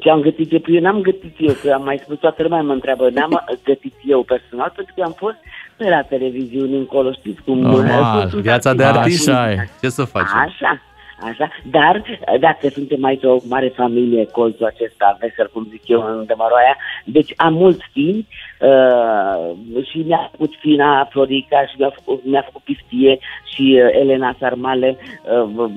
Ce 0.00 0.10
am 0.10 0.20
gătit 0.20 0.52
eu? 0.52 0.60
Eu 0.66 0.80
n-am 0.80 1.00
gătit 1.00 1.34
eu, 1.38 1.54
că 1.62 1.70
am 1.70 1.84
mai 1.84 2.00
spus, 2.02 2.18
toată 2.18 2.42
lumea 2.42 2.62
mă 2.62 2.72
întreabă, 2.72 3.10
n-am 3.10 3.44
gătit 3.70 3.94
eu 4.06 4.22
personal, 4.22 4.72
pentru 4.76 4.94
că 4.96 5.02
am 5.02 5.14
fost 5.16 5.36
pe 5.76 5.88
la 5.88 6.02
televiziune 6.02 6.76
încolo, 6.76 7.12
știți 7.12 7.42
cum... 7.42 7.58
Normal, 7.58 8.28
sunt 8.28 8.42
viața 8.42 8.74
de 8.74 8.84
artiști. 8.84 9.02
artist. 9.02 9.28
Așa 9.28 9.50
e. 9.50 9.68
Ce 9.80 9.88
să 9.88 10.04
facem? 10.04 10.38
Așa, 10.38 10.82
așa. 11.22 11.50
Dar 11.70 12.02
dacă 12.40 12.68
suntem 12.68 13.04
aici 13.04 13.22
o 13.22 13.36
mare 13.48 13.68
familie, 13.68 14.26
colțul 14.26 14.66
acesta, 14.66 15.16
vesel, 15.20 15.50
cum 15.52 15.66
zic 15.70 15.88
eu, 15.88 16.00
în 16.00 16.24
Demaroaia, 16.26 16.76
deci 17.04 17.32
am 17.36 17.52
mulți 17.54 17.84
fini 17.92 18.26
uh, 18.60 19.84
și 19.90 19.98
mi-a 19.98 20.28
făcut 20.30 20.54
fina 20.60 21.08
Florica 21.10 21.66
și 21.66 21.74
mi-a 21.78 21.90
făcut, 21.94 22.24
mi-a 22.24 22.42
făcut 22.42 22.62
piftie 22.62 23.18
și 23.54 23.80
uh, 23.84 24.00
Elena 24.00 24.36
Sarmale, 24.38 24.96
uh, 25.24 25.70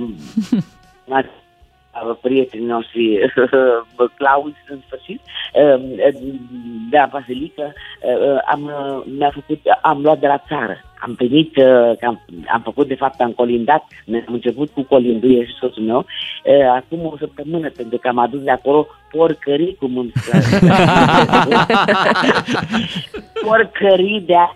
uh, 1.07 1.26
prietenii 2.22 2.65
noștri, 2.65 3.34
Claus, 4.18 4.51
în 4.68 4.80
sfârșit, 4.85 5.22
de 6.89 6.97
la 6.97 7.09
Basilică, 7.11 7.73
am, 8.45 8.72
mi-a 9.18 9.31
făcut, 9.34 9.59
am 9.81 10.01
luat 10.01 10.19
de 10.19 10.27
la 10.27 10.43
țară. 10.47 10.81
Am 10.99 11.15
primit, 11.15 11.53
că 11.53 12.05
am, 12.05 12.22
am 12.53 12.61
făcut, 12.61 12.88
de 12.88 12.95
fapt, 12.95 13.22
am 13.22 13.31
colindat, 13.31 13.84
am 14.27 14.34
început 14.34 14.69
cu 14.69 14.81
colinduie 14.81 15.45
și 15.45 15.53
soțul 15.59 15.84
meu, 15.84 16.05
acum 16.76 17.05
o 17.05 17.18
săptămână, 17.18 17.69
pentru 17.69 17.97
că 17.97 18.07
am 18.07 18.18
adus 18.18 18.41
de 18.41 18.51
acolo 18.51 18.88
porcării, 19.11 19.76
cum 19.80 19.97
îmi 19.97 20.11
porcării 23.45 24.22
de 24.22 24.35
a 24.35 24.55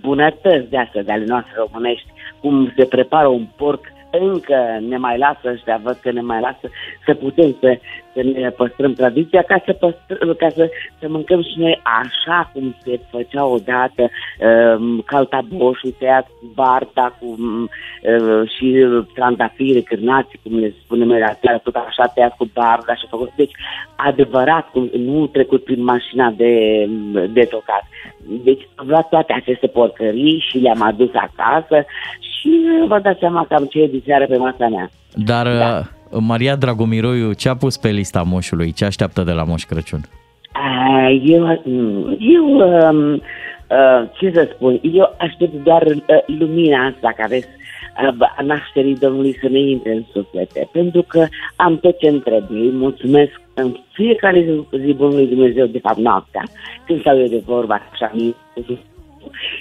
bunătăți 0.00 0.70
de 0.70 0.78
astea, 0.78 1.02
de 1.02 1.12
ale 1.12 1.24
noastre 1.24 1.52
românești, 1.56 2.08
cum 2.40 2.72
se 2.76 2.84
prepară 2.84 3.26
un 3.26 3.46
porc 3.56 3.80
încă 4.10 4.78
ne 4.88 4.96
mai 4.96 5.18
lasă 5.18 5.40
ăștia, 5.44 5.80
văd 5.82 5.98
că 6.02 6.10
ne 6.10 6.20
mai 6.20 6.40
lasă 6.40 6.70
să 7.06 7.14
putem 7.14 7.56
să, 7.60 7.78
să 8.12 8.20
ne 8.22 8.50
păstrăm 8.50 8.92
tradiția 8.92 9.42
ca 9.42 9.62
să, 9.64 9.72
păstrăm, 9.72 10.34
ca 10.38 10.48
să, 10.48 10.70
să 10.98 11.08
mâncăm 11.08 11.42
și 11.42 11.54
noi 11.56 11.80
așa 11.82 12.50
cum 12.52 12.76
se 12.84 13.00
făcea 13.10 13.44
odată 13.44 14.10
um, 14.78 15.00
caltaboșul 15.00 15.94
tăiat 15.98 16.26
cu 16.26 16.50
barta 16.54 17.16
cu, 17.20 17.26
um, 17.38 17.62
uh, 17.62 18.50
și 18.56 18.86
trandafiri, 19.14 19.82
cârnați, 19.82 20.38
cum 20.42 20.58
le 20.58 20.74
spunem 20.84 21.06
noi 21.06 21.18
la 21.18 21.34
țară, 21.34 21.60
tot 21.62 21.74
așa 21.74 22.06
tăiat 22.06 22.36
cu 22.36 22.50
barda 22.54 22.94
și 22.94 23.06
făcut. 23.10 23.30
Deci, 23.36 23.52
adevărat, 23.96 24.70
cum, 24.70 24.90
nu 24.92 25.26
trecut 25.26 25.64
prin 25.64 25.82
mașina 25.82 26.30
de, 26.30 26.86
de 27.32 27.44
tocat. 27.44 27.82
Deci, 28.44 28.68
am 28.74 28.88
luat 28.88 29.08
toate 29.08 29.32
aceste 29.32 29.66
porcării 29.66 30.44
și 30.48 30.58
le-am 30.58 30.82
adus 30.82 31.10
acasă 31.14 31.86
și 32.40 32.50
vă 32.86 32.98
dați 32.98 33.18
seama 33.18 33.46
cam 33.48 33.64
ce 33.64 33.86
de 34.00 34.06
seară 34.06 34.26
pe 34.26 34.36
masa 34.36 34.68
mea. 34.68 34.90
Dar 35.14 35.46
da. 35.56 35.82
Maria 36.18 36.56
Dragomiroiu, 36.56 37.32
ce 37.32 37.48
a 37.48 37.56
pus 37.56 37.76
pe 37.76 37.88
lista 37.88 38.22
moșului? 38.22 38.72
Ce 38.72 38.84
așteaptă 38.84 39.22
de 39.22 39.32
la 39.32 39.44
Moș 39.44 39.64
Crăciun? 39.64 40.00
A, 40.52 41.08
Eu, 41.24 41.62
eu 42.18 42.44
um, 42.44 43.12
uh, 43.12 44.08
ce 44.18 44.30
să 44.34 44.48
spun, 44.54 44.80
eu 44.92 45.14
aștept 45.18 45.64
doar 45.64 45.82
uh, 45.86 46.38
lumina 46.38 46.86
asta 46.86 47.12
care 47.16 47.36
uh, 47.36 48.28
a 48.36 48.42
nașterii 48.42 48.96
Domnului 48.96 49.38
să 49.40 49.48
ne 49.48 49.58
intre 49.58 49.92
în 49.92 50.04
suflete, 50.12 50.68
pentru 50.72 51.04
că 51.08 51.26
am 51.56 51.78
tot 51.78 51.98
ce 51.98 52.08
îmi 52.08 52.20
trebuie. 52.20 52.60
Îi 52.60 52.72
mulțumesc 52.72 53.40
în 53.54 53.76
fiecare 53.92 54.40
zi, 54.40 54.78
zi 54.84 54.92
bunului 54.92 55.26
Dumnezeu, 55.26 55.66
de 55.66 55.78
fapt 55.78 55.98
noaptea, 55.98 56.42
când 56.86 57.00
stau 57.00 57.18
eu 57.18 57.26
de 57.26 57.42
vorba, 57.46 57.80
așa, 57.92 58.12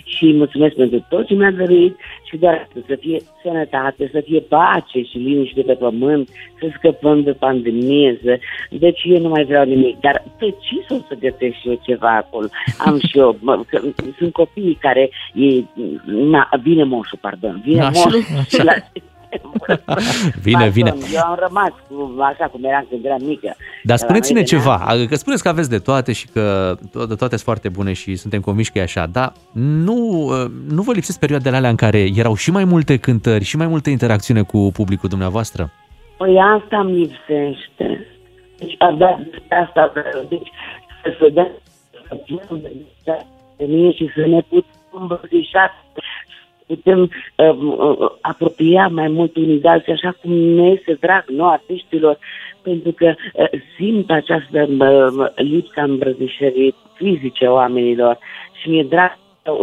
și 0.03 0.23
îi 0.23 0.33
mulțumesc 0.33 0.75
pentru 0.75 1.05
tot 1.09 1.27
ce 1.27 1.33
mi-a 1.33 1.51
dăruit 1.51 1.97
și 2.29 2.37
doar 2.37 2.67
să 2.87 2.95
fie 2.99 3.19
sănătate, 3.43 4.09
să 4.13 4.21
fie 4.25 4.39
pace 4.39 5.01
și 5.09 5.17
liniște 5.17 5.61
pe 5.61 5.73
pământ, 5.73 6.29
să 6.59 6.67
scăpăm 6.77 7.23
de 7.23 7.31
pandemie, 7.31 8.19
să... 8.23 8.39
deci 8.69 9.01
eu 9.03 9.19
nu 9.19 9.29
mai 9.29 9.43
vreau 9.43 9.65
nimic, 9.65 9.99
dar 9.99 10.23
pe 10.39 10.45
ce 10.45 10.95
să 11.07 11.15
găsesc 11.19 11.55
și 11.59 11.67
eu 11.67 11.79
ceva 11.85 12.15
acolo? 12.15 12.47
Am 12.77 12.99
și 12.99 13.17
eu, 13.17 13.37
mă, 13.41 13.63
că, 13.67 13.81
sunt 14.17 14.33
copiii 14.33 14.77
care, 14.81 15.09
e, 15.33 15.63
na, 16.05 16.49
vine 16.61 16.83
moșul, 16.83 17.17
pardon, 17.21 17.61
vine 17.65 17.79
Așa, 17.79 17.89
moșul 17.89 18.23
așa. 18.39 18.63
la, 18.63 18.73
Vine, 20.41 20.57
Pardon, 20.57 20.71
vine. 20.71 20.93
Eu 21.13 21.21
am 21.25 21.37
rămas 21.39 21.71
cu, 21.87 22.21
așa 22.21 22.45
cum 22.47 22.63
eram 22.63 22.85
când 22.89 23.05
eram 23.05 23.21
mică. 23.25 23.55
Dar 23.83 23.97
spuneți-ne 23.97 24.39
La 24.39 24.45
noi 24.51 24.59
ceva, 24.59 25.05
că 25.09 25.15
spuneți 25.15 25.43
că 25.43 25.49
aveți 25.49 25.69
de 25.69 25.77
toate 25.79 26.11
și 26.13 26.27
că 26.27 26.75
to- 26.77 27.07
de 27.07 27.15
toate 27.15 27.35
sunt 27.35 27.41
foarte 27.41 27.69
bune 27.69 27.93
și 27.93 28.15
suntem 28.15 28.41
convinși 28.41 28.71
că 28.71 28.77
e 28.77 28.81
așa, 28.81 29.05
dar 29.05 29.33
nu, 29.53 29.95
uh, 29.95 30.51
nu 30.69 30.81
vă 30.81 30.91
lipsesc 30.93 31.19
perioadele 31.19 31.55
alea 31.55 31.69
în 31.69 31.75
care 31.75 32.09
erau 32.15 32.35
și 32.35 32.51
mai 32.51 32.63
multe 32.63 32.97
cântări 32.97 33.43
și 33.43 33.57
mai 33.57 33.67
multe 33.67 33.89
interacțiune 33.89 34.41
cu 34.41 34.71
publicul 34.73 35.09
dumneavoastră? 35.09 35.71
Păi 36.17 36.37
asta 36.57 36.79
îmi 36.79 36.91
lipsește. 36.97 38.07
Deci 38.57 38.75
abia 38.77 39.19
despre 39.31 39.67
asta 39.67 39.91
vreau. 39.93 40.25
Deci 40.29 40.49
să 41.03 41.09
se 41.19 41.29
dea 41.29 41.47
să 42.07 42.15
putem 42.15 42.61
de 43.57 43.65
mine 43.65 43.91
și 43.91 44.09
să 44.15 44.25
ne 44.27 44.41
putem 44.41 44.79
îmbrățișa, 44.91 45.63
să 45.93 45.99
putem 46.69 47.01
uh, 47.01 47.49
uh, 47.49 48.11
apropia 48.21 48.87
mai 48.87 49.07
mult 49.07 49.35
unii 49.35 49.59
de 49.59 49.67
alții, 49.67 49.91
așa 49.91 50.15
cum 50.21 50.31
ne 50.31 50.67
este 50.67 50.97
drag, 50.99 51.23
nu 51.27 51.47
artiștilor, 51.47 52.17
pentru 52.61 52.91
că 52.91 53.13
uh, 53.33 53.47
simt 53.75 54.11
această 54.11 54.67
uh, 54.69 55.27
lipsa 55.35 55.83
îmbrățișării 55.83 56.75
fizice 56.93 57.45
a 57.45 57.51
oamenilor. 57.51 58.17
Și 58.61 58.69
mi-e 58.69 58.83
drag 58.83 59.17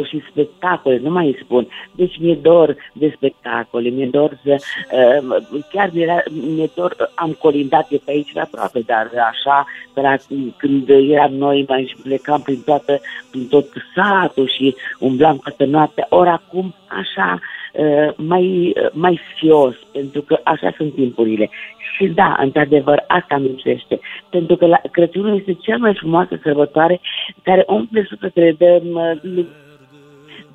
și 0.08 0.22
spectacole, 0.30 0.98
nu 0.98 1.10
mai 1.10 1.26
îi 1.26 1.38
spun. 1.42 1.68
Deci 1.92 2.18
mi-e 2.18 2.34
dor 2.34 2.76
de 2.92 3.12
spectacole, 3.16 3.88
mi-e 3.88 4.06
dor 4.06 4.40
să... 4.44 4.56
Uh, 4.56 5.36
chiar 5.72 5.90
mi-era, 5.92 6.22
mi-e 6.54 6.70
dor, 6.74 6.96
am 7.14 7.36
colindat 7.40 7.86
eu 7.90 8.00
pe 8.04 8.10
aici 8.10 8.32
pe 8.32 8.40
aproape, 8.40 8.80
dar 8.86 9.10
așa, 9.30 9.66
pe 9.94 10.00
la, 10.00 10.16
când 10.56 10.88
eram 10.88 11.32
noi, 11.32 11.64
mai 11.68 11.94
plecam 12.02 12.40
prin, 12.40 12.62
toată, 12.64 13.00
prin 13.30 13.48
tot 13.48 13.66
satul 13.94 14.48
și 14.48 14.74
umblam 14.98 15.38
toată 15.38 15.64
noaptea, 15.64 16.06
ori 16.08 16.28
acum 16.28 16.74
așa, 16.88 17.40
uh, 17.72 18.14
mai, 18.16 18.72
uh, 18.76 18.88
mai 18.92 19.20
sfios, 19.34 19.74
pentru 19.92 20.22
că 20.22 20.40
așa 20.42 20.72
sunt 20.76 20.94
timpurile. 20.94 21.50
Și 21.96 22.06
da, 22.06 22.36
într-adevăr, 22.40 23.04
asta 23.06 23.34
îmi 23.34 23.46
lipsește. 23.46 24.00
Pentru 24.30 24.56
că 24.56 24.66
la, 24.66 24.80
Crăciunul 24.90 25.36
este 25.36 25.52
cea 25.52 25.76
mai 25.76 25.94
frumoasă 25.94 26.40
sărbătoare 26.42 27.00
care 27.42 27.64
umple 27.66 28.06
sufletele 28.08 28.52
de, 28.52 28.82
mă, 28.92 29.18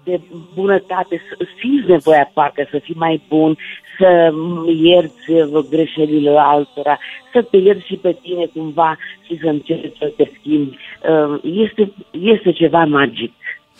de 0.04 0.22
bunătate, 0.56 1.22
să 1.30 1.46
simți 1.60 1.90
nevoia 1.90 2.32
parcă 2.34 2.68
să 2.72 2.80
fii 2.80 2.96
mai 2.98 3.22
bun, 3.28 3.58
să 3.98 4.34
ierți 4.76 5.32
uh, 5.32 5.66
greșelile 5.70 6.34
altora, 6.38 6.98
să 7.34 7.42
te 7.42 7.58
ierți 7.58 7.86
și 7.86 7.96
pe 7.96 8.18
tine 8.22 8.46
cumva 8.46 8.98
și 9.26 9.40
să 9.42 9.48
încerci 9.48 9.98
să 9.98 10.12
te 10.18 10.30
schimbi. 10.40 10.78
Uh, 11.10 11.40
Este, 11.44 11.92
este 12.12 12.52
ceva 12.52 12.86
magic. 12.86 13.34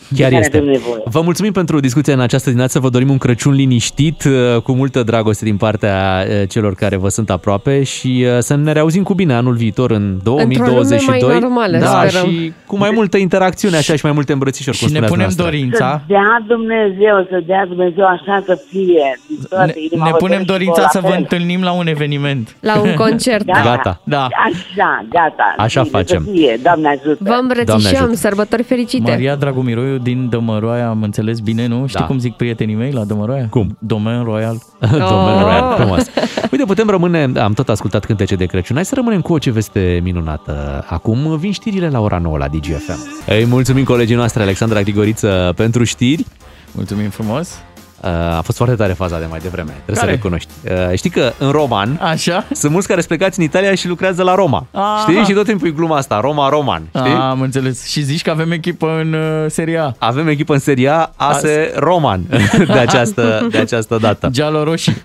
De 0.08 0.22
Chiar 0.22 0.30
care 0.30 0.42
este. 0.44 0.56
avem 0.56 0.68
nevoie. 0.70 1.02
Vă 1.04 1.20
mulțumim 1.20 1.52
pentru 1.52 1.80
discuția 1.80 2.14
în 2.14 2.20
această 2.20 2.46
dimineață, 2.46 2.78
vă 2.80 2.88
dorim 2.88 3.10
un 3.10 3.18
Crăciun 3.18 3.52
liniștit, 3.52 4.24
uh, 4.24 4.60
cu 4.62 4.72
multă 4.72 5.02
dragoste 5.02 5.44
din 5.44 5.56
partea 5.56 6.24
uh, 6.28 6.48
celor 6.48 6.74
care 6.74 6.96
vă 6.96 7.08
sunt 7.08 7.30
aproape 7.30 7.82
și 7.82 8.24
uh, 8.26 8.38
să 8.38 8.54
ne 8.56 8.72
reauzim 8.72 9.02
cu 9.02 9.14
bine 9.14 9.34
anul 9.34 9.54
viitor 9.54 9.90
în 9.90 10.18
2022. 10.22 11.18
lume 11.20 11.32
mai 11.32 11.40
normală, 11.40 11.78
da, 11.78 12.04
sperăm. 12.08 12.28
și 12.30 12.52
cu 12.66 12.76
mai 12.76 12.90
multă 12.94 13.16
interacțiune 13.16 13.76
așa 13.76 13.94
și 13.96 14.00
mai 14.04 14.12
multe 14.12 14.32
îmbrățișori, 14.32 14.78
cum 14.78 14.86
Și 14.88 14.92
ne 14.92 15.00
spuneați 15.06 15.36
punem 15.36 15.48
dumneavoastră. 15.48 15.78
dorința, 15.78 16.02
Să 16.06 16.12
dea 16.14 16.44
Dumnezeu, 16.56 17.26
să 17.30 17.42
dea 17.46 17.66
Dumnezeu 17.66 18.04
așa 18.04 18.42
să 18.46 18.58
fie. 18.68 19.18
din 19.28 19.38
toată 19.48 19.64
ne, 19.66 19.72
inima 19.90 20.04
ne 20.04 20.10
vă 20.10 20.16
punem 20.16 20.42
doresc 20.42 20.50
și 20.50 20.52
dorința 20.52 20.80
vouă 20.80 20.88
să 20.92 20.98
la 21.02 21.06
vă 21.08 21.12
fel. 21.12 21.18
întâlnim 21.22 21.62
la 21.62 21.72
un 21.72 21.86
eveniment. 21.86 22.56
La 22.60 22.80
un 22.80 22.94
concert. 22.94 23.44
Gata. 23.44 23.62
Gata. 23.62 24.00
Da. 24.04 24.22
Așa, 24.48 25.06
gata. 25.08 25.54
Așa 25.56 25.82
Bine, 25.82 25.98
facem. 25.98 26.22
Să 26.24 26.30
fie, 26.30 26.58
Doamne 26.62 26.88
ajută. 26.88 27.16
Vă 27.30 27.36
îmbrățișăm, 27.40 28.02
ajută. 28.02 28.14
sărbători 28.16 28.62
fericite! 28.62 29.10
Maria 29.10 29.34
Dragomiroiu 29.82 29.98
din 29.98 30.28
Dămăroaia, 30.28 30.88
am 30.88 31.02
înțeles 31.02 31.38
bine, 31.40 31.66
nu? 31.66 31.86
Știi 31.86 32.00
Da. 32.00 32.06
cum 32.06 32.18
zic 32.18 32.34
prietenii 32.34 32.74
mei 32.74 32.92
la 32.92 33.04
Dămăroaia? 33.04 33.46
Cum? 33.50 33.76
Domen 33.78 34.22
Royal. 34.24 34.56
Domnul 34.90 35.34
Oh. 35.34 35.40
Royal, 35.42 35.74
frumos. 35.76 36.02
Uite, 36.50 36.64
putem 36.64 36.88
rămâne, 36.88 37.30
am 37.40 37.52
tot 37.52 37.68
ascultat 37.68 38.04
cântece 38.04 38.34
de 38.34 38.44
Crăciun, 38.44 38.74
hai 38.76 38.84
să 38.84 38.94
rămânem 38.94 39.20
cu 39.20 39.32
o 39.32 39.38
ce 39.38 39.50
veste 39.50 40.00
minunată. 40.02 40.84
Acum 40.88 41.36
vin 41.36 41.52
știrile 41.52 41.88
la 41.88 42.00
ora 42.00 42.18
9 42.18 42.38
la 42.38 42.48
DGFM. 42.48 42.98
Îi 43.26 43.46
mulțumim 43.46 43.84
colegii 43.84 44.16
noastre, 44.16 44.42
Alexandra 44.42 44.82
Grigoriță, 44.82 45.52
pentru 45.56 45.84
știri. 45.84 46.26
Mulțumim 46.72 47.08
frumos. 47.10 47.58
Uh, 48.02 48.08
A 48.10 48.40
fost 48.44 48.56
foarte 48.56 48.74
tare 48.74 48.92
faza 48.92 49.18
de 49.18 49.26
mai 49.30 49.38
devreme, 49.38 49.70
trebuie 49.70 49.96
Care? 49.96 50.06
să 50.06 50.12
recunoști. 50.14 50.48
Uh, 50.64 50.96
Știi 50.96 51.10
că 51.10 51.32
în 51.38 51.50
roman 51.50 51.98
Așa? 52.02 52.44
sunt 52.52 52.72
mulți 52.72 52.86
care 52.88 53.00
sunt 53.00 53.18
plecați 53.18 53.38
în 53.38 53.44
Italia 53.44 53.74
și 53.74 53.88
lucrează 53.88 54.22
la 54.22 54.34
Roma. 54.34 54.66
Aha. 54.72 54.98
Știi? 55.08 55.24
Și 55.24 55.32
tot 55.32 55.44
timpul 55.46 55.68
e 55.68 55.70
gluma 55.70 55.96
asta, 55.96 56.20
Roma-Roman. 56.20 56.82
Știi? 56.96 57.12
A, 57.12 57.28
am 57.30 57.40
înțeles. 57.40 57.86
Și 57.86 58.00
zici 58.02 58.22
că 58.22 58.30
avem 58.30 58.50
echipă 58.50 58.98
în 59.00 59.12
uh, 59.12 59.44
Serie 59.50 59.78
A. 59.78 59.92
Avem 59.98 60.28
echipă 60.28 60.52
în 60.52 60.58
Serie 60.58 60.88
A, 60.88 61.10
ASE 61.16 61.72
Roman 61.76 62.20
de 62.66 62.72
această, 62.78 63.46
de 63.50 63.58
această 63.58 63.96
dată. 64.00 64.28
Giallo 64.30 64.62
roșii. 64.64 64.94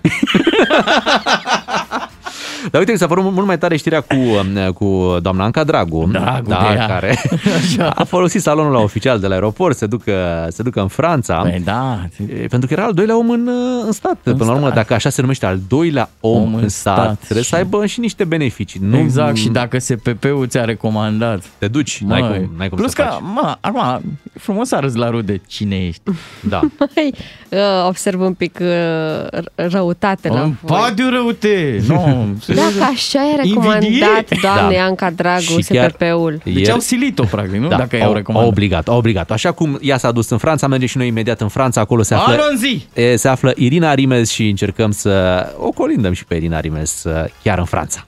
Dar 2.70 2.80
uite, 2.80 2.92
mi 2.92 2.98
s-a 2.98 3.06
părut 3.06 3.32
mult 3.32 3.46
mai 3.46 3.58
tare 3.58 3.76
știrea 3.76 4.00
cu, 4.00 4.14
um, 4.14 4.72
cu 4.72 5.16
doamna 5.22 5.44
Anca 5.44 5.64
Dragu, 5.64 6.08
Dragu 6.12 6.48
da, 6.48 6.66
de 6.70 6.76
ea. 6.76 6.86
care 6.86 7.18
a 7.94 8.04
folosit 8.04 8.42
salonul 8.42 8.72
la 8.72 8.78
oficial 8.78 9.20
de 9.20 9.26
la 9.26 9.34
aeroport, 9.34 9.76
se 9.76 9.86
ducă, 9.86 10.46
se 10.50 10.62
ducă 10.62 10.80
în 10.80 10.88
Franța. 10.88 11.34
Păi 11.36 11.60
da. 11.64 11.98
E, 12.42 12.46
Pentru 12.46 12.68
că 12.68 12.74
era 12.74 12.84
al 12.84 12.92
doilea 12.92 13.18
om 13.18 13.30
în, 13.30 13.46
uh, 13.46 13.82
în 13.86 13.92
stat. 13.92 14.14
Până 14.22 14.36
la 14.44 14.50
urmă, 14.50 14.60
stat. 14.60 14.74
dacă 14.74 14.94
așa 14.94 15.08
se 15.10 15.20
numește 15.20 15.46
al 15.46 15.58
doilea 15.68 16.10
om, 16.20 16.54
în 16.54 16.68
stat, 16.68 16.96
stat. 16.98 17.18
trebuie 17.20 17.44
să 17.44 17.56
aibă 17.56 17.86
și 17.86 18.00
niște 18.00 18.24
beneficii. 18.24 18.80
Nu, 18.82 18.96
Exact, 18.98 19.36
și 19.36 19.48
dacă 19.48 19.78
SPP-ul 19.78 20.46
ți-a 20.46 20.64
recomandat. 20.64 21.42
Te 21.58 21.68
duci, 21.68 21.98
n-ai 22.06 22.20
Măi, 22.20 22.30
cum, 22.38 22.50
n-ai 22.56 22.68
cum 22.68 22.78
Plus 22.78 22.90
să 22.92 23.02
că, 23.02 23.08
faci. 23.10 23.20
mă, 23.34 23.56
acum, 23.60 24.02
e 24.34 24.38
frumos 24.40 24.68
să 24.68 24.76
arăți 24.76 24.96
la 24.96 25.10
rude 25.10 25.40
cine 25.46 25.76
ești. 25.86 26.02
Da. 26.48 26.60
Hai, 26.94 27.14
uh, 27.48 27.58
observ 27.86 28.20
un 28.20 28.34
pic 28.34 28.58
uh, 28.60 29.40
r- 29.40 29.52
răutate 29.70 30.28
la 30.28 30.40
Îmi 30.40 30.58
voi. 30.62 30.78
pade 30.80 31.02
răute. 31.12 31.82
Nu. 31.86 32.26
Dacă 32.58 32.90
așa 32.92 33.18
e 33.32 33.36
recomandat, 33.42 33.82
Invidie. 33.82 34.24
doamne 34.42 34.76
Da. 34.76 34.84
Anca 34.84 35.10
Dragu, 35.10 35.40
Și 35.40 35.64
chiar- 35.68 35.90
SPP-ul. 35.90 36.40
Deci 36.44 36.54
Ieri- 36.54 36.70
au 36.70 36.78
silit-o, 36.78 37.24
practic, 37.24 37.60
nu? 37.60 37.68
Da, 37.68 37.76
Dacă 37.76 37.88
au, 37.92 37.98
i-au 37.98 38.08
au 38.08 38.14
recomandat. 38.16 38.50
obligat, 38.50 38.88
au 38.88 38.96
obligat. 38.96 39.30
Așa 39.30 39.52
cum 39.52 39.78
ea 39.82 39.98
s-a 39.98 40.10
dus 40.12 40.28
în 40.30 40.38
Franța, 40.38 40.66
mergem 40.66 40.88
și 40.88 40.96
noi 40.96 41.06
imediat 41.06 41.40
în 41.40 41.48
Franța, 41.48 41.80
acolo 41.80 42.02
se 42.02 42.14
află, 42.14 42.32
Alonzi! 42.42 42.88
e, 42.94 43.16
se 43.16 43.28
află 43.28 43.52
Irina 43.56 43.94
Rimes 43.94 44.30
și 44.30 44.48
încercăm 44.48 44.90
să 44.90 45.46
o 45.58 45.70
colindăm 45.70 46.12
și 46.12 46.24
pe 46.24 46.34
Irina 46.34 46.60
Rimes 46.60 47.04
uh, 47.04 47.12
chiar 47.42 47.58
în 47.58 47.64
Franța. 47.64 48.06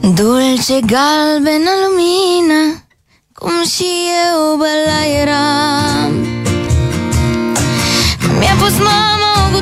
Dulce 0.00 0.78
galbenă 0.86 1.70
lumină 1.84 2.84
Cum 3.32 3.52
și 3.74 3.84
eu 4.26 4.56
băla 4.56 5.00
eram 5.22 6.12
Mi-a 8.38 8.54
pus 8.58 8.78
mama 8.78 9.15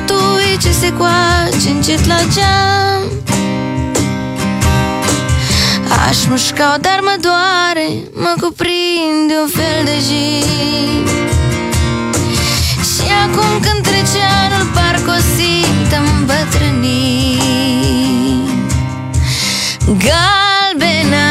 o 0.09 0.13
gutuie 0.13 0.57
ce 0.57 0.71
se 0.71 0.93
coace 0.93 1.69
încet 1.69 2.05
la 2.05 2.19
geam. 2.33 3.01
Aș 6.09 6.25
mușca 6.29 6.77
dar 6.81 6.99
mă 7.01 7.15
doare 7.21 7.87
Mă 8.13 8.33
cuprinde 8.41 9.33
un 9.41 9.49
fel 9.53 9.83
de 9.83 9.97
jig 10.07 11.07
Și 12.91 13.11
acum 13.23 13.51
când 13.61 13.81
trece 13.83 14.21
anul 14.43 14.67
Parcă 14.73 15.11
o 15.17 15.21
simt 15.35 15.91
îmbătrâni 16.01 17.39
Galbenă 19.85 21.24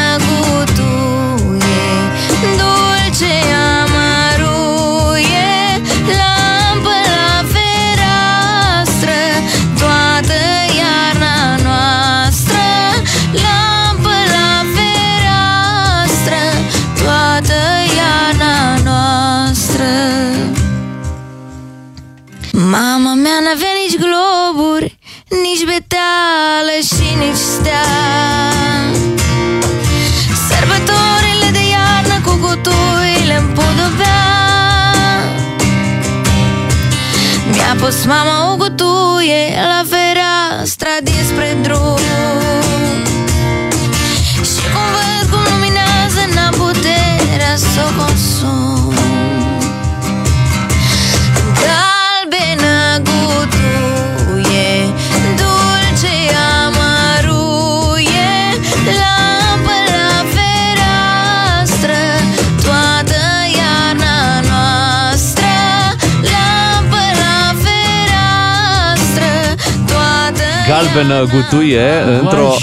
noaptea 27.65 27.83
Sărbătorile 30.47 31.49
de 31.51 31.63
iarnă 31.75 32.21
cu 32.25 32.37
gutuile 32.41 33.35
împodobea 33.37 34.23
Mi-a 37.51 37.75
pus 37.79 38.05
mama 38.05 38.51
o 38.51 38.55
gutuie 38.55 39.53
la 39.55 39.83
fereastra 39.89 40.89
dinspre 41.03 41.57
drum. 41.61 41.99
Și 44.43 44.61
cum 44.71 44.87
văd 44.95 45.29
cum 45.29 45.41
luminează, 45.53 46.21
n-am 46.33 46.53
puterea 46.53 47.55
să 47.55 47.81
o 47.87 48.03
consum. 48.03 48.74
Galbenă 70.95 71.25
gutuie 71.33 71.81
într-o, 72.21 72.53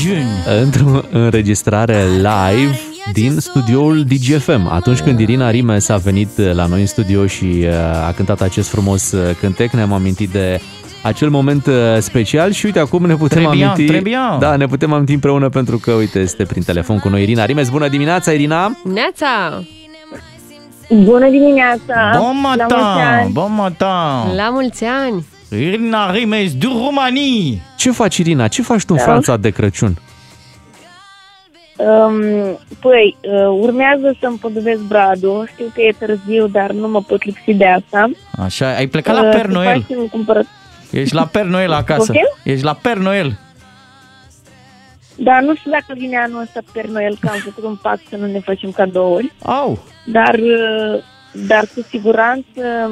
într-o 0.63 1.01
înregistrare 1.11 2.05
live 2.17 2.79
din 3.13 3.37
studioul 3.39 4.05
DGFM. 4.05 4.69
Atunci 4.71 5.01
când 5.01 5.21
Irina 5.21 5.51
Rimes 5.51 5.89
a 5.89 5.97
venit 5.97 6.29
la 6.53 6.67
noi 6.67 6.81
în 6.81 6.87
studio 6.87 7.27
și 7.27 7.45
uh, 7.45 8.07
a 8.07 8.13
cântat 8.17 8.41
acest 8.41 8.69
frumos 8.69 9.13
uh, 9.13 9.37
cântec, 9.41 9.71
ne-am 9.73 9.93
amintit 9.93 10.31
de 10.31 10.61
acel 11.03 11.29
moment 11.29 11.67
uh, 11.67 11.75
special 11.99 12.53
și 12.53 12.67
uite 12.67 12.79
acum 12.79 13.07
ne 13.07 13.15
putem 13.15 13.43
Trebuie, 13.43 13.65
aminti. 13.65 13.85
trebuie. 13.85 14.19
Da, 14.39 14.57
ne 14.57 14.67
putem 14.67 14.93
aminti 14.93 15.13
împreună 15.13 15.49
pentru 15.49 15.79
că 15.79 15.93
uite, 15.93 16.19
este 16.19 16.45
prin 16.45 16.63
telefon 16.63 16.99
cu 16.99 17.09
noi 17.09 17.23
Irina 17.23 17.45
Rimes. 17.45 17.69
Bună 17.69 17.89
dimineața, 17.89 18.33
Irina! 18.33 18.81
Neața! 18.95 19.63
Bună 21.05 21.29
dimineața! 21.29 22.19
Bomba 22.19 22.55
La 22.57 22.67
mulți 22.69 22.85
ta, 22.85 23.19
ani! 23.21 23.33
bomba 23.33 23.71
ta. 23.77 24.27
La 24.37 24.49
mulți 24.51 24.85
ani! 24.85 25.27
Irina 25.57 26.11
Rimes 26.11 26.55
din 26.57 26.69
România. 26.69 27.59
Ce 27.77 27.91
faci, 27.91 28.17
Irina? 28.17 28.49
Ce 28.49 28.63
faci 28.63 28.81
tu 28.85 28.87
în 28.89 28.97
Da. 28.97 29.03
Franța 29.03 29.37
de 29.37 29.51
Crăciun? 29.51 29.97
Um, 31.77 32.21
păi, 32.81 33.17
uh, 33.23 33.59
urmează 33.61 34.17
să 34.21 34.27
împodobesc 34.27 34.81
bradul. 34.81 35.49
Știu 35.53 35.71
că 35.75 35.81
e 35.81 35.95
târziu, 35.99 36.47
dar 36.47 36.71
nu 36.71 36.89
mă 36.89 37.03
pot 37.03 37.25
lipsi 37.25 37.55
de 37.55 37.67
asta. 37.67 38.11
Așa, 38.45 38.75
ai 38.77 38.87
plecat 38.87 39.15
la 39.15 39.23
Uh, 39.23 39.29
Per 39.31 39.45
să 39.45 39.51
Noel. 39.53 39.81
facem 39.81 40.07
cumpărăt- 40.07 40.49
Ești 40.91 41.15
la 41.15 41.25
Per 41.27 41.45
Noel 41.45 41.73
acasă. 41.73 41.97
Poftim? 42.13 42.29
Ești 42.45 42.65
la 42.65 42.75
Per 42.83 42.97
Noel. 42.97 43.39
Dar 45.17 45.43
nu 45.43 45.55
știu 45.55 45.71
dacă 45.71 45.95
vine 45.97 46.17
anul 46.17 46.41
ăsta 46.41 46.61
Per 46.73 46.85
Noel, 46.87 47.17
că 47.21 47.29
am 47.33 47.39
făcut 47.45 47.65
un 47.65 47.77
pact 47.83 48.03
să 48.09 48.17
nu 48.17 48.27
ne 48.27 48.41
facem 48.41 48.71
cadouri. 48.71 49.33
Au! 49.43 49.83
Dar, 50.07 50.35
uh, 50.35 51.03
dar 51.47 51.65
cu 51.75 51.87
siguranță 51.89 52.91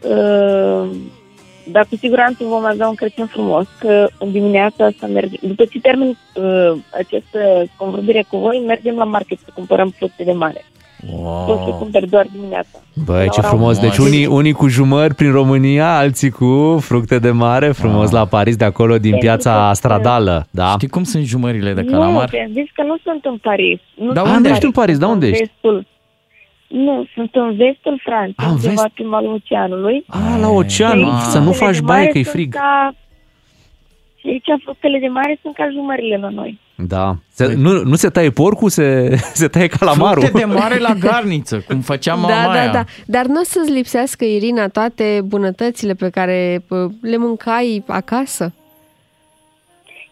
uh, 0.00 0.90
dar 1.70 1.86
cu 1.90 1.96
siguranță 1.96 2.44
vom 2.44 2.64
avea 2.64 2.88
un 2.88 2.94
Crăciun 2.94 3.26
frumos, 3.26 3.66
că 3.78 4.08
în 4.18 4.30
dimineața 4.32 4.84
asta 4.84 5.06
mergem, 5.06 5.38
după 5.42 5.64
ce 5.64 5.80
termin 5.80 6.08
uh, 6.34 6.72
această 6.98 7.38
convorbire 7.76 8.24
cu 8.30 8.36
voi, 8.38 8.62
mergem 8.66 8.94
la 8.96 9.04
market 9.04 9.38
să 9.38 9.50
cumpărăm 9.54 9.88
fructe 9.96 10.24
de 10.24 10.32
mare. 10.32 10.64
Pot 11.46 11.58
să 11.64 11.70
cumpăr 11.78 12.06
doar 12.06 12.26
dimineața. 12.32 12.78
Băi, 13.04 13.24
La 13.24 13.30
ce 13.32 13.38
ora 13.40 13.48
frumos! 13.48 13.78
Deci 13.78 13.96
11. 13.96 14.00
unii, 14.26 14.26
unii 14.38 14.52
cu 14.52 14.68
jumări 14.68 15.14
prin 15.14 15.32
România, 15.32 15.96
alții 15.96 16.30
cu 16.30 16.78
fructe 16.80 17.18
de 17.18 17.30
mare, 17.30 17.70
frumos 17.72 18.10
la 18.10 18.24
Paris, 18.26 18.56
de 18.56 18.64
acolo 18.64 18.98
din 18.98 19.10
Pentru 19.10 19.28
piața 19.28 19.66
că- 19.68 19.74
stradală, 19.74 20.46
da? 20.50 20.70
Știi 20.72 20.88
cum 20.88 21.02
sunt 21.02 21.24
jumările 21.24 21.72
de 21.72 21.80
Nu, 21.80 21.90
calamar? 21.90 22.28
te-am 22.28 22.50
zis 22.52 22.70
că 22.74 22.82
nu 22.82 22.96
sunt 23.04 23.24
în 23.24 23.36
Paris. 23.42 23.78
Nu 23.94 24.12
Dar 24.12 24.24
sunt 24.24 24.36
unde 24.36 24.48
ești 24.48 24.64
în 24.64 24.70
Paris? 24.70 24.98
Dar 24.98 25.08
unde 25.10 25.26
sunt 25.26 25.38
ești? 25.40 25.52
Vestul. 25.62 25.86
Nu, 26.72 27.06
sunt 27.14 27.30
în 27.34 27.56
vestul 27.56 28.00
Franței, 28.02 28.34
Ah, 28.36 28.44
în 28.46 28.52
undeva 28.54 28.82
vest? 28.82 28.94
pe 28.94 29.02
malul 29.02 29.32
oceanului. 29.32 30.04
Ah, 30.08 30.36
la 30.40 30.48
ocean, 30.48 30.98
Și 30.98 31.24
să 31.30 31.38
nu 31.38 31.44
fructele 31.52 31.66
faci 31.70 31.74
de 31.78 31.84
baie 31.84 31.98
mare 32.00 32.12
că 32.12 32.18
e 32.18 32.22
sunt 32.22 32.34
frig. 32.34 32.54
Ca... 32.54 32.94
Și 34.16 34.28
aici 34.28 34.60
fructele 34.64 34.98
de 34.98 35.06
mare 35.06 35.38
sunt 35.42 35.54
ca 35.54 35.68
jumările 35.72 36.16
la 36.16 36.28
noi. 36.28 36.58
Da. 36.74 37.14
Se, 37.28 37.54
nu, 37.54 37.82
nu 37.82 37.94
se 37.94 38.08
taie 38.08 38.30
porcul, 38.30 38.68
se, 38.68 39.16
se 39.42 39.48
taie 39.48 39.66
calamarul. 39.66 40.22
Fructe 40.22 40.38
de 40.38 40.44
mare 40.44 40.78
la 40.78 40.92
garniță, 40.94 41.64
cum 41.68 41.80
făcea 41.80 42.14
mama 42.14 42.28
Da, 42.28 42.42
da, 42.52 42.60
aia. 42.60 42.72
da. 42.72 42.84
Dar 43.06 43.24
nu 43.26 43.40
o 43.40 43.44
să-ți 43.44 43.72
lipsească, 43.72 44.24
Irina, 44.24 44.68
toate 44.68 45.20
bunătățile 45.24 45.94
pe 45.94 46.10
care 46.10 46.64
pă, 46.68 46.88
le 47.02 47.16
mâncai 47.16 47.82
acasă? 47.86 48.52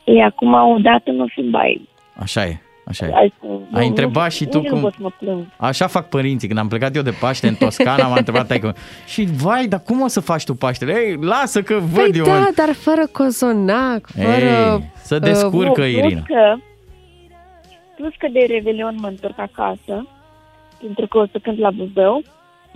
E, 0.04 0.22
acum 0.24 0.52
odată 0.52 1.10
nu 1.10 1.26
fi 1.34 1.42
bai. 1.42 1.88
Așa 2.16 2.44
e, 2.46 2.60
așa 2.90 3.06
e. 3.06 3.12
Ai, 3.14 3.32
nu- 3.42 3.68
Ai 3.72 3.86
întrebat 3.86 4.24
nu- 4.24 4.30
și 4.30 4.46
tu 4.46 4.58
nici 4.58 4.66
Nu 4.68 4.72
cum- 4.72 4.82
pot 4.82 4.92
să 4.92 4.98
mă 5.02 5.10
plâng. 5.18 5.46
Așa 5.56 5.86
fac 5.86 6.08
părinții. 6.08 6.48
Când 6.48 6.60
am 6.60 6.68
plecat 6.68 6.96
eu 6.96 7.02
de 7.02 7.10
Paște 7.20 7.48
în 7.48 7.54
Toscana, 7.54 8.06
m-a 8.06 8.16
întrebat 8.16 8.46
taică 8.46 8.74
Și 9.06 9.28
vai, 9.36 9.66
dar 9.66 9.80
cum 9.84 10.00
o 10.00 10.06
să 10.08 10.20
faci 10.20 10.44
tu 10.44 10.54
Paștele? 10.54 10.92
Ei, 10.92 11.16
lasă 11.20 11.62
că 11.62 11.74
văd 11.74 12.10
Păi 12.10 12.18
eu. 12.18 12.24
da, 12.24 12.48
dar 12.54 12.72
fără 12.74 13.06
cozonac, 13.12 14.06
fără... 14.14 14.72
Ei, 14.80 14.90
să 15.02 15.18
descurcă, 15.18 15.80
Nu, 15.80 15.86
Irina. 15.86 16.20
Plus 16.22 16.26
că, 16.26 16.56
plus 17.96 18.12
că 18.18 18.26
de 18.32 18.46
Revelion 18.48 18.94
mă 19.00 19.06
întorc 19.06 19.38
acasă, 19.38 20.06
pentru 20.80 21.06
că 21.06 21.18
o 21.18 21.26
să 21.32 21.38
cânt 21.42 21.58
la 21.58 21.70
Buzău, 21.70 22.22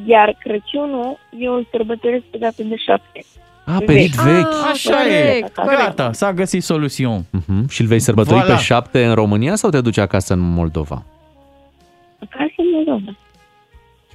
iar 0.04 0.36
Crăciunul 0.40 1.18
eu 1.38 1.54
îl 1.54 1.66
sărbătoresc 1.70 2.22
pe 2.24 2.38
data 2.38 2.62
de 2.62 2.76
șapte. 2.76 3.20
A, 3.66 3.82
pe 3.86 3.92
rit 3.92 4.14
vechi. 4.14 4.46
Ah, 4.46 4.70
Așa 4.72 5.08
e, 5.08 5.44
gata, 5.56 6.12
s-a 6.12 6.32
găsit 6.32 6.62
soluțion. 6.62 7.24
Mhm. 7.30 7.68
Și 7.68 7.80
îl 7.80 7.86
vei 7.86 7.98
sărbători 7.98 8.42
Voilà. 8.44 8.46
pe 8.46 8.56
șapte 8.56 9.04
în 9.04 9.14
România 9.14 9.54
sau 9.54 9.70
te 9.70 9.80
duci 9.80 9.98
acasă 9.98 10.32
în 10.32 10.38
Moldova? 10.40 11.02
Acasă 12.18 12.52
în 12.56 12.64
Moldova. 12.72 13.16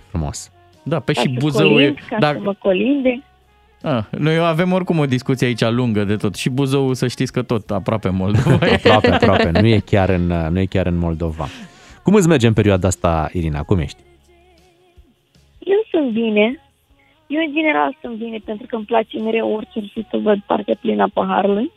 Frumos. 0.09 0.51
Da, 0.83 0.99
pe 0.99 1.13
Ca 1.13 1.21
și 1.21 1.27
să 1.33 1.39
Buzău 1.39 1.65
e... 1.67 1.71
colind, 1.71 1.97
Ca 2.09 2.17
Da, 2.19 2.31
să 2.31 2.39
mă 2.43 2.53
colinde. 2.59 3.23
a, 3.83 4.07
noi 4.17 4.37
avem 4.37 4.71
oricum 4.71 4.99
o 4.99 5.05
discuție 5.05 5.47
aici 5.47 5.61
lungă 5.69 6.03
de 6.03 6.15
tot. 6.15 6.35
Și 6.35 6.49
Buzău, 6.49 6.93
să 6.93 7.07
știți 7.07 7.31
că 7.31 7.41
tot 7.41 7.71
aproape 7.71 8.09
Moldova. 8.09 8.65
e. 8.67 8.73
Aproape, 8.73 9.09
aproape. 9.11 9.49
Nu 9.61 9.67
e 9.67 9.79
chiar 9.85 10.09
în, 10.09 10.25
nu 10.51 10.59
e 10.59 10.65
chiar 10.65 10.85
în 10.85 10.97
Moldova. 10.97 11.47
Cum 12.03 12.13
îți 12.13 12.27
merge 12.27 12.47
în 12.47 12.53
perioada 12.53 12.87
asta, 12.87 13.29
Irina? 13.33 13.63
Cum 13.63 13.79
ești? 13.79 13.97
Eu 15.59 15.85
sunt 15.91 16.11
bine. 16.11 16.61
Eu, 17.35 17.41
în 17.47 17.53
general, 17.53 17.97
sunt 18.01 18.15
bine 18.23 18.37
pentru 18.45 18.65
că 18.67 18.75
îmi 18.75 18.85
place 18.85 19.19
mereu 19.19 19.53
orice 19.53 19.79
și 19.79 20.07
să 20.09 20.17
văd 20.17 20.39
partea 20.51 20.75
plină 20.81 21.03
a 21.03 21.09
paharului. 21.13 21.71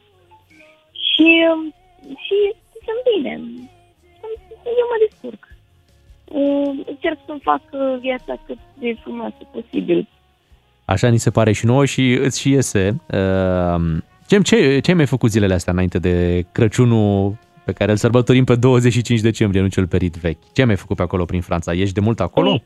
Și, 1.12 1.28
um, 1.52 1.74
și 2.24 2.38
sunt 2.86 3.00
bine. 3.12 3.32
Eu 4.80 4.86
mă 4.92 4.96
descurc. 5.08 5.42
Uh, 6.24 6.84
Încerc 6.86 7.18
să-mi 7.26 7.40
fac 7.42 7.62
uh, 7.70 7.98
viața 8.00 8.34
cât 8.46 8.58
de 8.78 8.96
frumoasă 9.02 9.36
posibil. 9.52 10.08
Așa 10.84 11.08
ni 11.08 11.18
se 11.18 11.30
pare 11.30 11.52
și 11.52 11.66
nouă 11.66 11.84
și 11.84 12.12
îți 12.12 12.40
și 12.40 12.50
iese. 12.50 13.00
Uh, 13.12 13.80
Ce, 14.26 14.40
ce, 14.42 14.78
ce 14.78 14.90
ai 14.90 14.96
mai 14.96 15.06
făcut 15.06 15.30
zilele 15.30 15.54
astea 15.54 15.72
înainte 15.72 15.98
de 15.98 16.44
Crăciunul 16.52 17.38
pe 17.64 17.72
care 17.72 17.90
îl 17.90 17.96
sărbătorim 17.96 18.44
pe 18.44 18.54
25 18.54 19.20
decembrie, 19.20 19.60
nu 19.60 19.68
cel 19.68 19.86
perit 19.86 20.14
vechi? 20.14 20.52
Ce 20.52 20.60
ai 20.60 20.66
mai 20.66 20.76
făcut 20.76 20.96
pe 20.96 21.02
acolo 21.02 21.24
prin 21.24 21.40
Franța? 21.40 21.72
Ești 21.72 21.94
de 21.94 22.00
mult 22.00 22.20
acolo? 22.20 22.62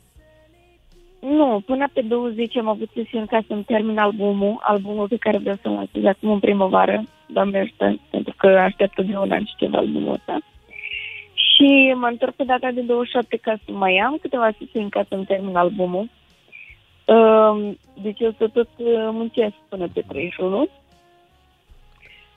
Nu, 1.29 1.63
până 1.67 1.87
pe 1.93 2.01
20 2.01 2.57
am 2.57 2.69
avut 2.69 2.89
sesiuni 2.95 3.27
ca 3.27 3.39
să-mi 3.47 3.65
termin 3.65 3.99
albumul, 3.99 4.59
albumul 4.61 5.09
pe 5.09 5.17
care 5.17 5.39
vreau 5.39 5.57
să-l 5.63 5.73
lansez 5.73 6.05
acum 6.05 6.31
în 6.31 6.39
primăvară, 6.39 7.03
doamne 7.27 7.59
ajută, 7.59 7.99
pentru 8.11 8.35
că 8.37 8.47
așteaptă 8.47 9.03
de 9.03 9.17
un 9.17 9.31
an 9.31 9.45
și 9.45 9.55
ceva 9.57 9.79
albumul 9.79 10.13
ăsta. 10.13 10.39
Și 11.35 11.93
mă 11.97 12.07
întorc 12.07 12.35
pe 12.35 12.45
data 12.45 12.71
de 12.71 12.81
27 12.81 13.37
ca 13.37 13.55
să 13.65 13.73
mai 13.73 13.97
am 13.97 14.17
câteva 14.21 14.51
sesiuni 14.59 14.91
ca 14.91 15.05
să-mi 15.09 15.25
termin 15.25 15.57
albumul. 15.57 16.09
Um, 17.05 17.79
Deci 18.03 18.21
eu 18.21 18.35
să 18.39 18.49
tot 18.49 18.69
uh, 18.77 18.87
muncesc 19.13 19.55
până 19.69 19.87
pe 19.93 20.05
31. 20.09 20.69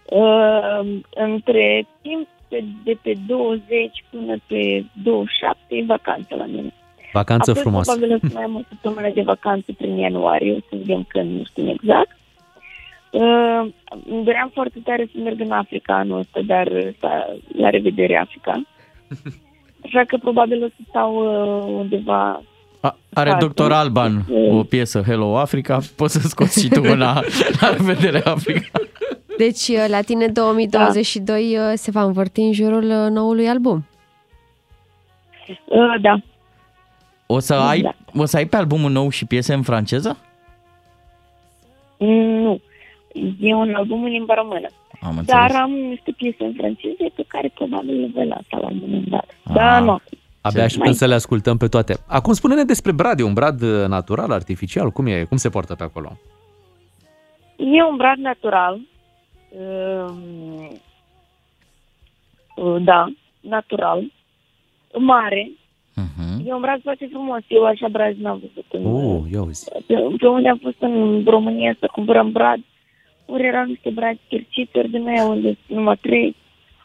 Um, 0.05 1.03
Între 1.09 1.87
timp, 2.01 2.27
pe- 2.47 2.63
de 2.83 2.97
pe 3.01 3.13
20 3.27 4.03
până 4.09 4.35
pe 4.47 4.83
27 5.03 5.75
e 5.75 5.83
vacanță 5.85 6.35
la 6.35 6.45
mine. 6.45 6.73
Vacanță 7.13 7.49
Apoi, 7.49 7.61
frumoasă. 7.61 7.91
probabil 7.91 8.15
o 8.15 8.27
să 8.27 8.33
mai 8.33 8.43
am 8.43 8.55
o 8.55 8.61
săptămână 8.69 9.09
de 9.13 9.21
vacanță 9.21 9.71
prin 9.77 9.97
ianuarie, 9.97 10.51
o 10.51 10.59
să 10.69 10.75
vedem 10.75 11.05
când, 11.07 11.37
nu 11.37 11.43
știm 11.43 11.67
exact. 11.67 12.17
Uh, 13.11 13.69
îmi 14.09 14.23
doream 14.23 14.51
foarte 14.53 14.79
tare 14.83 15.09
să 15.11 15.19
merg 15.23 15.39
în 15.39 15.51
Africa 15.51 15.95
anul 15.95 16.19
ăsta, 16.19 16.39
dar 16.45 16.93
s-a, 16.99 17.35
la 17.57 17.69
revedere 17.69 18.17
Africa. 18.17 18.61
Așa 19.85 20.03
că 20.03 20.17
probabil 20.17 20.63
o 20.63 20.67
să 20.67 20.81
stau 20.87 21.15
uh, 21.15 21.79
undeva 21.79 22.41
A, 22.79 22.97
are 23.13 23.29
Foarte. 23.29 23.45
Doctor 23.45 23.71
Alban 23.71 24.25
o 24.49 24.63
piesă 24.63 25.01
Hello 25.01 25.37
Africa, 25.37 25.79
poți 25.95 26.13
să 26.13 26.27
scoți 26.27 26.61
și 26.61 26.69
tu 26.69 26.81
una 26.83 27.13
la 27.61 27.69
revedere 27.77 28.21
Africa. 28.25 28.79
Deci, 29.37 29.67
uh, 29.67 29.85
la 29.87 30.01
tine 30.01 30.27
2022 30.27 31.55
da. 31.55 31.75
se 31.75 31.91
va 31.91 32.03
învârti 32.03 32.39
în 32.39 32.53
jurul 32.53 32.83
uh, 32.83 33.09
noului 33.09 33.47
album. 33.47 33.85
Uh, 35.65 36.01
da. 36.01 36.19
O 37.31 37.39
să, 37.39 37.53
ai, 37.53 37.77
Exact. 37.77 37.97
o 38.15 38.25
să 38.25 38.37
ai 38.37 38.45
pe 38.45 38.55
albumul 38.55 38.91
nou 38.91 39.09
și 39.09 39.25
piese 39.25 39.53
în 39.53 39.61
franceză? 39.61 40.17
Nu. 41.97 42.61
E 43.39 43.53
un 43.53 43.73
album 43.73 44.03
în 44.03 44.09
limba 44.09 44.33
română. 44.33 44.67
Am 45.01 45.17
înțeles. 45.17 45.25
Dar 45.25 45.61
am 45.61 45.71
niște 45.71 46.11
piese 46.11 46.43
în 46.43 46.53
franceză 46.57 47.03
pe 47.15 47.23
care 47.27 47.51
probabil 47.55 47.99
le 47.99 48.09
voi 48.13 48.25
lăsa 48.25 48.57
la 48.61 48.67
un 48.67 48.77
moment 48.81 49.07
dat. 49.07 49.35
Da, 49.53 49.79
nu. 49.79 49.99
Abia 50.41 50.63
așteptăm 50.63 50.93
să 50.93 51.05
le 51.05 51.13
ascultăm 51.13 51.57
pe 51.57 51.67
toate. 51.67 51.97
Acum 52.07 52.33
spune-ne 52.33 52.63
despre 52.63 52.91
brad. 52.91 53.19
E 53.19 53.23
un 53.23 53.33
brad 53.33 53.61
uh, 53.61 53.87
natural, 53.87 54.31
artificial? 54.31 54.91
Cum 54.91 55.05
e? 55.07 55.23
Cum 55.23 55.37
se 55.37 55.49
poartă 55.49 55.75
pe 55.75 55.83
acolo? 55.83 56.17
E 57.55 57.83
un 57.83 57.95
brad 57.97 58.17
natural. 58.17 58.79
Um, 59.49 60.79
uh, 62.55 62.81
da, 62.83 63.05
natural. 63.39 64.03
Mare. 64.97 65.51
Mhm. 66.01 66.47
E 66.47 66.53
un 66.53 66.61
brad 66.61 66.81
foarte 66.81 67.07
frumos. 67.11 67.41
Eu 67.47 67.63
așa 67.65 67.87
brad 67.87 68.15
n-am 68.15 68.37
văzut. 68.39 68.65
În, 68.71 68.85
Oh, 68.93 69.21
ia 69.33 69.41
uzi. 69.41 69.69
pe, 69.87 69.95
pe 70.19 70.27
unde 70.27 70.49
am 70.49 70.57
fost 70.61 70.75
în 70.79 71.23
România 71.25 71.75
să 71.79 71.89
cumpărăm 71.91 72.31
brad, 72.31 72.59
ori 73.25 73.43
erau 73.45 73.65
niște 73.65 73.89
brazi 73.89 74.19
chircituri 74.29 74.89
din 74.89 75.07
aia 75.07 75.25
unde 75.25 75.57
sunt 75.65 75.77
numai 75.77 75.95
trei, 76.01 76.35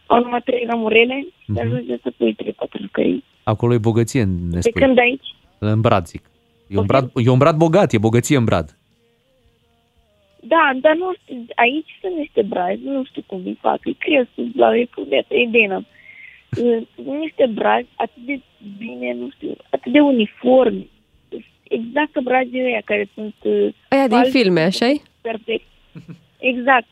au 0.06 0.18
numai 0.22 0.40
trei 0.44 0.64
ramurele 0.68 1.26
și 1.44 1.50
Mhm. 1.50 1.60
ajunge 1.60 1.96
să 2.02 2.10
pui 2.16 2.34
trei, 2.34 2.52
patru 2.52 2.82
jucării. 2.82 3.24
Acolo 3.42 3.74
e 3.74 3.78
bogăție, 3.78 4.22
ne 4.24 4.30
De 4.50 4.60
spui. 4.60 4.80
când 4.82 4.98
aici? 4.98 5.26
În 5.58 5.80
brad, 5.80 6.06
zic. 6.06 6.22
E 6.68 6.78
un 6.78 6.86
brad, 6.86 7.10
e 7.14 7.28
un 7.30 7.38
brad 7.38 7.56
bogat, 7.56 7.92
e 7.92 7.98
bogăție 7.98 8.36
în 8.36 8.44
brad. 8.44 8.76
Da, 10.46 10.70
dar 10.80 10.94
nu 10.96 11.12
știu, 11.22 11.44
aici 11.54 11.98
sunt 12.00 12.16
niște 12.16 12.42
brazi, 12.42 12.80
nu 12.84 13.04
știu 13.04 13.22
cum 13.26 13.40
îi 13.44 13.58
fac, 13.60 13.78
îi 13.84 13.96
cresc 13.98 14.28
la 14.56 14.68
Republica 14.68 15.24
Edena. 15.28 15.74
Sunt 15.74 15.86
niște 17.20 17.46
brazi 17.54 17.86
atât 17.94 18.22
de 18.26 18.40
bine, 18.78 19.12
nu 19.12 19.28
știu, 19.34 19.56
atât 19.70 19.92
de 19.92 20.00
uniformi. 20.00 20.88
Exact 21.62 22.12
ca 22.12 22.20
brazii 22.20 22.64
ăia 22.64 22.80
care 22.84 23.08
sunt... 23.14 23.34
uh, 23.42 23.74
Aia 23.88 24.08
din 24.08 24.16
falsi, 24.16 24.30
filme, 24.30 24.60
așa 24.60 24.86
Perfect. 25.20 25.64
Exact. 26.38 26.86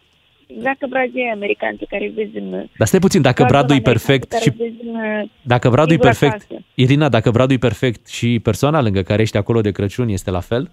Exact 0.46 0.78
ca 0.78 0.86
brazii 0.86 1.20
ăia 1.20 1.32
americanți 1.32 1.78
pe 1.78 1.86
care 1.88 2.04
îi 2.04 2.10
vezi 2.10 2.36
în... 2.36 2.50
Dar 2.50 2.86
stai 2.86 3.00
puțin, 3.00 3.22
dacă 3.22 3.44
Bradul 3.44 3.76
bradul 3.76 3.76
e 3.76 3.78
american 3.78 3.92
perfect 3.92 4.28
pe 4.28 4.34
care 4.34 4.42
și 4.42 4.48
îl 4.48 4.66
vezi 4.66 4.88
în, 4.88 5.20
uh, 5.20 5.28
dacă 5.42 5.70
bradul 5.70 5.92
e 5.92 5.94
sigur 5.94 6.06
perfect, 6.06 6.32
acasă. 6.32 6.64
Irina, 6.74 7.08
dacă 7.08 7.30
bradul 7.30 7.54
e 7.54 7.58
perfect 7.58 8.08
și 8.08 8.40
persoana 8.42 8.80
lângă 8.82 9.02
care 9.02 9.22
ești 9.22 9.36
acolo 9.36 9.60
de 9.60 9.70
Crăciun 9.70 10.08
este 10.08 10.30
la 10.30 10.40
fel? 10.40 10.70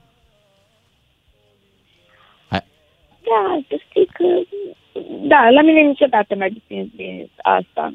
Da, 3.29 3.59
să 3.67 3.75
știi 3.89 4.05
că... 4.05 4.25
Da, 5.27 5.49
la 5.49 5.61
mine 5.61 5.81
niciodată 5.81 6.35
n-a 6.35 6.47
depins 6.47 6.87
de 6.95 7.27
asta. 7.41 7.93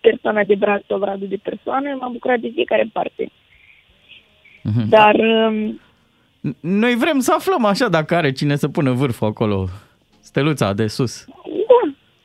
Persoana 0.00 0.42
de 0.44 0.54
brad 0.54 0.82
sau 0.88 0.98
bradul 0.98 1.28
de 1.28 1.38
persoană. 1.42 1.96
M-am 2.00 2.12
bucurat 2.12 2.38
de 2.38 2.50
fiecare 2.54 2.82
în 2.82 2.88
parte. 2.92 3.30
Mhm. 4.62 4.88
Dar... 4.88 5.14
um, 5.14 5.80
Noi 6.60 6.94
vrem 6.96 7.18
să 7.18 7.32
aflăm 7.36 7.64
așa 7.64 7.88
dacă 7.88 8.14
are 8.14 8.32
cine 8.32 8.56
să 8.56 8.68
pună 8.68 8.92
vârful 8.92 9.26
acolo. 9.26 9.68
Steluța 10.20 10.72
de 10.72 10.86
sus. 10.86 11.24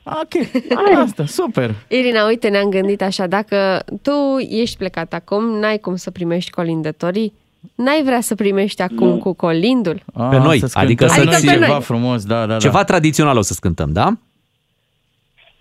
Da. 0.04 0.20
Ok, 0.22 0.48
asta, 0.98 1.26
super. 1.26 1.72
Irina, 1.88 2.26
uite, 2.28 2.50
ne-am 2.50 2.70
gândit 2.70 3.02
așa, 3.02 3.28
dacă 3.28 3.84
tu 4.02 4.12
ești 4.50 4.78
plecat 4.78 5.14
acum, 5.14 5.44
n-ai 5.60 5.78
cum 5.78 5.96
să 5.96 6.12
primești 6.12 6.52
colindătorii, 6.52 7.34
n-ai 7.76 8.02
vrea 8.04 8.22
să 8.22 8.36
primești 8.36 8.82
acum 8.82 9.18
cu 9.20 9.34
colindul? 9.34 10.02
Pe 10.30 10.38
noi, 10.38 10.60
să 10.60 10.66
scântăm 10.68 10.82
adică 10.84 11.08
să 11.08 11.24
noi 11.24 11.34
ți- 11.34 11.48
ceva 11.48 11.68
noi. 11.68 11.82
frumos, 11.82 12.26
da, 12.26 12.40
da, 12.40 12.46
da. 12.46 12.58
Ceva 12.58 12.84
tradițional 12.84 13.38
o 13.38 13.42
să 13.42 13.54
scântăm, 13.54 13.92
da? 13.92 14.14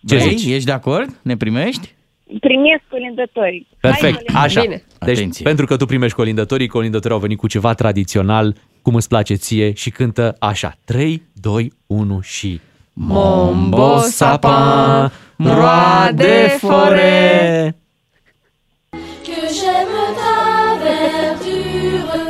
Ce 0.06 0.16
Vrei? 0.16 0.36
zici? 0.36 0.52
Ești 0.52 0.64
de 0.64 0.72
acord? 0.72 1.18
Ne 1.22 1.36
primești? 1.36 1.96
primesc 2.40 2.82
colindătorii. 2.90 3.66
Perfect, 3.80 4.30
așa. 4.34 4.60
Bine. 4.60 4.82
Deci, 5.00 5.16
Atenție. 5.16 5.44
pentru 5.44 5.66
că 5.66 5.76
tu 5.76 5.86
primești 5.86 6.16
colindătorii, 6.16 6.66
colindătorii 6.66 7.16
au 7.16 7.22
venit 7.22 7.38
cu 7.38 7.46
ceva 7.46 7.74
tradițional, 7.74 8.54
cum 8.82 8.94
îți 8.94 9.08
place 9.08 9.34
ție 9.34 9.72
și 9.72 9.90
cântă 9.90 10.36
așa. 10.38 10.78
3, 10.84 11.22
2, 11.32 11.72
1 11.86 12.20
și... 12.20 12.60
Mombo 12.92 13.98
sapin, 13.98 15.10
roade 15.36 16.56
fore. 16.58 17.76
Que 19.22 19.40
j'aime 19.58 20.04
ta 20.18 20.78
verdure 20.82 22.24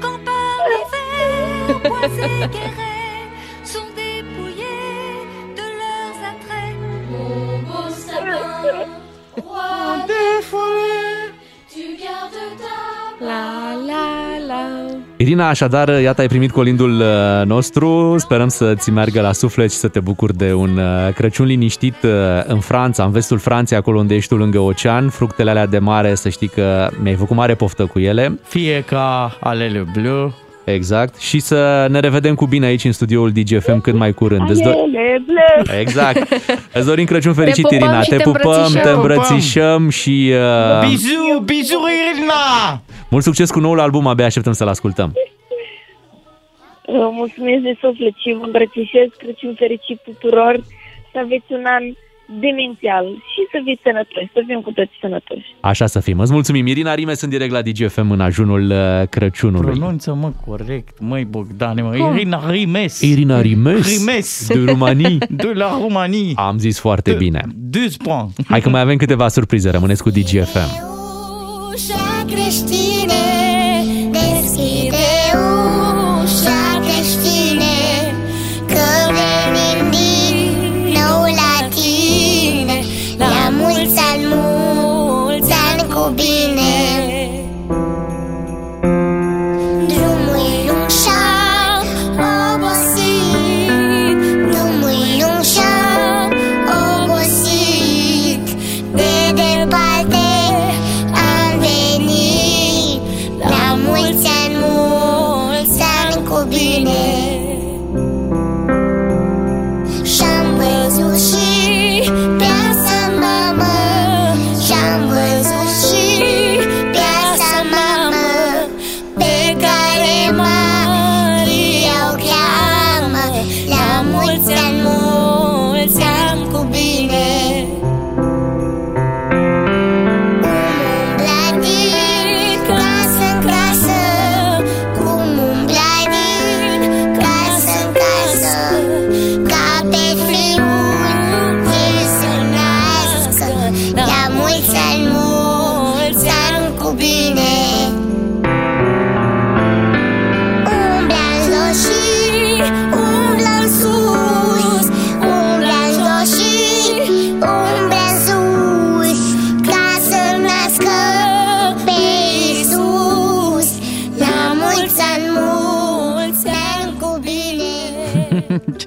Quand 0.00 0.20
par 0.24 0.56
l'hiver 0.70 1.88
bois 1.88 2.83
roi 10.54 10.70
des 10.70 10.90
forêts 10.90 11.32
Tu 11.72 11.84
gardes 12.02 12.50
ta 12.62 12.94
La, 13.20 13.74
la, 13.86 14.46
la. 14.46 14.86
Irina, 15.16 15.48
așadar, 15.48 16.00
iată, 16.00 16.20
ai 16.20 16.26
primit 16.26 16.50
colindul 16.50 17.00
uh, 17.00 17.46
nostru. 17.46 18.14
Sperăm 18.18 18.48
să-ți 18.48 18.90
meargă 18.90 19.20
la 19.20 19.32
suflet 19.32 19.70
și 19.72 19.76
să 19.76 19.88
te 19.88 20.00
bucuri 20.00 20.36
de 20.36 20.52
un 20.52 20.76
uh, 20.76 21.14
Crăciun 21.14 21.46
liniștit 21.46 21.96
uh, 22.02 22.10
în 22.46 22.60
Franța, 22.60 23.04
în 23.04 23.10
vestul 23.10 23.38
Franței, 23.38 23.76
acolo 23.76 23.98
unde 23.98 24.14
ești 24.14 24.28
tu 24.28 24.36
lângă 24.36 24.58
ocean. 24.58 25.08
Fructele 25.08 25.50
alea 25.50 25.66
de 25.66 25.78
mare, 25.78 26.14
să 26.14 26.28
știi 26.28 26.48
că 26.48 26.88
mi-ai 27.02 27.14
făcut 27.14 27.36
mare 27.36 27.54
poftă 27.54 27.86
cu 27.86 27.98
ele. 27.98 28.38
Fie 28.42 28.84
ca 28.86 29.36
alele 29.40 29.84
bleu. 29.92 30.34
Exact. 30.64 31.18
Și 31.20 31.38
să 31.38 31.86
ne 31.90 32.00
revedem 32.00 32.34
cu 32.34 32.46
bine 32.46 32.66
aici 32.66 32.84
în 32.84 32.92
studioul 32.92 33.30
DGFM 33.30 33.80
cât 33.80 33.94
mai 33.94 34.12
curând. 34.12 34.50
Îți 34.50 34.60
do- 34.62 34.64
Alele, 34.64 35.24
bleu. 35.26 35.78
Exact. 35.80 36.28
Îți 36.72 36.86
dorim 36.86 37.04
Crăciun 37.04 37.34
fericit, 37.34 37.66
Te 37.68 37.74
pupăm 37.76 37.86
Irina. 37.88 38.02
și 38.02 38.08
te 38.08 38.16
te 38.16 38.22
pupăm, 38.22 38.42
îmbrățișăm. 38.50 38.82
te 38.82 38.88
îmbrățișăm 38.90 39.88
și 39.88 40.32
uh, 40.32 40.88
Bizu, 40.88 41.42
bizu, 41.44 41.78
Irina! 42.12 42.80
mult 43.10 43.24
succes 43.24 43.50
cu 43.50 43.60
noul 43.60 43.80
album. 43.80 44.06
Abia 44.06 44.24
așteptăm 44.24 44.52
să-l 44.52 44.68
ascultăm. 44.68 45.12
Vă 46.86 47.08
mulțumesc 47.12 47.62
de 47.62 47.76
suflet 47.80 48.12
și 48.22 48.36
vă 48.38 48.44
îmbrățișez 48.44 49.08
Crăciun 49.18 49.54
fericit 49.58 50.00
tuturor. 50.04 50.54
Să 51.12 51.18
aveți 51.24 51.44
un 51.48 51.64
an 51.64 51.82
demențial 52.26 53.04
și 53.32 53.40
să 53.50 53.58
fiți 53.64 53.80
sănătoși, 53.82 54.30
să 54.32 54.40
fim 54.46 54.60
cu 54.60 54.70
toți 54.70 54.90
sănătoși. 55.00 55.46
Așa 55.60 55.86
să 55.86 56.00
fim. 56.00 56.18
Îți 56.18 56.32
mulțumim. 56.32 56.66
Irina 56.66 56.94
Rime 56.94 57.14
sunt 57.14 57.30
direct 57.30 57.52
la 57.52 57.62
DGFM 57.62 58.10
în 58.10 58.20
ajunul 58.20 58.70
uh, 58.70 59.08
Crăciunului. 59.10 59.70
Pronunță-mă 59.78 60.32
corect, 60.46 61.00
măi 61.00 61.24
Bogdane, 61.24 61.82
mă. 61.82 61.90
Cum? 61.90 62.14
Irina 62.14 62.50
Rimes. 62.50 63.00
Irina 63.00 63.40
Rimes, 63.40 63.98
Rimes. 63.98 64.48
de 64.48 64.64
România. 64.66 65.18
De 65.44 65.52
la 65.54 65.78
România. 65.80 66.32
Am 66.34 66.58
zis 66.58 66.78
foarte 66.78 67.12
bine. 67.12 67.40
12 67.54 67.96
points. 68.02 68.48
Hai 68.48 68.60
că 68.60 68.68
mai 68.68 68.80
avem 68.80 68.96
câteva 68.96 69.28
surprize. 69.28 69.70
Rămâneți 69.70 70.02
cu 70.02 70.10
DGFM. 70.10 70.92
Ușa 71.72 72.24
creștine 72.26 73.43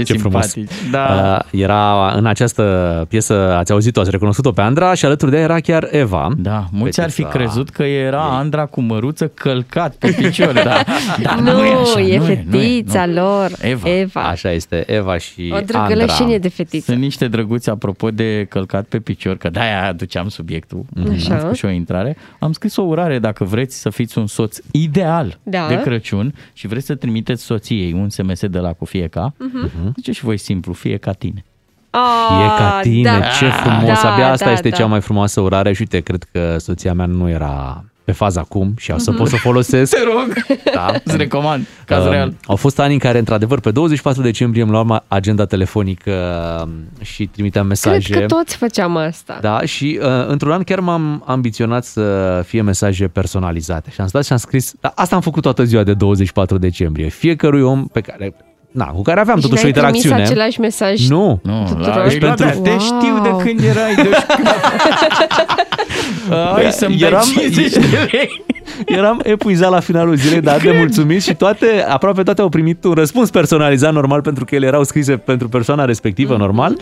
Ce, 0.08 0.14
Ce 0.14 0.20
frumos. 0.20 0.46
simpatici. 0.48 0.90
Da. 0.92 1.38
Uh, 1.54 1.60
era 1.62 2.12
în 2.16 2.26
această 2.26 3.06
piesă, 3.10 3.56
ați 3.56 3.72
auzit-o, 3.72 4.00
ați 4.00 4.10
recunoscut-o 4.12 4.52
pe 4.52 4.62
Andra 4.62 4.94
și 4.94 5.06
alături 5.06 5.32
de 5.32 5.38
ea 5.38 5.44
era 5.44 5.60
chiar 5.60 5.88
Eva. 5.92 6.30
Da, 6.38 6.66
mulți 6.72 7.02
ar 7.02 7.10
fi 7.10 7.22
Fetița. 7.22 7.38
crezut 7.38 7.70
că 7.70 7.84
era 7.84 8.22
Andra 8.38 8.66
cu 8.66 8.82
măruță 8.82 9.28
călcat 9.28 9.96
pe 9.96 10.12
picior, 10.12 10.54
da. 10.54 10.82
Dar 11.24 11.40
nu, 11.40 11.52
nu, 11.52 11.66
e 11.66 11.74
așa, 11.74 12.02
e 12.02 12.18
nu 12.18 12.24
fetița 12.24 13.06
nu 13.06 13.12
e, 13.12 13.16
nu. 13.16 13.22
lor. 13.22 13.52
Eva. 13.62 13.90
Eva. 13.90 14.22
Așa 14.22 14.52
este, 14.52 14.84
Eva 14.94 15.18
și 15.18 15.54
O 15.56 15.60
drăgălășenie 15.66 16.38
de 16.38 16.50
fetiță. 16.50 16.92
Sunt 16.92 17.02
niște 17.04 17.28
drăguți 17.28 17.70
apropo 17.70 18.10
de 18.12 18.46
călcat 18.50 18.86
pe 18.86 19.00
picior, 19.00 19.38
că 19.38 19.50
de-aia 19.50 19.88
aduceam 19.88 20.28
subiectul. 20.30 20.86
Așa. 21.12 21.34
Am 21.34 21.40
făcut 21.40 21.56
și 21.56 21.66
o 21.66 21.70
intrare. 21.70 22.18
Am 22.40 22.52
scris 22.52 22.76
o 22.76 22.82
urare 22.82 23.20
dacă 23.20 23.44
vreți 23.44 23.82
să 23.82 23.90
fiți 23.90 24.18
un 24.18 24.28
soț 24.28 24.58
ideal 24.72 25.38
Da. 25.44 25.66
de 25.68 25.82
Crăciun 25.82 26.34
și 26.54 26.68
vreți 26.68 26.86
să 26.86 26.96
trimiteți 26.96 27.44
soției 27.44 27.94
un 27.94 28.10
SMS 28.10 28.46
de 28.48 28.60
la 28.60 28.74
cu 28.74 28.86
fie 28.86 29.08
ca, 29.08 29.34
Mhm. 29.98 30.06
ziceți 30.06 30.18
și 30.18 30.24
voi 30.24 30.38
simplu, 30.38 30.74
fie 30.74 30.98
ca 30.98 31.12
tine. 31.12 31.46
Fie 32.28 32.48
ca 32.58 32.80
tine, 32.82 33.10
da. 33.20 33.20
ce 33.40 33.50
frumos. 33.50 34.02
Da, 34.02 34.12
Abia 34.12 34.32
asta 34.32 34.46
da, 34.46 34.52
este 34.52 34.70
da. 34.70 34.76
cea 34.76 34.86
mai 34.86 35.02
frumoasă 35.02 35.42
urare 35.42 35.74
și 35.74 35.82
uite, 35.82 36.00
cred 36.00 36.28
că 36.32 36.56
soția 36.60 36.94
mea 36.94 37.06
nu 37.06 37.30
era 37.30 37.84
pe 38.04 38.12
fază 38.14 38.40
acum 38.40 38.74
și 38.78 38.92
o 38.92 38.98
să 38.98 39.10
Mhm. 39.10 39.20
pot 39.20 39.28
să 39.30 39.36
o 39.36 39.38
folosesc. 39.38 39.92
Te 39.96 40.04
rog, 40.04 40.34
Da. 40.74 40.94
îți 41.04 41.18
recomand, 41.18 41.68
caz 41.86 42.04
Uh, 42.04 42.10
real. 42.12 42.34
Au 42.46 42.56
fost 42.56 42.80
ani 42.80 42.94
în 42.94 43.00
care, 43.00 43.18
într-adevăr, 43.18 43.60
pe 43.60 43.72
24 43.72 44.22
decembrie 44.22 44.62
îmi 44.62 44.72
luam 44.72 45.04
agenda 45.08 45.46
telefonică 45.46 46.12
um, 46.64 46.72
și 47.02 47.26
trimiteam 47.26 47.68
mesaje. 47.68 48.12
Cred 48.14 48.26
că 48.28 48.36
toți 48.36 48.56
făceam 48.56 48.96
asta. 48.98 49.38
Da, 49.42 49.62
și 49.62 50.00
uh, 50.02 50.08
într-un 50.28 50.52
an 50.52 50.64
chiar 50.64 50.80
m-am 50.80 51.24
ambiționat 51.26 51.84
să 51.84 52.42
fie 52.46 52.62
mesaje 52.62 53.08
personalizate. 53.08 53.90
Și 53.92 54.02
am 54.02 54.08
stat 54.08 54.26
și 54.26 54.32
am 54.32 54.38
scris, 54.38 54.74
da, 54.82 54.92
asta 54.96 55.16
am 55.16 55.22
făcut 55.22 55.42
toată 55.42 55.64
ziua 55.64 55.84
de 55.84 55.94
24 55.94 56.58
decembrie. 56.58 57.08
Fiecărui 57.08 57.62
om 57.62 57.88
pe 57.88 58.02
care, 58.02 58.34
na, 58.72 58.86
cu 58.86 59.02
care 59.02 59.20
aveam 59.20 59.36
Și 59.38 59.42
totuși 59.42 59.62
o 59.62 59.64
n-ai 59.64 59.72
trimis 59.74 60.04
interacțiune. 60.04 60.24
același 60.32 60.60
mesaj 60.60 61.08
Nu, 61.10 61.40
Nu, 61.44 61.64
tuturor? 61.68 61.96
la, 61.96 62.04
Deci 62.08 62.18
pentru- 62.20 62.60
te 62.62 62.78
știu 62.78 63.20
de 63.24 63.30
când 63.44 63.60
erai 63.64 63.96
de 63.96 64.10
Hai 66.54 66.72
să-mi 66.72 66.98
dai 66.98 67.10
Eram- 67.10 67.22
50 67.36 67.72
de 67.74 68.08
lei. 68.12 68.44
Eram 68.86 69.20
epuizat 69.24 69.70
la 69.70 69.80
finalul 69.80 70.16
zilei, 70.16 70.42
dar 70.42 70.60
de 70.60 70.74
mulțumit 70.78 71.24
și 71.24 71.34
toate, 71.36 71.86
aproape 71.88 72.24
toate 72.24 72.42
au 72.42 72.50
primit 72.50 72.84
un 72.84 72.94
răspuns 72.94 73.30
personalizat 73.30 73.94
normal 73.94 74.22
pentru 74.22 74.46
că 74.46 74.56
ele 74.56 74.66
erau 74.66 74.84
scrise 74.84 75.18
pentru 75.18 75.50
persoana 75.50 75.86
respectivă 75.86 76.32
Mhm. 76.34 76.42
normal 76.42 76.76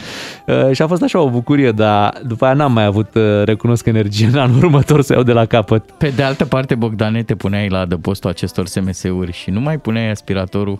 Uh, 0.46 0.72
și 0.72 0.82
a 0.82 0.88
fost 0.88 1.02
așa 1.04 1.20
o 1.20 1.30
bucurie, 1.30 1.72
dar 1.72 2.14
după 2.28 2.46
aia 2.46 2.54
n-am 2.54 2.72
mai 2.74 2.86
avut, 2.86 3.08
uh, 3.16 3.22
recunosc 3.44 3.86
energie 3.86 4.30
în 4.34 4.38
anul 4.40 4.58
următor 4.58 5.02
să 5.02 5.14
iau 5.14 5.24
de 5.24 5.32
la 5.32 5.46
capăt. 5.46 5.84
Pe 5.98 6.12
de 6.16 6.24
altă 6.24 6.46
parte, 6.46 6.76
Bogdane, 6.76 7.24
te 7.24 7.36
puneai 7.36 7.70
la 7.70 7.80
adăpostul 7.80 8.30
acestor 8.30 8.66
SMS-uri 8.68 9.32
și 9.32 9.50
nu 9.50 9.60
mai 9.60 9.78
puneai 9.78 10.10
aspiratorul. 10.10 10.80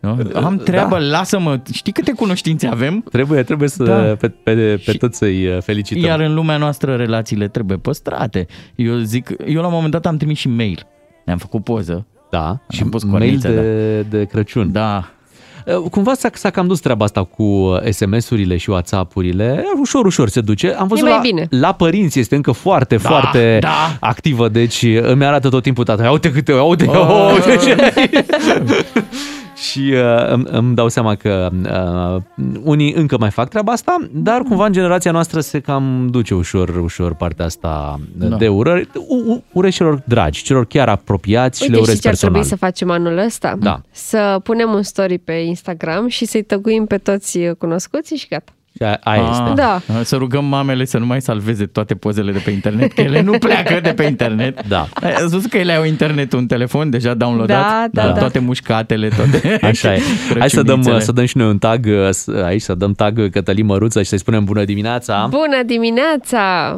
Nu? 0.00 0.18
Am 0.34 0.56
treabă, 0.56 0.98
da. 0.98 1.04
lasă-mă. 1.04 1.60
Știi 1.72 1.92
câte 1.92 2.12
cunoștințe 2.12 2.66
avem? 2.66 3.04
Trebuie, 3.10 3.42
trebuie 3.42 3.68
să 3.68 3.84
Da. 3.84 3.94
pe, 3.94 4.28
pe, 4.28 4.82
pe 4.84 4.92
toți 4.92 5.18
să-i 5.18 5.46
uh, 5.46 5.62
felicităm. 5.62 6.02
Iar 6.04 6.20
în 6.20 6.34
lumea 6.34 6.56
noastră 6.56 6.94
relațiile 6.94 7.48
trebuie 7.48 7.76
păstrate. 7.76 8.46
Eu 8.74 8.96
zic, 8.96 9.30
eu 9.46 9.60
la 9.60 9.66
un 9.66 9.72
moment 9.72 9.92
dat 9.92 10.06
am 10.06 10.16
trimis 10.16 10.38
și 10.38 10.48
mail. 10.48 10.86
Ne-am 11.24 11.38
făcut 11.38 11.64
poză. 11.64 12.06
Da, 12.30 12.60
și 12.68 12.82
am 12.82 12.88
pus 12.88 13.02
mail 13.04 13.12
corniță, 13.18 13.48
de, 13.48 14.00
de 14.00 14.24
Crăciun. 14.24 14.72
Da. 14.72 15.10
Uh, 15.66 15.90
Cumva 15.90 16.14
s-a, 16.14 16.28
s-a 16.32 16.50
cam 16.50 16.66
dus 16.66 16.80
treaba 16.80 17.04
asta 17.04 17.24
cu 17.24 17.42
uh, 17.42 17.80
SMS-urile 17.90 18.56
și 18.56 18.70
WhatsApp-urile. 18.70 19.64
Ușor, 19.80 20.04
ușor 20.04 20.28
se 20.28 20.40
duce. 20.40 20.72
Am 20.78 20.86
văzut 20.86 21.04
mai 21.04 21.12
la, 21.14 21.20
bine. 21.20 21.46
la 21.50 21.72
părinți 21.72 22.18
este 22.18 22.34
încă 22.34 22.52
foarte, 22.52 22.96
Da, 22.96 23.08
foarte 23.08 23.58
da. 23.60 23.96
activă. 24.00 24.48
Deci 24.48 24.82
uh, 24.82 25.00
îmi 25.02 25.24
arată 25.24 25.48
tot 25.48 25.62
timpul 25.62 25.84
tata. 25.84 26.02
Ia 26.02 26.10
uite 26.10 26.30
câte, 26.32 26.52
ia 26.52 26.62
uite, 26.62 26.84
Oh. 26.86 26.96
oh. 26.96 27.32
uite 27.34 27.56
ce... 27.64 27.76
Și 29.60 29.92
uh, 29.94 30.26
îmi, 30.32 30.44
îmi 30.50 30.74
dau 30.74 30.88
seama 30.88 31.14
că 31.14 31.48
uh, 31.64 32.22
unii 32.62 32.92
încă 32.92 33.16
mai 33.18 33.30
fac 33.30 33.48
treaba 33.48 33.72
asta, 33.72 33.96
dar 34.12 34.42
cumva 34.42 34.66
în 34.66 34.72
generația 34.72 35.10
noastră 35.10 35.40
se 35.40 35.60
cam 35.60 36.08
duce 36.10 36.34
ușor, 36.34 36.68
ușor 36.68 37.14
partea 37.14 37.44
asta 37.44 38.00
Da. 38.14 38.26
da. 38.26 38.36
de 38.36 38.48
urări. 38.48 38.88
U- 39.08 39.32
u- 39.32 39.44
Urez 39.52 39.74
celor 39.74 40.02
dragi, 40.06 40.42
celor 40.42 40.66
chiar 40.66 40.88
apropiați 40.88 41.62
și 41.62 41.70
le 41.70 41.76
Uite, 41.76 41.80
urez 41.90 41.96
știi 41.96 42.00
ce 42.02 42.08
ar 42.08 42.12
personal. 42.14 42.34
trebui 42.42 42.58
să 42.58 42.64
facem 42.64 42.90
anul 42.90 43.18
ăsta? 43.18 43.56
Da. 43.60 43.80
Să 43.90 44.40
punem 44.42 44.72
un 44.72 44.82
story 44.82 45.18
pe 45.18 45.32
Instagram 45.32 46.08
și 46.08 46.24
să-i 46.24 46.42
tăguim 46.42 46.86
pe 46.86 46.98
toți 46.98 47.38
cunoscuții 47.58 48.16
și 48.16 48.26
gata. 48.28 48.52
Și 48.76 48.82
a- 48.82 48.98
aia 49.02 49.22
Ah, 49.22 49.28
este. 49.30 49.52
Da. 49.54 49.80
Să 50.02 50.16
rugăm 50.16 50.44
mamele 50.44 50.84
să 50.84 50.98
nu 50.98 51.06
mai 51.06 51.20
salveze 51.20 51.66
toate 51.66 51.94
pozele 51.94 52.32
de 52.32 52.38
pe 52.44 52.50
internet, 52.50 52.92
că 52.92 53.00
ele 53.00 53.20
nu 53.20 53.38
pleacă 53.38 53.80
de 53.82 53.92
pe 53.92 54.02
internet. 54.02 54.66
Da. 54.66 54.86
Ați 55.02 55.20
văzut 55.22 55.50
că 55.50 55.58
ele 55.58 55.72
au 55.72 55.84
internetul 55.84 56.38
în 56.38 56.46
telefon 56.46 56.90
deja 56.90 57.14
downloadat? 57.14 57.62
Da, 57.90 58.02
da, 58.02 58.06
da. 58.12 58.18
Toate 58.18 58.38
mușcatele, 58.38 59.08
toate 59.08 59.58
Așa 59.70 59.94
e. 59.94 60.00
Hai 60.38 60.50
să 60.50 60.62
dăm, 60.62 60.64
crăciunițele. 60.74 61.00
să 61.00 61.12
dăm 61.12 61.24
și 61.24 61.36
noi 61.36 61.46
un 61.48 61.58
tag 61.58 61.86
uh, 61.86 62.08
s- 62.10 62.28
aici, 62.44 62.60
să 62.62 62.74
dăm 62.74 62.92
tag 62.92 63.30
Cătălin 63.30 63.66
Măruță 63.66 64.02
și 64.02 64.08
să-i 64.08 64.18
spunem 64.18 64.44
bună 64.44 64.64
dimineața. 64.64 65.26
Bună 65.30 65.62
dimineața! 65.66 66.70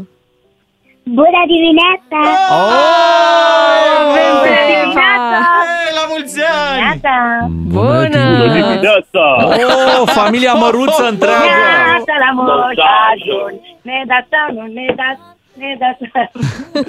Bună 1.04 1.42
dimineața! 1.46 2.20
Avem 2.50 4.32
Bună 4.32 4.42
pe 4.42 4.48
dimineața! 4.66 4.90
Hey, 4.92 4.94
la 4.94 5.11
mulți 6.22 6.40
ani! 6.40 6.78
Dimineața! 6.78 7.16
Bună! 7.78 8.22
dimineața! 8.58 9.24
Oh, 9.42 10.08
familia 10.18 10.54
Măruță 10.62 11.04
întreagă! 11.14 11.46
Dimineața 11.48 12.14
la 12.24 12.30
Moș 12.38 12.76
Ajun! 13.10 13.52
Ne 13.88 13.98
dați 14.10 14.28
sau 14.32 14.46
nu 14.56 14.64
ne 14.78 14.86
dați? 15.00 15.22
Ne 15.62 15.76
dați 15.78 16.04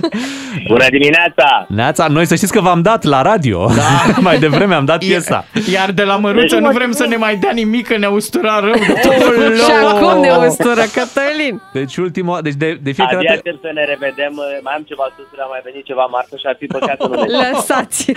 Bună 0.74 0.86
dimineața! 0.90 1.66
Neața, 1.70 2.08
noi 2.08 2.26
să 2.26 2.36
știți 2.36 2.52
că 2.52 2.62
v-am 2.62 2.82
dat 2.82 3.04
la 3.04 3.22
radio. 3.22 3.68
Da. 3.76 3.90
Mai 4.28 4.40
devreme 4.40 4.74
am 4.74 4.86
dat 4.86 4.98
piesa. 4.98 5.46
Iar 5.74 5.92
de 5.92 6.04
la 6.04 6.16
măruță 6.16 6.60
nu 6.60 6.72
vrem 6.72 6.92
să 6.92 7.06
ne 7.06 7.16
mai 7.16 7.36
dea 7.36 7.52
nimic, 7.52 7.88
că 7.88 7.98
ne 7.98 8.08
ustura 8.08 8.60
rău 8.60 8.72
de 8.74 8.94
tot. 9.02 9.14
Și 9.56 9.72
acum 9.88 10.22
ne 10.22 10.30
ustură 10.48 10.82
Cătălin! 10.94 11.62
Deci 11.74 11.98
ultima, 11.98 12.42
deci 12.42 12.54
de, 12.54 12.80
de 12.84 12.92
fiecare 12.92 13.16
Abia 13.16 13.30
dată... 13.30 13.42
aștept 13.46 13.62
să 13.62 13.72
ne 13.74 13.86
revedem. 13.86 14.34
Mai 14.64 14.74
am 14.76 14.84
ceva 14.88 15.04
sus, 15.16 15.40
a 15.40 15.48
mai 15.50 15.62
venit 15.64 15.86
ceva 15.86 16.06
marfă 16.12 16.36
și 16.36 16.46
ar 16.46 16.56
fi 16.60 16.66
păcat 16.66 16.98
să 17.02 17.08
nu 17.08 17.22
ne 17.22 17.50
Lăsați! 17.52 18.12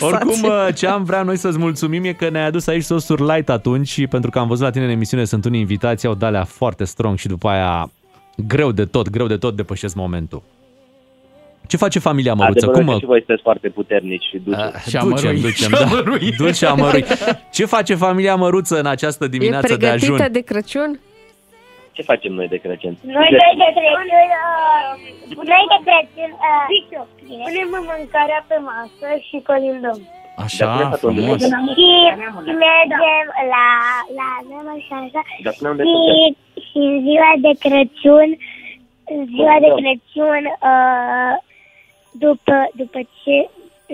Oricum, 0.00 0.42
uh, 0.42 0.74
ce 0.74 0.86
am 0.86 1.04
vrea 1.04 1.22
noi 1.22 1.36
să-ți 1.36 1.58
mulțumim 1.58 2.04
e 2.04 2.12
că 2.12 2.28
ne-ai 2.30 2.46
adus 2.46 2.66
aici 2.66 2.82
sosuri 2.82 3.22
light 3.22 3.48
atunci 3.48 3.88
și 3.88 4.06
pentru 4.06 4.30
că 4.30 4.38
am 4.38 4.48
văzut 4.48 4.64
la 4.64 4.70
tine 4.70 4.84
în 4.84 4.90
emisiune 4.90 5.24
sunt 5.24 5.44
unii 5.44 5.60
invitații, 5.60 6.08
au 6.08 6.14
de 6.14 6.26
alea 6.26 6.44
foarte 6.44 6.84
strong 6.84 7.18
și 7.18 7.26
după 7.26 7.48
aia 7.48 7.90
greu 8.46 8.72
de 8.72 8.84
tot, 8.84 9.10
greu 9.10 9.26
de 9.26 9.36
tot 9.36 9.56
depășesc 9.56 9.94
momentul. 9.94 10.42
Ce 11.66 11.76
face 11.76 11.98
familia 11.98 12.34
Măruță? 12.34 12.66
Adevărul 12.66 12.78
Cum 12.78 12.86
că 12.86 12.92
mă... 12.92 12.98
și 12.98 13.06
voi 13.12 13.18
sunteți 13.24 13.42
foarte 13.42 13.68
puternici 13.68 14.24
și 14.30 14.36
duceți. 14.44 14.62
Ah, 14.62 14.80
Și 14.90 14.96
Ducem, 14.96 15.28
amărui. 15.28 15.40
ducem, 15.40 15.68
Și 15.70 15.70
da. 15.70 15.84
amărui. 15.86 16.32
Dulce 16.40 16.66
amărui. 16.66 17.04
Ce 17.56 17.64
face 17.76 17.94
familia 18.06 18.34
Măruță 18.36 18.74
în 18.78 18.86
această 18.86 19.24
dimineață 19.34 19.72
e 19.72 19.76
de 19.76 19.86
ajun? 19.86 19.98
pregătită 20.16 20.28
de 20.38 20.42
Crăciun? 20.50 20.90
Ce 21.96 22.02
facem 22.10 22.32
noi 22.38 22.48
de 22.54 22.56
Crăciun? 22.64 22.94
Noi 23.16 23.28
de 23.30 23.38
Crăciun, 23.58 24.06
uh, 24.20 24.90
noi 25.52 25.64
de 25.72 25.78
Crăciun, 25.86 26.30
uh, 26.46 26.66
punem 27.44 27.68
mâncarea 27.90 28.40
pe 28.50 28.56
masă 28.70 29.06
și 29.26 29.36
colindăm. 29.48 29.98
Așa, 30.44 30.64
Dar 30.66 30.76
cum 30.82 30.92
e 30.92 30.96
frumos. 31.02 31.38
Și 32.46 32.52
mergem 32.66 33.26
la, 33.54 33.66
la 34.18 34.28
neamă 34.48 34.72
și 34.86 34.92
așa. 35.02 35.20
Dar 35.44 35.52
spune 35.56 35.70
unde 35.74 35.82
Și, 35.82 35.94
suntem. 35.96 36.36
Și 36.76 36.82
în 36.90 37.00
ziua 37.06 37.30
de 37.44 37.52
Crăciun, 37.64 38.28
în 39.14 39.20
ziua 39.32 39.56
de 39.64 39.68
Crăciun, 39.80 40.42
uh, 40.70 41.34
după, 42.24 42.56
după 42.74 42.98
ce, 43.22 43.36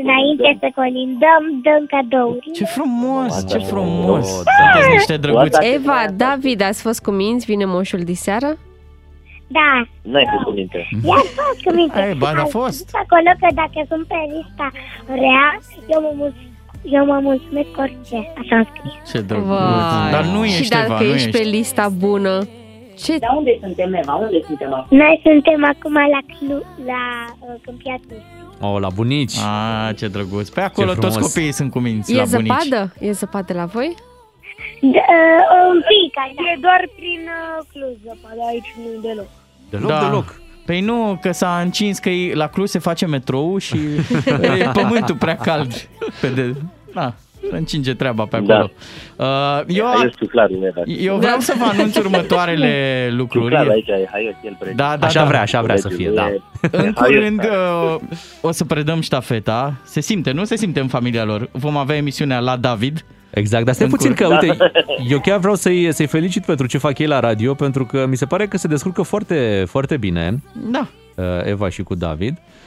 înainte 0.02 0.56
să 0.60 0.68
colindăm, 0.74 1.42
dăm 1.66 1.82
cadouri. 1.94 2.50
Ce 2.54 2.64
frumos, 2.64 3.46
ce 3.50 3.58
frumos. 3.58 4.42
da. 4.44 4.50
Sunteți 4.58 4.92
niște 4.96 5.16
drăguți. 5.16 5.58
Eva, 5.74 6.00
David, 6.16 6.60
ați 6.62 6.82
fost 6.82 7.02
cu 7.02 7.10
minți? 7.10 7.46
Vine 7.46 7.64
moșul 7.64 8.00
diseară? 8.00 8.50
Da, 9.58 9.70
N-ai 10.02 10.26
fost 10.32 10.44
cu 10.44 10.50
minte. 10.50 10.88
i-am 11.04 11.26
fost 11.40 11.60
cu 11.64 11.72
minte. 11.74 12.06
Ei, 12.08 12.14
ba, 12.14 12.32
da, 12.34 12.40
Am 12.40 12.46
fost. 12.46 12.76
zis 12.76 12.94
acolo 13.04 13.30
că 13.40 13.46
dacă 13.54 13.78
sunt 13.88 14.06
pe 14.06 14.14
lista 14.34 14.70
rea, 15.06 15.58
eu 15.88 16.00
mă, 16.00 16.12
mulț- 16.20 16.50
eu 16.84 17.04
mă 17.04 17.18
mulțumesc 17.22 17.68
cu 17.74 17.80
orice. 17.80 18.32
Așa 18.40 18.56
am 18.56 18.68
scris. 18.74 19.12
Ce 19.12 19.20
drăguț. 19.20 19.46
Vai. 19.46 20.10
Dar 20.10 20.24
nu 20.24 20.44
și 20.44 20.60
ești, 20.60 20.68
dacă 20.68 20.84
Eva, 20.92 20.98
nu 21.02 21.04
ești 21.14 21.28
ești. 21.28 21.38
pe 21.42 21.48
lista 21.48 21.88
bună, 21.88 22.46
ce 23.02 23.18
Dar 23.18 23.34
unde 23.36 23.58
suntem, 23.62 23.94
Eva? 23.94 24.14
Unde 24.14 24.40
suntem 24.46 24.72
acum? 24.74 24.96
Noi 24.98 25.20
suntem 25.24 25.64
acum 25.64 25.92
la, 25.94 26.20
Clu- 26.38 26.66
la 26.86 27.02
uh, 27.38 27.54
Câmpia 27.64 27.96
Tursii. 28.08 28.40
Oh, 28.60 28.80
la 28.80 28.88
bunici. 28.88 29.36
Ah, 29.38 29.96
ce 29.96 30.08
drăguț. 30.08 30.48
Pe 30.48 30.60
acolo 30.60 30.92
Ce 30.92 30.98
toți 30.98 31.12
frumos. 31.14 31.32
copiii 31.32 31.52
sunt 31.52 31.70
cu 31.70 31.78
minți 31.78 32.12
e 32.12 32.16
la 32.16 32.24
bunici. 32.30 32.52
zăpadă? 32.52 32.92
E 33.00 33.12
zăpadă 33.12 33.52
la 33.52 33.64
voi? 33.64 33.94
D- 34.78 34.82
uh, 34.82 35.42
un 35.72 35.80
pic, 35.90 36.12
așa. 36.24 36.42
E 36.54 36.58
doar 36.60 36.88
prin 36.96 37.20
uh, 37.26 37.64
Cluj, 37.72 37.96
zăpadă, 38.06 38.40
aici 38.48 38.74
nu 38.76 38.82
e 38.82 38.98
deloc. 39.14 39.28
Deloc, 39.70 39.88
Da. 39.90 40.00
deloc. 40.08 40.40
Păi 40.66 40.80
nu, 40.80 41.18
că 41.20 41.32
s-a 41.32 41.60
încins 41.60 41.98
că 41.98 42.08
e- 42.08 42.34
la 42.34 42.46
Cluj 42.46 42.68
se 42.68 42.78
face 42.78 43.06
metrou 43.06 43.58
și 43.58 43.76
e 44.62 44.70
pământul 44.72 45.14
prea 45.16 45.36
cald. 45.36 45.88
Pe 46.20 46.28
de... 46.28 46.54
Na, 46.92 47.14
se 47.50 47.56
încinge 47.56 47.94
treaba 47.94 48.24
pe 48.24 48.36
acolo. 48.36 48.70
Da. 49.16 49.24
Uh, 49.24 49.64
eu, 49.76 49.84
Hai, 49.84 50.02
eu 50.04 50.10
sunt 50.18 50.30
clar, 50.30 50.48
Eva. 50.50 50.82
eu 50.86 51.16
vreau 51.16 51.38
să 51.38 51.54
vă 51.58 51.64
anunț 51.64 51.96
următoarele 51.96 52.72
Sunt 53.06 53.18
lucruri. 53.18 53.48
clar, 53.48 53.68
aici 53.68 53.88
e 53.88 54.08
haios, 54.10 54.34
el 54.44 54.56
predă. 54.58 54.74
Da, 54.76 54.96
da, 54.96 55.06
Așa 55.06 55.20
da. 55.20 55.26
vrea, 55.26 55.40
așa 55.40 55.62
vrea 55.62 55.76
să 55.76 55.88
fie, 55.88 56.10
da. 56.10 56.32
În 56.70 56.92
Hai, 56.96 57.12
curând 57.14 57.40
eu- 57.44 57.94
uh, 57.94 58.16
o 58.40 58.50
să 58.50 58.64
predăm 58.64 59.00
ștafeta. 59.00 59.74
Se 59.84 60.00
simte, 60.00 60.30
nu 60.32 60.44
se 60.44 60.56
simte 60.56 60.80
în 60.80 60.88
familia 60.88 61.24
lor. 61.24 61.48
Vom 61.52 61.76
avea 61.76 61.96
emisiunea 61.96 62.38
la 62.38 62.56
David 62.56 63.04
Exact, 63.34 63.64
dar 63.64 63.74
stai 63.74 63.86
În 63.86 63.92
puțin 63.92 64.14
că, 64.14 64.24
cur- 64.24 64.32
uite, 64.42 64.56
Da. 64.58 64.70
eu 65.08 65.20
chiar 65.20 65.38
vreau 65.38 65.54
să-i, 65.54 65.92
să-i 65.92 66.06
felicit 66.06 66.44
pentru 66.44 66.66
ce 66.66 66.78
fac 66.78 66.98
ei 66.98 67.06
la 67.06 67.20
radio, 67.20 67.54
pentru 67.54 67.86
că 67.86 68.06
mi 68.06 68.16
se 68.16 68.26
pare 68.26 68.46
că 68.46 68.56
se 68.56 68.68
descurcă 68.68 69.02
foarte, 69.02 69.64
foarte 69.68 69.96
bine. 69.96 70.42
Da. 70.70 70.86
uh, 71.16 71.24
Eva 71.44 71.68
și 71.68 71.82
cu 71.82 71.94
David. 71.94 72.36
Uh, 72.36 72.61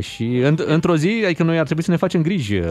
Și 0.00 0.24
în, 0.36 0.56
într-o 0.66 0.96
zi, 0.96 1.22
adică 1.24 1.42
noi 1.42 1.58
ar 1.58 1.64
trebui 1.64 1.82
să 1.82 1.90
ne 1.90 1.96
facem 1.96 2.22
griji, 2.22 2.54
uh, 2.56 2.66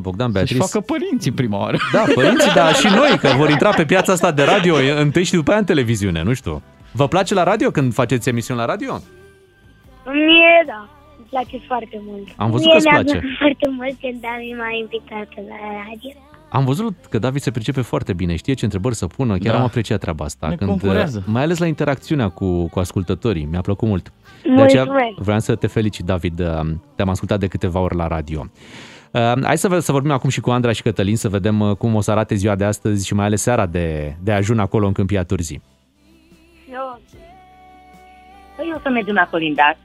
Bogdan, 0.00 0.26
Să-și 0.32 0.32
Beatrice. 0.32 0.60
facă 0.60 0.80
părinții 0.80 1.30
prima 1.32 1.58
oară. 1.58 1.76
Da, 1.92 2.04
părinții, 2.14 2.52
dar 2.54 2.74
și 2.74 2.86
noi, 2.86 3.18
că 3.20 3.28
vor 3.36 3.50
intra 3.50 3.70
pe 3.70 3.84
piața 3.84 4.12
asta 4.12 4.32
de 4.32 4.42
radio 4.42 4.74
întâi 4.98 5.24
și 5.24 5.32
după 5.32 5.50
aia 5.50 5.58
în 5.58 5.64
televiziune, 5.66 6.22
nu 6.22 6.32
știu. 6.32 6.62
Vă 6.92 7.08
place 7.08 7.34
la 7.34 7.42
radio 7.42 7.70
când 7.70 7.92
faceți 7.94 8.28
emisiuni 8.28 8.58
la 8.60 8.64
radio? 8.66 9.00
Mie, 10.06 10.64
da. 10.66 10.88
Îmi 11.18 11.26
place 11.30 11.58
foarte 11.66 12.00
mult. 12.06 12.28
Am 12.36 12.50
văzut 12.50 12.64
Mie 12.66 12.74
că-ți 12.74 12.86
mi-a 12.88 12.94
place. 13.00 13.18
plăcut 13.18 13.36
foarte 13.38 13.66
mult 13.70 13.96
când 14.00 14.20
Dani 14.20 14.54
m-a 14.58 14.70
invitat 14.80 15.28
la 15.48 15.56
radio. 15.78 16.10
Am 16.52 16.64
văzut 16.64 16.94
că 17.10 17.18
David 17.18 17.40
se 17.42 17.50
pricepe 17.50 17.80
foarte 17.80 18.12
bine, 18.12 18.36
știe 18.36 18.54
ce 18.54 18.64
întrebări 18.64 18.94
să 18.94 19.06
pună, 19.06 19.36
chiar 19.38 19.52
Da. 19.52 19.58
am 19.58 19.64
apreciat 19.64 20.00
treaba 20.00 20.24
asta. 20.24 20.48
Ne 20.48 20.54
când, 20.54 20.70
concurează. 20.70 21.22
mai 21.26 21.42
ales 21.42 21.58
la 21.58 21.66
interacțiunea 21.66 22.28
cu, 22.28 22.68
cu 22.68 22.78
ascultătorii, 22.78 23.48
mi-a 23.50 23.60
plăcut 23.60 23.88
mult. 23.88 24.12
De 24.42 24.48
Mulțumesc. 24.48 24.90
aceea 24.90 25.12
vreau 25.16 25.38
să 25.38 25.54
te 25.54 25.66
felicit, 25.66 26.04
David, 26.04 26.40
uh, 26.40 26.60
te-am 26.96 27.08
ascultat 27.08 27.38
de 27.38 27.46
câteva 27.46 27.80
ori 27.80 27.96
la 27.96 28.06
radio. 28.06 28.46
Uh, 29.12 29.32
Hai 29.42 29.58
să, 29.58 29.68
ve- 29.68 29.80
să 29.80 29.92
vorbim 29.92 30.10
acum 30.10 30.30
și 30.30 30.40
cu 30.40 30.50
Andra 30.50 30.72
și 30.72 30.82
Cătălin, 30.82 31.16
să 31.16 31.28
vedem 31.28 31.60
uh, 31.60 31.76
cum 31.76 31.94
o 31.94 32.00
să 32.00 32.10
arate 32.10 32.34
ziua 32.34 32.54
de 32.54 32.64
astăzi 32.64 33.06
și 33.06 33.14
mai 33.14 33.24
ales 33.24 33.42
seara 33.42 33.66
de, 33.66 34.16
de 34.22 34.32
ajun 34.32 34.58
acolo 34.58 34.86
în 34.86 34.92
Câmpia 34.92 35.24
Turzii. 35.24 35.62
Păi 38.56 38.72
o 38.76 38.78
să 38.82 38.88
mergem 38.88 39.14
la 39.14 39.28
colindat 39.30 39.76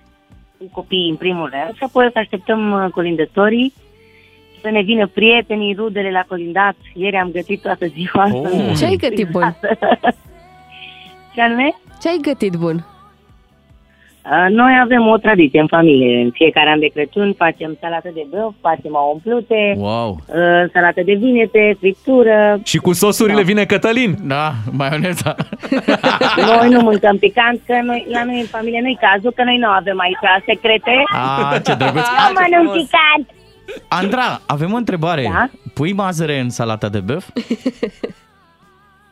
cu 0.57 0.65
copiii 0.71 1.09
în 1.09 1.15
primul 1.15 1.49
rând 1.53 1.75
și 1.75 1.83
apoi 1.83 2.05
o 2.05 2.09
să 2.11 2.19
așteptăm 2.19 2.71
uh, 2.71 2.89
colindătorii 2.91 3.73
să 4.61 4.69
ne 4.69 4.81
vină 4.81 5.07
prietenii, 5.07 5.73
rudele 5.75 6.11
la 6.11 6.23
colindat. 6.27 6.75
Ieri 6.93 7.15
am 7.15 7.31
gătit 7.31 7.61
toată 7.61 7.85
ziua 7.87 8.23
asta. 8.23 8.37
Oh. 8.37 8.73
Ce 8.77 8.85
ai 8.85 8.95
gătit 8.95 9.29
bun? 9.29 9.55
Ce 11.33 11.41
anume? 11.41 11.75
Ce 12.01 12.09
ai 12.09 12.19
gătit 12.21 12.53
bun? 12.55 12.85
Uh, 14.31 14.45
Noi 14.49 14.73
avem 14.83 15.07
o 15.07 15.17
tradiție 15.17 15.59
în 15.59 15.67
familie. 15.67 16.21
În 16.23 16.31
fiecare 16.31 16.69
an 16.69 16.79
de 16.79 16.87
Crăciun 16.93 17.33
facem 17.37 17.77
salată 17.81 18.09
de 18.13 18.25
băf, 18.29 18.53
facem 18.61 18.93
o 18.93 19.09
umplute, 19.13 19.73
Wow. 19.77 20.09
uh, 20.09 20.69
salată 20.73 21.01
de 21.05 21.13
vinete, 21.13 21.75
friptură. 21.79 22.59
Și 22.63 22.77
cu 22.77 22.93
sosurile 22.93 23.41
vine 23.43 23.65
Cătălin. 23.65 24.15
Da, 24.23 24.51
maioneza. 24.71 25.35
Noi 26.59 26.69
nu 26.69 26.79
mâncăm 26.81 27.17
picant, 27.17 27.61
că 27.65 27.73
noi, 27.83 28.05
la 28.09 28.23
noi 28.23 28.39
în 28.39 28.45
familie 28.45 28.79
nu-i 28.81 28.97
cazul, 29.01 29.31
că 29.35 29.43
noi 29.43 29.57
nu 29.57 29.67
avem 29.67 29.99
aici 29.99 30.43
secrete. 30.45 31.03
Ah, 31.13 31.61
ce 31.65 31.73
drăguț. 31.73 32.05
Nu 32.07 32.33
mănânc 32.39 32.71
picant. 32.71 33.25
Andra, 33.87 34.41
avem 34.47 34.73
o 34.73 34.77
întrebare. 34.77 35.23
Da? 35.33 35.49
Pui 35.73 35.93
mazăre 35.93 36.39
în 36.39 36.49
salata 36.49 36.89
de 36.89 36.99
băf? 36.99 37.25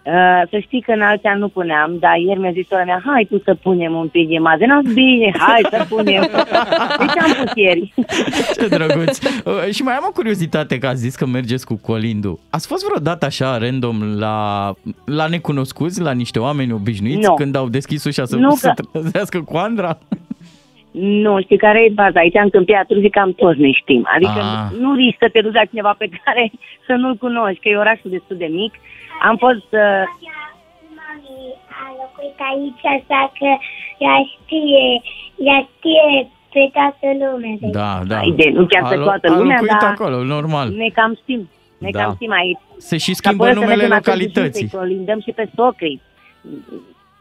Uh, 0.05 0.41
să 0.49 0.57
știi 0.59 0.81
că 0.81 0.91
în 0.91 1.01
alți 1.01 1.25
ani 1.25 1.39
nu 1.39 1.47
puneam, 1.47 1.97
dar 1.99 2.15
ieri 2.17 2.39
mi-a 2.39 2.51
zis 2.51 2.67
sora 2.67 2.83
mea, 2.83 3.01
hai 3.05 3.27
tu 3.29 3.41
să 3.43 3.53
punem 3.55 3.93
un 3.93 4.07
pic 4.07 4.29
de 4.29 4.37
mază. 4.37 4.63
n 4.65 4.93
bine, 4.93 5.31
hai 5.37 5.61
să 5.69 5.85
punem. 5.89 6.21
Deci 6.99 7.17
am 7.23 7.31
pus 7.43 7.51
ieri. 7.55 7.93
Ce 8.59 8.67
drăguț. 8.67 9.19
Uh, 9.45 9.73
și 9.73 9.81
mai 9.83 9.93
am 9.93 10.05
o 10.07 10.11
curiozitate 10.11 10.77
că 10.77 10.87
ați 10.87 10.99
zis 10.99 11.15
că 11.15 11.25
mergeți 11.25 11.65
cu 11.65 11.79
colindu. 11.81 12.39
Ați 12.49 12.67
fost 12.67 12.85
vreodată 12.85 13.25
așa 13.25 13.57
random 13.57 14.17
la, 14.17 14.71
la 15.05 15.27
necunoscuți, 15.27 16.01
la 16.01 16.11
niște 16.11 16.39
oameni 16.39 16.71
obișnuiți 16.71 17.27
Nu. 17.27 17.33
când 17.33 17.55
au 17.55 17.67
deschis 17.69 18.03
ușa 18.03 18.25
să 18.25 18.35
Nu, 18.35 18.49
se 18.51 18.71
că- 18.75 18.99
trezească 18.99 19.41
cu 19.41 19.57
Andra? 19.57 19.97
Nu, 20.91 21.41
știi 21.41 21.57
care 21.57 21.79
e 21.83 21.91
baza? 21.93 22.19
Aici 22.19 22.35
în 22.43 22.49
Câmpia 22.49 22.83
Turzii 22.87 23.09
cam 23.09 23.31
toți 23.33 23.59
ne 23.59 23.71
știm. 23.71 24.07
Adică 24.15 24.39
Ah. 24.41 24.77
nu 24.79 24.93
risc 24.95 25.15
să 25.19 25.29
te 25.31 25.41
duci 25.41 25.53
la 25.53 25.65
cineva 25.65 25.95
pe 25.97 26.09
care 26.23 26.51
să 26.87 26.93
nu-l 26.93 27.15
cunoști, 27.15 27.59
că 27.59 27.69
e 27.69 27.75
orașul 27.77 28.09
destul 28.09 28.37
de 28.37 28.49
mic. 28.51 28.73
Am 29.29 29.35
fost... 29.45 29.69
Uh, 29.85 30.03
Mami 30.99 31.35
a 31.81 31.85
locuit 32.01 32.37
aici, 32.51 32.83
așa 32.95 33.21
că 33.39 33.49
ea 34.05 34.15
știe, 34.33 34.85
ea 35.47 35.59
știe 35.71 36.05
pe 36.53 36.63
toată 36.75 37.07
lumea. 37.21 37.55
de 37.61 37.67
Da, 37.79 37.91
da. 38.11 38.15
Haide, 38.23 38.49
nu 38.57 38.65
chiar 38.65 38.83
pe 38.89 38.95
A 38.95 38.99
lo- 38.99 39.03
toată 39.03 39.27
a 39.31 39.37
lumea, 39.37 39.57
locuit 39.59 39.79
dar- 39.81 39.91
acolo, 39.91 40.23
normal. 40.35 40.67
ne 40.69 40.89
cam 40.97 41.17
știm. 41.21 41.49
Ne 41.77 41.89
Da. 41.91 41.99
cam 42.01 42.13
știm 42.13 42.31
aici. 42.31 42.59
Se 42.77 42.97
și 42.97 43.03
Și 43.03 43.13
schimbă 43.13 43.43
apoi 43.43 43.49
o 43.49 43.53
să 43.53 43.59
numele 43.59 43.75
mergem 43.81 43.95
la 43.97 43.99
Târgu 43.99 44.19
localității. 44.19 44.61
Jiu 44.67 44.69
Să-i 44.69 44.79
colindăm 44.79 45.19
și 45.21 45.31
pe 45.31 45.49
socrii. 45.55 46.01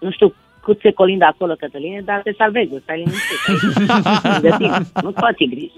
Nu 0.01 0.11
știu 0.11 0.35
cât 0.63 0.81
se 0.81 0.93
colindă 0.93 1.25
acolo, 1.25 1.55
Cătăline, 1.55 2.01
dar 2.05 2.21
te 2.25 2.33
salvezi, 2.39 2.71
stai 2.83 2.97
liniștit. 2.97 3.39
Gătim, 4.47 4.73
nu-ți 5.03 5.19
faci 5.21 5.49
griji. 5.49 5.73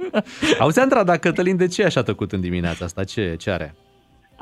Auzi, 0.58 0.80
Andra, 0.80 1.04
dar 1.04 1.16
Cătălin, 1.16 1.56
de 1.56 1.66
ce 1.66 1.82
e 1.82 1.84
așa 1.84 2.02
tăcut 2.02 2.32
în 2.32 2.40
dimineața 2.40 2.84
asta? 2.84 3.04
Ce, 3.04 3.34
ce 3.38 3.50
are? 3.50 3.74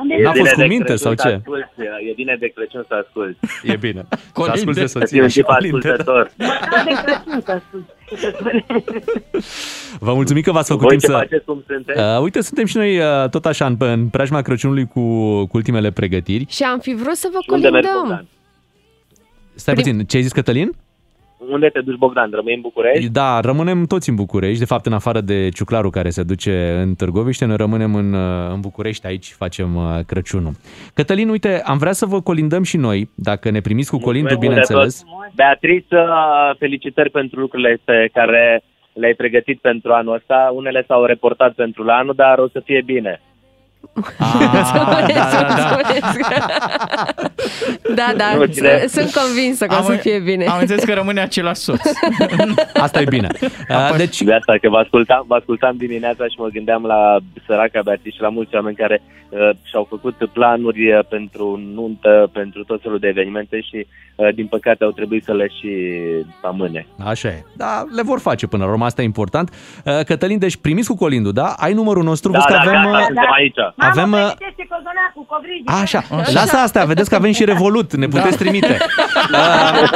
E 0.09 0.23
N-a 0.23 0.31
bine 0.31 0.45
fost 0.45 0.55
cu 0.55 0.61
de 0.61 0.67
minte 0.67 0.85
Crăciun 0.85 1.05
sau 1.07 1.15
să 1.15 1.29
ce? 1.29 1.35
Asculti, 1.35 2.09
e 2.11 2.13
bine 2.15 2.37
de 2.41 2.47
Crăciun 2.55 2.85
să 2.89 2.95
asculti. 3.05 3.39
E 3.65 3.77
bine. 3.77 4.03
Să 4.11 4.17
Colinde. 4.33 4.59
asculte 4.59 4.87
Să 4.87 4.99
fii 4.99 5.01
soția 5.01 5.23
un 5.23 5.29
și 5.29 5.35
tip 5.35 5.45
colinde. 5.45 5.77
ascultător. 5.89 6.31
Măcar 6.39 6.85
de 6.85 6.93
Crăciun 7.05 7.41
să 7.45 7.51
asculti. 7.53 7.91
Vă 9.99 10.15
mulțumim 10.15 10.43
că 10.43 10.53
v-ați 10.53 10.69
făcut 10.69 10.83
Voi 10.83 10.91
timp 10.97 11.01
ce 11.03 11.07
să... 11.07 11.13
faceți, 11.17 11.45
cum 11.45 11.65
sunteți? 11.67 11.99
Uh, 11.99 12.21
uite, 12.21 12.41
suntem 12.41 12.65
și 12.67 12.77
noi 12.77 12.99
uh, 12.99 13.29
tot 13.31 13.47
așa 13.47 13.67
în, 13.67 13.77
în 13.79 14.09
preajma 14.09 14.43
Crăciunului 14.43 14.87
cu, 14.87 15.01
cu 15.47 15.57
ultimele 15.57 15.91
pregătiri. 15.91 16.47
Și 16.49 16.63
am 16.63 16.79
fi 16.79 16.95
vrut 16.95 17.15
să 17.17 17.29
vă 17.33 17.39
Unde 17.55 17.69
mergi, 17.69 17.89
colindăm. 17.89 18.09
Bogdan? 18.09 18.27
Stai 19.55 19.75
puțin, 19.75 19.99
ce 20.05 20.17
ai 20.17 20.23
zis, 20.23 20.33
Cătălin? 20.33 20.73
Unde 21.51 21.69
te 21.69 21.81
duci, 21.81 21.97
Bogdan? 21.99 22.31
Rămâi 22.33 22.55
în 22.55 22.61
București? 22.61 23.11
Da, 23.11 23.41
rămânem 23.41 23.85
toți 23.85 24.09
în 24.09 24.15
București. 24.15 24.59
De 24.59 24.65
fapt, 24.65 24.87
în 24.87 24.93
afară 24.93 25.21
de 25.21 25.49
Ciuclaru 25.49 25.91
care 25.91 26.09
se 26.11 26.23
duce 26.23 26.79
în 26.83 26.95
Târgoviște, 26.95 27.45
noi 27.45 27.57
rămânem 27.57 27.95
în, 27.95 28.13
uh, 28.13 28.51
în 28.53 28.61
București, 28.61 29.07
aici 29.07 29.27
facem 29.27 29.77
uh, 29.77 29.99
Crăciunul. 30.07 30.53
Cătălin, 30.95 31.29
uite, 31.29 31.63
am 31.65 31.79
vrea 31.79 31.93
să 31.93 32.07
vă 32.07 32.21
colindăm 32.21 32.63
și 32.63 32.77
noi, 32.77 33.09
dacă 33.15 33.51
ne 33.51 33.61
primiți 33.61 33.91
cu 33.91 33.99
colindul, 33.99 34.37
Mulțumesc 34.37 34.67
bineînțeles. 34.69 35.05
mult 35.07 35.25
de 35.25 35.29
tot. 35.29 35.37
Beatrice, 35.37 35.97
uh, 35.97 36.57
felicitări 36.59 37.11
pentru 37.11 37.41
lucrurile 37.41 37.81
pe 37.85 38.09
care 38.13 38.63
le-ai 38.93 39.15
pregătit 39.15 39.61
pentru 39.61 39.93
anul 39.93 40.15
ăsta. 40.15 40.51
Unele 40.55 40.85
s-au 40.87 41.05
reportat 41.05 41.53
pentru 41.53 41.83
la 41.83 41.95
anul, 41.95 42.15
dar 42.15 42.39
o 42.39 42.49
să 42.49 42.61
fie 42.65 42.83
bine. 42.85 43.21
Da, 47.95 48.13
da, 48.17 48.35
Nu, 48.37 48.45
cine- 48.45 48.85
sunt 48.89 49.11
convinsă 49.13 49.67
că 49.67 49.75
o 49.75 49.77
Am- 49.77 49.85
să 49.85 49.93
fie 49.93 50.19
bine. 50.19 50.45
Am 50.45 50.59
înțeles 50.61 50.85
că 50.85 50.93
rămâne 50.95 51.21
același 51.21 51.61
soț. 51.61 51.81
Asta 52.85 53.01
e 53.01 53.05
bine. 53.09 53.29
Uh, 53.69 53.97
Deci, 53.97 54.23
De 54.23 54.35
asta 54.35 54.55
că 54.61 54.69
vă 54.69 54.77
ascultam, 54.77 55.25
vă 55.27 55.35
ascultam 55.35 55.77
dimineața 55.77 56.25
și 56.25 56.35
mă 56.39 56.49
gândeam 56.53 56.85
la 56.85 57.17
săraca 57.47 57.81
Beatrice 57.85 58.17
și 58.17 58.23
la 58.23 58.29
mulți 58.29 58.55
oameni 58.55 58.77
care 58.77 59.03
uh, 59.29 59.51
și-au 59.63 59.87
făcut 59.89 60.15
planuri 60.33 60.93
uh, 60.93 61.05
pentru 61.09 61.61
nuntă, 61.75 62.31
pentru 62.33 62.65
tot 62.65 62.83
felul 62.83 62.99
de 62.99 63.09
evenimente 63.09 63.61
și 63.61 63.87
uh, 64.15 64.29
din 64.35 64.47
păcate 64.47 64.85
au 64.85 64.91
trebuit 64.91 65.25
să 65.25 65.33
le 65.33 65.47
și 65.49 65.71
amâne. 66.43 66.87
Așa 67.05 67.29
e. 67.29 67.45
Da, 67.57 67.85
le 67.95 68.03
vor 68.03 68.19
face 68.21 68.47
până 68.47 68.65
la 68.65 68.71
urmă, 68.71 68.85
asta 68.85 69.03
e 69.03 69.05
important. 69.05 69.51
Uh, 69.85 70.01
Cătălin, 70.05 70.39
deci 70.39 70.57
primiți 70.57 70.89
cu 70.89 70.97
colindul, 70.97 71.33
da? 71.33 71.55
Ai 71.57 71.73
numărul 71.73 72.03
nostru, 72.05 72.31
Da, 72.33 72.39
vezi 72.39 72.47
că 72.49 72.53
da, 72.65 72.71
avem... 72.79 72.83
gata, 72.91 72.99
uh, 72.99 73.05
suntem 73.07 73.33
aici. 73.33 73.72
Avem... 73.77 74.13
uh, 74.13 74.19
Pregătește 74.19 74.67
cozonacul, 74.69 75.25
covrigi. 75.29 75.65
Așa, 75.67 76.05
lasă 76.33 76.57
astea, 76.57 76.85
vedeți 76.85 77.09
că 77.09 77.15
avem 77.15 77.33
și 77.33 77.45
Revolut, 77.45 77.95
ne 77.95 78.07
puteți 78.09 78.37
trimite. 78.37 78.77
Uh, 79.33 79.89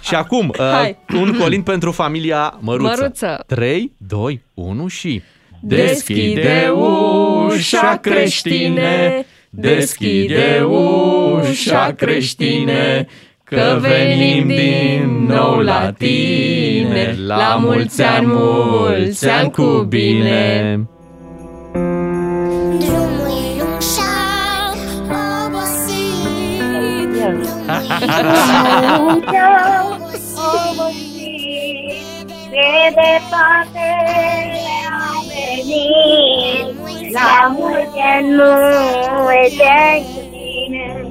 și 0.00 0.14
acum, 0.14 0.48
uh, 0.48 0.70
Hai. 0.72 0.96
un 1.14 1.36
colind 1.38 1.64
pentru 1.64 1.92
familia 1.92 2.54
Măruță. 2.60 2.96
Măruță. 3.00 3.44
3, 3.46 3.92
2, 3.96 4.42
1 4.54 4.88
și... 4.88 5.22
Deschide 5.60 6.72
ușa 6.74 7.96
creștine, 8.02 9.26
deschide 9.50 10.60
ușa 10.68 11.92
creștine, 11.96 13.06
că 13.44 13.78
venim 13.80 14.46
din 14.46 15.24
nou 15.28 15.58
la 15.58 15.92
tine, 15.98 17.16
la 17.26 17.58
mulți 17.60 18.02
ani, 18.02 18.26
mulți 18.26 19.28
ani 19.28 19.50
cu 19.50 19.86
bine. 19.88 20.80
De 32.50 32.94
departe 32.94 33.88
am 34.88 35.24
venit 35.28 37.12
La 37.12 37.54
mulți 37.56 37.98
ani 37.98 38.30
mulți 38.30 39.62
ani 39.62 40.04
cu 40.14 40.20
tine 40.30 41.07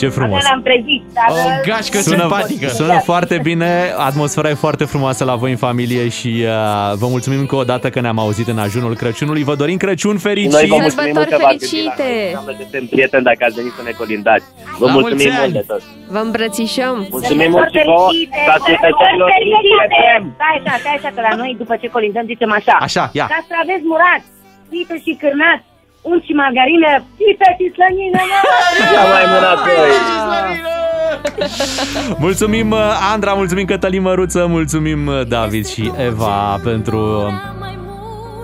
Ce 0.00 0.08
frumos! 0.08 0.36
Asta 0.38 0.50
l-am 0.52 0.62
trezit, 0.68 1.02
dar... 1.16 1.26
O 1.30 1.34
gașcă 1.68 1.98
Sună, 2.08 2.16
simpatică. 2.26 2.68
sună 2.68 2.96
foarte 3.10 3.36
bine, 3.48 3.70
atmosfera 4.08 4.48
e 4.48 4.54
foarte 4.66 4.84
frumoasă 4.92 5.22
la 5.24 5.34
voi 5.42 5.50
în 5.50 5.56
familie 5.56 6.08
și 6.18 6.32
uh, 6.44 6.96
vă 7.02 7.06
mulțumim 7.14 7.38
încă 7.38 7.56
o 7.56 7.64
dată 7.64 7.86
că 7.90 8.00
ne-am 8.00 8.18
auzit 8.18 8.48
în 8.54 8.58
ajunul 8.58 8.94
Crăciunului. 9.02 9.42
Vă 9.50 9.54
dorim 9.54 9.76
Crăciun 9.76 10.16
fericit! 10.18 10.52
Noi 10.52 10.66
vă 10.66 10.76
mulțumim 10.80 11.12
mult 11.14 11.28
Sărbători 11.28 11.42
că 11.42 11.46
v-ați 11.46 11.70
gândit 11.70 11.84
la 11.84 11.92
fericite! 11.92 12.08
noi. 12.12 12.24
Înseamnă 12.30 12.52
că 12.58 12.62
suntem 12.66 12.84
prieteni 12.94 13.24
dacă 13.30 13.40
ați 13.48 13.56
venit 13.60 13.72
să 13.78 13.82
ne 13.88 13.92
colindați. 14.00 14.44
Vă 14.80 14.86
La 14.86 14.92
mulțumim 14.96 15.16
mulți 15.16 15.38
mult 15.38 15.44
ani! 15.46 15.52
de 15.58 15.64
tot. 15.70 15.82
Vă 16.14 16.20
îmbrățișăm! 16.26 16.96
Mulțumim 17.16 17.50
mult 17.56 17.70
și 17.74 17.80
vouă, 17.90 18.10
să 18.46 18.50
ascultătorilor 18.56 19.28
FM. 19.94 20.22
Stai 20.38 20.54
așa, 20.60 20.72
stai 20.82 20.94
așa, 20.98 21.10
că 21.16 21.20
la 21.28 21.32
noi 21.40 21.50
după 21.62 21.74
ce 21.80 21.86
colindăm 21.96 22.24
zicem 22.32 22.50
așa. 22.58 22.74
Așa, 22.88 23.04
ia. 23.18 23.26
Castraveți 23.36 23.84
murați, 23.92 24.28
pită 24.70 24.94
și 25.04 25.12
cârnați, 25.22 25.64
unt 26.02 26.22
și 26.26 26.32
margarină, 26.32 26.90
pipe 27.16 27.48
și 27.58 27.66
slănină, 27.74 28.20
mă! 28.30 28.40
Cea 28.92 29.04
mai 29.14 29.24
bună 29.32 29.48
apoi. 29.56 29.90
Mulțumim 32.24 32.70
uh, 32.70 32.78
Andra, 33.12 33.32
mulțumim 33.32 33.64
Cătălin 33.64 34.02
Măruță, 34.02 34.46
mulțumim 34.48 35.06
uh, 35.06 35.26
David 35.28 35.66
și 35.66 35.92
Eva 36.06 36.60
pentru 36.64 37.32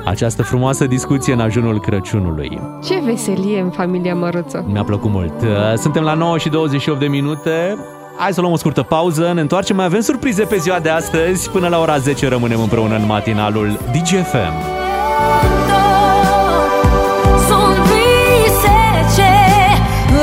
această 0.04 0.42
frumoasă 0.42 0.86
discuție 0.86 1.32
în 1.32 1.40
ajunul 1.40 1.80
Crăciunului. 1.80 2.60
Ce 2.84 3.00
veselie 3.04 3.60
în 3.60 3.70
familia 3.70 4.14
Măruță. 4.14 4.64
Mi-a 4.68 4.84
plăcut 4.84 5.10
mult. 5.10 5.42
Uh, 5.42 5.48
Suntem 5.74 6.02
la 6.02 6.14
9 6.14 6.38
și 6.38 6.48
28 6.48 7.00
de 7.00 7.06
minute. 7.06 7.76
Hai 8.18 8.32
să 8.32 8.40
luăm 8.40 8.52
o 8.52 8.56
scurtă 8.56 8.82
pauză, 8.82 9.32
ne 9.34 9.40
întoarcem, 9.40 9.76
mai 9.76 9.84
avem 9.84 10.00
surprize 10.00 10.44
pe 10.44 10.56
ziua 10.56 10.78
de 10.78 10.88
astăzi. 10.88 11.50
Până 11.50 11.68
la 11.68 11.80
ora 11.80 11.96
10 11.96 12.28
rămânem 12.28 12.60
împreună 12.60 12.94
în 12.94 13.06
matinalul 13.06 13.78
DGFM. 13.92 14.75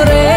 Revin 0.04 0.33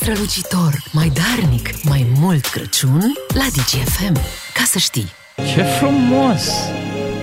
strălucitor, 0.00 0.82
mai 0.92 1.12
darnic, 1.14 1.84
mai 1.84 2.06
mult 2.18 2.46
Crăciun 2.46 3.12
la 3.34 3.46
DGFM. 3.52 4.12
Ca 4.54 4.62
să 4.64 4.78
știi. 4.78 5.12
Ce 5.36 5.62
frumos! 5.62 6.48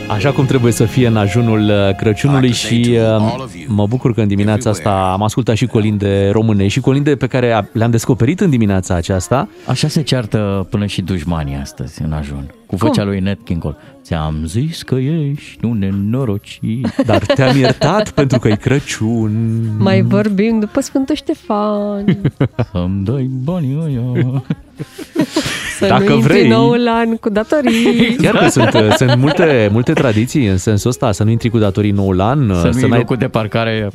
Așa 0.09 0.31
cum 0.31 0.45
trebuie 0.45 0.71
să 0.71 0.85
fie 0.85 1.07
în 1.07 1.17
ajunul 1.17 1.61
uh, 1.69 1.95
Crăciunului 1.95 2.51
și 2.51 2.97
uh, 3.17 3.45
mă 3.67 3.87
bucur 3.87 4.13
că 4.13 4.21
în 4.21 4.27
dimineața 4.27 4.69
asta 4.69 5.11
am 5.13 5.23
ascultat 5.23 5.55
și 5.55 5.65
colinde 5.65 6.29
române 6.31 6.67
și 6.67 6.79
colinde 6.79 7.15
pe 7.15 7.27
care 7.27 7.51
a- 7.51 7.63
le-am 7.71 7.91
descoperit 7.91 8.39
în 8.39 8.49
dimineața 8.49 8.95
aceasta. 8.95 9.49
Așa 9.67 9.87
se 9.87 10.01
ceartă 10.01 10.67
până 10.69 10.85
și 10.85 11.01
dușmanii 11.01 11.55
astăzi 11.61 12.01
în 12.01 12.11
ajun. 12.11 12.51
Cu 12.65 12.75
vocea 12.75 13.03
lui 13.03 13.19
Nat 13.19 13.37
King 13.43 13.61
Cole. 13.61 13.75
Ți-am 14.03 14.35
zis 14.45 14.81
că 14.83 14.95
ești 14.95 15.65
un 15.65 15.77
nenorocit. 15.77 16.95
Dar 17.05 17.25
te-am 17.25 17.57
iertat 17.57 18.11
pentru 18.11 18.39
că 18.39 18.47
e 18.47 18.55
Crăciun. 18.55 19.59
Mai 19.77 20.01
vorbim 20.01 20.59
după 20.59 20.81
Sfântul 20.81 21.15
Ștefan. 21.15 22.17
Să-mi 22.71 23.03
dai 23.05 23.29
banii 23.43 23.77
ăia. 23.85 24.01
Să 25.79 25.87
Dacă 25.87 26.03
nu 26.03 26.13
intri 26.15 26.27
vrei. 26.33 26.47
noul 26.47 26.87
an 26.87 27.15
cu 27.15 27.29
datorii. 27.29 28.15
Chiar 28.21 28.37
că 28.37 28.47
sunt, 28.49 28.73
uh, 28.73 28.87
sunt 28.95 29.15
multe, 29.15 29.69
multe 29.71 29.93
tradiții 29.93 30.45
în 30.47 30.57
sensul 30.57 30.89
ăsta, 30.89 31.11
să 31.11 31.23
nu 31.23 31.29
intri 31.29 31.49
cu 31.49 31.57
datorii 31.57 31.91
noul 31.91 32.21
an, 32.21 32.53
Să 32.61 32.69
nu 32.81 32.87
n-ai- 32.87 32.99
locul 32.99 33.15
de 33.15 33.27
parcare 33.27 33.89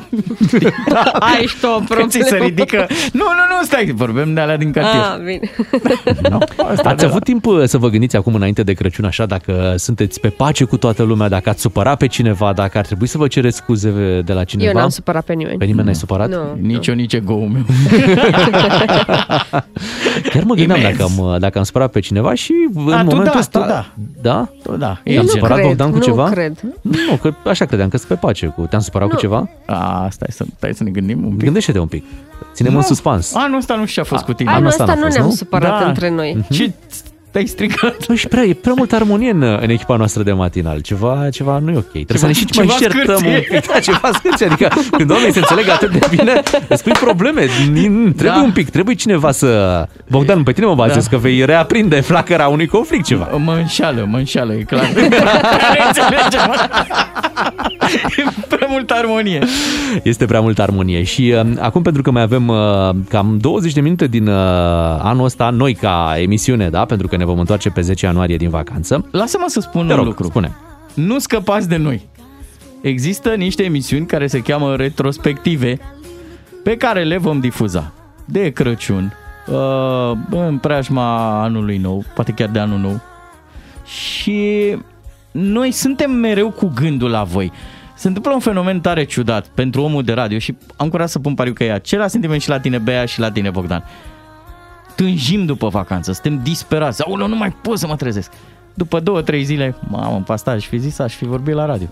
Ai 1.34 1.46
și 1.46 1.56
tu 1.60 1.66
o 1.66 1.94
Că 1.94 2.02
ți 2.06 2.12
se 2.12 2.18
problemă. 2.18 2.44
ridică. 2.44 2.86
Nu, 3.12 3.24
nu, 3.24 3.56
nu, 3.58 3.64
stai, 3.64 3.92
vorbim 3.96 4.34
de 4.34 4.40
alea 4.40 4.56
din 4.56 4.70
cartier. 4.72 5.02
Ah, 5.02 5.16
bine. 5.24 5.50
Ați 6.84 7.04
avut 7.04 7.24
timp 7.24 7.46
uh, 7.46 7.62
să 7.64 7.78
vă 7.78 7.88
gândiți 7.88 8.16
acum 8.16 8.34
înainte 8.34 8.62
de 8.62 8.72
Crăciun 8.72 9.04
așa 9.04 9.26
dacă 9.26 9.74
sunteți 9.76 10.20
pe 10.20 10.28
pace 10.28 10.64
cu 10.64 10.76
toată 10.76 11.02
lumea, 11.02 11.28
dacă 11.28 11.48
ați 11.48 11.60
supărat 11.60 11.96
pe 11.96 12.06
cineva, 12.06 12.52
dacă 12.52 12.78
ar 12.78 12.84
trebui 12.86 13.06
să 13.06 13.18
vă 13.18 13.26
cereți 13.26 13.56
scuze 13.56 14.20
de 14.24 14.32
la 14.32 14.44
cineva? 14.44 14.70
Eu 14.70 14.76
n-am 14.76 14.88
supărat 14.88 15.24
pe 15.24 15.32
nimeni. 15.32 15.58
Pe 15.58 15.64
nimeni 15.64 15.84
n-ai 15.84 15.94
supărat? 15.94 16.28
Nu. 16.28 16.58
Nici 16.60 16.86
eu, 16.86 16.94
nici 16.94 17.12
ego 17.12 17.36
meu. 17.36 17.62
Chiar 20.32 20.42
mă 20.44 20.54
gândeam 20.54 20.78
Imens. 20.80 20.96
dacă 20.96 21.10
am, 21.18 21.38
dacă 21.38 21.58
am 21.58 21.64
supărat 21.64 21.90
pe 21.90 22.00
cineva 22.00 22.34
și 22.34 22.52
în 22.74 22.92
A, 22.92 22.98
tu 22.98 23.04
momentul 23.04 23.24
da, 23.32 23.38
ăsta... 23.38 23.58
tu 23.60 23.66
da. 23.66 23.86
Da? 24.22 24.48
Tu 24.62 24.76
da. 24.76 24.98
Te-am 25.04 25.16
Eu 25.16 25.22
nu 25.22 25.28
supărat, 25.28 25.56
cred, 25.56 25.66
Bogdan, 25.68 25.90
cu 25.90 25.96
nu 25.96 26.02
ceva? 26.02 26.28
cred. 26.30 26.60
Nu, 26.82 27.16
că 27.22 27.34
așa 27.44 27.64
credeam 27.64 27.88
că 27.88 27.96
sunt 27.96 28.08
pe 28.08 28.14
pace. 28.14 28.46
Cu... 28.46 28.62
Te-am 28.70 28.80
supărat 28.80 29.08
Nu. 29.08 29.14
cu 29.14 29.20
ceva? 29.20 29.48
A, 29.66 29.74
stai 30.10 30.28
să, 30.30 30.44
stai 30.56 30.74
să 30.74 30.82
ne 30.84 30.90
gândim 30.90 31.24
un 31.24 31.30
pic. 31.34 31.44
Gândește-te 31.44 31.78
un 31.78 31.86
pic. 31.86 32.04
Ținem 32.54 32.72
Nu. 32.72 32.78
în 32.78 32.84
suspans. 32.84 33.34
Anul 33.34 33.58
ăsta 33.58 33.74
nu 33.74 33.86
știu 33.86 34.02
ce 34.02 34.08
a 34.08 34.12
fost 34.14 34.24
cu 34.24 34.32
tine. 34.32 34.50
Anul 34.50 34.66
ăsta 34.66 34.82
ăsta 34.82 34.94
n-a 34.94 35.00
nu 35.00 35.04
fost, 35.06 35.16
ne-am 35.16 35.28
nu? 35.28 35.34
supărat 35.34 35.80
Da. 35.80 35.86
între 35.88 36.10
noi. 36.10 36.44
Ce 36.50 36.72
te-ai 37.32 37.46
stricat? 37.46 38.06
Nu, 38.06 38.14
și 38.14 38.26
prea, 38.28 38.42
e 38.42 38.52
prea 38.54 38.72
multă 38.76 38.94
armonie 38.94 39.30
în, 39.30 39.42
în 39.42 39.70
echipa 39.70 39.96
noastră 39.96 40.22
de 40.22 40.32
matinal. 40.32 40.80
Ceva, 40.80 41.28
ceva 41.30 41.58
nu 41.58 41.70
e 41.70 41.76
ok. 41.76 41.90
Trebuie 41.90 42.18
să 42.18 42.26
ne 42.26 42.32
și 42.32 42.44
mai 42.56 42.66
ceva 42.66 42.78
certăm 42.78 43.16
scârție. 43.16 43.28
un 43.50 43.58
pic. 43.60 43.66
Da, 43.72 43.78
ceva 43.78 44.10
scârție. 44.12 44.46
Adică 44.46 44.68
când 44.90 45.10
oamenii 45.10 45.32
se 45.32 45.38
înțeleg 45.38 45.68
atât 45.68 45.90
de 45.90 46.06
bine, 46.16 46.42
îți 46.68 46.82
pui 46.82 46.92
probleme. 46.92 47.44
Nin- 47.46 48.12
Trebuie 48.16 48.38
Da. 48.38 48.42
un 48.42 48.52
pic, 48.52 48.70
trebuie 48.70 48.94
cineva 48.94 49.30
să... 49.30 49.82
Bogdan, 50.10 50.42
pe 50.42 50.52
tine 50.52 50.66
mă 50.66 50.74
bazez 50.74 51.02
Da. 51.04 51.10
că 51.10 51.16
vei 51.16 51.44
reaprinde 51.44 52.00
flacăra 52.00 52.46
unui 52.46 52.66
conflict 52.66 53.04
ceva. 53.04 53.24
Mă 53.44 53.52
înșală, 53.52 54.06
mă 54.10 54.16
înșală, 54.16 54.52
e 54.54 54.62
clar. 54.62 54.88
Ne 54.94 55.00
înțelegem. 55.86 56.70
E 58.16 58.24
prea 58.48 58.66
multă 58.70 58.94
armonie. 58.96 59.38
Este 60.02 60.24
prea 60.24 60.40
multă 60.40 60.62
armonie 60.62 61.02
și 61.02 61.34
uh, 61.44 61.50
acum 61.60 61.82
pentru 61.82 62.02
că 62.02 62.10
mai 62.10 62.22
avem 62.22 62.48
uh, 62.48 62.56
cam 63.08 63.36
20 63.40 63.72
de 63.72 63.80
minute 63.80 64.06
din 64.06 64.26
uh, 64.26 64.34
anul 65.02 65.24
ăsta, 65.24 65.50
noi 65.50 65.74
ca 65.74 66.14
emisiune, 66.18 66.68
da, 66.68 66.84
pentru 66.84 67.06
că 67.08 67.16
ne 67.22 67.28
vom 67.28 67.38
întoarce 67.38 67.70
pe 67.70 67.80
10 67.80 68.04
ianuarie 68.06 68.36
din 68.36 68.48
vacanță. 68.48 69.08
Lasă-mă 69.10 69.44
să 69.48 69.60
spun 69.60 69.86
Te 69.86 69.92
un 69.92 69.98
rog, 69.98 70.06
lucru. 70.06 70.24
spune. 70.26 70.52
Nu 70.94 71.18
scăpați 71.18 71.68
de 71.68 71.76
noi. 71.76 72.08
Există 72.80 73.34
niște 73.34 73.62
emisiuni 73.64 74.06
care 74.06 74.26
se 74.26 74.40
cheamă 74.40 74.76
retrospective 74.76 75.78
pe 76.62 76.76
care 76.76 77.02
le 77.04 77.16
vom 77.16 77.40
difuza 77.40 77.92
de 78.24 78.50
Crăciun, 78.50 79.12
uh, 79.46 80.12
în 80.30 80.58
preajma 80.58 81.40
anului 81.42 81.76
nou, 81.78 82.04
poate 82.14 82.32
chiar 82.32 82.48
de 82.48 82.58
anul 82.58 82.78
nou. 82.78 83.00
Și 83.84 84.76
noi 85.30 85.70
suntem 85.70 86.10
mereu 86.10 86.50
cu 86.50 86.72
gândul 86.74 87.10
la 87.10 87.22
voi. 87.22 87.52
Se 87.94 88.06
întâmplă 88.06 88.32
un 88.32 88.40
fenomen 88.40 88.80
tare 88.80 89.04
ciudat 89.04 89.46
pentru 89.46 89.82
omul 89.82 90.02
de 90.02 90.12
radio 90.12 90.38
și 90.38 90.56
am 90.76 90.88
curat 90.88 91.08
să 91.08 91.18
pun 91.18 91.34
pariu 91.34 91.52
că 91.52 91.64
e 91.64 91.72
același 91.72 92.10
sentiment 92.10 92.42
și 92.42 92.48
la 92.48 92.60
tine, 92.60 92.78
Bea, 92.78 93.04
și 93.04 93.20
la 93.20 93.30
tine, 93.30 93.50
Bogdan. 93.50 93.84
Tânjim 94.96 95.44
după 95.46 95.68
vacanță, 95.68 96.12
suntem 96.12 96.40
disperați. 96.42 97.02
Aoleu, 97.06 97.26
nu 97.26 97.36
mai 97.36 97.50
pot 97.62 97.78
să 97.78 97.86
mă 97.86 97.96
trezesc. 97.96 98.30
După 98.74 99.00
două, 99.00 99.22
trei 99.22 99.42
zile, 99.42 99.74
mamă, 99.88 100.22
pe 100.26 100.32
asta 100.32 100.50
aș 100.50 100.66
fi 100.66 100.78
zis, 100.78 100.98
aș 100.98 101.14
fi 101.14 101.24
vorbit 101.24 101.54
la 101.54 101.64
radio. 101.64 101.86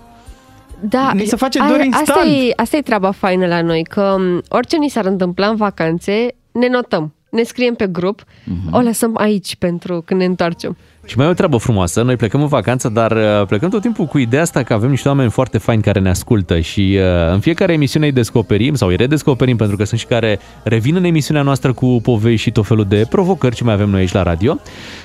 Da, 0.80 1.10
Ni 1.14 1.24
se 1.24 1.36
face 1.36 1.60
a- 1.60 1.66
dor 1.68 1.76
Asta 1.76 1.86
instant. 1.98 2.28
e, 2.48 2.52
asta 2.56 2.76
e 2.76 2.80
treaba 2.82 3.10
faină 3.10 3.46
la 3.46 3.62
noi, 3.62 3.82
că 3.82 4.16
m, 4.18 4.42
orice 4.48 4.76
ni 4.76 4.88
s-ar 4.88 5.04
întâmpla 5.04 5.46
în 5.46 5.56
vacanțe, 5.56 6.26
ne 6.52 6.68
notăm. 6.68 7.14
Ne 7.30 7.42
scriem 7.42 7.74
pe 7.74 7.86
grup, 7.86 8.24
Mhm. 8.44 8.74
o 8.74 8.80
lăsăm 8.80 9.16
aici 9.18 9.56
pentru 9.56 10.02
când 10.04 10.20
ne 10.20 10.26
întoarcem. 10.26 10.76
Și 11.06 11.16
mai 11.16 11.26
e 11.26 11.30
o 11.30 11.32
treabă 11.32 11.56
frumoasă, 11.56 12.02
noi 12.02 12.16
plecăm 12.16 12.40
în 12.42 12.46
vacanță, 12.46 12.88
dar 12.88 13.12
uh, 13.12 13.46
plecăm 13.46 13.68
tot 13.70 13.80
timpul 13.80 14.04
cu 14.06 14.18
ideea 14.18 14.42
asta 14.42 14.62
că 14.62 14.72
avem 14.72 14.90
niște 14.90 15.08
oameni 15.08 15.30
foarte 15.30 15.58
faini 15.58 15.82
care 15.82 16.00
ne 16.00 16.08
ascultă 16.08 16.60
și 16.60 16.98
uh, 16.98 17.32
în 17.32 17.40
fiecare 17.40 17.72
emisiune 17.72 18.06
îi 18.06 18.12
descoperim 18.12 18.74
sau 18.74 18.88
îi 18.88 18.96
redescoperim 18.96 19.56
pentru 19.56 19.76
că 19.76 19.84
sunt 19.84 20.00
și 20.00 20.06
care 20.06 20.38
revin 20.64 20.96
în 20.96 21.04
emisiunea 21.04 21.42
noastră 21.42 21.72
cu 21.72 22.00
povești 22.02 22.40
și 22.42 22.50
tot 22.50 22.66
felul 22.66 22.84
de 22.84 23.06
provocări 23.10 23.54
ce 23.54 23.64
mai 23.64 23.74
avem 23.74 23.88
noi 23.88 24.00
aici 24.00 24.12
la 24.12 24.22
radio 24.22 24.58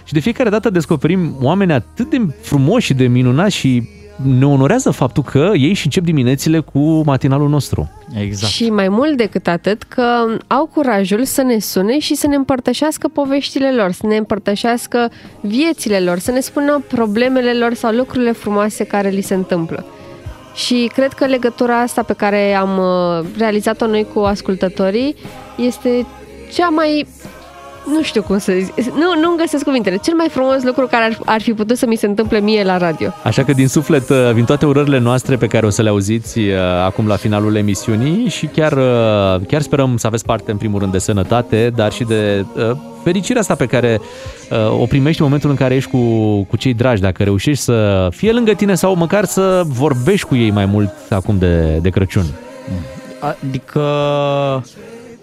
și 0.04 0.14
de 0.14 0.20
fiecare 0.20 0.50
dată 0.50 0.70
descoperim 0.70 1.36
oameni 1.42 1.72
atât 1.72 2.10
de 2.10 2.22
frumoși 2.42 2.86
și 2.86 2.94
de 2.94 3.08
minunați 3.08 3.56
și 3.56 3.90
ne 4.16 4.46
onorează 4.46 4.92
faptul 4.92 5.24
că 5.24 5.52
ei 5.54 5.74
și 5.74 5.86
încep 5.86 6.04
diminețile 6.04 6.60
cu 6.60 6.80
matinalul 7.06 7.50
nostru. 7.50 7.92
Exact. 8.20 8.52
Și 8.52 8.70
mai 8.70 8.90
mult 8.90 9.18
decât 9.18 9.48
atât, 9.48 9.84
că 9.84 10.26
au 10.48 10.70
curajul 10.74 11.24
să 11.24 11.42
ne 11.42 11.60
sune 11.60 12.00
și 12.00 12.16
să 12.16 12.28
ne 12.28 12.36
împărtășească 12.36 13.08
poveștile 13.08 13.72
lor, 13.72 13.92
să 13.92 14.08
ne 14.08 14.18
împărtășească 14.18 15.12
viețile 15.42 16.00
lor, 16.00 16.20
să 16.20 16.32
ne 16.32 16.40
spună 16.40 16.84
problemele 16.88 17.54
lor 17.54 17.74
sau 17.74 17.92
lucrurile 17.92 18.32
frumoase 18.32 18.84
care 18.84 19.10
li 19.10 19.22
se 19.22 19.34
întâmplă. 19.34 19.86
Și 20.56 20.92
cred 20.94 21.14
că 21.14 21.26
legătura 21.26 21.80
asta 21.80 22.04
pe 22.04 22.14
care 22.14 22.54
am 22.54 22.78
uh, 22.78 23.26
realizat-o 23.38 23.88
noi 23.88 24.08
cu 24.14 24.20
ascultătorii 24.20 25.16
este 25.58 26.06
cea 26.54 26.70
mai 26.70 27.08
nu 27.88 28.02
știu 28.02 28.22
cum 28.22 28.38
să 28.38 28.54
zic, 28.76 28.94
nu, 28.94 29.20
nu-mi 29.22 29.38
găsesc 29.38 29.64
cuvintele, 29.64 29.98
cel 29.98 30.16
mai 30.16 30.28
frumos 30.30 30.64
lucru 30.64 30.88
care 30.88 31.04
ar, 31.04 31.20
ar 31.26 31.42
fi 31.42 31.54
putut 31.54 31.78
să 31.78 31.86
mi 31.86 31.96
se 31.96 32.06
întâmple 32.06 32.40
mie 32.40 32.64
la 32.64 32.78
radio. 32.78 33.14
Așa 33.24 33.44
că 33.44 33.52
din 33.52 33.68
suflet 33.68 34.10
uh, 34.10 34.32
vin 34.34 34.46
toate 34.46 34.66
urările 34.66 35.00
noastre 35.00 35.36
pe 35.36 35.48
care 35.48 35.66
o 35.66 35.70
să 35.70 35.82
le 35.82 35.90
auziți 35.90 36.40
uh, 36.40 36.56
acum 36.86 37.08
la 37.08 37.16
finalul 37.16 37.56
emisiunii 37.56 38.30
și 38.30 38.46
chiar, 38.46 38.72
uh, 38.72 39.46
chiar 39.48 39.62
sperăm 39.62 39.98
să 39.98 40.08
aveți 40.08 40.26
parte 40.26 40.52
în 40.52 40.58
primul 40.58 40.80
rând 40.80 40.92
de 40.92 40.98
sănătate, 40.98 41.72
dar 41.76 41.92
și 41.92 42.04
de 42.04 42.46
uh, 42.56 42.72
fericirea 43.04 43.42
asta 43.42 43.56
pe 43.56 43.66
care 43.66 44.00
uh, 44.52 44.82
o 44.82 44.86
primești 44.86 45.22
în 45.22 45.26
momentul 45.26 45.50
în 45.50 45.56
care 45.56 45.76
ești 45.76 45.90
cu, 45.90 45.98
cu 46.44 46.58
cei 46.58 46.74
dragi, 46.74 47.02
dacă 47.02 47.24
reușești 47.24 47.64
să 47.64 48.08
fie 48.12 48.32
lângă 48.32 48.54
tine 48.54 48.76
sau 48.76 48.96
măcar 48.96 49.26
să 49.26 49.64
vorbești 49.66 50.28
cu 50.28 50.36
ei 50.36 50.52
mai 50.52 50.66
mult 50.66 50.94
acum 51.10 51.38
de, 51.38 51.80
de 51.82 51.90
Crăciun. 51.90 52.26
Adică 53.20 53.82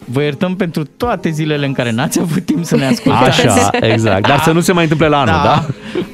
vă 0.04 0.22
iertăm 0.22 0.56
pentru 0.56 0.84
toate 0.96 1.30
zilele 1.30 1.66
în 1.66 1.72
care 1.72 1.90
n-ați 1.90 2.20
avut 2.20 2.44
timp 2.44 2.64
să 2.64 2.76
ne 2.76 2.86
ascultați. 2.86 3.46
Așa, 3.46 3.70
exact. 3.80 4.26
Dar 4.26 4.40
să 4.40 4.52
nu 4.52 4.60
se 4.60 4.72
mai 4.72 4.82
întâmple 4.82 5.08
la 5.08 5.20
anul, 5.20 5.40
da? 5.44 5.66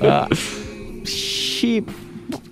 Uh, 0.06 0.36
și 1.06 1.84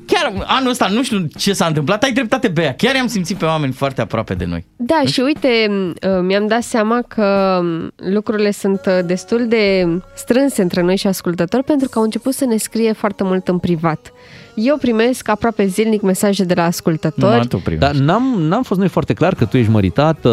chiar 0.06 0.32
anul 0.46 0.70
ăsta, 0.70 0.86
nu 0.86 1.02
știu 1.02 1.26
ce 1.36 1.52
s-a 1.52 1.66
întâmplat, 1.66 2.02
ai 2.02 2.12
dreptate, 2.12 2.48
Bea. 2.48 2.74
Chiar 2.74 2.94
i-am 2.94 3.06
simțit 3.06 3.36
pe 3.36 3.44
oameni 3.44 3.72
foarte 3.72 4.00
aproape 4.00 4.34
de 4.34 4.44
noi. 4.44 4.64
Da, 4.76 5.02
și 5.04 5.20
uite, 5.20 5.48
m, 5.68 6.24
mi-am 6.24 6.46
dat 6.46 6.62
seama 6.62 7.02
că 7.08 7.58
m, 7.62 7.92
lucrurile 7.96 8.50
sunt 8.50 8.80
uh, 8.86 8.98
destul 9.06 9.46
de 9.48 9.86
strânse 10.14 10.62
între 10.62 10.82
noi 10.82 10.96
și 10.96 11.06
ascultători 11.06 11.64
pentru 11.64 11.88
că 11.88 11.98
au 11.98 12.04
început 12.04 12.34
să 12.34 12.44
ne 12.44 12.56
scrie 12.56 12.92
foarte 12.92 13.24
mult 13.24 13.48
în 13.48 13.58
privat. 13.58 14.12
Eu 14.56 14.76
primesc 14.76 15.28
aproape 15.28 15.66
zilnic 15.66 16.00
mesaje 16.02 16.44
de 16.44 16.54
la 16.54 16.64
ascultători. 16.64 17.48
Dar 17.78 17.94
n-am, 17.94 18.22
n-am 18.38 18.62
fost 18.62 18.78
noi 18.80 18.88
foarte 18.88 19.12
clar 19.14 19.34
că 19.34 19.44
tu 19.44 19.56
ești 19.56 19.70
măritată 19.70 20.28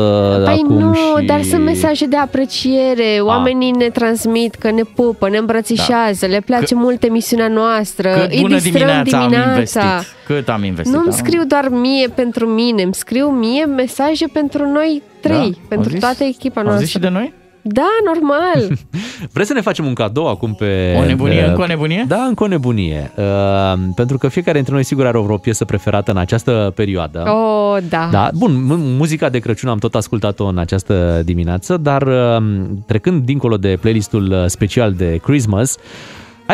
Păi 0.45 0.53
acum 0.63 0.77
nu, 0.79 0.93
și... 0.93 1.25
dar 1.25 1.41
sunt 1.43 1.63
mesaje 1.63 2.05
de 2.05 2.15
apreciere. 2.17 3.19
Oamenii 3.21 3.71
ne 3.71 3.89
transmit 3.89 4.55
că 4.55 4.71
ne 4.71 4.81
pupă, 4.95 5.29
ne 5.29 5.37
îmbrățișează, 5.37 6.25
le 6.25 6.41
place 6.45 6.73
Că- 6.73 6.79
mult 6.79 7.03
emisiunea 7.03 7.47
noastră, 7.47 8.09
Cât 8.19 8.31
îi 8.31 8.39
bună 8.41 8.53
distrăm 8.53 8.73
dimineața, 8.73 9.17
am 9.17 9.29
dimineața. 9.29 9.81
investit. 9.81 10.15
Cât 10.25 10.49
am 10.49 10.63
investit. 10.63 10.93
Nu-mi 10.95 11.05
da? 11.09 11.15
scriu 11.15 11.43
doar 11.45 11.67
mie 11.69 12.07
pentru 12.07 12.45
mine, 12.47 12.81
îmi 12.83 12.93
scriu 12.93 13.27
mie 13.29 13.65
mesaje 13.65 14.25
pentru 14.33 14.69
noi 14.71 15.01
trei, 15.21 15.51
Da? 15.51 15.59
pentru 15.67 15.87
Au 15.89 15.91
zis? 15.91 15.99
toată 15.99 16.23
echipa 16.23 16.59
Au 16.59 16.65
noastră. 16.65 16.85
zis 16.85 16.93
și 16.95 16.99
de 17.01 17.09
noi? 17.09 17.33
Da, 17.65 17.87
normal. 18.05 18.77
Vreți 19.33 19.47
să 19.47 19.53
ne 19.53 19.61
facem 19.61 19.85
un 19.85 19.93
cadou 19.93 20.27
acum 20.29 20.53
pe... 20.53 20.95
O 20.99 21.05
nebunie? 21.05 21.41
pe- 21.41 21.47
Încă 21.47 21.61
o 21.61 21.65
nebunie? 21.65 22.05
Da, 22.07 22.23
încă 22.23 22.43
o 22.43 22.47
nebunie. 22.47 23.11
Uh, 23.15 23.73
pentru 23.95 24.17
că 24.17 24.27
fiecare 24.27 24.55
dintre 24.57 24.73
noi 24.73 24.83
sigur 24.83 25.05
are 25.05 25.17
o 25.17 25.21
vreo 25.23 25.37
piesă 25.37 25.65
preferată 25.65 26.11
în 26.11 26.17
această 26.17 26.71
perioadă. 26.75 27.23
Oh, 27.29 27.77
da. 27.89 28.07
Da, 28.11 28.29
bun, 28.33 28.63
mu- 28.65 28.75
muzica 28.77 29.29
de 29.29 29.39
Crăciun 29.39 29.69
am 29.69 29.77
tot 29.77 29.95
ascultat-o 29.95 30.45
în 30.45 30.57
această 30.57 31.21
dimineață, 31.25 31.77
dar 31.77 32.01
uh, 32.01 32.43
trecând 32.87 33.23
dincolo 33.25 33.57
de 33.57 33.77
playlistul 33.81 34.31
uh, 34.31 34.43
special 34.45 34.93
de 34.93 35.19
Christmas, 35.23 35.77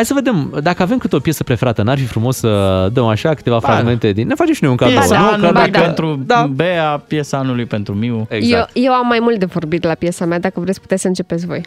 hai 0.00 0.08
să 0.08 0.14
vedem, 0.14 0.60
dacă 0.62 0.82
avem 0.82 0.98
câte 0.98 1.16
o 1.16 1.18
piesă 1.18 1.44
preferată, 1.44 1.82
n-ar 1.82 1.98
fi 1.98 2.04
frumos 2.04 2.36
să 2.36 2.88
dăm 2.92 3.04
așa 3.06 3.34
câteva 3.34 3.58
Ba. 3.58 3.68
fragmente 3.68 4.12
din... 4.12 4.26
Ne 4.26 4.34
facem 4.34 4.54
și 4.54 4.62
noi 4.62 4.70
un 4.70 4.76
cadou, 4.76 4.94
Piesa 4.94 5.18
nu? 5.18 5.26
Că 5.26 5.32
anului 5.32 5.52
dacă- 5.52 5.84
pentru 5.84 6.22
da. 6.26 6.50
Bea, 6.54 7.02
piesa 7.06 7.38
anului 7.38 7.64
pentru 7.64 7.94
Miu. 7.94 8.26
Exact. 8.28 8.70
Eu, 8.74 8.82
eu 8.84 8.92
am 8.92 9.06
mai 9.06 9.18
mult 9.20 9.38
de 9.38 9.44
vorbit 9.44 9.84
la 9.84 9.94
piesa 9.94 10.24
mea, 10.24 10.38
dacă 10.38 10.60
vreți 10.60 10.80
puteți 10.80 11.02
să 11.02 11.08
începeți 11.08 11.46
voi. 11.46 11.64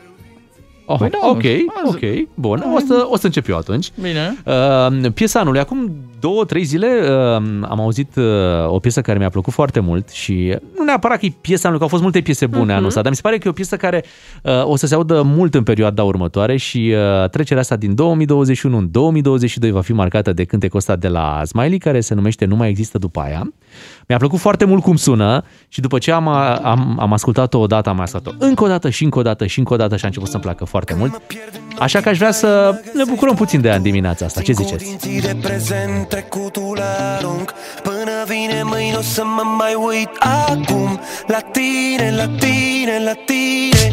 Oh, 0.86 0.98
Păi 0.98 1.10
da, 1.10 1.18
ok, 1.22 1.44
nu 1.44 1.90
ok, 1.90 2.28
bun, 2.34 2.64
o 2.76 2.80
să, 2.88 3.06
o 3.10 3.18
să 3.18 3.26
încep 3.26 3.50
eu 3.50 3.58
atunci. 3.58 3.92
Bine. 4.02 4.38
Uh, 4.46 5.12
piesa 5.14 5.40
anului, 5.40 5.60
acum 5.60 5.92
două, 6.24 6.46
trei 6.46 6.64
zile 6.64 6.88
uh, 7.02 7.10
am 7.70 7.80
auzit 7.80 8.16
uh, 8.16 8.24
o 8.68 8.80
piesă 8.80 9.02
care 9.02 9.18
mi-a 9.20 9.30
plăcut 9.30 9.54
foarte 9.54 9.80
mult 9.80 10.10
și 10.10 10.58
nu 10.78 10.84
neapărat 10.84 11.20
că 11.20 11.26
e 11.26 11.34
piesa 11.42 11.68
anului, 11.68 11.78
că 11.78 11.84
au 11.84 11.90
fost 11.90 12.02
multe 12.02 12.22
piese 12.22 12.46
bune 12.46 12.64
Mhm. 12.64 12.72
anul 12.74 12.88
ăsta, 12.88 13.02
dar 13.02 13.10
mi 13.10 13.16
se 13.16 13.22
pare 13.22 13.38
că 13.38 13.48
e 13.48 13.50
o 13.50 13.54
piesă 13.54 13.76
care 13.76 14.04
uh, 14.44 14.52
o 14.66 14.76
să 14.76 14.88
se 14.88 14.96
audă 14.96 15.22
mult 15.22 15.54
în 15.56 15.64
perioada 15.64 16.04
următoare 16.04 16.58
și 16.58 16.94
uh, 17.24 17.30
trecerea 17.30 17.62
asta 17.62 17.76
din 17.76 17.96
2021 17.96 18.78
în 18.78 18.88
2022 18.92 19.72
va 19.72 19.82
fi 19.82 19.94
marcată 19.94 20.34
de 20.34 20.44
cântecul 20.44 20.78
ăsta 20.78 20.96
de 20.96 21.08
la 21.08 21.42
Smiley, 21.46 21.78
care 21.78 22.00
se 22.00 22.14
numește 22.14 22.46
Nu 22.46 22.56
mai 22.56 22.70
există 22.70 22.98
după 22.98 23.20
aia. 23.20 23.54
Mi-a 24.08 24.18
plăcut 24.18 24.40
foarte 24.40 24.66
mult 24.66 24.84
cum 24.84 24.96
sună 24.96 25.44
și 25.68 25.82
după 25.82 25.98
ce 25.98 26.12
am, 26.12 26.28
am, 26.28 26.98
am 27.00 27.14
ascultat-o 27.14 27.60
o 27.60 27.66
dată, 27.68 27.90
am 27.90 27.96
mai 27.96 28.04
ascultat-o 28.04 28.46
încă 28.46 28.64
o 28.64 28.68
dată 28.68 28.90
și 28.90 29.04
încă 29.04 29.20
o 29.20 29.22
dată 29.22 29.46
și 29.46 29.60
încă 29.60 29.74
o 29.74 29.78
dată 29.78 29.96
și 29.96 30.04
a 30.04 30.08
început 30.08 30.30
să-mi 30.30 30.44
placă 30.44 30.66
foarte 30.66 30.96
mult. 30.98 31.22
Așa 31.80 32.00
că 32.00 32.10
aș 32.10 32.18
vrea 32.18 32.32
să 32.32 32.80
ne 32.94 33.04
bucurăm 33.10 33.36
puțin 33.36 33.62
de 33.62 33.68
ea 33.68 33.76
în 33.76 33.82
dimineața 33.82 34.26
asta. 34.26 34.42
Ce 34.42 34.52
ziceți? 34.52 34.86
Dinții 34.86 35.22
de 35.22 35.36
prezent 35.42 36.13
trecutul 36.14 36.82
arunc. 36.82 37.54
Până 37.84 38.24
vine 38.26 38.64
mâine 38.64 38.96
o 38.96 39.02
să 39.02 39.24
mă 39.24 39.44
mai 39.58 39.74
uit 39.74 40.10
acum. 40.20 41.00
La 41.28 41.40
tine, 41.40 42.14
la 42.16 42.28
tine, 42.40 43.04
la 43.04 43.14
tine. 43.26 43.90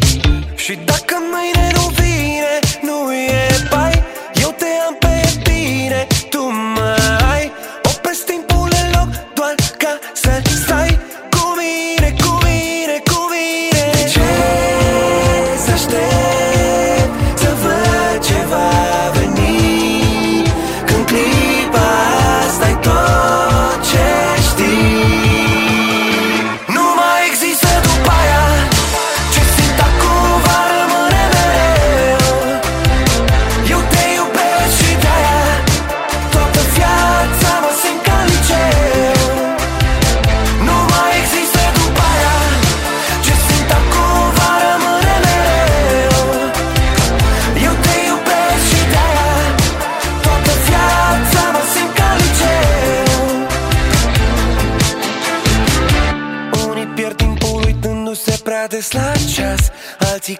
Și 0.55 0.73
dacă 0.85 1.15
mâine 1.33 1.71
nu 1.73 1.85
vine, 2.01 2.53
nu 2.81 3.13
e 3.13 3.67
bai 3.69 4.03
Eu 4.41 4.53
te 4.57 4.65
am 4.87 4.95
pe 4.99 5.39
tine, 5.43 6.07
tu 6.29 6.41
mă 6.75 6.95
ai. 7.31 7.51
Opresc 7.83 8.25
timpul 8.25 8.69
în 8.83 8.91
loc 8.97 9.09
doar 9.33 9.55
ca 9.77 9.99
să 10.13 10.41
stai 10.63 10.99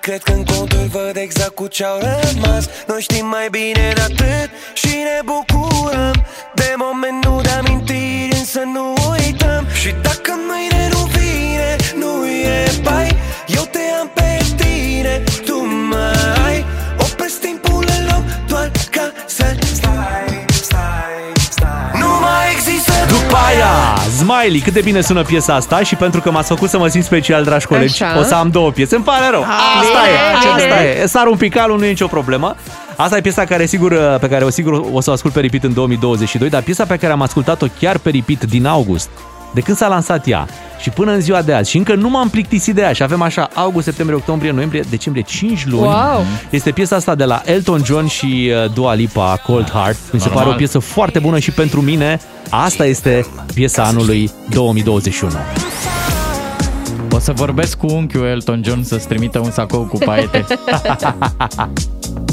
cred 0.01 0.21
că 0.23 0.31
în 0.31 0.43
conturi 0.43 0.87
văd 0.87 1.15
exact 1.15 1.55
cu 1.55 1.67
ce-au 1.67 1.99
rămas. 1.99 2.69
Noi 2.87 3.01
știm 3.01 3.25
mai 3.25 3.47
bine 3.49 3.91
de 3.95 4.01
atât 4.01 4.49
și 4.73 4.87
ne 4.87 5.19
bucurăm 5.25 5.50
Smiley, 24.31 24.59
cât 24.59 24.73
de 24.73 24.81
bine 24.81 25.01
sună 25.01 25.23
piesa 25.23 25.55
asta 25.55 25.83
și 25.83 25.95
pentru 25.95 26.21
că 26.21 26.31
m-ați 26.31 26.47
făcut 26.47 26.69
să 26.69 26.77
mă 26.77 26.87
simt 26.87 27.03
special, 27.03 27.43
dragi 27.43 27.65
colegi, 27.65 28.03
Așa. 28.03 28.19
o 28.19 28.23
să 28.23 28.35
am 28.35 28.49
două 28.49 28.71
piese. 28.71 28.95
Îmi 28.95 29.03
pare 29.03 29.29
rău. 29.31 29.41
Asta 29.41 29.99
bine, 30.03 30.17
e, 30.17 30.57
bine. 30.57 30.71
asta 30.71 30.83
e. 30.83 31.05
Sar 31.05 31.27
un 31.27 31.37
picalul, 31.37 31.79
nu 31.79 31.85
e 31.85 31.89
nicio 31.89 32.07
problemă. 32.07 32.55
Asta 32.95 33.17
e 33.17 33.21
piesa 33.21 33.45
care 33.45 33.65
sigur, 33.65 34.17
pe 34.19 34.27
care 34.27 34.43
o 34.43 34.49
sigur 34.49 34.85
o 34.91 35.01
să 35.01 35.09
o 35.09 35.13
ascult 35.13 35.33
pe 35.33 35.39
repeat 35.39 35.63
în 35.63 35.73
2022, 35.73 36.49
dar 36.49 36.61
piesa 36.61 36.85
pe 36.85 36.97
care 36.97 37.13
am 37.13 37.21
ascultat-o 37.21 37.65
chiar 37.79 37.97
pe 37.97 38.09
repeat 38.09 38.43
din 38.43 38.65
august, 38.65 39.09
de 39.53 39.61
când 39.61 39.77
s-a 39.77 39.87
lansat 39.87 40.27
ea 40.27 40.47
și 40.81 40.89
până 40.89 41.11
în 41.11 41.21
ziua 41.21 41.41
de 41.41 41.53
azi 41.53 41.69
și 41.69 41.77
încă 41.77 41.95
nu 41.95 42.09
m-am 42.09 42.29
plictisit 42.29 42.75
de 42.75 42.81
ea 42.81 42.93
și 42.93 43.03
avem 43.03 43.21
așa 43.21 43.49
august, 43.53 43.85
septembrie, 43.85 44.17
octombrie, 44.17 44.51
noiembrie, 44.51 44.83
decembrie, 44.89 45.23
5 45.23 45.65
luni. 45.65 45.81
Wow. 45.85 46.25
Este 46.49 46.71
piesa 46.71 46.95
asta 46.95 47.15
de 47.15 47.23
la 47.23 47.41
Elton 47.45 47.81
John 47.85 48.05
și 48.05 48.51
uh, 48.65 48.73
Dua 48.73 48.93
Lipa, 48.93 49.41
Cold 49.45 49.69
Heart. 49.69 49.97
Mi 50.11 50.19
se 50.19 50.25
Normal. 50.25 50.43
pare 50.43 50.55
o 50.55 50.57
piesă 50.57 50.79
foarte 50.79 51.19
bună 51.19 51.39
și 51.39 51.51
pentru 51.51 51.81
mine 51.81 52.19
asta 52.49 52.85
este 52.85 53.25
piesa 53.53 53.83
anului 53.83 54.31
2021. 54.49 55.31
O 57.11 57.19
să 57.19 57.31
vorbesc 57.31 57.77
cu 57.77 57.85
unchiul 57.93 58.25
Elton 58.25 58.61
John 58.65 58.83
să-ți 58.83 59.07
trimită 59.07 59.39
un 59.39 59.51
sacou 59.51 59.81
cu 59.83 59.97
paete. 59.97 60.45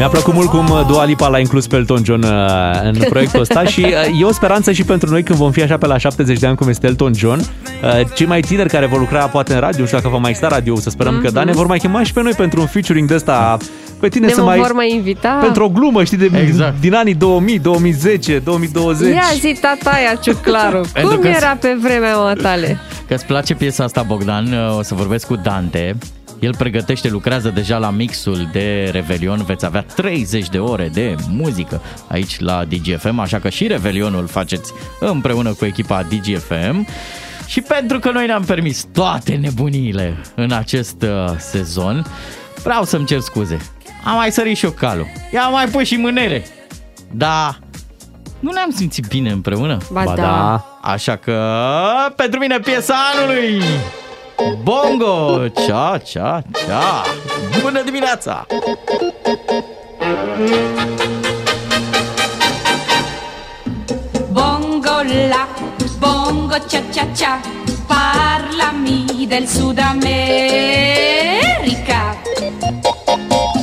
Mi-a 0.00 0.08
plăcut 0.08 0.34
mult 0.34 0.48
cum 0.48 0.68
uh, 0.68 0.86
Dua 0.86 1.04
Lipa 1.04 1.28
l-a 1.28 1.38
inclus 1.38 1.66
pe 1.66 1.76
Elton 1.76 2.04
John 2.04 2.22
uh, 2.22 2.30
în 2.82 2.94
proiectul 3.08 3.40
ăsta 3.40 3.64
și 3.64 3.80
uh, 3.80 4.20
e 4.20 4.24
o 4.24 4.32
speranță 4.32 4.72
și 4.72 4.84
pentru 4.84 5.10
noi 5.10 5.22
când 5.22 5.38
vom 5.38 5.50
fi 5.50 5.62
așa 5.62 5.76
pe 5.78 5.86
la 5.86 5.98
70 5.98 6.38
de 6.38 6.46
ani 6.46 6.56
cum 6.56 6.68
este 6.68 6.86
Elton 6.86 7.14
John. 7.14 7.38
Uh, 7.38 7.46
Cei 8.14 8.26
mai 8.26 8.40
tineri 8.40 8.68
care 8.68 8.86
vor 8.86 8.98
lucra 8.98 9.26
poate 9.26 9.54
în 9.54 9.60
radio, 9.60 9.80
nu 9.80 9.86
știu 9.86 9.98
dacă 9.98 10.10
va 10.10 10.18
mai 10.18 10.30
exista 10.30 10.54
radio, 10.54 10.76
să 10.76 10.90
sperăm 10.90 11.18
mm-hmm. 11.18 11.24
că 11.24 11.30
da, 11.30 11.44
ne 11.44 11.52
vor 11.52 11.66
mai 11.66 11.78
chema 11.78 12.02
și 12.02 12.12
pe 12.12 12.22
noi 12.22 12.32
pentru 12.32 12.60
un 12.60 12.66
featuring 12.66 13.08
de 13.08 13.14
ăsta 13.14 13.56
pe 14.00 14.08
tine 14.08 14.26
Ne 14.26 14.32
să 14.32 14.42
mai... 14.42 14.58
vor 14.58 14.72
mai 14.72 14.92
invita. 14.94 15.38
Pentru 15.40 15.64
o 15.64 15.68
glumă, 15.68 16.04
știi, 16.04 16.16
de, 16.16 16.30
exact. 16.46 16.80
din 16.80 16.94
anii 16.94 17.14
2000, 17.14 17.58
2010, 17.58 18.38
2020. 18.38 19.14
Ia 19.14 19.22
zi 19.38 19.58
tataia, 19.60 20.14
Ciuclaru, 20.22 20.80
Pentru 20.92 21.14
cum 21.14 21.22
că- 21.22 21.28
era 21.36 21.56
pe 21.60 21.76
vremea 21.82 22.32
tale? 22.42 22.78
Că 23.06 23.14
îți 23.14 23.26
place 23.26 23.54
piesa 23.54 23.84
asta, 23.84 24.02
Bogdan, 24.02 24.54
o 24.78 24.82
să 24.82 24.94
vorbesc 24.94 25.26
cu 25.26 25.36
Dante. 25.36 25.96
El 26.40 26.56
pregătește, 26.56 27.08
lucrează 27.08 27.48
deja 27.48 27.78
la 27.78 27.90
mixul 27.90 28.48
de 28.52 28.88
Revelion. 28.92 29.42
Veți 29.44 29.64
avea 29.64 29.82
30 29.82 30.48
de 30.48 30.58
ore 30.58 30.88
de 30.92 31.14
muzică 31.28 31.80
aici 32.08 32.40
la 32.40 32.64
DGFM, 32.64 33.18
așa 33.18 33.38
că 33.38 33.48
și 33.48 33.66
Revelionul 33.66 34.26
faceți 34.26 34.72
împreună 35.00 35.52
cu 35.52 35.64
echipa 35.64 36.02
DGFM. 36.02 36.86
Și 37.46 37.60
pentru 37.60 37.98
că 37.98 38.10
noi 38.10 38.26
ne-am 38.26 38.44
permis 38.44 38.86
toate 38.92 39.34
nebuniile 39.34 40.16
în 40.34 40.52
acest 40.52 41.02
uh, 41.02 41.34
sezon, 41.38 42.06
vreau 42.62 42.84
să-mi 42.84 43.06
cer 43.06 43.20
scuze. 43.20 43.58
Am 44.04 44.16
mai 44.16 44.32
sărit 44.32 44.56
și 44.56 44.64
eu 44.64 44.70
calul. 44.70 45.06
I-am 45.32 45.52
mai 45.52 45.66
pus 45.66 45.86
și 45.86 45.96
mânere. 45.96 46.46
Da, 47.10 47.58
nu 48.40 48.50
ne-am 48.52 48.70
simțit 48.70 49.06
bine 49.06 49.30
împreună? 49.30 49.78
Ba 49.92 50.02
Ba 50.04 50.14
da. 50.14 50.22
da. 50.22 50.78
Așa 50.82 51.16
că, 51.16 51.56
pentru 52.16 52.38
mine, 52.38 52.58
piesa 52.58 52.94
anului! 53.14 53.62
Bongo! 54.40 55.50
Cia, 55.50 55.98
cia, 55.98 56.42
cia! 56.52 57.02
Bună 57.62 57.82
dimineața! 57.82 58.46
Bongo 64.30 65.02
la, 65.28 65.46
bongo 65.98 66.56
cia 66.68 66.82
cia 66.90 67.06
cia, 67.14 67.40
parlami 67.86 69.26
del 69.28 69.46
Sud 69.46 69.78
America. 69.78 70.56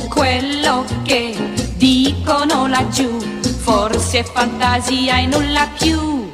Quello 0.08 0.84
che 1.02 1.36
dicono 1.76 2.68
laggiù, 2.68 3.18
forse 3.64 4.18
è 4.20 4.24
fantasia 4.24 5.18
e 5.18 5.26
nulla 5.26 5.68
più. 5.76 6.30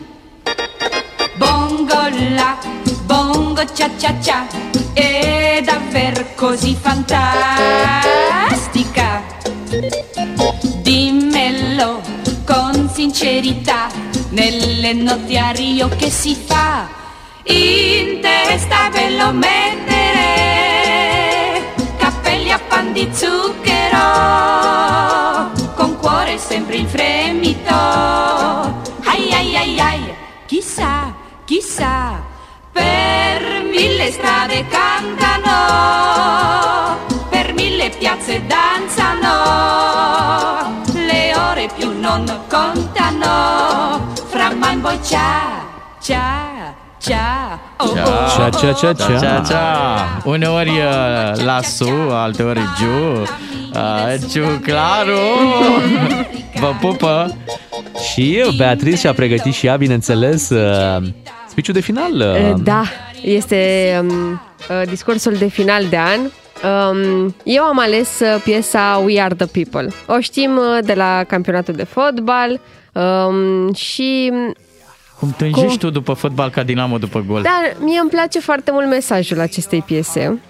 Bongo 1.39 2.09
la, 2.35 2.59
cia 3.73 3.89
cia 3.97 4.15
cia, 4.21 4.47
è 4.93 5.63
davvero 5.65 6.27
così 6.35 6.77
fantastica. 6.81 7.63
Dimmelo 10.83 12.01
con 12.45 12.91
sincerità, 12.93 13.89
nelle 14.31 14.93
notti 14.93 15.37
a 15.39 15.51
Rio 15.51 15.89
che 15.89 16.11
si 16.11 16.35
fa? 16.35 16.89
In 17.45 18.21
testa 18.21 18.91
ve 18.91 19.11
lo 19.11 19.33
mettere, 19.33 20.15
capelli 21.97 22.51
a 22.51 22.59
pan 22.59 22.93
di 22.93 23.09
zucchero, 23.13 23.99
con 25.75 25.97
cuore 25.99 26.39
sempre 26.39 26.77
in 26.77 26.87
fremito. 26.87 27.75
Ai 29.05 29.33
ai 29.33 29.57
ai 29.57 29.81
ai, 29.81 30.15
chissà, 30.47 31.15
chissà, 31.45 32.23
per 32.73 33.54
mille 33.75 34.11
strade 34.11 34.65
cantano, 34.69 35.57
per 37.29 37.53
mille 37.55 37.91
piazze 37.99 38.43
danzano, 38.47 39.35
le 40.93 41.33
ore 41.51 41.69
più 41.77 41.91
non 42.01 42.25
contano, 42.49 44.13
fra 44.31 44.55
man 44.55 44.81
boy 44.81 44.99
cia, 45.03 45.65
cia, 46.01 46.75
cia, 46.99 47.59
oh 47.79 47.87
oh. 47.87 48.29
Cia, 48.29 48.51
cia, 48.51 48.75
cia, 48.75 48.95
cia. 48.95 49.19
Cia, 49.19 49.43
cia. 49.43 50.21
Uneori 50.25 50.79
uh, 50.79 51.43
lasu, 51.45 51.91
alteori 52.11 52.63
giu. 52.79 53.27
Uh, 53.75 54.15
giu, 54.29 54.61
claru! 54.63 55.19
Vă 56.61 56.75
pupă! 56.81 57.37
Și 58.13 58.43
Beatrice 58.57 58.97
și-a 58.97 59.13
pregătit 59.13 59.55
și 59.55 59.67
ea, 59.67 59.77
bineînțeles, 59.77 60.51
uh, 60.51 61.03
speech 61.49 61.71
de 61.73 61.81
final. 61.81 62.21
Eh, 62.21 62.53
uh, 62.53 62.61
Da, 62.63 62.83
este 63.25 63.91
um, 64.01 64.31
uh, 64.31 64.89
discursul 64.89 65.33
de 65.33 65.49
final 65.49 65.87
de 65.87 65.97
an. 65.97 66.21
Um, 66.21 67.35
eu 67.43 67.63
am 67.63 67.79
ales 67.79 68.21
uh, 68.21 68.41
piesa 68.45 69.03
We 69.05 69.21
Are 69.21 69.35
The 69.35 69.47
People. 69.47 69.89
O 70.07 70.21
știm 70.21 70.57
uh, 70.57 70.79
de 70.85 70.95
la 70.95 71.25
campionatul 71.27 71.75
de 71.75 71.85
fotbal 71.85 72.61
um, 72.93 73.73
și 73.73 74.33
Cum 75.19 75.35
tânjești 75.37 75.79
tu 75.79 75.91
după 75.91 76.13
fotbal 76.13 76.51
ca 76.51 76.63
Dinamo 76.63 76.99
după 76.99 77.25
gol? 77.27 77.43
Dar 77.43 77.77
mie 77.79 77.99
îmi 78.01 78.11
place 78.11 78.41
foarte 78.41 78.71
mult 78.73 78.89
mesajul 78.89 79.41
acestei 79.41 79.83
piese. 79.87 80.41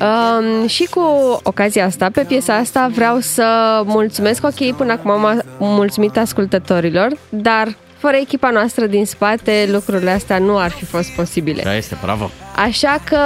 Um, 0.00 0.66
și 0.66 0.84
cu 0.84 1.00
ocazia 1.42 1.84
asta, 1.84 2.10
pe 2.12 2.24
piesa 2.24 2.54
asta, 2.54 2.90
vreau 2.94 3.18
să 3.18 3.80
mulțumesc, 3.84 4.44
ok, 4.44 4.76
până 4.76 4.92
acum 4.92 5.10
am 5.10 5.42
mulțumit 5.58 6.16
ascultătorilor, 6.16 7.08
dar 7.28 7.76
fără 7.98 8.16
echipa 8.16 8.50
noastră 8.50 8.86
din 8.86 9.06
spate, 9.06 9.68
lucrurile 9.72 10.10
astea 10.10 10.38
nu 10.38 10.58
ar 10.58 10.70
fi 10.70 10.84
fost 10.84 11.08
posibile. 11.10 11.62
Da, 11.62 11.76
este, 11.76 11.96
bravo! 12.02 12.30
Așa 12.56 12.98
că 13.04 13.18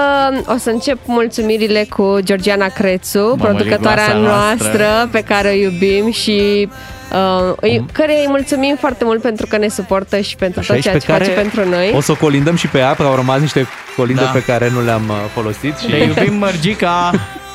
o 0.47 0.57
să 0.57 0.71
încep 0.71 0.99
mulțumirile 1.05 1.87
cu 1.97 2.19
Georgiana 2.21 2.67
Crețu, 2.67 3.19
Mămăligoasa 3.19 3.53
producătoarea 3.53 4.15
noastră. 4.15 4.67
noastră 4.67 5.09
pe 5.13 5.21
care 5.21 5.49
o 5.49 5.53
iubim 5.53 6.11
și 6.13 6.69
uh, 7.13 7.53
îi, 7.61 7.85
care 7.93 8.13
îi 8.13 8.27
mulțumim 8.29 8.77
foarte 8.81 9.05
mult 9.05 9.23
pentru 9.23 9.47
că 9.47 9.57
ne 9.57 9.69
suportă 9.69 10.21
și 10.21 10.37
pentru 10.37 10.61
Așa 10.61 10.73
tot 10.73 10.77
și 10.77 10.83
ceea 10.83 10.95
pe 10.95 11.01
ce 11.01 11.13
face 11.13 11.25
care 11.25 11.41
pentru 11.41 11.69
noi. 11.69 11.93
O 11.97 12.01
să 12.01 12.13
o 12.13 12.15
colindăm 12.15 12.57
și 12.57 12.69
pe 12.69 12.79
ea, 12.79 12.95
că 12.95 13.03
au 13.03 13.15
rămas 13.15 13.41
niște 13.41 13.67
colinde 13.97 14.21
Da. 14.21 14.31
pe 14.31 14.43
care 14.43 14.71
nu 14.71 14.85
le-am 14.85 15.09
uh, 15.09 15.17
folosit. 15.35 15.77
Și... 15.79 15.87
Te 15.87 15.97
iubim, 15.97 16.35
Mărgica! 16.35 17.11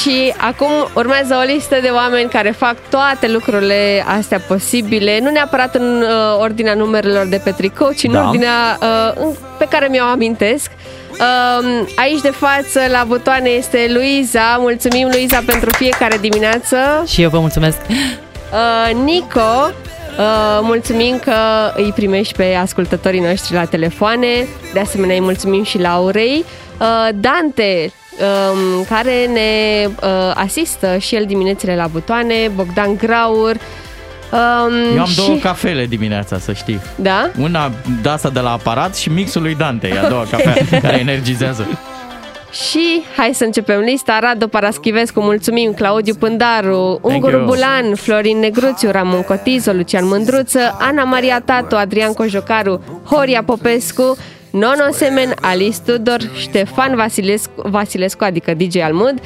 Și 0.00 0.34
acum 0.36 0.70
urmează 0.94 1.34
o 1.42 1.44
listă 1.52 1.76
de 1.82 1.88
oameni 1.88 2.28
care 2.30 2.50
fac 2.50 2.76
toate 2.90 3.28
lucrurile 3.28 4.04
astea 4.18 4.40
posibile, 4.48 5.18
nu 5.22 5.30
neapărat 5.30 5.74
în 5.74 6.02
uh, 6.02 6.38
ordinea 6.40 6.74
numerelor 6.74 7.26
de 7.26 7.40
pe 7.44 7.50
tricou, 7.50 7.92
ci 7.92 8.02
în 8.04 8.12
Da. 8.12 8.24
ordinea 8.24 8.78
uh, 8.80 9.12
în- 9.14 9.34
pe 9.58 9.66
care 9.70 9.86
mi-o 9.90 10.04
amintesc. 10.04 10.70
Uh, 11.12 11.80
aici 11.96 12.20
de 12.20 12.30
față, 12.30 12.80
la 12.90 13.04
butoane, 13.06 13.48
este 13.48 13.86
Luiza. 13.92 14.56
Mulțumim, 14.58 15.08
Luiza, 15.12 15.42
pentru 15.46 15.70
fiecare 15.70 16.16
dimineață. 16.20 16.76
Și 17.06 17.22
eu 17.22 17.28
vă 17.30 17.38
mulțumesc. 17.38 17.78
Uh, 17.88 18.94
Nico, 19.04 19.40
uh, 20.18 20.58
mulțumim 20.62 21.18
că 21.24 21.32
îi 21.76 21.92
primești 21.94 22.34
pe 22.36 22.54
ascultătorii 22.54 23.20
noștri 23.20 23.54
la 23.54 23.64
telefoane. 23.64 24.46
De 24.72 24.80
asemenea, 24.80 25.14
îi 25.14 25.20
mulțumim 25.22 25.64
și 25.64 25.78
Laurei. 25.78 26.44
Uh, 26.80 27.08
Dante, 27.14 27.92
um, 28.20 28.84
care 28.84 29.26
ne 29.26 29.86
uh, 29.86 30.32
asistă 30.34 30.96
și 30.96 31.14
el 31.14 31.24
diminețile 31.26 31.76
la 31.76 31.86
butoane. 31.86 32.50
Bogdan 32.54 32.96
Graur. 32.96 33.56
Um, 34.32 34.94
Eu 34.94 35.00
am 35.00 35.06
și... 35.06 35.16
două 35.16 35.36
cafele 35.36 35.86
dimineața, 35.86 36.38
să 36.38 36.52
știi. 36.52 36.80
Da? 36.96 37.30
Una 37.40 37.70
de 38.02 38.08
asta 38.08 38.30
de 38.30 38.40
la 38.40 38.52
aparat 38.52 38.96
și 38.96 39.08
mixul 39.08 39.42
lui 39.42 39.54
Dante, 39.54 39.88
e 39.88 39.98
a 39.98 40.08
doua 40.08 40.26
cafea 40.30 40.54
care 40.80 40.98
energizează. 40.98 41.66
Și 42.50 43.02
hai 43.16 43.30
să 43.34 43.44
începem 43.44 43.80
lista. 43.80 44.18
Radu 44.20 44.48
Paraschivescu, 44.48 45.20
mulțumim, 45.20 45.72
Claudiu 45.72 46.14
Pândaru, 46.14 46.98
Ungur 47.02 47.32
you. 47.32 47.44
Bulan, 47.44 47.94
Florin 47.94 48.38
Negruțiu, 48.38 48.90
Ramon 48.90 49.22
Cotizo, 49.22 49.72
Lucian 49.72 50.06
Mândruță, 50.06 50.76
Ana 50.80 51.04
Maria 51.04 51.40
Tatu, 51.40 51.76
Adrian 51.76 52.12
Cojocaru, 52.12 53.02
Horia 53.04 53.42
Popescu, 53.42 54.16
Nono 54.50 54.90
Semen, 54.92 55.34
Alice 55.40 55.78
Tudor, 55.84 56.20
Ștefan 56.36 56.96
Vasilescu, 56.96 57.52
Vasilescu 57.56 58.24
adică 58.24 58.54
DJ 58.54 58.76
Almud, 58.76 59.20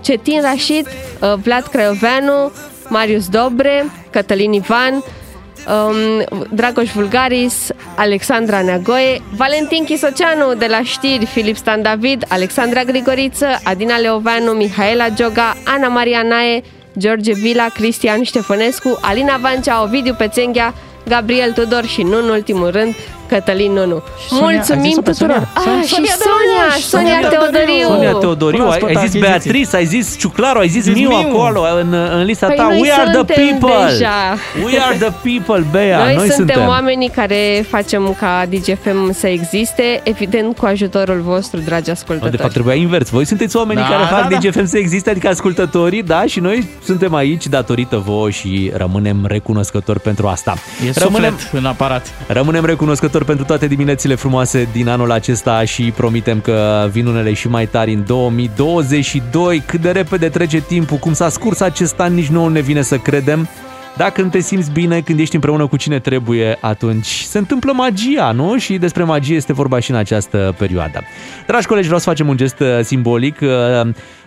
Cetin 0.00 0.40
Rașit, 0.40 0.86
uh, 0.86 1.34
Vlad 1.42 1.66
Craioveanu, 1.66 2.52
Marius 2.88 3.28
Dobre, 3.28 3.84
Cătălin 4.10 4.52
Ivan, 4.52 4.94
um, 4.94 6.24
Dragoș 6.52 6.92
Vulgaris, 6.92 7.68
Alexandra 7.96 8.62
Neagoe, 8.62 9.20
Valentin 9.36 9.84
Chisoceanu 9.84 10.54
de 10.54 10.66
la 10.66 10.82
știri, 10.82 11.26
Filip 11.26 11.56
Stan 11.56 11.82
David, 11.82 12.24
Alexandra 12.28 12.84
Grigoriță, 12.84 13.46
Adina 13.64 13.96
Leoveanu, 13.96 14.52
Mihaela 14.52 15.08
Gioga, 15.08 15.56
Ana 15.64 15.88
Maria 15.88 16.22
Nae, 16.22 16.62
George 16.98 17.32
Vila, 17.32 17.66
Cristian 17.68 18.22
Ștefănescu, 18.22 18.98
Alina 19.00 19.36
Vancea, 19.36 19.82
Ovidiu 19.82 20.14
Pețenghea, 20.14 20.74
Gabriel 21.08 21.52
Tudor 21.52 21.84
și 21.84 22.02
nu 22.02 22.18
în 22.18 22.28
ultimul 22.28 22.70
rând 22.70 22.94
Cătălin 23.30 23.72
Nunu. 23.72 23.98
Sonia, 24.28 24.46
ai 24.46 24.54
Mulțumim 24.54 24.82
zis-o 24.90 25.00
pe 25.02 25.10
tuturor. 25.10 25.48
Sonia? 25.64 25.78
Ah, 25.80 25.84
și 25.86 25.94
Sonia 25.94 26.14
de 26.18 26.24
la 26.24 26.30
Sonia, 26.30 26.64
Iași, 26.64 26.82
Sonia 26.94 27.14
Sonia 27.20 27.28
Teodoriu. 27.34 27.88
Sonia 27.94 28.12
Teodoriu, 28.24 28.58
ai, 28.62 28.78
Proaspăt 28.78 28.88
ai 28.88 28.94
zis 28.94 29.00
achiziție. 29.02 29.20
Beatrice, 29.28 29.76
ai 29.76 29.86
zis 29.94 30.06
Ciuclaru, 30.18 30.58
ai 30.58 30.68
zis 30.68 30.82
Zis 30.82 30.94
Miu 30.94 31.08
Miu. 31.08 31.18
acolo 31.28 31.60
în, 31.82 31.90
în 32.18 32.22
lista 32.30 32.46
Păi 32.46 32.56
ta. 32.56 32.62
noi 32.62 32.80
We 32.80 32.90
are 32.92 33.02
the 33.10 33.12
suntem 33.16 33.36
people! 33.58 33.76
deja. 33.90 34.18
We 34.64 34.74
are 34.86 34.96
the 35.04 35.12
people, 35.28 35.66
Bea! 35.70 35.98
Noi, 36.04 36.14
Noi, 36.14 36.30
suntem, 36.30 36.66
oamenii 36.66 37.08
care 37.08 37.66
facem 37.74 38.16
ca 38.20 38.46
DGFM 38.50 39.12
să 39.12 39.26
existe, 39.26 40.00
evident 40.04 40.56
cu 40.56 40.66
ajutorul 40.66 41.20
vostru, 41.20 41.58
dragi 41.60 41.86
No, 41.86 41.92
ascultători. 41.92 42.30
de 42.30 42.36
fapt 42.36 42.52
trebuia 42.52 42.74
invers. 42.74 43.08
Voi 43.10 43.24
sunteți 43.24 43.56
oamenii 43.56 43.82
Da, 43.82 43.88
care 43.88 44.02
fac 44.10 44.28
da, 44.28 44.28
da. 44.28 44.36
DGFM 44.38 44.66
să 44.66 44.78
existe, 44.78 45.10
adică 45.10 45.28
ascultătorii, 45.28 46.02
da? 46.02 46.22
Și 46.26 46.40
noi 46.40 46.68
suntem 46.84 47.14
aici 47.14 47.46
datorită 47.46 48.02
vouă 48.04 48.30
și 48.30 48.72
rămânem 48.74 49.24
recunoscători 49.28 50.00
pentru 50.00 50.26
asta. 50.26 50.54
E 50.86 50.90
rămânem, 51.00 51.30
suflet 51.38 51.62
în 51.62 51.66
aparat. 51.68 52.06
rămânem 52.26 52.64
recunoscători 52.64 53.19
pentru 53.24 53.44
toate 53.44 53.66
diminețile 53.66 54.14
frumoase 54.14 54.68
din 54.72 54.88
anul 54.88 55.10
acesta 55.12 55.64
și 55.64 55.92
promitem 55.96 56.40
că 56.40 56.88
vin 56.92 57.06
unele 57.06 57.32
și 57.32 57.48
mai 57.48 57.66
tari 57.66 57.92
în 57.92 58.04
2022. 58.06 59.62
Cât 59.66 59.80
de 59.80 59.90
repede 59.90 60.28
trece 60.28 60.60
timpul, 60.60 60.96
cum 60.96 61.12
s-a 61.12 61.28
scurs 61.28 61.60
acest 61.60 62.00
an, 62.00 62.14
nici 62.14 62.26
nouă 62.26 62.48
ne 62.48 62.60
vine 62.60 62.82
să 62.82 62.96
credem. 62.96 63.48
Dacă 63.96 64.22
nu 64.22 64.28
te 64.28 64.38
simți 64.38 64.70
bine 64.70 65.00
când 65.00 65.18
ești 65.18 65.34
împreună 65.34 65.66
cu 65.66 65.76
cine 65.76 65.98
trebuie, 65.98 66.58
atunci 66.60 67.06
se 67.06 67.38
întâmplă 67.38 67.72
magia, 67.72 68.32
nu? 68.32 68.58
Și 68.58 68.78
despre 68.78 69.04
magie 69.04 69.36
este 69.36 69.52
vorba 69.52 69.78
și 69.78 69.90
în 69.90 69.96
această 69.96 70.54
perioadă. 70.58 71.02
Dragi 71.46 71.66
colegi, 71.66 71.86
vreau 71.86 72.00
să 72.00 72.08
facem 72.08 72.28
un 72.28 72.36
gest 72.36 72.60
uh, 72.60 72.66
simbolic. 72.82 73.38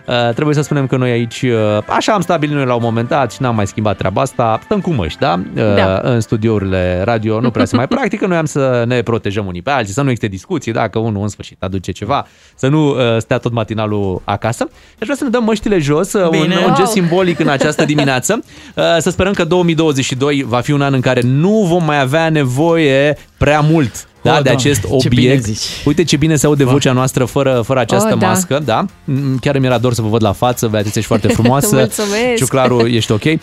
Uh, 0.06 0.14
uh, 0.28 0.34
Trebuie 0.34 0.54
să 0.54 0.62
spunem 0.62 0.86
că 0.86 0.96
noi 0.96 1.10
aici, 1.10 1.42
uh, 1.42 1.78
așa 1.88 2.12
am 2.12 2.20
stabilit 2.20 2.54
noi 2.54 2.64
la 2.64 2.74
un 2.74 2.80
moment 2.82 3.08
dat 3.08 3.32
și 3.32 3.42
n-am 3.42 3.54
mai 3.54 3.66
schimbat 3.66 3.96
treaba 3.96 4.20
asta, 4.20 4.60
stăm 4.64 4.80
cu 4.80 4.90
măști, 4.90 5.18
da? 5.18 5.40
Uh, 5.56 5.74
Da. 5.74 6.00
În 6.02 6.20
studiourile 6.20 7.02
radio 7.04 7.40
nu 7.40 7.50
prea 7.50 7.64
se 7.64 7.76
mai 7.76 7.86
practică, 7.96 8.26
noi 8.26 8.36
am 8.36 8.44
să 8.44 8.84
ne 8.86 9.02
protejăm 9.02 9.46
unii 9.46 9.62
pe 9.62 9.70
alții, 9.70 9.94
să 9.94 10.02
nu 10.02 10.08
existe 10.10 10.28
discuții, 10.28 10.72
dacă 10.72 10.98
unul 10.98 11.22
în 11.22 11.28
sfârșit 11.28 11.62
aduce 11.62 11.92
ceva, 11.92 12.26
să 12.54 12.68
nu 12.68 12.88
uh, 12.88 12.96
stea 13.18 13.38
tot 13.38 13.52
matinalul 13.52 14.20
acasă. 14.24 14.64
Deci 14.64 14.74
vreau 14.98 15.16
să 15.16 15.24
ne 15.24 15.30
dăm 15.30 15.44
măștile 15.44 15.78
jos, 15.78 16.12
uh, 16.12 16.22
un, 16.22 16.30
Bine. 16.30 16.54
un 16.56 16.74
gest 16.74 16.78
Wow. 16.78 16.86
simbolic 16.86 17.38
în 17.38 17.48
această 17.48 17.84
dimineață. 17.84 18.38
Uh, 18.74 18.82
Să 18.98 19.10
sperăm 19.10 19.32
că 19.32 19.44
2022 19.44 20.44
va 20.48 20.60
fi 20.60 20.72
un 20.72 20.82
an 20.82 20.92
în 20.94 21.00
care 21.00 21.20
nu 21.24 21.64
vom 21.68 21.84
mai 21.84 22.00
avea 22.00 22.28
nevoie 22.28 23.16
prea 23.38 23.60
mult 23.60 24.08
da, 24.24 24.30
Oh, 24.30 24.36
de 24.36 24.42
Doamne, 24.42 24.50
acest 24.50 24.80
ce 25.00 25.08
bine 25.08 25.22
obiect. 25.22 25.44
zici. 25.44 25.60
Uite 25.84 26.04
ce 26.04 26.16
bine 26.16 26.36
se 26.36 26.46
aude 26.46 26.64
vocea 26.64 26.92
noastră 26.92 27.24
fără, 27.24 27.62
fără 27.64 27.80
această 27.80 28.10
Oh, 28.12 28.18
da. 28.18 28.26
mască, 28.26 28.60
da? 28.64 28.84
Mm, 29.04 29.36
Chiar 29.40 29.58
mi 29.58 29.66
era 29.66 29.78
dor 29.78 29.94
să 29.94 30.02
vă 30.02 30.08
văd 30.08 30.22
la 30.22 30.32
față, 30.32 30.66
Beatrice, 30.66 30.98
ești 30.98 31.08
foarte 31.08 31.28
frumoasă. 31.38 31.74
Mulțumesc. 31.76 32.34
Ciuclaru, 32.36 32.86
ești 32.86 33.12
ok. 33.12 33.22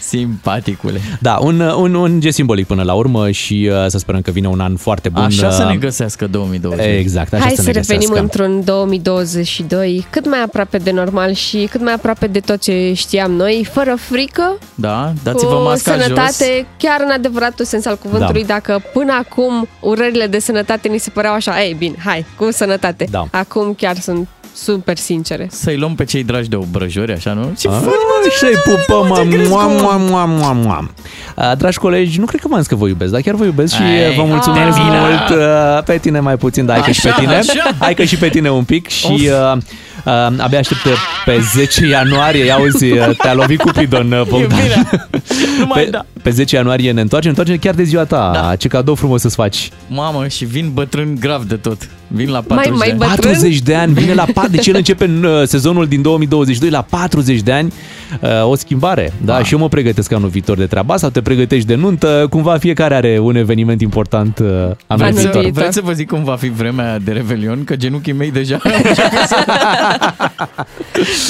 Simpaticule. 0.00 1.00
Da, 1.20 1.38
un, 1.42 1.60
un, 1.60 1.94
un 1.94 2.20
gest 2.20 2.34
simbolic 2.36 2.66
până 2.66 2.82
la 2.82 2.92
urmă 2.92 3.30
și 3.30 3.68
uh, 3.72 3.84
să 3.88 3.98
sperăm 3.98 4.20
că 4.20 4.30
vine 4.30 4.48
un 4.48 4.60
an 4.60 4.76
foarte 4.76 5.08
bun. 5.08 5.22
Așa 5.22 5.50
să 5.50 5.62
uh, 5.62 5.70
ne 5.70 5.76
găsească 5.76 6.26
2020. 6.26 6.86
Exact, 6.98 7.32
așa 7.32 7.42
Hai 7.42 7.52
să 7.56 7.62
să 7.62 7.66
ne 7.66 7.72
revenim 7.72 8.08
găsească. 8.08 8.22
într-un 8.22 8.64
2022 8.64 10.06
cât 10.10 10.26
mai 10.28 10.42
aproape 10.42 10.78
de 10.78 10.90
normal 10.90 11.32
și 11.32 11.68
cât 11.70 11.80
mai 11.82 11.92
aproape 11.92 12.26
de 12.26 12.40
tot 12.40 12.60
ce 12.62 12.92
știam 12.94 13.32
noi, 13.32 13.68
fără 13.72 13.96
frică, 14.00 14.58
Da, 14.74 15.12
dați-vă 15.22 15.54
cu 15.54 15.62
masca 15.62 15.92
sănătate, 16.00 16.44
jos. 16.56 16.64
chiar 16.76 17.00
în 17.04 17.10
adevăratul 17.10 17.64
sens 17.64 17.77
al 17.86 17.96
cuvântului, 17.96 18.44
Da. 18.44 18.54
dacă 18.54 18.82
până 18.92 19.12
acum 19.12 19.68
urările 19.80 20.26
de 20.26 20.38
sănătate 20.38 20.88
ni 20.88 20.98
se 20.98 21.10
păreau 21.10 21.34
așa, 21.34 21.62
ei, 21.62 21.74
bine, 21.74 21.94
hai, 22.04 22.26
cu 22.36 22.50
sănătate. 22.50 23.06
Da. 23.10 23.24
Acum 23.30 23.74
chiar 23.74 23.96
sunt 23.96 24.28
super 24.62 24.96
sincere. 24.96 25.46
Să-i 25.50 25.76
luăm 25.76 25.94
pe 25.94 26.04
cei 26.04 26.24
dragi 26.24 26.48
de 26.48 26.56
obrăjori, 26.56 27.12
așa, 27.12 27.32
nu? 27.32 27.52
Ce 27.58 27.68
Ah, 27.68 27.74
faci, 27.74 27.84
mă? 27.84 28.28
Și-i 28.38 28.58
pupăm, 28.64 29.06
mă, 29.06 29.16
te 29.18 29.28
crezi 29.28 29.48
mua, 29.50 29.64
cu- 29.64 29.70
mua, 29.70 29.96
mua, 29.96 30.24
mua, 30.24 30.52
mua. 30.52 30.90
Uh, 31.36 31.52
Dragi 31.56 31.78
colegi, 31.78 32.18
nu 32.18 32.24
cred 32.24 32.40
că 32.40 32.48
v-am 32.48 32.58
zis 32.58 32.68
că 32.68 32.74
vă 32.74 32.86
iubesc, 32.88 33.12
dar 33.12 33.20
chiar 33.20 33.34
vă 33.34 33.44
iubesc 33.44 33.74
și 33.74 33.82
Ai, 33.82 34.14
vă 34.14 34.22
mulțumesc 34.22 34.76
termină. 34.76 34.96
mult. 35.00 35.40
uh, 35.40 35.82
Pe 35.84 35.98
tine 35.98 36.20
mai 36.20 36.36
puțin, 36.36 36.66
dar 36.66 36.76
hai 36.76 36.84
că 36.86 36.92
și 36.92 37.00
pe 37.00 37.08
Așa, 37.08 37.18
tine. 37.20 37.34
așa. 37.34 37.70
Hai 37.78 37.94
că 37.94 38.04
și 38.04 38.16
pe 38.16 38.28
tine 38.28 38.50
un 38.50 38.64
pic 38.64 38.88
și 38.88 39.06
uh, 39.12 39.56
uh, 40.04 40.12
abia 40.38 40.58
aștept 40.58 40.80
pe 41.24 41.40
10 41.54 41.86
ianuarie, 41.86 42.44
ia 42.44 42.54
auzi, 42.54 42.84
uh, 42.84 43.16
te-a 43.22 43.34
lovit 43.34 43.60
Cupidon, 43.60 44.12
uh, 44.12 44.22
Bogdan. 44.28 44.58
Nu 45.58 45.66
mai 45.66 45.82
Pe, 45.84 45.90
da. 45.90 46.04
pe 46.22 46.30
10 46.30 46.54
ianuarie 46.56 46.92
ne 46.92 47.00
întoarcem, 47.00 47.32
ne 47.32 47.38
întoarcem 47.38 47.56
chiar 47.70 47.74
de 47.74 47.82
ziua 47.88 48.04
ta. 48.04 48.30
Da. 48.34 48.56
Ce 48.56 48.68
cadou 48.68 48.94
frumos 48.94 49.20
să-ți 49.20 49.34
faci. 49.34 49.70
Mamă, 49.88 50.26
și 50.28 50.44
vin 50.44 50.70
bătrân 50.72 51.16
grav 51.20 51.42
de 51.42 51.54
tot. 51.54 51.88
Vin 52.10 52.30
la 52.30 52.40
40 52.40 52.70
Mai- 52.78 52.78
mai 52.78 52.86
de 52.98 53.04
ani. 53.04 53.14
bătrân? 53.14 53.32
40 53.32 53.58
de 53.60 53.74
ani, 53.74 53.92
vine 53.92 54.14
la 54.14 54.24
4, 54.34 54.50
deci 54.50 54.66
el 54.66 54.76
începe 54.76 55.04
în 55.04 55.24
uh, 55.24 55.42
sezonul 55.46 55.86
din 55.86 56.02
2022 56.02 56.70
la 56.70 56.82
40 56.90 57.40
de 57.40 57.52
ani, 57.52 57.72
uh, 58.20 58.28
o 58.50 58.54
schimbare. 58.54 59.12
Da, 59.24 59.42
și 59.42 59.52
eu 59.52 59.58
mă 59.58 59.68
pregătesc 59.68 60.12
anul 60.12 60.28
viitor 60.28 60.56
de 60.56 60.66
treaba 60.66 60.94
asta, 60.94 61.10
te 61.10 61.22
pregătești 61.22 61.66
de 61.66 61.74
nuntă, 61.74 62.26
cumva 62.30 62.56
fiecare 62.58 62.94
are 62.94 63.18
un 63.22 63.36
eveniment 63.36 63.80
important 63.80 64.38
uh, 64.38 64.46
anul 64.46 65.04
Anul 65.04 65.12
viitor. 65.12 65.40
viitor. 65.42 65.60
Vreți 65.62 65.74
să 65.74 65.80
vă 65.84 65.92
zic 65.92 66.08
cum 66.08 66.24
va 66.24 66.36
fi 66.36 66.48
vremea 66.48 66.98
de 66.98 67.12
Revelion? 67.12 67.64
Că 67.64 67.76
genunchii 67.76 68.12
mei 68.12 68.30
deja... 68.30 68.58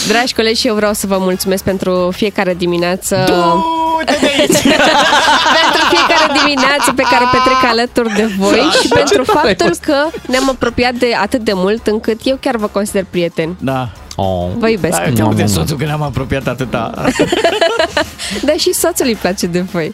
Dragi 0.08 0.34
colegi, 0.34 0.60
și 0.60 0.66
eu 0.66 0.74
vreau 0.74 0.92
să 0.92 1.06
vă 1.06 1.16
mulțumesc 1.20 1.62
pentru 1.64 2.10
fiecare 2.16 2.54
dimineață. 2.54 3.24
Du-te 3.26 4.16
de 4.20 4.26
aici! 4.38 4.62
pentru 5.60 5.82
fiecare 5.94 6.26
dimineață 6.42 6.92
pe 6.96 7.02
care 7.02 7.22
o 7.24 7.28
petrec 7.36 7.70
alături 7.70 8.14
de 8.14 8.26
voi 8.38 8.62
și 8.82 8.88
pentru 8.88 9.22
faptul 9.24 9.72
că 9.80 9.94
ne-am 10.26 10.48
apropiat 10.48 10.67
de 10.74 11.14
atât 11.20 11.40
de 11.40 11.52
mult 11.54 11.86
încât 11.86 12.20
eu 12.24 12.36
chiar 12.40 12.56
vă 12.56 12.66
consider 12.66 13.04
prieten. 13.10 13.56
Da. 13.60 13.90
Oh. 14.16 14.48
Vă 14.58 14.68
iubesc. 14.68 14.98
Da, 14.98 15.10
te 15.10 15.22
aude 15.22 15.46
soțul 15.46 15.76
că 15.76 15.84
ne-am 15.84 16.02
apropiat 16.02 16.46
atâta. 16.46 16.92
Dar 18.46 18.56
și 18.56 18.72
soțul 18.72 19.06
îi 19.06 19.14
place 19.14 19.46
de 19.46 19.60
voi. 19.60 19.90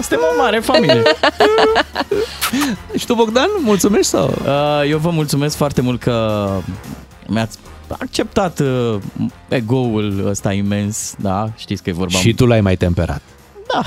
Suntem 0.00 0.18
o 0.32 0.40
mare 0.42 0.58
familie. 0.58 1.02
Și 2.98 3.06
tu, 3.06 3.14
Bogdan, 3.14 3.48
mulțumesc 3.60 4.08
sau? 4.08 4.34
Uh, 4.44 4.90
Eu 4.90 4.98
vă 4.98 5.10
mulțumesc 5.10 5.56
foarte 5.56 5.80
mult 5.80 6.00
că 6.00 6.48
mi-ați 7.26 7.58
acceptat 7.88 8.58
uh, 8.58 8.96
ego-ul 9.48 10.26
ăsta 10.26 10.52
imens, 10.52 11.14
da? 11.18 11.48
Știți 11.56 11.82
că 11.82 11.90
e 11.90 11.92
vorba... 11.92 12.18
Și 12.18 12.34
tu 12.34 12.46
l-ai 12.46 12.60
mai 12.60 12.76
temperat. 12.76 13.20
Da, 13.74 13.82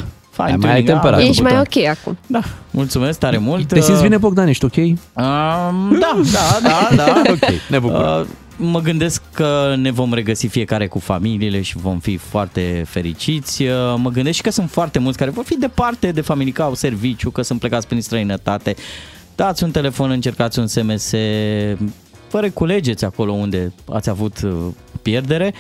fine 0.46 0.52
Ai 0.52 0.56
mai 0.58 0.70
tuning, 0.70 0.88
temperat. 0.88 1.20
am 1.20 1.26
Ești 1.28 1.36
făcut-o. 1.42 1.54
mai 1.56 1.66
ok 1.90 1.98
acum. 1.98 2.18
Da, 2.28 2.42
mulțumesc 2.72 3.20
tare 3.20 3.38
mult. 3.38 3.68
Te 3.68 3.80
simți 3.80 4.00
Uh, 4.00 4.06
bine, 4.06 4.18
Bogdan? 4.18 4.48
Ești 4.48 4.66
ok? 4.66 4.76
Um, 4.76 4.96
da, 6.00 6.20
da, 6.32 6.60
da, 6.64 6.90
da. 6.96 7.22
Ok, 7.32 7.52
ne 7.70 7.80
bucur. 7.80 8.20
Uh, 8.22 8.26
mă 8.58 8.80
gândesc 8.80 9.22
că 9.34 9.76
ne 9.78 9.92
vom 9.92 10.14
regăsi 10.14 10.48
fiecare 10.48 10.88
cu 10.88 11.00
familiile 11.00 11.62
și 11.62 11.78
vom 11.78 12.00
fi 12.00 12.18
foarte 12.18 12.84
fericiți. 12.88 13.64
Uh, 13.64 13.70
Mă 13.98 14.10
gândesc 14.10 14.36
și 14.36 14.42
că 14.42 14.50
sunt 14.52 14.70
foarte 14.70 15.00
mulți 15.00 15.18
care 15.18 15.30
vor 15.30 15.44
fi 15.44 15.58
departe 15.58 16.12
de 16.12 16.22
familie, 16.22 16.52
că 16.52 16.62
au 16.62 16.74
serviciu, 16.74 17.30
că 17.30 17.42
sunt 17.42 17.60
plecați 17.60 17.88
prin 17.88 18.02
străinătate. 18.02 18.76
Dați 19.36 19.64
un 19.64 19.72
telefon, 19.72 20.10
încercați 20.12 20.60
un 20.60 20.68
SMS, 20.68 21.12
vă 22.32 22.40
reculegeți 22.40 23.06
acolo 23.06 23.32
unde 23.32 23.74
ați 23.92 24.10
avut 24.10 24.42
uh, 24.44 24.52
pierdere. 25.02 25.54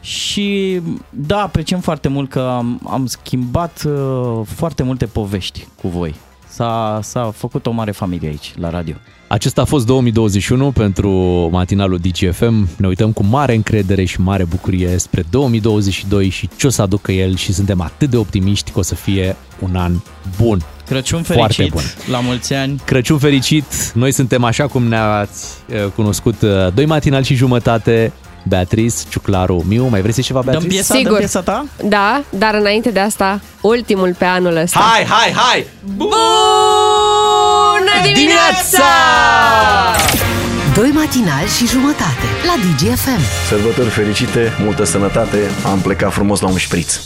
Și 0.00 0.80
da, 1.10 1.42
apreciem 1.42 1.80
foarte 1.80 2.08
mult 2.08 2.30
că 2.30 2.40
am, 2.40 2.80
am 2.86 3.06
schimbat 3.06 3.82
uh, 3.86 4.40
foarte 4.44 4.82
multe 4.82 5.06
povești 5.06 5.66
cu 5.82 5.88
voi. 5.88 6.14
S-a, 6.48 6.98
s-a 7.02 7.32
făcut 7.34 7.66
o 7.66 7.70
mare 7.70 7.90
familie 7.90 8.28
aici, 8.28 8.52
la 8.56 8.70
radio. 8.70 8.94
Acesta 9.28 9.60
a 9.60 9.64
fost 9.64 9.86
2021 9.86 10.70
pentru 10.70 11.10
matinalul 11.52 11.98
DGFM. 11.98 12.68
Ne 12.76 12.86
uităm 12.86 13.12
cu 13.12 13.24
mare 13.24 13.54
încredere 13.54 14.04
și 14.04 14.20
mare 14.20 14.44
bucurie 14.44 14.98
spre 14.98 15.24
2022 15.30 16.28
și 16.28 16.48
ce 16.56 16.66
o 16.66 16.70
să 16.70 16.82
aducă 16.82 17.12
el 17.12 17.36
și 17.36 17.52
suntem 17.52 17.80
atât 17.80 18.10
de 18.10 18.16
optimiști 18.16 18.70
că 18.70 18.78
o 18.78 18.82
să 18.82 18.94
fie 18.94 19.36
un 19.58 19.76
an 19.76 19.92
bun. 20.42 20.62
Crăciun 20.86 21.22
Foarte 21.22 21.52
fericit, 21.52 21.72
bun. 21.72 21.82
la 22.12 22.20
mulți 22.20 22.54
ani. 22.54 22.80
Crăciun 22.84 23.18
fericit! 23.18 23.92
Noi 23.94 24.12
suntem 24.12 24.44
așa 24.44 24.66
cum 24.66 24.82
ne-ați 24.82 25.46
eh, 25.68 25.84
cunoscut, 25.94 26.42
eh, 26.42 26.50
doi 26.74 26.86
matinali 26.86 27.24
și 27.24 27.34
jumătate, 27.34 28.12
Beatrice, 28.42 28.96
Ciuclaru, 29.08 29.64
Miu. 29.68 29.86
Mai 29.86 30.00
vrei 30.00 30.12
să 30.12 30.20
ceva, 30.20 30.40
Dăm 30.42 30.50
Beatrice? 30.50 30.74
piesa, 30.74 30.92
dăm 30.92 31.02
Sigur. 31.02 31.18
piesa 31.18 31.40
ta? 31.40 31.64
Da, 31.84 32.22
dar 32.30 32.54
înainte 32.54 32.90
de 32.90 33.00
asta, 33.00 33.40
ultimul 33.60 34.14
pe 34.18 34.24
anul 34.24 34.56
ăsta. 34.56 34.78
Hai, 34.78 35.04
hai, 35.04 35.32
hai! 35.32 35.66
Bună 35.96 36.10
dimineața! 38.04 38.84
Doi 40.74 40.90
matinali 40.90 41.48
și 41.58 41.66
jumătate 41.66 42.26
la 42.46 42.54
DGFM. 42.62 43.20
Sărbători 43.48 43.88
fericite, 43.88 44.52
multă 44.64 44.84
sănătate, 44.84 45.38
am 45.64 45.78
plecat 45.78 46.12
frumos 46.12 46.40
la 46.40 46.48
un 46.48 46.56
șpriț. 46.56 46.98